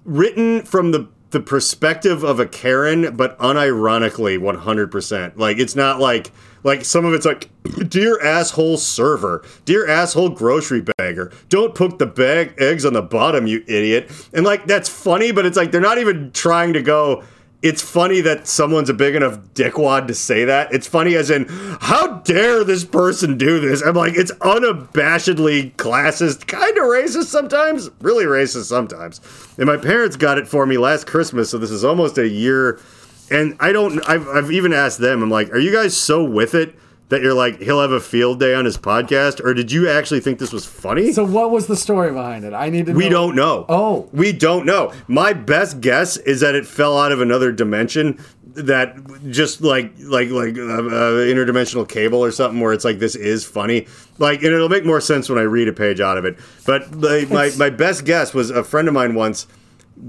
written 0.05 0.63
from 0.63 0.91
the 0.91 1.07
the 1.31 1.39
perspective 1.39 2.23
of 2.23 2.39
a 2.39 2.45
Karen, 2.45 3.15
but 3.15 3.37
unironically 3.39 4.37
100%. 4.37 5.37
Like 5.37 5.57
it's 5.57 5.75
not 5.75 5.99
like 5.99 6.31
like 6.63 6.85
some 6.85 7.05
of 7.05 7.13
it's 7.13 7.25
like 7.25 7.49
dear 7.89 8.21
asshole 8.21 8.77
server, 8.77 9.43
dear 9.65 9.87
asshole 9.87 10.29
grocery 10.29 10.85
bagger. 10.97 11.31
Don't 11.49 11.73
put 11.73 11.99
the 11.99 12.05
bag 12.05 12.53
eggs 12.57 12.85
on 12.85 12.93
the 12.93 13.01
bottom, 13.01 13.47
you 13.47 13.63
idiot. 13.67 14.11
And 14.33 14.45
like 14.45 14.67
that's 14.67 14.89
funny, 14.89 15.31
but 15.31 15.45
it's 15.45 15.57
like 15.57 15.71
they're 15.71 15.81
not 15.81 15.97
even 15.97 16.31
trying 16.33 16.73
to 16.73 16.81
go 16.81 17.23
it's 17.61 17.81
funny 17.81 18.21
that 18.21 18.47
someone's 18.47 18.89
a 18.89 18.93
big 18.93 19.15
enough 19.15 19.37
dickwad 19.53 20.07
to 20.07 20.15
say 20.15 20.45
that. 20.45 20.73
It's 20.73 20.87
funny 20.87 21.15
as 21.15 21.29
in, 21.29 21.45
how 21.79 22.19
dare 22.19 22.63
this 22.63 22.83
person 22.83 23.37
do 23.37 23.59
this? 23.59 23.83
I'm 23.83 23.95
like, 23.95 24.13
it's 24.15 24.31
unabashedly 24.33 25.75
classist, 25.75 26.47
kind 26.47 26.77
of 26.77 26.83
racist 26.85 27.25
sometimes, 27.25 27.89
really 28.01 28.25
racist 28.25 28.65
sometimes. 28.65 29.21
And 29.57 29.67
my 29.67 29.77
parents 29.77 30.15
got 30.15 30.39
it 30.39 30.47
for 30.47 30.65
me 30.65 30.77
last 30.77 31.05
Christmas, 31.05 31.51
so 31.51 31.59
this 31.59 31.71
is 31.71 31.83
almost 31.83 32.17
a 32.17 32.27
year. 32.27 32.79
And 33.29 33.55
I 33.59 33.71
don't, 33.71 34.01
I've, 34.09 34.27
I've 34.27 34.51
even 34.51 34.73
asked 34.73 34.99
them, 34.99 35.21
I'm 35.21 35.29
like, 35.29 35.51
are 35.51 35.59
you 35.59 35.71
guys 35.71 35.95
so 35.95 36.23
with 36.23 36.55
it 36.55 36.75
that 37.11 37.21
you're 37.21 37.33
like, 37.33 37.59
he'll 37.59 37.81
have 37.81 37.91
a 37.91 37.99
field 37.99 38.39
day 38.39 38.55
on 38.55 38.63
his 38.63 38.77
podcast? 38.77 39.43
Or 39.43 39.53
did 39.53 39.69
you 39.69 39.89
actually 39.89 40.21
think 40.21 40.39
this 40.39 40.53
was 40.53 40.65
funny? 40.65 41.11
So 41.11 41.25
what 41.25 41.51
was 41.51 41.67
the 41.67 41.75
story 41.75 42.11
behind 42.11 42.45
it? 42.45 42.53
I 42.53 42.69
need 42.69 42.85
to. 42.85 42.93
Know. 42.93 42.97
We 42.97 43.09
don't 43.09 43.35
know. 43.35 43.65
Oh. 43.67 44.09
We 44.13 44.31
don't 44.31 44.65
know. 44.65 44.93
My 45.09 45.33
best 45.33 45.81
guess 45.81 46.15
is 46.15 46.39
that 46.39 46.55
it 46.55 46.65
fell 46.65 46.97
out 46.97 47.11
of 47.11 47.19
another 47.19 47.51
dimension 47.51 48.17
that 48.53 48.97
just 49.29 49.61
like 49.61 49.93
like 49.99 50.29
like 50.29 50.57
uh, 50.57 50.61
uh, 50.61 51.11
interdimensional 51.23 51.87
cable 51.87 52.19
or 52.19 52.31
something 52.31 52.59
where 52.59 52.73
it's 52.73 52.83
like 52.83 52.99
this 52.99 53.15
is 53.15 53.45
funny 53.45 53.87
like 54.17 54.43
and 54.43 54.53
it'll 54.53 54.67
make 54.67 54.83
more 54.83 54.99
sense 54.99 55.29
when 55.29 55.39
i 55.39 55.41
read 55.41 55.69
a 55.69 55.71
page 55.71 56.01
out 56.01 56.17
of 56.17 56.25
it 56.25 56.37
but 56.65 56.93
like, 56.97 57.29
my, 57.29 57.49
my 57.57 57.69
best 57.69 58.03
guess 58.03 58.33
was 58.33 58.49
a 58.49 58.61
friend 58.61 58.89
of 58.89 58.93
mine 58.93 59.15
once 59.15 59.47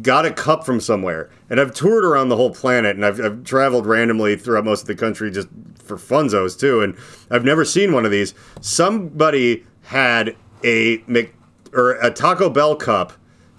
got 0.00 0.24
a 0.24 0.32
cup 0.32 0.64
from 0.64 0.80
somewhere 0.80 1.28
and 1.50 1.60
i've 1.60 1.74
toured 1.74 2.04
around 2.04 2.28
the 2.28 2.36
whole 2.36 2.50
planet 2.50 2.96
and 2.96 3.04
i've, 3.04 3.20
I've 3.20 3.44
traveled 3.44 3.86
randomly 3.86 4.36
throughout 4.36 4.64
most 4.64 4.82
of 4.82 4.86
the 4.86 4.94
country 4.94 5.30
just 5.30 5.48
for 5.74 5.96
funzos 5.98 6.58
too 6.58 6.80
and 6.80 6.96
i've 7.30 7.44
never 7.44 7.64
seen 7.64 7.92
one 7.92 8.04
of 8.06 8.10
these 8.10 8.34
somebody 8.60 9.66
had 9.82 10.34
a 10.64 11.02
Mc, 11.06 11.34
or 11.74 11.92
a 11.94 12.10
taco 12.10 12.48
bell 12.48 12.74
cup 12.74 13.12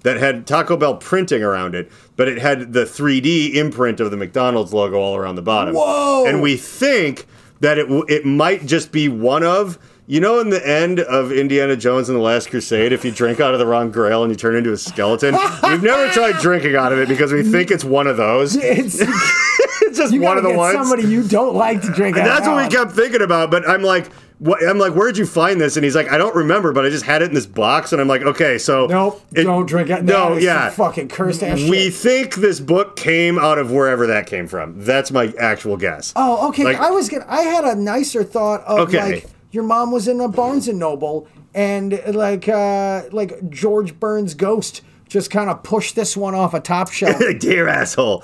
that 0.03 0.17
had 0.17 0.45
Taco 0.45 0.77
Bell 0.77 0.95
printing 0.97 1.43
around 1.43 1.75
it, 1.75 1.91
but 2.15 2.27
it 2.27 2.37
had 2.37 2.73
the 2.73 2.83
3D 2.83 3.55
imprint 3.55 3.99
of 3.99 4.11
the 4.11 4.17
McDonald's 4.17 4.73
logo 4.73 4.97
all 4.97 5.15
around 5.15 5.35
the 5.35 5.41
bottom. 5.41 5.73
Whoa! 5.73 6.25
And 6.27 6.41
we 6.41 6.57
think 6.57 7.25
that 7.61 7.77
it 7.77 7.83
w- 7.83 8.05
it 8.07 8.25
might 8.25 8.65
just 8.65 8.91
be 8.91 9.07
one 9.07 9.43
of 9.43 9.79
you 10.07 10.19
know 10.19 10.39
in 10.39 10.49
the 10.49 10.65
end 10.67 10.99
of 10.99 11.31
Indiana 11.31 11.75
Jones 11.75 12.09
and 12.09 12.17
the 12.17 12.21
Last 12.21 12.49
Crusade, 12.49 12.91
if 12.91 13.05
you 13.05 13.11
drink 13.11 13.39
out 13.39 13.53
of 13.53 13.59
the 13.59 13.65
wrong 13.65 13.91
grail 13.91 14.23
and 14.23 14.31
you 14.31 14.35
turn 14.35 14.55
into 14.55 14.71
a 14.73 14.77
skeleton, 14.77 15.35
we've 15.63 15.83
never 15.83 16.09
tried 16.11 16.39
drinking 16.41 16.75
out 16.75 16.91
of 16.91 16.99
it 16.99 17.07
because 17.07 17.31
we 17.31 17.43
think 17.43 17.71
it's 17.71 17.83
one 17.85 18.07
of 18.07 18.17
those. 18.17 18.55
It's 18.61 18.99
It's 19.01 19.97
just 19.97 20.17
one 20.17 20.37
of 20.37 20.43
the 20.43 20.51
ones. 20.53 20.73
somebody 20.75 21.03
you 21.07 21.23
don't 21.23 21.55
like 21.55 21.81
to 21.83 21.91
drink. 21.91 22.17
And 22.17 22.27
out 22.27 22.39
that's 22.39 22.47
what 22.47 22.63
we 22.69 22.75
kept 22.75 22.91
thinking 22.93 23.21
about. 23.21 23.51
But 23.51 23.67
I'm 23.69 23.83
like, 23.83 24.11
what, 24.39 24.61
I'm 24.67 24.77
like, 24.79 24.93
where'd 24.93 25.17
you 25.17 25.25
find 25.25 25.61
this? 25.61 25.77
And 25.77 25.83
he's 25.83 25.95
like, 25.95 26.11
I 26.11 26.17
don't 26.17 26.35
remember, 26.35 26.73
but 26.73 26.85
I 26.85 26.89
just 26.89 27.05
had 27.05 27.21
it 27.21 27.25
in 27.29 27.33
this 27.35 27.45
box. 27.45 27.91
And 27.93 28.01
I'm 28.01 28.07
like, 28.07 28.23
okay, 28.23 28.57
so 28.57 28.87
Nope, 28.87 29.21
it- 29.33 29.43
don't 29.43 29.65
drink 29.67 29.89
it. 29.89 30.03
No, 30.03 30.35
yeah, 30.35 30.69
some 30.69 30.85
fucking 30.87 31.09
cursed 31.09 31.43
ass 31.43 31.59
We 31.69 31.83
shit. 31.85 31.93
think 31.93 32.35
this 32.35 32.59
book 32.59 32.95
came 32.95 33.37
out 33.37 33.57
of 33.59 33.71
wherever 33.71 34.07
that 34.07 34.25
came 34.27 34.47
from. 34.47 34.83
That's 34.83 35.11
my 35.11 35.31
actual 35.39 35.77
guess. 35.77 36.11
Oh, 36.15 36.49
okay. 36.49 36.63
Like- 36.63 36.79
I 36.79 36.89
was 36.89 37.07
gonna. 37.07 37.25
I 37.29 37.41
had 37.43 37.63
a 37.63 37.75
nicer 37.75 38.23
thought 38.23 38.61
of 38.61 38.89
Okay. 38.89 39.11
like 39.11 39.27
your 39.53 39.63
mom 39.63 39.91
was 39.91 40.07
in 40.07 40.19
a 40.19 40.27
Barnes 40.27 40.67
and 40.67 40.79
Noble, 40.79 41.27
and 41.53 42.01
like 42.07 42.49
uh 42.49 43.03
like 43.11 43.49
George 43.49 43.97
Burns' 43.99 44.33
ghost 44.33 44.81
just 45.07 45.29
kind 45.29 45.49
of 45.49 45.61
pushed 45.61 45.95
this 45.95 46.17
one 46.17 46.33
off 46.33 46.53
a 46.55 46.59
top 46.59 46.91
shelf. 46.91 47.21
Dear 47.39 47.67
asshole. 47.67 48.19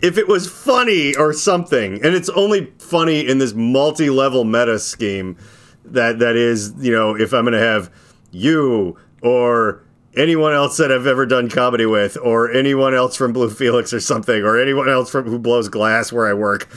If 0.00 0.16
it 0.16 0.26
was 0.26 0.48
funny 0.48 1.14
or 1.14 1.34
something, 1.34 2.02
and 2.02 2.14
it's 2.14 2.30
only 2.30 2.72
funny 2.78 3.20
in 3.20 3.36
this 3.36 3.52
multi-level 3.52 4.44
meta 4.44 4.78
scheme 4.78 5.36
that 5.84 6.20
that 6.20 6.36
is, 6.36 6.72
you 6.78 6.90
know, 6.90 7.14
if 7.14 7.34
I'm 7.34 7.44
going 7.44 7.52
to 7.52 7.58
have 7.58 7.90
you 8.30 8.96
or 9.20 9.82
anyone 10.16 10.54
else 10.54 10.78
that 10.78 10.90
I've 10.90 11.06
ever 11.06 11.26
done 11.26 11.50
comedy 11.50 11.84
with, 11.84 12.16
or 12.22 12.50
anyone 12.50 12.94
else 12.94 13.14
from 13.14 13.34
Blue 13.34 13.50
Felix 13.50 13.92
or 13.92 14.00
something, 14.00 14.42
or 14.42 14.58
anyone 14.58 14.88
else 14.88 15.10
from 15.10 15.26
who 15.26 15.38
blows 15.38 15.68
glass 15.68 16.10
where 16.10 16.26
I 16.26 16.32
work 16.32 16.68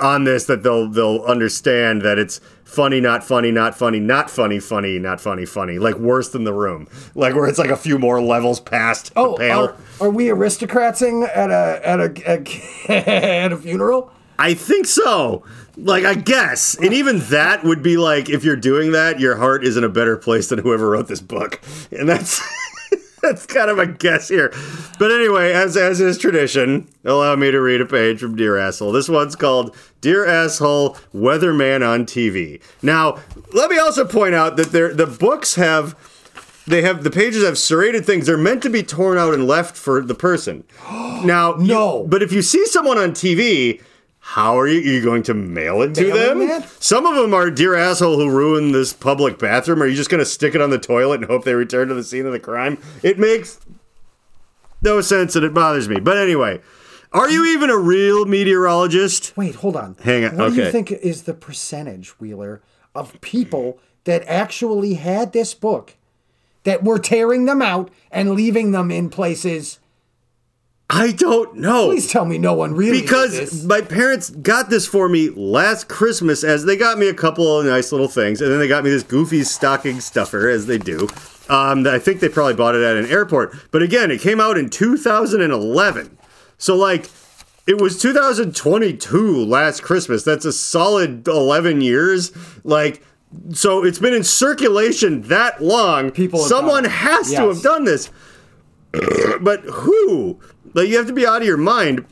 on 0.00 0.24
this, 0.24 0.44
that 0.44 0.62
they'll 0.62 0.88
they'll 0.88 1.22
understand 1.22 2.02
that 2.02 2.18
it's 2.18 2.40
funny, 2.64 3.00
not 3.00 3.24
funny, 3.24 3.50
not 3.50 3.76
funny, 3.76 4.00
not 4.00 4.30
funny, 4.30 4.60
funny, 4.60 4.98
not 4.98 5.20
funny, 5.20 5.46
funny, 5.46 5.78
like 5.78 5.96
worse 5.96 6.30
than 6.30 6.44
the 6.44 6.52
room, 6.52 6.88
like 7.14 7.34
where 7.34 7.46
it's 7.46 7.58
like 7.58 7.70
a 7.70 7.76
few 7.76 7.98
more 7.98 8.20
levels 8.20 8.60
past 8.60 9.12
oh, 9.16 9.32
the 9.32 9.38
pale. 9.38 9.60
are, 9.60 9.76
are 10.00 10.10
we 10.10 10.26
aristocratsing 10.26 11.28
at 11.34 11.50
a 11.50 11.80
at 11.86 12.00
a, 12.00 12.88
at 13.44 13.52
a 13.52 13.56
funeral? 13.56 14.12
I 14.38 14.54
think 14.54 14.86
so. 14.86 15.44
Like, 15.76 16.04
I 16.04 16.14
guess. 16.14 16.76
And 16.76 16.92
even 16.92 17.18
that 17.30 17.64
would 17.64 17.82
be 17.82 17.96
like, 17.96 18.28
if 18.28 18.44
you're 18.44 18.56
doing 18.56 18.92
that, 18.92 19.18
your 19.20 19.36
heart 19.36 19.64
is 19.64 19.76
in 19.76 19.84
a 19.84 19.88
better 19.88 20.16
place 20.16 20.48
than 20.48 20.60
whoever 20.60 20.90
wrote 20.90 21.08
this 21.08 21.20
book. 21.20 21.60
And 21.90 22.08
that's. 22.08 22.40
That's 23.20 23.46
kind 23.46 23.68
of 23.68 23.80
a 23.80 23.86
guess 23.86 24.28
here. 24.28 24.52
But 24.98 25.10
anyway, 25.10 25.52
as 25.52 25.76
as 25.76 26.00
is 26.00 26.18
tradition, 26.18 26.88
allow 27.04 27.34
me 27.34 27.50
to 27.50 27.60
read 27.60 27.80
a 27.80 27.84
page 27.84 28.20
from 28.20 28.36
Dear 28.36 28.56
Asshole. 28.56 28.92
This 28.92 29.08
one's 29.08 29.34
called 29.34 29.74
Dear 30.00 30.24
Asshole 30.26 30.96
Weatherman 31.14 31.86
on 31.86 32.06
TV. 32.06 32.60
Now, 32.82 33.18
let 33.52 33.70
me 33.70 33.78
also 33.78 34.04
point 34.04 34.34
out 34.34 34.56
that 34.56 34.72
there 34.72 34.94
the 34.94 35.06
books 35.06 35.54
have 35.56 35.96
they 36.66 36.82
have 36.82 37.02
the 37.02 37.10
pages 37.10 37.42
have 37.44 37.58
serrated 37.58 38.04
things. 38.04 38.26
They're 38.26 38.36
meant 38.36 38.62
to 38.62 38.70
be 38.70 38.82
torn 38.82 39.16
out 39.18 39.32
and 39.34 39.46
left 39.46 39.76
for 39.76 40.02
the 40.02 40.14
person. 40.14 40.64
Now, 41.24 41.56
you- 41.58 41.66
No. 41.66 42.06
but 42.08 42.22
if 42.22 42.30
you 42.30 42.42
see 42.42 42.64
someone 42.66 42.96
on 42.96 43.10
TV, 43.10 43.82
how 44.20 44.56
are 44.56 44.68
you, 44.68 44.78
you 44.78 45.02
going 45.02 45.24
to 45.24 45.34
mail 45.34 45.82
it 45.82 45.94
to 45.96 46.02
Mail 46.12 46.14
them? 46.38 46.42
it? 46.42 46.64
Some 46.78 47.06
of 47.06 47.16
them 47.16 47.34
are 47.34 47.50
dear 47.50 47.74
asshole 47.74 48.16
who 48.18 48.30
ruined 48.30 48.72
this 48.72 48.92
public 48.92 49.36
bathroom. 49.38 49.82
Are 49.82 49.86
you 49.86 49.96
just 49.96 50.10
going 50.10 50.20
to 50.20 50.24
stick 50.26 50.54
it 50.54 50.60
on 50.60 50.70
the 50.70 50.78
toilet 50.78 51.22
and 51.22 51.24
hope 51.30 51.42
they 51.44 51.54
return 51.54 51.88
to 51.88 51.94
the 51.94 52.04
scene 52.04 52.24
of 52.24 52.30
the 52.30 52.38
crime? 52.38 52.78
It 53.02 53.18
makes 53.18 53.58
no 54.80 55.00
sense 55.00 55.34
and 55.34 55.44
it 55.44 55.52
bothers 55.54 55.88
me. 55.88 55.98
But 55.98 56.18
anyway, 56.18 56.60
are 57.12 57.30
you 57.30 57.46
even 57.46 57.70
a 57.70 57.76
real 57.76 58.24
meteorologist? 58.24 59.36
Wait, 59.36 59.56
hold 59.56 59.76
on. 59.76 59.96
Hang 60.02 60.24
on, 60.24 60.36
What 60.36 60.54
do 60.54 60.62
you 60.62 60.70
think 60.70 60.92
is 60.92 61.22
the 61.22 61.34
percentage, 61.34 62.10
Wheeler, 62.20 62.62
of 62.94 63.20
people 63.20 63.78
that 64.04 64.22
actually 64.26 64.94
had 64.94 65.32
this 65.32 65.54
book 65.54 65.96
that 66.64 66.84
were 66.84 66.98
tearing 66.98 67.44
them 67.44 67.62
out 67.62 67.90
and 68.10 68.32
leaving 68.32 68.72
them 68.72 68.90
in 68.90 69.08
places? 69.10 69.78
I 70.90 71.12
don't 71.12 71.56
know. 71.56 71.88
Please 71.88 72.10
tell 72.10 72.24
me 72.24 72.38
no 72.38 72.54
one 72.54 72.74
really 72.74 73.02
because 73.02 73.64
my 73.66 73.82
parents 73.82 74.30
got 74.30 74.70
this 74.70 74.86
for 74.86 75.06
me 75.06 75.28
last 75.28 75.88
Christmas 75.88 76.42
as 76.42 76.64
they 76.64 76.78
got 76.78 76.98
me 76.98 77.08
a 77.08 77.14
couple 77.14 77.60
of 77.60 77.66
nice 77.66 77.92
little 77.92 78.08
things, 78.08 78.40
and 78.40 78.50
then 78.50 78.58
they 78.58 78.68
got 78.68 78.84
me 78.84 78.90
this 78.90 79.02
goofy 79.02 79.44
stocking 79.44 80.00
stuffer 80.00 80.48
as 80.48 80.64
they 80.66 80.78
do. 80.78 81.06
Um, 81.50 81.86
I 81.86 81.98
think 81.98 82.20
they 82.20 82.30
probably 82.30 82.54
bought 82.54 82.74
it 82.74 82.82
at 82.82 82.96
an 82.96 83.06
airport, 83.06 83.54
but 83.70 83.82
again, 83.82 84.10
it 84.10 84.20
came 84.22 84.40
out 84.40 84.56
in 84.56 84.70
2011, 84.70 86.16
so 86.58 86.76
like 86.76 87.08
it 87.66 87.80
was 87.80 88.00
2022 88.00 89.44
last 89.44 89.82
Christmas. 89.82 90.22
That's 90.24 90.44
a 90.44 90.52
solid 90.52 91.26
11 91.26 91.80
years. 91.80 92.32
Like. 92.64 93.02
So 93.52 93.84
it's 93.84 93.98
been 93.98 94.14
in 94.14 94.24
circulation 94.24 95.20
that 95.28 95.62
long. 95.62 96.10
People 96.10 96.40
Someone 96.40 96.84
has 96.84 97.30
to 97.32 97.48
have 97.48 97.60
done 97.60 97.84
this. 97.84 98.10
but 99.42 99.60
who? 99.64 100.40
Like 100.72 100.88
you 100.88 100.96
have 100.96 101.08
to 101.08 101.12
be 101.12 101.26
out 101.26 101.42
of 101.42 101.46
your 101.46 101.58
mind. 101.58 102.06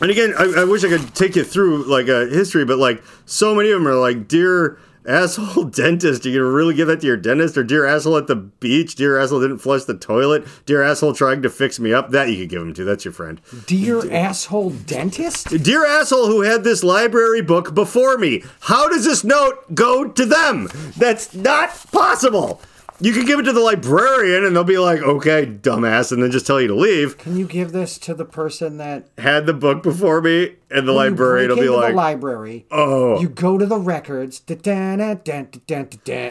And 0.00 0.12
again, 0.12 0.34
I, 0.38 0.60
I 0.60 0.64
wish 0.64 0.84
I 0.84 0.88
could 0.88 1.12
take 1.14 1.34
you 1.34 1.42
through 1.42 1.84
like 1.90 2.06
a 2.06 2.26
history, 2.26 2.64
but 2.64 2.78
like 2.78 3.02
so 3.26 3.52
many 3.52 3.70
of 3.70 3.80
them 3.80 3.88
are 3.88 3.96
like 3.96 4.28
dear 4.28 4.78
asshole 5.08 5.64
dentist. 5.70 6.24
Are 6.24 6.28
You 6.28 6.40
gonna 6.40 6.50
really 6.52 6.74
give 6.74 6.86
that 6.88 7.00
to 7.00 7.06
your 7.06 7.16
dentist? 7.16 7.56
Or 7.56 7.64
dear 7.64 7.86
asshole 7.86 8.16
at 8.18 8.26
the 8.26 8.36
beach? 8.36 8.94
Dear 8.94 9.18
asshole 9.18 9.40
didn't 9.40 9.58
flush 9.58 9.84
the 9.84 9.96
toilet? 9.96 10.46
Dear 10.66 10.82
asshole 10.82 11.14
trying 11.14 11.42
to 11.42 11.50
fix 11.50 11.80
me 11.80 11.92
up? 11.92 12.10
That 12.10 12.28
you 12.30 12.36
could 12.38 12.50
give 12.50 12.62
him 12.62 12.74
to. 12.74 12.84
That's 12.84 13.04
your 13.04 13.12
friend. 13.12 13.40
Dear 13.66 14.10
asshole 14.12 14.70
dentist? 14.70 15.48
Dear 15.62 15.84
asshole 15.86 16.26
who 16.26 16.42
had 16.42 16.62
this 16.64 16.84
library 16.84 17.42
book 17.42 17.74
before 17.74 18.18
me. 18.18 18.42
How 18.60 18.88
does 18.88 19.04
this 19.04 19.24
note 19.24 19.74
go 19.74 20.06
to 20.08 20.24
them? 20.26 20.68
That's 20.96 21.34
not 21.34 21.70
possible. 21.90 22.60
You 23.00 23.12
can 23.12 23.24
give 23.26 23.38
it 23.38 23.44
to 23.44 23.52
the 23.52 23.60
librarian 23.60 24.44
and 24.44 24.56
they'll 24.56 24.64
be 24.64 24.78
like, 24.78 25.00
okay, 25.00 25.46
dumbass, 25.46 26.10
and 26.10 26.20
then 26.22 26.32
just 26.32 26.46
tell 26.46 26.60
you 26.60 26.66
to 26.68 26.74
leave. 26.74 27.16
Can 27.16 27.36
you 27.36 27.46
give 27.46 27.70
this 27.70 27.96
to 27.98 28.14
the 28.14 28.24
person 28.24 28.78
that 28.78 29.08
Had 29.18 29.46
the 29.46 29.54
book 29.54 29.84
before 29.84 30.20
me, 30.20 30.56
and 30.70 30.88
the 30.88 30.92
librarian 30.92 31.50
will 31.50 31.56
be 31.56 31.68
like, 31.68 31.90
the 31.90 31.96
library? 31.96 32.66
oh. 32.72 33.20
You 33.20 33.28
go 33.28 33.56
to 33.56 33.66
the 33.66 33.78
records. 33.78 34.42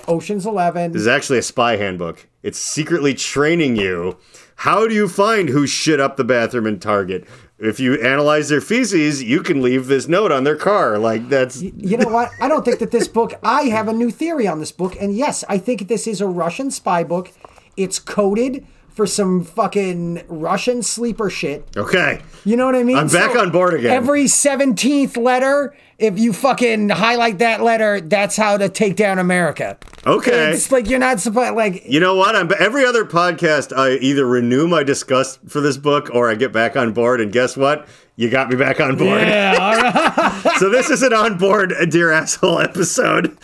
Ocean's 0.08 0.46
Eleven. 0.46 0.92
This 0.92 1.02
is 1.02 1.08
actually 1.08 1.40
a 1.40 1.44
spy 1.44 1.78
handbook. 1.78 2.28
It's 2.44 2.60
secretly 2.60 3.14
training 3.14 3.78
you. 3.78 4.18
How 4.62 4.88
do 4.88 4.94
you 4.94 5.08
find 5.08 5.50
who 5.50 5.68
shit 5.68 6.00
up 6.00 6.18
the 6.18 6.24
bathroom 6.24 6.66
in 6.66 6.80
Target? 6.80 7.28
If 7.60 7.80
you 7.80 7.96
analyze 7.96 8.50
their 8.50 8.62
feces, 8.62 9.24
you 9.24 9.42
can 9.42 9.64
leave 9.64 9.88
this 9.88 10.08
note 10.08 10.32
on 10.32 10.44
their 10.44 10.56
car. 10.56 11.00
Like 11.00 11.30
that's 11.30 11.62
You 11.62 11.98
know 11.98 12.10
what? 12.10 12.32
I 12.40 12.48
don't 12.48 12.64
think 12.64 12.80
that 12.80 12.92
this 12.92 13.08
book. 13.08 13.34
I 13.42 13.64
have 13.64 13.88
a 13.88 13.94
new 13.94 14.12
theory 14.12 14.48
on 14.48 14.60
this 14.60 14.72
book, 14.72 14.96
and 15.00 15.16
yes, 15.16 15.44
I 15.50 15.58
think 15.58 15.88
this 15.88 16.06
is 16.06 16.22
a 16.22 16.28
Russian 16.28 16.70
spy 16.70 17.04
book. 17.04 17.32
It's 17.76 17.98
coded 18.00 18.66
for 18.98 19.06
some 19.06 19.44
fucking 19.44 20.24
Russian 20.28 20.82
sleeper 20.82 21.30
shit. 21.30 21.64
okay. 21.78 22.20
You 22.44 22.58
know 22.58 22.66
what 22.66 22.76
I 22.76 22.82
mean? 22.82 22.98
I'm 22.98 23.08
back 23.08 23.36
on 23.36 23.52
board 23.52 23.76
again. 23.76 23.92
Every 23.92 24.24
17th 24.24 25.16
letter, 25.22 25.76
if 26.00 26.18
you 26.18 26.34
fucking 26.34 26.90
highlight 26.90 27.38
that 27.38 27.62
letter, 27.62 28.02
that's 28.02 28.36
how 28.36 28.58
to 28.58 28.70
take 28.70 28.96
down 28.96 29.20
America. 29.20 29.78
Okay. 30.06 30.52
It's 30.52 30.72
like 30.72 30.90
you're 30.90 30.98
not 30.98 31.20
supposed 31.20 31.56
like 31.56 31.84
You 31.86 32.00
know 32.00 32.16
what? 32.16 32.36
I'm 32.36 32.50
every 32.58 32.86
other 32.86 33.06
podcast. 33.06 33.76
I 33.78 33.98
either 33.98 34.26
renew 34.26 34.68
my 34.68 34.82
disgust 34.82 35.40
for 35.48 35.62
this 35.62 35.78
book 35.78 36.10
or 36.12 36.30
I 36.30 36.34
get 36.36 36.52
back 36.52 36.76
on 36.76 36.92
board. 36.94 37.22
And 37.22 37.32
guess 37.32 37.56
what? 37.56 37.88
You 38.16 38.32
got 38.32 38.50
me 38.50 38.56
back 38.56 38.80
on 38.80 38.98
board. 38.98 39.22
yeah, 39.22 39.58
all 39.60 39.76
right. 39.78 40.56
so 40.58 40.70
this 40.70 40.90
is 40.90 41.04
an 41.04 41.14
on 41.14 41.38
board 41.38 41.72
dear 41.90 42.12
asshole 42.12 42.62
episode. 42.62 43.38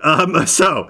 Um, 0.00 0.46
so, 0.46 0.88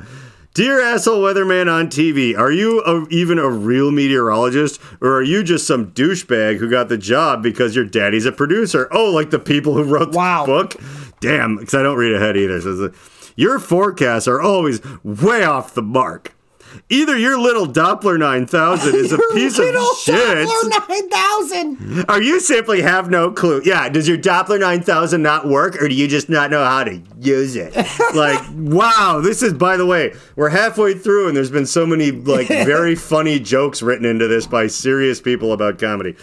dear 0.55 0.81
asshole 0.81 1.21
weatherman 1.21 1.71
on 1.71 1.89
TV, 1.89 2.37
are 2.39 2.51
you 2.51 2.81
a, 2.85 3.07
even 3.09 3.39
a 3.39 3.49
real 3.51 3.91
meteorologist, 3.91 4.81
or 5.01 5.17
are 5.17 5.23
you 5.23 5.43
just 5.43 5.67
some 5.67 5.91
douchebag 5.93 6.59
who 6.59 6.71
got 6.71 6.89
the 6.89 6.97
job 6.99 7.43
because 7.43 7.77
your 7.77 7.85
daddy's 7.85 8.25
a 8.27 8.33
producer? 8.33 8.89
Oh, 8.91 9.11
like 9.11 9.31
the 9.31 9.39
people 9.39 9.75
who 9.75 9.83
wrote 9.85 10.13
the 10.13 10.43
book. 10.47 10.77
Damn, 11.21 11.57
because 11.57 11.75
I 11.75 11.83
don't 11.83 11.99
read 11.99 12.15
ahead 12.15 12.37
either. 12.37 12.61
So 12.61 12.71
it's 12.85 12.97
a- 12.97 13.33
your 13.37 13.59
forecasts 13.59 14.29
are 14.29 14.41
always 14.41 14.81
way 15.03 15.43
off 15.43 15.75
the 15.75 15.83
mark. 15.83 16.34
Either 16.89 17.17
your 17.17 17.39
little 17.39 17.67
Doppler 17.67 18.19
9000 18.19 18.95
is 18.95 19.13
a 19.13 19.19
piece 19.33 19.59
of 19.59 19.65
Little 19.65 19.95
shit. 19.95 20.49
Doppler 20.49 21.11
9000. 21.11 22.05
Or 22.11 22.21
you 22.23 22.41
simply 22.41 22.83
have 22.83 23.11
no 23.11 23.31
clue. 23.31 23.63
Yeah, 23.65 23.89
does 23.89 24.09
your 24.09 24.19
Doppler 24.19 24.61
9000 24.61 25.23
not 25.23 25.47
work 25.47 25.81
or 25.81 25.89
do 25.89 25.95
you 25.95 26.09
just 26.09 26.29
not 26.29 26.51
know 26.51 26.65
how 26.65 26.85
to 26.85 27.01
use 27.21 27.57
it? 27.57 27.75
like, 28.15 28.41
wow, 28.53 29.21
this 29.23 29.43
is, 29.43 29.53
by 29.55 29.77
the 29.77 29.87
way, 29.87 30.15
we're 30.37 30.51
halfway 30.51 30.95
through 30.95 31.29
and 31.29 31.37
there's 31.37 31.51
been 31.51 31.67
so 31.67 31.87
many, 31.87 32.11
like, 32.11 32.49
very 32.49 32.95
funny 32.95 33.39
jokes 33.39 33.83
written 33.83 34.05
into 34.05 34.27
this 34.29 34.47
by 34.47 34.67
serious 34.67 35.21
people 35.21 35.53
about 35.53 35.79
comedy. 35.79 36.17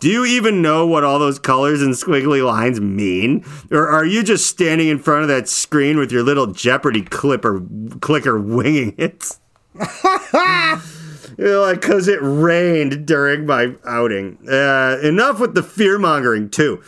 Do 0.00 0.10
you 0.10 0.24
even 0.26 0.60
know 0.60 0.86
what 0.86 1.04
all 1.04 1.18
those 1.18 1.38
colors 1.38 1.80
and 1.80 1.94
squiggly 1.94 2.44
lines 2.44 2.80
mean? 2.80 3.44
Or 3.70 3.88
are 3.88 4.04
you 4.04 4.22
just 4.22 4.46
standing 4.46 4.88
in 4.88 4.98
front 4.98 5.22
of 5.22 5.28
that 5.28 5.48
screen 5.48 5.96
with 5.98 6.12
your 6.12 6.22
little 6.22 6.48
Jeopardy 6.48 7.02
clipper 7.02 7.62
clicker 8.00 8.38
winging 8.38 8.94
it? 8.98 9.38
You 11.36 11.46
know, 11.46 11.60
like, 11.62 11.80
because 11.80 12.06
it 12.06 12.20
rained 12.22 13.06
during 13.06 13.44
my 13.44 13.74
outing. 13.84 14.38
Uh, 14.48 14.98
enough 15.02 15.40
with 15.40 15.54
the 15.54 15.62
fear 15.62 15.98
mongering, 15.98 16.48
too. 16.48 16.82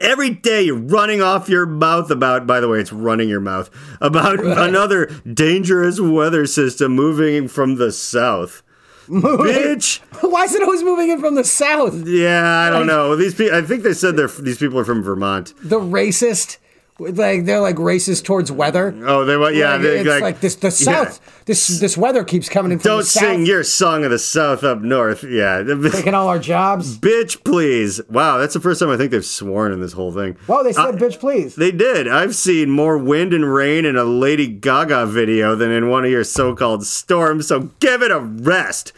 Every 0.00 0.30
day 0.30 0.62
you're 0.62 0.76
running 0.78 1.20
off 1.20 1.48
your 1.48 1.66
mouth 1.66 2.10
about, 2.10 2.46
by 2.46 2.60
the 2.60 2.68
way, 2.68 2.80
it's 2.80 2.92
running 2.92 3.28
your 3.28 3.40
mouth, 3.40 3.68
about 4.00 4.40
another 4.44 5.06
dangerous 5.30 6.00
weather 6.00 6.46
system 6.46 6.92
moving 6.92 7.48
from 7.48 7.74
the 7.76 7.92
south. 7.92 8.62
Bitch. 9.08 9.98
Why 10.22 10.44
is 10.44 10.54
it 10.54 10.62
always 10.62 10.84
moving 10.84 11.10
in 11.10 11.20
from 11.20 11.34
the 11.34 11.44
south? 11.44 12.06
Yeah, 12.06 12.64
I 12.66 12.70
don't 12.70 12.86
know. 12.86 13.16
These 13.16 13.34
people, 13.34 13.56
I 13.56 13.62
think 13.62 13.82
they 13.82 13.92
said 13.92 14.16
they're 14.16 14.28
these 14.28 14.58
people 14.58 14.78
are 14.78 14.84
from 14.84 15.02
Vermont. 15.02 15.52
The 15.62 15.80
racist, 15.80 16.58
like 17.00 17.44
they're 17.44 17.60
like 17.60 17.76
racist 17.76 18.24
towards 18.24 18.52
weather. 18.52 18.94
Oh, 19.06 19.24
they 19.24 19.36
went, 19.36 19.56
yeah, 19.56 19.72
Like, 19.72 19.82
they 19.82 19.98
it's 20.00 20.08
like, 20.08 20.22
like, 20.22 20.40
this 20.40 20.54
the 20.56 20.66
yeah. 20.68 20.70
south. 21.04 21.44
This 21.46 21.66
this 21.80 21.96
weather 21.96 22.22
keeps 22.22 22.48
coming 22.48 22.72
in 22.72 22.78
from 22.78 22.90
Don't 22.90 22.98
the 22.98 23.04
south, 23.04 23.22
sing 23.22 23.46
your 23.46 23.64
song 23.64 24.04
of 24.04 24.10
the 24.10 24.18
south 24.18 24.62
up 24.62 24.80
north. 24.80 25.24
Yeah. 25.24 25.62
taking 25.92 26.14
all 26.14 26.28
our 26.28 26.38
jobs. 26.38 26.98
Bitch, 26.98 27.42
please. 27.44 28.00
Wow, 28.08 28.38
that's 28.38 28.54
the 28.54 28.60
first 28.60 28.80
time 28.80 28.90
I 28.90 28.96
think 28.96 29.10
they've 29.10 29.24
sworn 29.24 29.72
in 29.72 29.80
this 29.80 29.92
whole 29.92 30.12
thing. 30.12 30.36
Well, 30.46 30.62
they 30.62 30.72
said, 30.72 30.96
"Bitch, 30.96 31.18
please." 31.18 31.56
They 31.56 31.72
did. 31.72 32.06
I've 32.06 32.34
seen 32.36 32.70
more 32.70 32.98
wind 32.98 33.32
and 33.32 33.52
rain 33.52 33.84
in 33.84 33.96
a 33.96 34.04
Lady 34.04 34.46
Gaga 34.46 35.06
video 35.06 35.54
than 35.54 35.70
in 35.70 35.88
one 35.88 36.04
of 36.04 36.10
your 36.10 36.24
so 36.24 36.54
called 36.54 36.86
storms, 36.86 37.48
so 37.48 37.70
give 37.80 38.02
it 38.02 38.10
a 38.10 38.20
rest. 38.20 38.92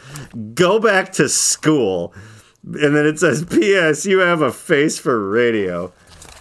Go 0.53 0.79
back 0.79 1.11
to 1.13 1.29
school. 1.29 2.13
And 2.65 2.95
then 2.95 3.05
it 3.05 3.19
says, 3.19 3.43
P.S. 3.43 4.05
You 4.05 4.19
have 4.19 4.41
a 4.41 4.51
face 4.51 4.97
for 4.97 5.29
radio. 5.29 5.91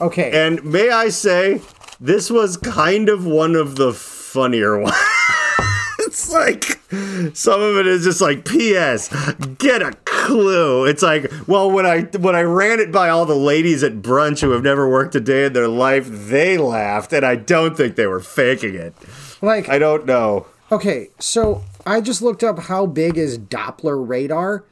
Okay. 0.02 0.30
And 0.46 0.62
may 0.64 0.90
I 0.90 1.08
say, 1.08 1.60
this 2.00 2.30
was 2.30 2.56
kind 2.56 3.08
of 3.08 3.24
one 3.24 3.54
of 3.54 3.76
the 3.76 3.92
funnier 3.92 4.78
ones. 4.82 4.94
it's 6.00 6.30
like 6.32 6.80
some 7.34 7.60
of 7.62 7.76
it 7.76 7.86
is 7.86 8.04
just 8.04 8.20
like 8.20 8.44
P.S. 8.44 9.08
Get 9.58 9.80
a 9.82 9.92
clue. 10.04 10.84
It's 10.84 11.02
like, 11.02 11.30
well, 11.46 11.70
when 11.70 11.86
I 11.86 12.02
when 12.18 12.34
I 12.34 12.42
ran 12.42 12.80
it 12.80 12.90
by 12.92 13.08
all 13.08 13.24
the 13.24 13.36
ladies 13.36 13.82
at 13.82 14.02
brunch 14.02 14.40
who 14.40 14.50
have 14.50 14.62
never 14.62 14.88
worked 14.88 15.14
a 15.14 15.20
day 15.20 15.46
in 15.46 15.52
their 15.52 15.68
life, 15.68 16.06
they 16.10 16.58
laughed, 16.58 17.12
and 17.12 17.24
I 17.24 17.36
don't 17.36 17.76
think 17.76 17.96
they 17.96 18.06
were 18.06 18.20
faking 18.20 18.74
it. 18.74 18.94
like, 19.40 19.68
I 19.68 19.78
don't 19.78 20.04
know. 20.04 20.46
okay, 20.70 21.08
so 21.18 21.62
I 21.86 22.00
just 22.00 22.20
looked 22.22 22.42
up 22.42 22.58
how 22.58 22.86
big 22.86 23.16
is 23.16 23.38
Doppler 23.38 24.06
radar. 24.06 24.64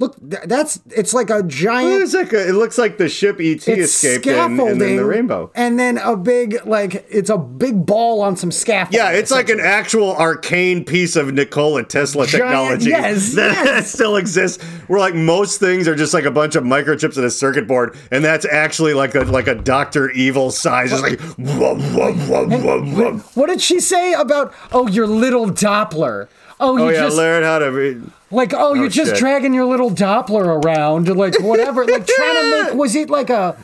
Look, 0.00 0.16
th- 0.30 0.44
that's 0.44 0.80
it's 0.90 1.12
like 1.12 1.28
a 1.28 1.42
giant. 1.42 2.02
It's 2.02 2.14
like 2.14 2.32
a, 2.32 2.48
it 2.48 2.52
looks 2.52 2.78
like 2.78 2.98
the 2.98 3.08
ship 3.08 3.40
ET 3.40 3.66
escaped 3.66 4.26
in, 4.26 4.38
and 4.38 4.80
then 4.80 4.96
the 4.96 5.04
rainbow. 5.04 5.50
and 5.56 5.76
then 5.78 5.98
a 5.98 6.16
big 6.16 6.64
like 6.64 7.04
it's 7.10 7.30
a 7.30 7.38
big 7.38 7.84
ball 7.84 8.20
on 8.20 8.36
some 8.36 8.52
scaffolding. 8.52 9.00
Yeah, 9.00 9.10
it's 9.10 9.32
like 9.32 9.48
an 9.48 9.58
actual 9.60 10.14
arcane 10.14 10.84
piece 10.84 11.16
of 11.16 11.32
Nikola 11.32 11.82
Tesla 11.82 12.26
Giant- 12.26 12.44
technology 12.44 12.90
yes, 12.90 13.32
that 13.34 13.52
yes. 13.64 13.92
still 13.92 14.16
exists. 14.16 14.62
Where 14.86 15.00
like 15.00 15.14
most 15.14 15.58
things 15.58 15.88
are 15.88 15.96
just 15.96 16.14
like 16.14 16.24
a 16.24 16.30
bunch 16.30 16.54
of 16.54 16.62
microchips 16.62 17.18
in 17.18 17.24
a 17.24 17.30
circuit 17.30 17.66
board, 17.66 17.96
and 18.12 18.24
that's 18.24 18.46
actually 18.46 18.94
like 18.94 19.16
a 19.16 19.20
like 19.22 19.48
a 19.48 19.54
Doctor 19.56 20.10
Evil 20.10 20.50
size, 20.52 20.90
just 20.90 21.02
like. 21.02 21.20
whoa, 21.20 21.76
whoa, 21.76 22.12
whoa, 22.14 22.46
whoa, 22.46 22.84
whoa. 22.84 23.18
What 23.34 23.48
did 23.48 23.60
she 23.60 23.80
say 23.80 24.12
about 24.12 24.54
oh 24.70 24.86
your 24.86 25.08
little 25.08 25.46
Doppler? 25.46 26.28
Oh, 26.60 26.76
you 26.76 26.84
Oh 26.84 26.88
yeah, 26.88 27.00
just 27.02 27.16
learn 27.16 27.42
how 27.42 27.58
to. 27.60 27.70
Be, 27.70 28.10
like 28.30 28.52
oh 28.54 28.74
you're 28.74 28.86
oh, 28.86 28.88
just 28.88 29.12
shit. 29.12 29.18
dragging 29.18 29.54
your 29.54 29.64
little 29.64 29.90
Doppler 29.90 30.62
around 30.62 31.08
like 31.16 31.40
whatever 31.40 31.84
like 31.86 32.06
trying 32.06 32.34
to 32.34 32.64
make 32.64 32.74
was 32.74 32.94
it 32.94 33.08
like 33.08 33.30
a 33.30 33.56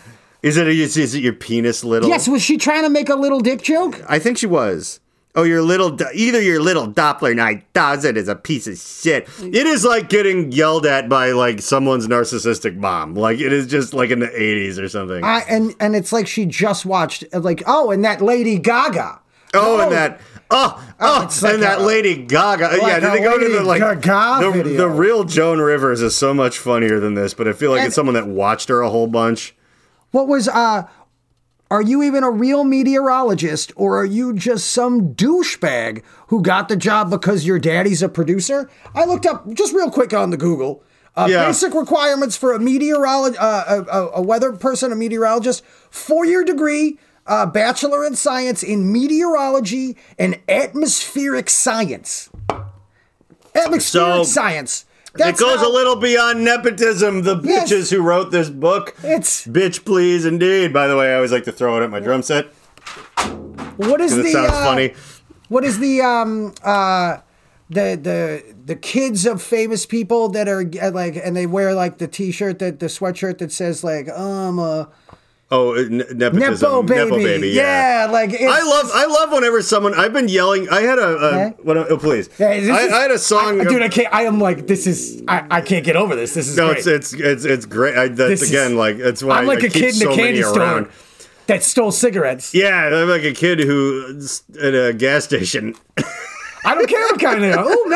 is 0.42 0.56
it 0.56 0.68
is, 0.68 0.96
is 0.96 1.14
it 1.14 1.22
your 1.22 1.32
penis 1.32 1.84
little? 1.84 2.08
yes 2.08 2.28
was 2.28 2.42
she 2.42 2.56
trying 2.56 2.82
to 2.82 2.90
make 2.90 3.08
a 3.08 3.14
little 3.14 3.40
dick 3.40 3.62
joke? 3.62 4.00
I 4.08 4.18
think 4.18 4.38
she 4.38 4.46
was. 4.46 5.00
Oh, 5.36 5.42
your 5.42 5.62
little 5.62 5.98
either 6.14 6.40
your 6.40 6.62
little 6.62 6.86
Doppler 6.86 7.34
9000 7.34 8.16
is 8.16 8.28
a 8.28 8.36
piece 8.36 8.68
of 8.68 8.78
shit. 8.78 9.28
It 9.42 9.66
is 9.66 9.84
like 9.84 10.08
getting 10.08 10.52
yelled 10.52 10.86
at 10.86 11.08
by 11.08 11.32
like 11.32 11.60
someone's 11.60 12.06
narcissistic 12.06 12.76
mom. 12.76 13.16
Like 13.16 13.40
it 13.40 13.52
is 13.52 13.66
just 13.66 13.92
like 13.94 14.10
in 14.10 14.20
the 14.20 14.28
80s 14.28 14.78
or 14.80 14.88
something. 14.88 15.24
I 15.24 15.40
and 15.48 15.74
and 15.80 15.96
it's 15.96 16.12
like 16.12 16.28
she 16.28 16.46
just 16.46 16.86
watched 16.86 17.24
like 17.34 17.64
oh 17.66 17.90
and 17.90 18.04
that 18.04 18.22
Lady 18.22 18.58
Gaga. 18.58 19.20
Oh, 19.54 19.76
No. 19.76 19.82
and 19.84 19.92
that. 19.92 20.20
Oh, 20.56 20.94
oh, 21.00 21.22
it's 21.24 21.42
and 21.42 21.62
that 21.64 21.80
Lady 21.80 22.14
Gaga. 22.16 22.78
yeah, 22.80 23.00
did 23.00 23.12
they 23.12 23.18
go 23.20 23.36
to 23.38 23.48
the 23.48 23.62
like 23.64 23.80
Gaga 24.02 24.44
the, 24.46 24.52
video. 24.52 24.76
the 24.78 24.88
real 24.88 25.24
Joan 25.24 25.58
Rivers 25.60 26.00
is 26.00 26.16
so 26.16 26.32
much 26.32 26.58
funnier 26.58 27.00
than 27.00 27.14
this, 27.14 27.34
but 27.34 27.48
I 27.48 27.52
feel 27.52 27.70
like 27.72 27.80
And- 27.80 27.86
it's 27.88 27.96
someone 27.96 28.14
that 28.14 28.28
watched 28.28 28.68
her 28.68 28.80
a 28.80 28.88
whole 28.88 29.08
bunch. 29.08 29.54
What 30.12 30.28
was 30.28 30.46
uh 30.48 30.84
are 31.70 31.82
you 31.82 32.02
even 32.04 32.22
a 32.22 32.30
real 32.30 32.62
meteorologist 32.62 33.72
or 33.74 33.98
are 33.98 34.04
you 34.04 34.32
just 34.32 34.70
some 34.70 35.14
douchebag 35.14 36.02
who 36.28 36.40
got 36.40 36.68
the 36.68 36.76
job 36.76 37.10
because 37.10 37.44
your 37.44 37.58
daddy's 37.58 38.00
a 38.02 38.08
producer? 38.08 38.70
I 38.94 39.06
looked 39.06 39.26
up 39.26 39.52
just 39.54 39.72
real 39.72 39.90
quick 39.90 40.12
on 40.14 40.30
the 40.30 40.36
Google. 40.36 40.84
Uh, 41.16 41.26
Yeah. 41.28 41.46
Basic 41.46 41.74
requirements 41.74 42.36
for 42.36 42.52
a 42.52 42.60
meteorologist, 42.60 43.40
uh, 43.42 43.64
a, 43.90 43.98
a, 43.98 44.10
a 44.16 44.22
weather 44.22 44.52
person, 44.52 44.92
a 44.92 44.96
meteorologist, 44.96 45.64
four 45.90 46.24
year 46.24 46.44
degree, 46.44 46.98
uh, 47.26 47.46
bachelor 47.46 48.04
in 48.04 48.14
science 48.14 48.62
in 48.62 48.92
meteorology 48.92 49.96
and 50.18 50.38
atmospheric 50.48 51.48
science. 51.50 52.30
Atmospheric 53.54 53.82
So, 53.82 54.22
science. 54.24 54.84
it 55.16 55.36
goes 55.36 55.60
how- 55.60 55.68
a 55.68 55.72
little 55.72 55.96
beyond 55.96 56.44
nepotism. 56.44 57.22
The 57.22 57.40
Yes. 57.42 57.70
bitches 57.70 57.90
who 57.90 58.02
wrote 58.02 58.30
this 58.32 58.50
book. 58.50 58.94
It's 59.02 59.46
Bitch, 59.46 59.84
please, 59.84 60.24
indeed. 60.24 60.72
By 60.72 60.86
the 60.88 60.96
way, 60.96 61.12
I 61.12 61.14
always 61.16 61.32
like 61.32 61.44
to 61.44 61.52
throw 61.52 61.80
it 61.80 61.84
at 61.84 61.90
my 61.90 62.00
drum 62.00 62.22
set 62.22 62.46
what 63.76 64.00
is 64.00 64.14
the 64.14 64.22
it 64.24 64.32
sounds 64.32 64.50
uh, 64.52 64.64
funny. 64.64 64.94
What 65.48 65.64
is 65.64 65.78
the 65.78 66.00
um 66.00 66.54
uh 66.62 67.18
the 67.70 67.98
the 68.00 68.54
the 68.66 68.76
kids 68.76 69.26
of 69.26 69.42
famous 69.42 69.84
people 69.86 70.28
that 70.30 70.48
are 70.48 70.64
like 70.92 71.16
and 71.16 71.36
they 71.36 71.46
wear 71.46 71.74
like 71.74 71.98
the 71.98 72.06
t-shirt 72.06 72.58
that 72.60 72.78
the 72.80 72.86
sweatshirt 72.86 73.38
that 73.38 73.50
says 73.52 73.82
like 73.82 74.08
um 74.10 74.58
uh 74.58 74.84
Oh, 75.50 75.74
uh, 75.76 75.82
ne- 75.88 76.04
nepotism. 76.14 76.86
nepo 76.86 77.18
baby, 77.18 77.50
yeah. 77.50 78.06
yeah. 78.06 78.10
like 78.10 78.30
it's, 78.32 78.42
I 78.42 78.62
love 78.62 78.90
I 78.94 79.04
love 79.06 79.30
whenever 79.30 79.60
someone 79.62 79.94
I've 79.94 80.12
been 80.12 80.26
yelling. 80.28 80.68
I 80.70 80.80
had 80.80 80.98
a, 80.98 81.02
a 81.06 81.26
Okay. 81.28 81.54
what, 81.62 81.76
oh, 81.76 81.98
please. 81.98 82.28
Yeah, 82.38 82.46
I, 82.48 82.52
is- 82.54 82.68
I 82.70 83.02
had 83.02 83.10
a 83.10 83.18
song. 83.18 83.60
I, 83.60 83.64
dude. 83.64 83.82
I 83.82 83.88
can't. 83.88 84.12
I 84.12 84.22
am 84.22 84.40
like 84.40 84.66
this 84.66 84.86
is. 84.86 85.22
I, 85.28 85.46
I 85.50 85.60
can't 85.60 85.84
get 85.84 85.96
over 85.96 86.16
this. 86.16 86.34
This 86.34 86.48
is 86.48 86.56
no, 86.56 86.68
great. 86.68 86.78
it's 86.78 86.86
it's 86.86 87.12
it's 87.12 87.44
it's 87.44 87.66
great. 87.66 87.96
I, 87.96 88.08
that's 88.08 88.16
This 88.30 88.42
is- 88.42 88.50
again 88.50 88.76
like 88.76 88.96
that's 88.96 89.22
why 89.22 89.38
I'm 89.38 89.46
like 89.46 89.62
I 89.62 89.66
a 89.66 89.70
keep 89.70 89.72
kid 89.82 89.88
in 89.88 89.92
so 89.94 90.12
a 90.12 90.16
candy 90.16 90.42
store 90.42 90.58
around. 90.60 90.88
that 91.46 91.62
stole 91.62 91.92
cigarettes. 91.92 92.54
Yeah, 92.54 92.86
I'm 92.92 93.08
like 93.08 93.22
a 93.24 93.34
kid 93.34 93.60
who 93.60 94.18
at 94.60 94.74
a 94.74 94.92
gas 94.94 95.24
station. 95.24 95.74
I 96.66 96.74
don't 96.74 96.88
care 96.88 97.00
what 97.02 97.20
kind 97.20 97.44
of. 97.44 97.54
Oh, 97.58 97.86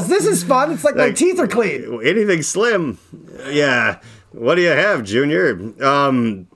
menthols. 0.00 0.08
This 0.08 0.24
is 0.24 0.42
fun. 0.42 0.72
It's 0.72 0.82
like, 0.82 0.96
my 0.96 1.10
teeth 1.10 1.38
are 1.38 1.46
clean. 1.46 2.00
anything 2.02 2.40
slim. 2.40 2.98
Yeah. 3.50 4.00
What 4.32 4.54
do 4.54 4.62
you 4.62 4.70
have, 4.70 5.04
Junior? 5.04 5.60
Um, 5.84 6.48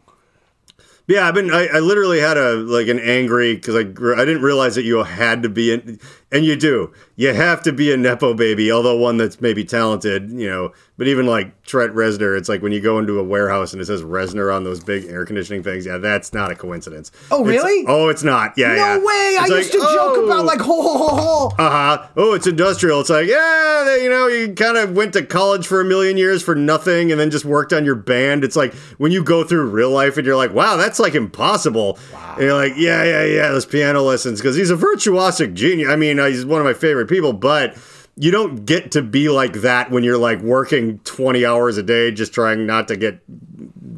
yeah, 1.08 1.26
I've 1.26 1.34
been. 1.34 1.50
I, 1.50 1.66
I 1.68 1.78
literally 1.80 2.20
had 2.20 2.36
a 2.36 2.54
like 2.56 2.88
an 2.88 3.00
angry 3.00 3.54
because 3.54 3.74
I 3.74 3.80
I 3.80 4.24
didn't 4.24 4.42
realize 4.42 4.74
that 4.74 4.84
you 4.84 5.02
had 5.02 5.42
to 5.42 5.48
be 5.48 5.72
in, 5.72 5.98
and 6.30 6.44
you 6.44 6.56
do. 6.56 6.92
You 7.16 7.32
have 7.34 7.62
to 7.62 7.72
be 7.72 7.92
a 7.92 7.96
nepo 7.96 8.34
baby, 8.34 8.70
although 8.70 8.96
one 8.96 9.16
that's 9.16 9.40
maybe 9.40 9.64
talented, 9.64 10.30
you 10.30 10.48
know. 10.48 10.72
But 10.96 11.06
even 11.06 11.26
like 11.26 11.62
Trent 11.62 11.94
Reznor, 11.94 12.36
it's 12.36 12.48
like 12.48 12.60
when 12.60 12.72
you 12.72 12.80
go 12.80 12.98
into 12.98 13.18
a 13.20 13.22
warehouse 13.22 13.72
and 13.72 13.80
it 13.80 13.86
says 13.86 14.02
Reznor 14.02 14.52
on 14.54 14.64
those 14.64 14.82
big 14.82 15.04
air 15.06 15.24
conditioning 15.24 15.62
things. 15.62 15.86
Yeah, 15.86 15.98
that's 15.98 16.32
not 16.32 16.50
a 16.50 16.56
coincidence. 16.56 17.12
Oh, 17.30 17.46
It's- 17.48 17.62
really? 17.64 17.84
oh, 17.86 18.08
it's 18.08 18.24
not. 18.24 18.54
Yeah, 18.56 18.68
No 18.68 18.74
yeah. 18.74 18.98
way. 18.98 19.36
I 19.40 19.44
It's 19.46 19.50
used 19.50 19.74
like, 19.74 19.88
to 19.88 19.94
joke 19.94 20.16
oh. 20.18 20.24
about 20.26 20.44
like 20.44 20.60
ho 20.68 20.82
ho 20.82 20.98
ho 20.98 21.16
ho. 21.16 21.46
Uh 21.56 21.70
huh. 21.70 22.06
Oh, 22.16 22.34
it's 22.34 22.46
industrial. 22.48 23.00
It's 23.00 23.10
like, 23.10 23.28
yeah, 23.28 23.84
they, 23.86 24.02
you 24.02 24.10
know, 24.10 24.26
you 24.26 24.52
kind 24.54 24.76
of 24.76 24.92
went 24.96 25.12
to 25.12 25.24
college 25.24 25.66
for 25.68 25.80
a 25.80 25.84
million 25.84 26.16
years 26.16 26.42
for 26.42 26.54
nothing 26.56 27.12
and 27.12 27.20
then 27.20 27.30
just 27.30 27.44
worked 27.44 27.72
on 27.72 27.84
your 27.84 27.94
band. 27.94 28.42
It's 28.42 28.56
like 28.56 28.74
when 28.98 29.12
you 29.12 29.22
go 29.22 29.44
through 29.44 29.70
real 29.70 29.90
life 29.90 30.16
and 30.16 30.26
you're 30.26 30.36
like, 30.36 30.52
wow, 30.52 30.76
that's 30.76 30.98
like 30.98 31.14
impossible. 31.14 31.96
Wow. 32.12 32.32
And 32.34 32.42
you're 32.42 32.54
like, 32.54 32.72
yeah, 32.76 33.04
yeah, 33.04 33.24
yeah, 33.24 33.48
those 33.50 33.66
piano 33.66 34.02
lessons. 34.02 34.40
Because 34.40 34.56
he's 34.56 34.70
a 34.70 34.76
virtuosic 34.76 35.54
genius. 35.54 35.88
I 35.88 35.94
mean, 35.96 36.17
uh, 36.20 36.26
he's 36.26 36.46
one 36.46 36.60
of 36.60 36.64
my 36.64 36.74
favorite 36.74 37.08
people, 37.08 37.32
but 37.32 37.76
you 38.16 38.30
don't 38.30 38.64
get 38.64 38.90
to 38.92 39.02
be 39.02 39.28
like 39.28 39.54
that 39.54 39.90
when 39.90 40.02
you're 40.02 40.18
like 40.18 40.40
working 40.40 40.98
20 41.00 41.46
hours 41.46 41.76
a 41.76 41.82
day 41.82 42.10
just 42.10 42.32
trying 42.32 42.66
not 42.66 42.88
to 42.88 42.96
get 42.96 43.20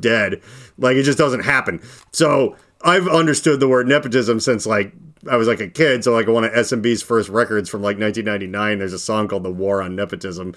dead. 0.00 0.42
Like 0.78 0.96
it 0.96 1.04
just 1.04 1.18
doesn't 1.18 1.40
happen. 1.40 1.80
So 2.12 2.56
I've 2.82 3.08
understood 3.08 3.60
the 3.60 3.68
word 3.68 3.88
nepotism 3.88 4.40
since 4.40 4.66
like 4.66 4.92
I 5.28 5.36
was 5.36 5.48
like 5.48 5.60
a 5.60 5.68
kid. 5.68 6.04
So 6.04 6.12
like 6.12 6.28
one 6.28 6.44
of 6.44 6.52
SMB's 6.52 7.02
first 7.02 7.28
records 7.28 7.68
from 7.68 7.82
like 7.82 7.98
1999, 7.98 8.78
there's 8.78 8.92
a 8.92 8.98
song 8.98 9.28
called 9.28 9.42
"The 9.42 9.52
War 9.52 9.82
on 9.82 9.96
Nepotism," 9.96 10.54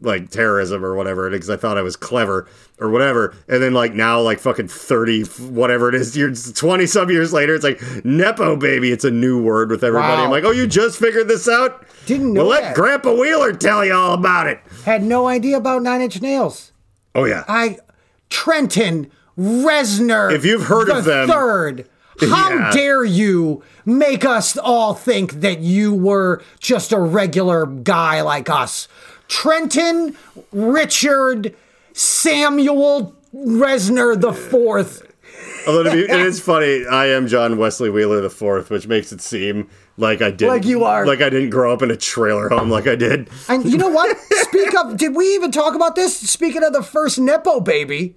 like 0.00 0.30
terrorism 0.30 0.84
or 0.84 0.94
whatever, 0.94 1.30
because 1.30 1.48
I 1.50 1.56
thought 1.56 1.78
I 1.78 1.82
was 1.82 1.96
clever 1.96 2.48
or 2.80 2.90
whatever. 2.90 3.34
And 3.48 3.62
then 3.62 3.72
like 3.74 3.94
now, 3.94 4.20
like 4.20 4.38
fucking 4.40 4.68
30, 4.68 5.22
whatever 5.50 5.88
it 5.88 5.94
is, 5.94 6.16
years 6.16 6.52
20 6.52 6.86
some 6.86 7.10
years 7.10 7.32
later, 7.32 7.54
it's 7.54 7.62
like 7.64 7.80
nepo 8.04 8.56
baby. 8.56 8.90
It's 8.92 9.04
a 9.04 9.10
new 9.10 9.40
word 9.42 9.70
with 9.70 9.84
everybody. 9.84 10.18
Wow. 10.18 10.24
I'm 10.24 10.30
like, 10.30 10.44
oh, 10.44 10.50
you 10.50 10.66
just 10.66 10.98
figured 10.98 11.28
this 11.28 11.48
out? 11.48 11.86
Didn't 12.06 12.32
know 12.34 12.46
Well, 12.46 12.60
that. 12.60 12.62
let 12.68 12.74
Grandpa 12.74 13.12
Wheeler 13.14 13.52
tell 13.52 13.84
you 13.84 13.94
all 13.94 14.14
about 14.14 14.46
it. 14.48 14.60
Had 14.84 15.02
no 15.02 15.26
idea 15.28 15.56
about 15.56 15.82
Nine 15.82 16.02
Inch 16.02 16.20
Nails. 16.20 16.72
Oh 17.14 17.24
yeah. 17.24 17.44
I 17.48 17.78
Trenton 18.30 19.10
Reznor. 19.38 20.32
If 20.34 20.44
you've 20.44 20.64
heard 20.66 20.88
the 20.88 20.98
of 20.98 21.04
them- 21.04 21.28
third. 21.28 21.88
How 22.20 22.50
Yeah. 22.50 22.70
dare 22.72 23.04
you 23.04 23.62
make 23.84 24.24
us 24.24 24.56
all 24.56 24.94
think 24.94 25.40
that 25.40 25.58
you 25.60 25.92
were 25.92 26.40
just 26.60 26.92
a 26.92 27.00
regular 27.00 27.66
guy 27.66 28.20
like 28.20 28.48
us? 28.48 28.86
Trenton 29.34 30.16
Richard 30.52 31.56
Samuel 31.92 33.16
Reznor 33.34 34.20
the 34.20 34.32
fourth. 34.32 35.02
Although 35.66 35.82
to 35.82 35.90
be, 35.90 36.00
it 36.02 36.10
is 36.20 36.40
funny, 36.40 36.86
I 36.86 37.06
am 37.06 37.26
John 37.26 37.56
Wesley 37.58 37.90
Wheeler 37.90 38.20
the 38.20 38.30
fourth, 38.30 38.70
which 38.70 38.86
makes 38.86 39.10
it 39.10 39.20
seem 39.20 39.68
like 39.96 40.22
I 40.22 40.30
didn't, 40.30 40.50
Like 40.54 40.64
you 40.64 40.84
are. 40.84 41.04
like 41.04 41.20
I 41.20 41.30
didn't 41.30 41.50
grow 41.50 41.72
up 41.72 41.82
in 41.82 41.90
a 41.90 41.96
trailer 41.96 42.48
home 42.48 42.70
like 42.70 42.86
I 42.86 42.94
did. 42.94 43.28
And 43.48 43.64
you 43.64 43.76
know 43.76 43.88
what? 43.88 44.16
Speak 44.18 44.72
of, 44.76 44.96
did 44.96 45.16
we 45.16 45.34
even 45.34 45.50
talk 45.50 45.74
about 45.74 45.96
this? 45.96 46.16
Speaking 46.16 46.62
of 46.62 46.72
the 46.72 46.84
first 46.84 47.18
Nepo 47.18 47.58
baby, 47.58 48.14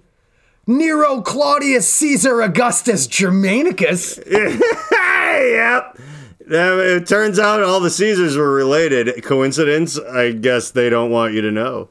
Nero 0.68 1.20
Claudius 1.20 1.88
Caesar 1.94 2.42
Augustus 2.42 3.08
Germanicus. 3.08 4.20
yep. 4.30 5.98
It 6.50 7.06
turns 7.06 7.38
out 7.38 7.62
all 7.62 7.80
the 7.80 7.90
Caesars 7.90 8.36
were 8.36 8.52
related. 8.52 9.22
Coincidence? 9.22 9.98
I 9.98 10.32
guess 10.32 10.70
they 10.70 10.88
don't 10.88 11.10
want 11.10 11.34
you 11.34 11.40
to 11.42 11.50
know. 11.50 11.88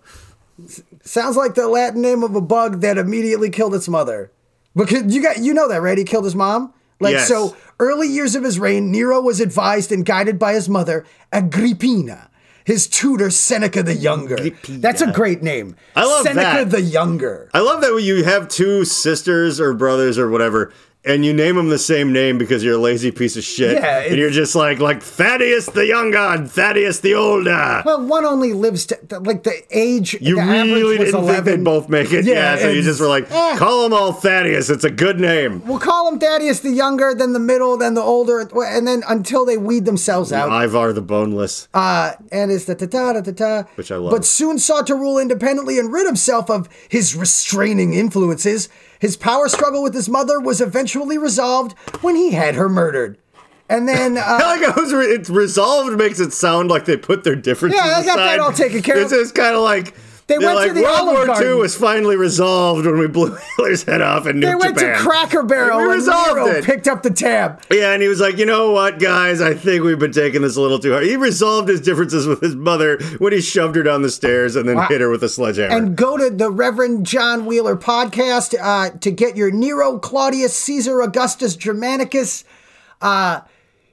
Sounds 1.03 1.37
like 1.37 1.53
the 1.55 1.67
Latin 1.67 2.01
name 2.01 2.23
of 2.23 2.35
a 2.35 2.41
bug 2.41 2.81
that 2.81 2.97
immediately 2.97 3.49
killed 3.49 3.75
its 3.75 3.87
mother. 3.87 4.31
Because 4.75 5.13
you 5.13 5.21
got 5.21 5.39
you 5.39 5.53
know 5.53 5.67
that, 5.67 5.81
right? 5.81 5.97
He 5.97 6.03
killed 6.03 6.25
his 6.25 6.35
mom. 6.35 6.73
Like 6.99 7.13
Yes. 7.13 7.27
so 7.27 7.55
early 7.79 8.07
years 8.07 8.35
of 8.35 8.43
his 8.43 8.59
reign, 8.59 8.91
Nero 8.91 9.21
was 9.21 9.39
advised 9.39 9.91
and 9.91 10.03
guided 10.05 10.39
by 10.39 10.53
his 10.53 10.67
mother, 10.67 11.05
Agrippina, 11.31 12.29
his 12.65 12.87
tutor 12.87 13.29
Seneca 13.29 13.83
the 13.83 13.93
Younger. 13.93 14.37
That's 14.67 15.01
a 15.01 15.11
great 15.11 15.43
name. 15.43 15.75
I 15.95 16.05
love 16.05 16.23
Seneca 16.25 16.65
that. 16.65 16.71
the 16.71 16.81
Younger. 16.81 17.49
I 17.53 17.59
love 17.59 17.81
that 17.81 17.93
when 17.93 18.03
you 18.03 18.23
have 18.23 18.47
two 18.47 18.83
sisters 18.83 19.59
or 19.61 19.73
brothers 19.73 20.17
or 20.17 20.29
whatever, 20.29 20.73
and 21.07 21.25
you 21.25 21.33
name 21.33 21.55
them 21.55 21.69
the 21.69 21.79
same 21.79 22.11
name 22.13 22.37
because 22.37 22.63
you're 22.63 22.75
a 22.75 22.77
lazy 22.79 23.11
piece 23.11 23.35
of 23.37 23.43
shit. 23.43 23.73
Yeah, 23.81 23.99
and 24.01 24.17
you're 24.17 24.29
just 24.29 24.55
like 24.55 24.79
like 24.79 25.01
Thaddeus 25.01 25.67
the 25.67 25.85
younger 25.85 26.17
and 26.17 26.51
Thaddeus 26.51 26.99
the 26.99 27.13
older. 27.15 27.81
Well, 27.85 28.05
one 28.05 28.25
only 28.25 28.53
lives 28.53 28.85
to 28.87 28.97
like 29.21 29.43
the 29.43 29.61
age. 29.71 30.15
You 30.21 30.35
the 30.35 30.41
really 30.41 30.97
was 30.97 31.11
didn't 31.11 31.15
11. 31.21 31.35
think 31.35 31.45
they'd 31.45 31.63
both 31.63 31.89
make 31.89 32.11
it. 32.13 32.25
Yeah, 32.25 32.57
so 32.57 32.69
you 32.69 32.81
just 32.81 32.99
were 32.99 33.07
like, 33.07 33.27
Eh. 33.31 33.55
call 33.57 33.83
them 33.83 33.93
all 33.93 34.13
Thaddeus. 34.13 34.69
It's 34.69 34.83
a 34.83 34.89
good 34.91 35.19
name. 35.19 35.61
We'll 35.65 35.79
call 35.79 36.07
him 36.11 36.19
Thaddeus 36.19 36.59
the 36.61 36.71
Younger, 36.71 37.13
then 37.13 37.33
the 37.33 37.39
middle, 37.39 37.77
then 37.77 37.93
the 37.93 38.01
older, 38.01 38.39
and 38.41 38.87
then 38.87 39.03
until 39.07 39.45
they 39.45 39.57
weed 39.57 39.85
themselves 39.85 40.31
out. 40.31 40.49
Ivar 40.51 40.93
the 40.93 41.01
Boneless. 41.01 41.67
Uh, 41.73 42.13
and 42.31 42.51
it's 42.51 42.65
the 42.65 42.75
ta 42.75 42.85
ta 42.85 43.13
ta 43.13 43.21
ta 43.21 43.31
ta. 43.31 43.69
Which 43.75 43.91
I 43.91 43.95
love. 43.97 44.11
But 44.11 44.25
soon 44.25 44.59
sought 44.59 44.87
to 44.87 44.95
rule 44.95 45.17
independently 45.17 45.79
and 45.79 45.91
rid 45.91 46.05
himself 46.05 46.49
of 46.49 46.67
his 46.89 47.15
restraining 47.15 47.93
influences. 47.93 48.69
His 48.99 49.17
power 49.17 49.47
struggle 49.47 49.83
with 49.83 49.93
his 49.93 50.09
mother 50.09 50.39
was 50.39 50.61
eventually 50.61 51.17
resolved 51.17 51.77
when 52.01 52.15
he 52.15 52.31
had 52.31 52.55
her 52.55 52.69
murdered. 52.69 53.17
And 53.69 53.87
then, 53.87 54.17
uh, 54.17 54.23
I 54.25 54.57
like 54.57 54.75
how 54.75 54.81
it's, 54.81 54.93
re- 54.93 55.05
it's 55.05 55.29
resolved 55.29 55.97
makes 55.97 56.19
it 56.19 56.33
sound 56.33 56.69
like 56.69 56.85
they 56.85 56.97
put 56.97 57.23
their 57.23 57.35
differences 57.35 57.79
Yeah, 57.79 57.97
I 57.97 58.05
got 58.05 58.17
that 58.17 58.39
all 58.39 58.53
taken 58.53 58.81
care 58.81 58.95
of. 58.95 59.03
It's 59.03 59.11
just 59.11 59.35
kind 59.35 59.55
of 59.55 59.61
like 59.61 59.93
They 60.27 60.37
they're 60.37 60.53
went 60.55 60.67
to 60.67 60.73
the 60.73 60.81
World 60.81 60.99
Olive 60.99 61.13
War 61.15 61.25
Garden. 61.27 61.47
II 61.47 61.53
was 61.61 61.75
finally 61.77 62.17
resolved 62.17 62.85
when 62.85 62.99
we 62.99 63.07
blew 63.07 63.33
Hitler's 63.57 63.83
head 63.83 64.01
off 64.01 64.25
and 64.25 64.43
they 64.43 64.53
went 64.55 64.77
Japan. 64.77 64.97
to 64.97 65.01
Cracker 65.01 65.41
Barrel 65.43 65.77
We 65.77 65.83
and 65.85 65.93
resolved 65.93 66.35
Nero 66.35 66.47
it. 66.47 66.65
picked 66.65 66.87
up 66.89 67.01
the 67.01 67.11
tab. 67.11 67.61
Yeah, 67.71 67.93
and 67.93 68.01
he 68.01 68.09
was 68.09 68.19
like, 68.19 68.37
you 68.37 68.45
know 68.45 68.71
what, 68.71 68.99
guys? 68.99 69.39
I 69.39 69.53
think 69.53 69.83
we've 69.85 69.97
been 69.97 70.11
taking 70.11 70.41
this 70.41 70.57
a 70.57 70.61
little 70.61 70.79
too 70.79 70.91
hard. 70.91 71.03
He 71.05 71.15
resolved 71.15 71.69
his 71.69 71.79
differences 71.79 72.27
with 72.27 72.41
his 72.41 72.55
mother 72.55 72.99
when 73.19 73.31
he 73.31 73.39
shoved 73.39 73.77
her 73.77 73.83
down 73.83 74.01
the 74.01 74.09
stairs 74.09 74.57
and 74.57 74.67
then 74.67 74.75
Wow. 74.75 74.87
hit 74.89 74.99
her 74.99 75.09
with 75.09 75.23
a 75.23 75.29
sledgehammer. 75.29 75.73
And 75.75 75.95
go 75.95 76.17
to 76.17 76.29
the 76.29 76.51
Reverend 76.51 77.05
John 77.05 77.45
Wheeler 77.45 77.77
podcast 77.77 78.53
uh, 78.61 78.97
to 78.99 79.11
get 79.11 79.37
your 79.37 79.49
Nero 79.49 79.97
Claudius 79.97 80.53
Caesar 80.57 80.99
Augustus 81.01 81.55
Germanicus 81.55 82.43
uh, 83.01 83.41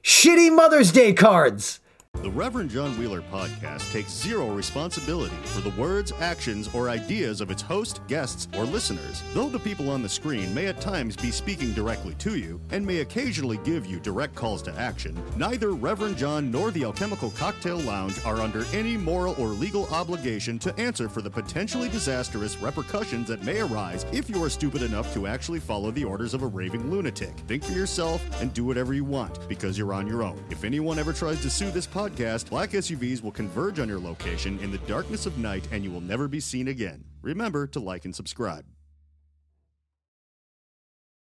shitty 0.03 0.53
Mother's 0.53 0.91
Day 0.91 1.13
cards. 1.13 1.79
The 2.25 2.31
Reverend 2.31 2.71
John 2.71 2.97
Wheeler 2.97 3.21
podcast 3.21 3.91
takes 3.91 4.11
zero 4.11 4.47
responsibility 4.47 5.35
for 5.43 5.61
the 5.61 5.79
words, 5.79 6.11
actions, 6.19 6.73
or 6.73 6.89
ideas 6.89 7.39
of 7.39 7.51
its 7.51 7.61
host, 7.61 8.01
guests, 8.07 8.47
or 8.57 8.63
listeners. 8.63 9.21
Though 9.35 9.47
the 9.47 9.59
people 9.59 9.91
on 9.91 10.01
the 10.01 10.09
screen 10.09 10.51
may 10.51 10.65
at 10.65 10.81
times 10.81 11.15
be 11.15 11.29
speaking 11.29 11.71
directly 11.73 12.15
to 12.15 12.35
you 12.35 12.59
and 12.71 12.83
may 12.83 13.01
occasionally 13.01 13.59
give 13.63 13.85
you 13.85 13.99
direct 13.99 14.33
calls 14.33 14.63
to 14.63 14.73
action, 14.73 15.15
neither 15.37 15.73
Reverend 15.73 16.17
John 16.17 16.49
nor 16.49 16.71
the 16.71 16.83
Alchemical 16.83 17.29
Cocktail 17.29 17.77
Lounge 17.77 18.19
are 18.25 18.41
under 18.41 18.65
any 18.73 18.97
moral 18.97 19.35
or 19.37 19.49
legal 19.49 19.85
obligation 19.93 20.57
to 20.57 20.75
answer 20.79 21.07
for 21.07 21.21
the 21.21 21.29
potentially 21.29 21.89
disastrous 21.89 22.57
repercussions 22.57 23.27
that 23.27 23.43
may 23.43 23.59
arise 23.59 24.03
if 24.11 24.31
you 24.31 24.43
are 24.43 24.49
stupid 24.49 24.81
enough 24.81 25.13
to 25.13 25.27
actually 25.27 25.59
follow 25.59 25.91
the 25.91 26.03
orders 26.03 26.33
of 26.33 26.41
a 26.41 26.47
raving 26.47 26.89
lunatic. 26.89 27.35
Think 27.41 27.63
for 27.63 27.73
yourself 27.73 28.23
and 28.41 28.51
do 28.51 28.65
whatever 28.65 28.95
you 28.95 29.05
want 29.05 29.47
because 29.47 29.77
you're 29.77 29.93
on 29.93 30.07
your 30.07 30.23
own. 30.23 30.43
If 30.49 30.63
anyone 30.63 30.97
ever 30.97 31.13
tries 31.13 31.39
to 31.43 31.51
sue 31.51 31.69
this 31.69 31.85
podcast, 32.15 32.49
black 32.49 32.71
SUVs 32.71 33.21
will 33.21 33.31
converge 33.31 33.79
on 33.79 33.89
your 33.89 33.99
location 33.99 34.59
in 34.59 34.71
the 34.71 34.77
darkness 34.79 35.25
of 35.25 35.37
night 35.37 35.67
and 35.71 35.83
you 35.83 35.91
will 35.91 36.01
never 36.01 36.27
be 36.27 36.39
seen 36.39 36.69
again. 36.69 37.03
Remember 37.21 37.67
to 37.67 37.79
like 37.79 38.05
and 38.05 38.15
subscribe. 38.15 38.63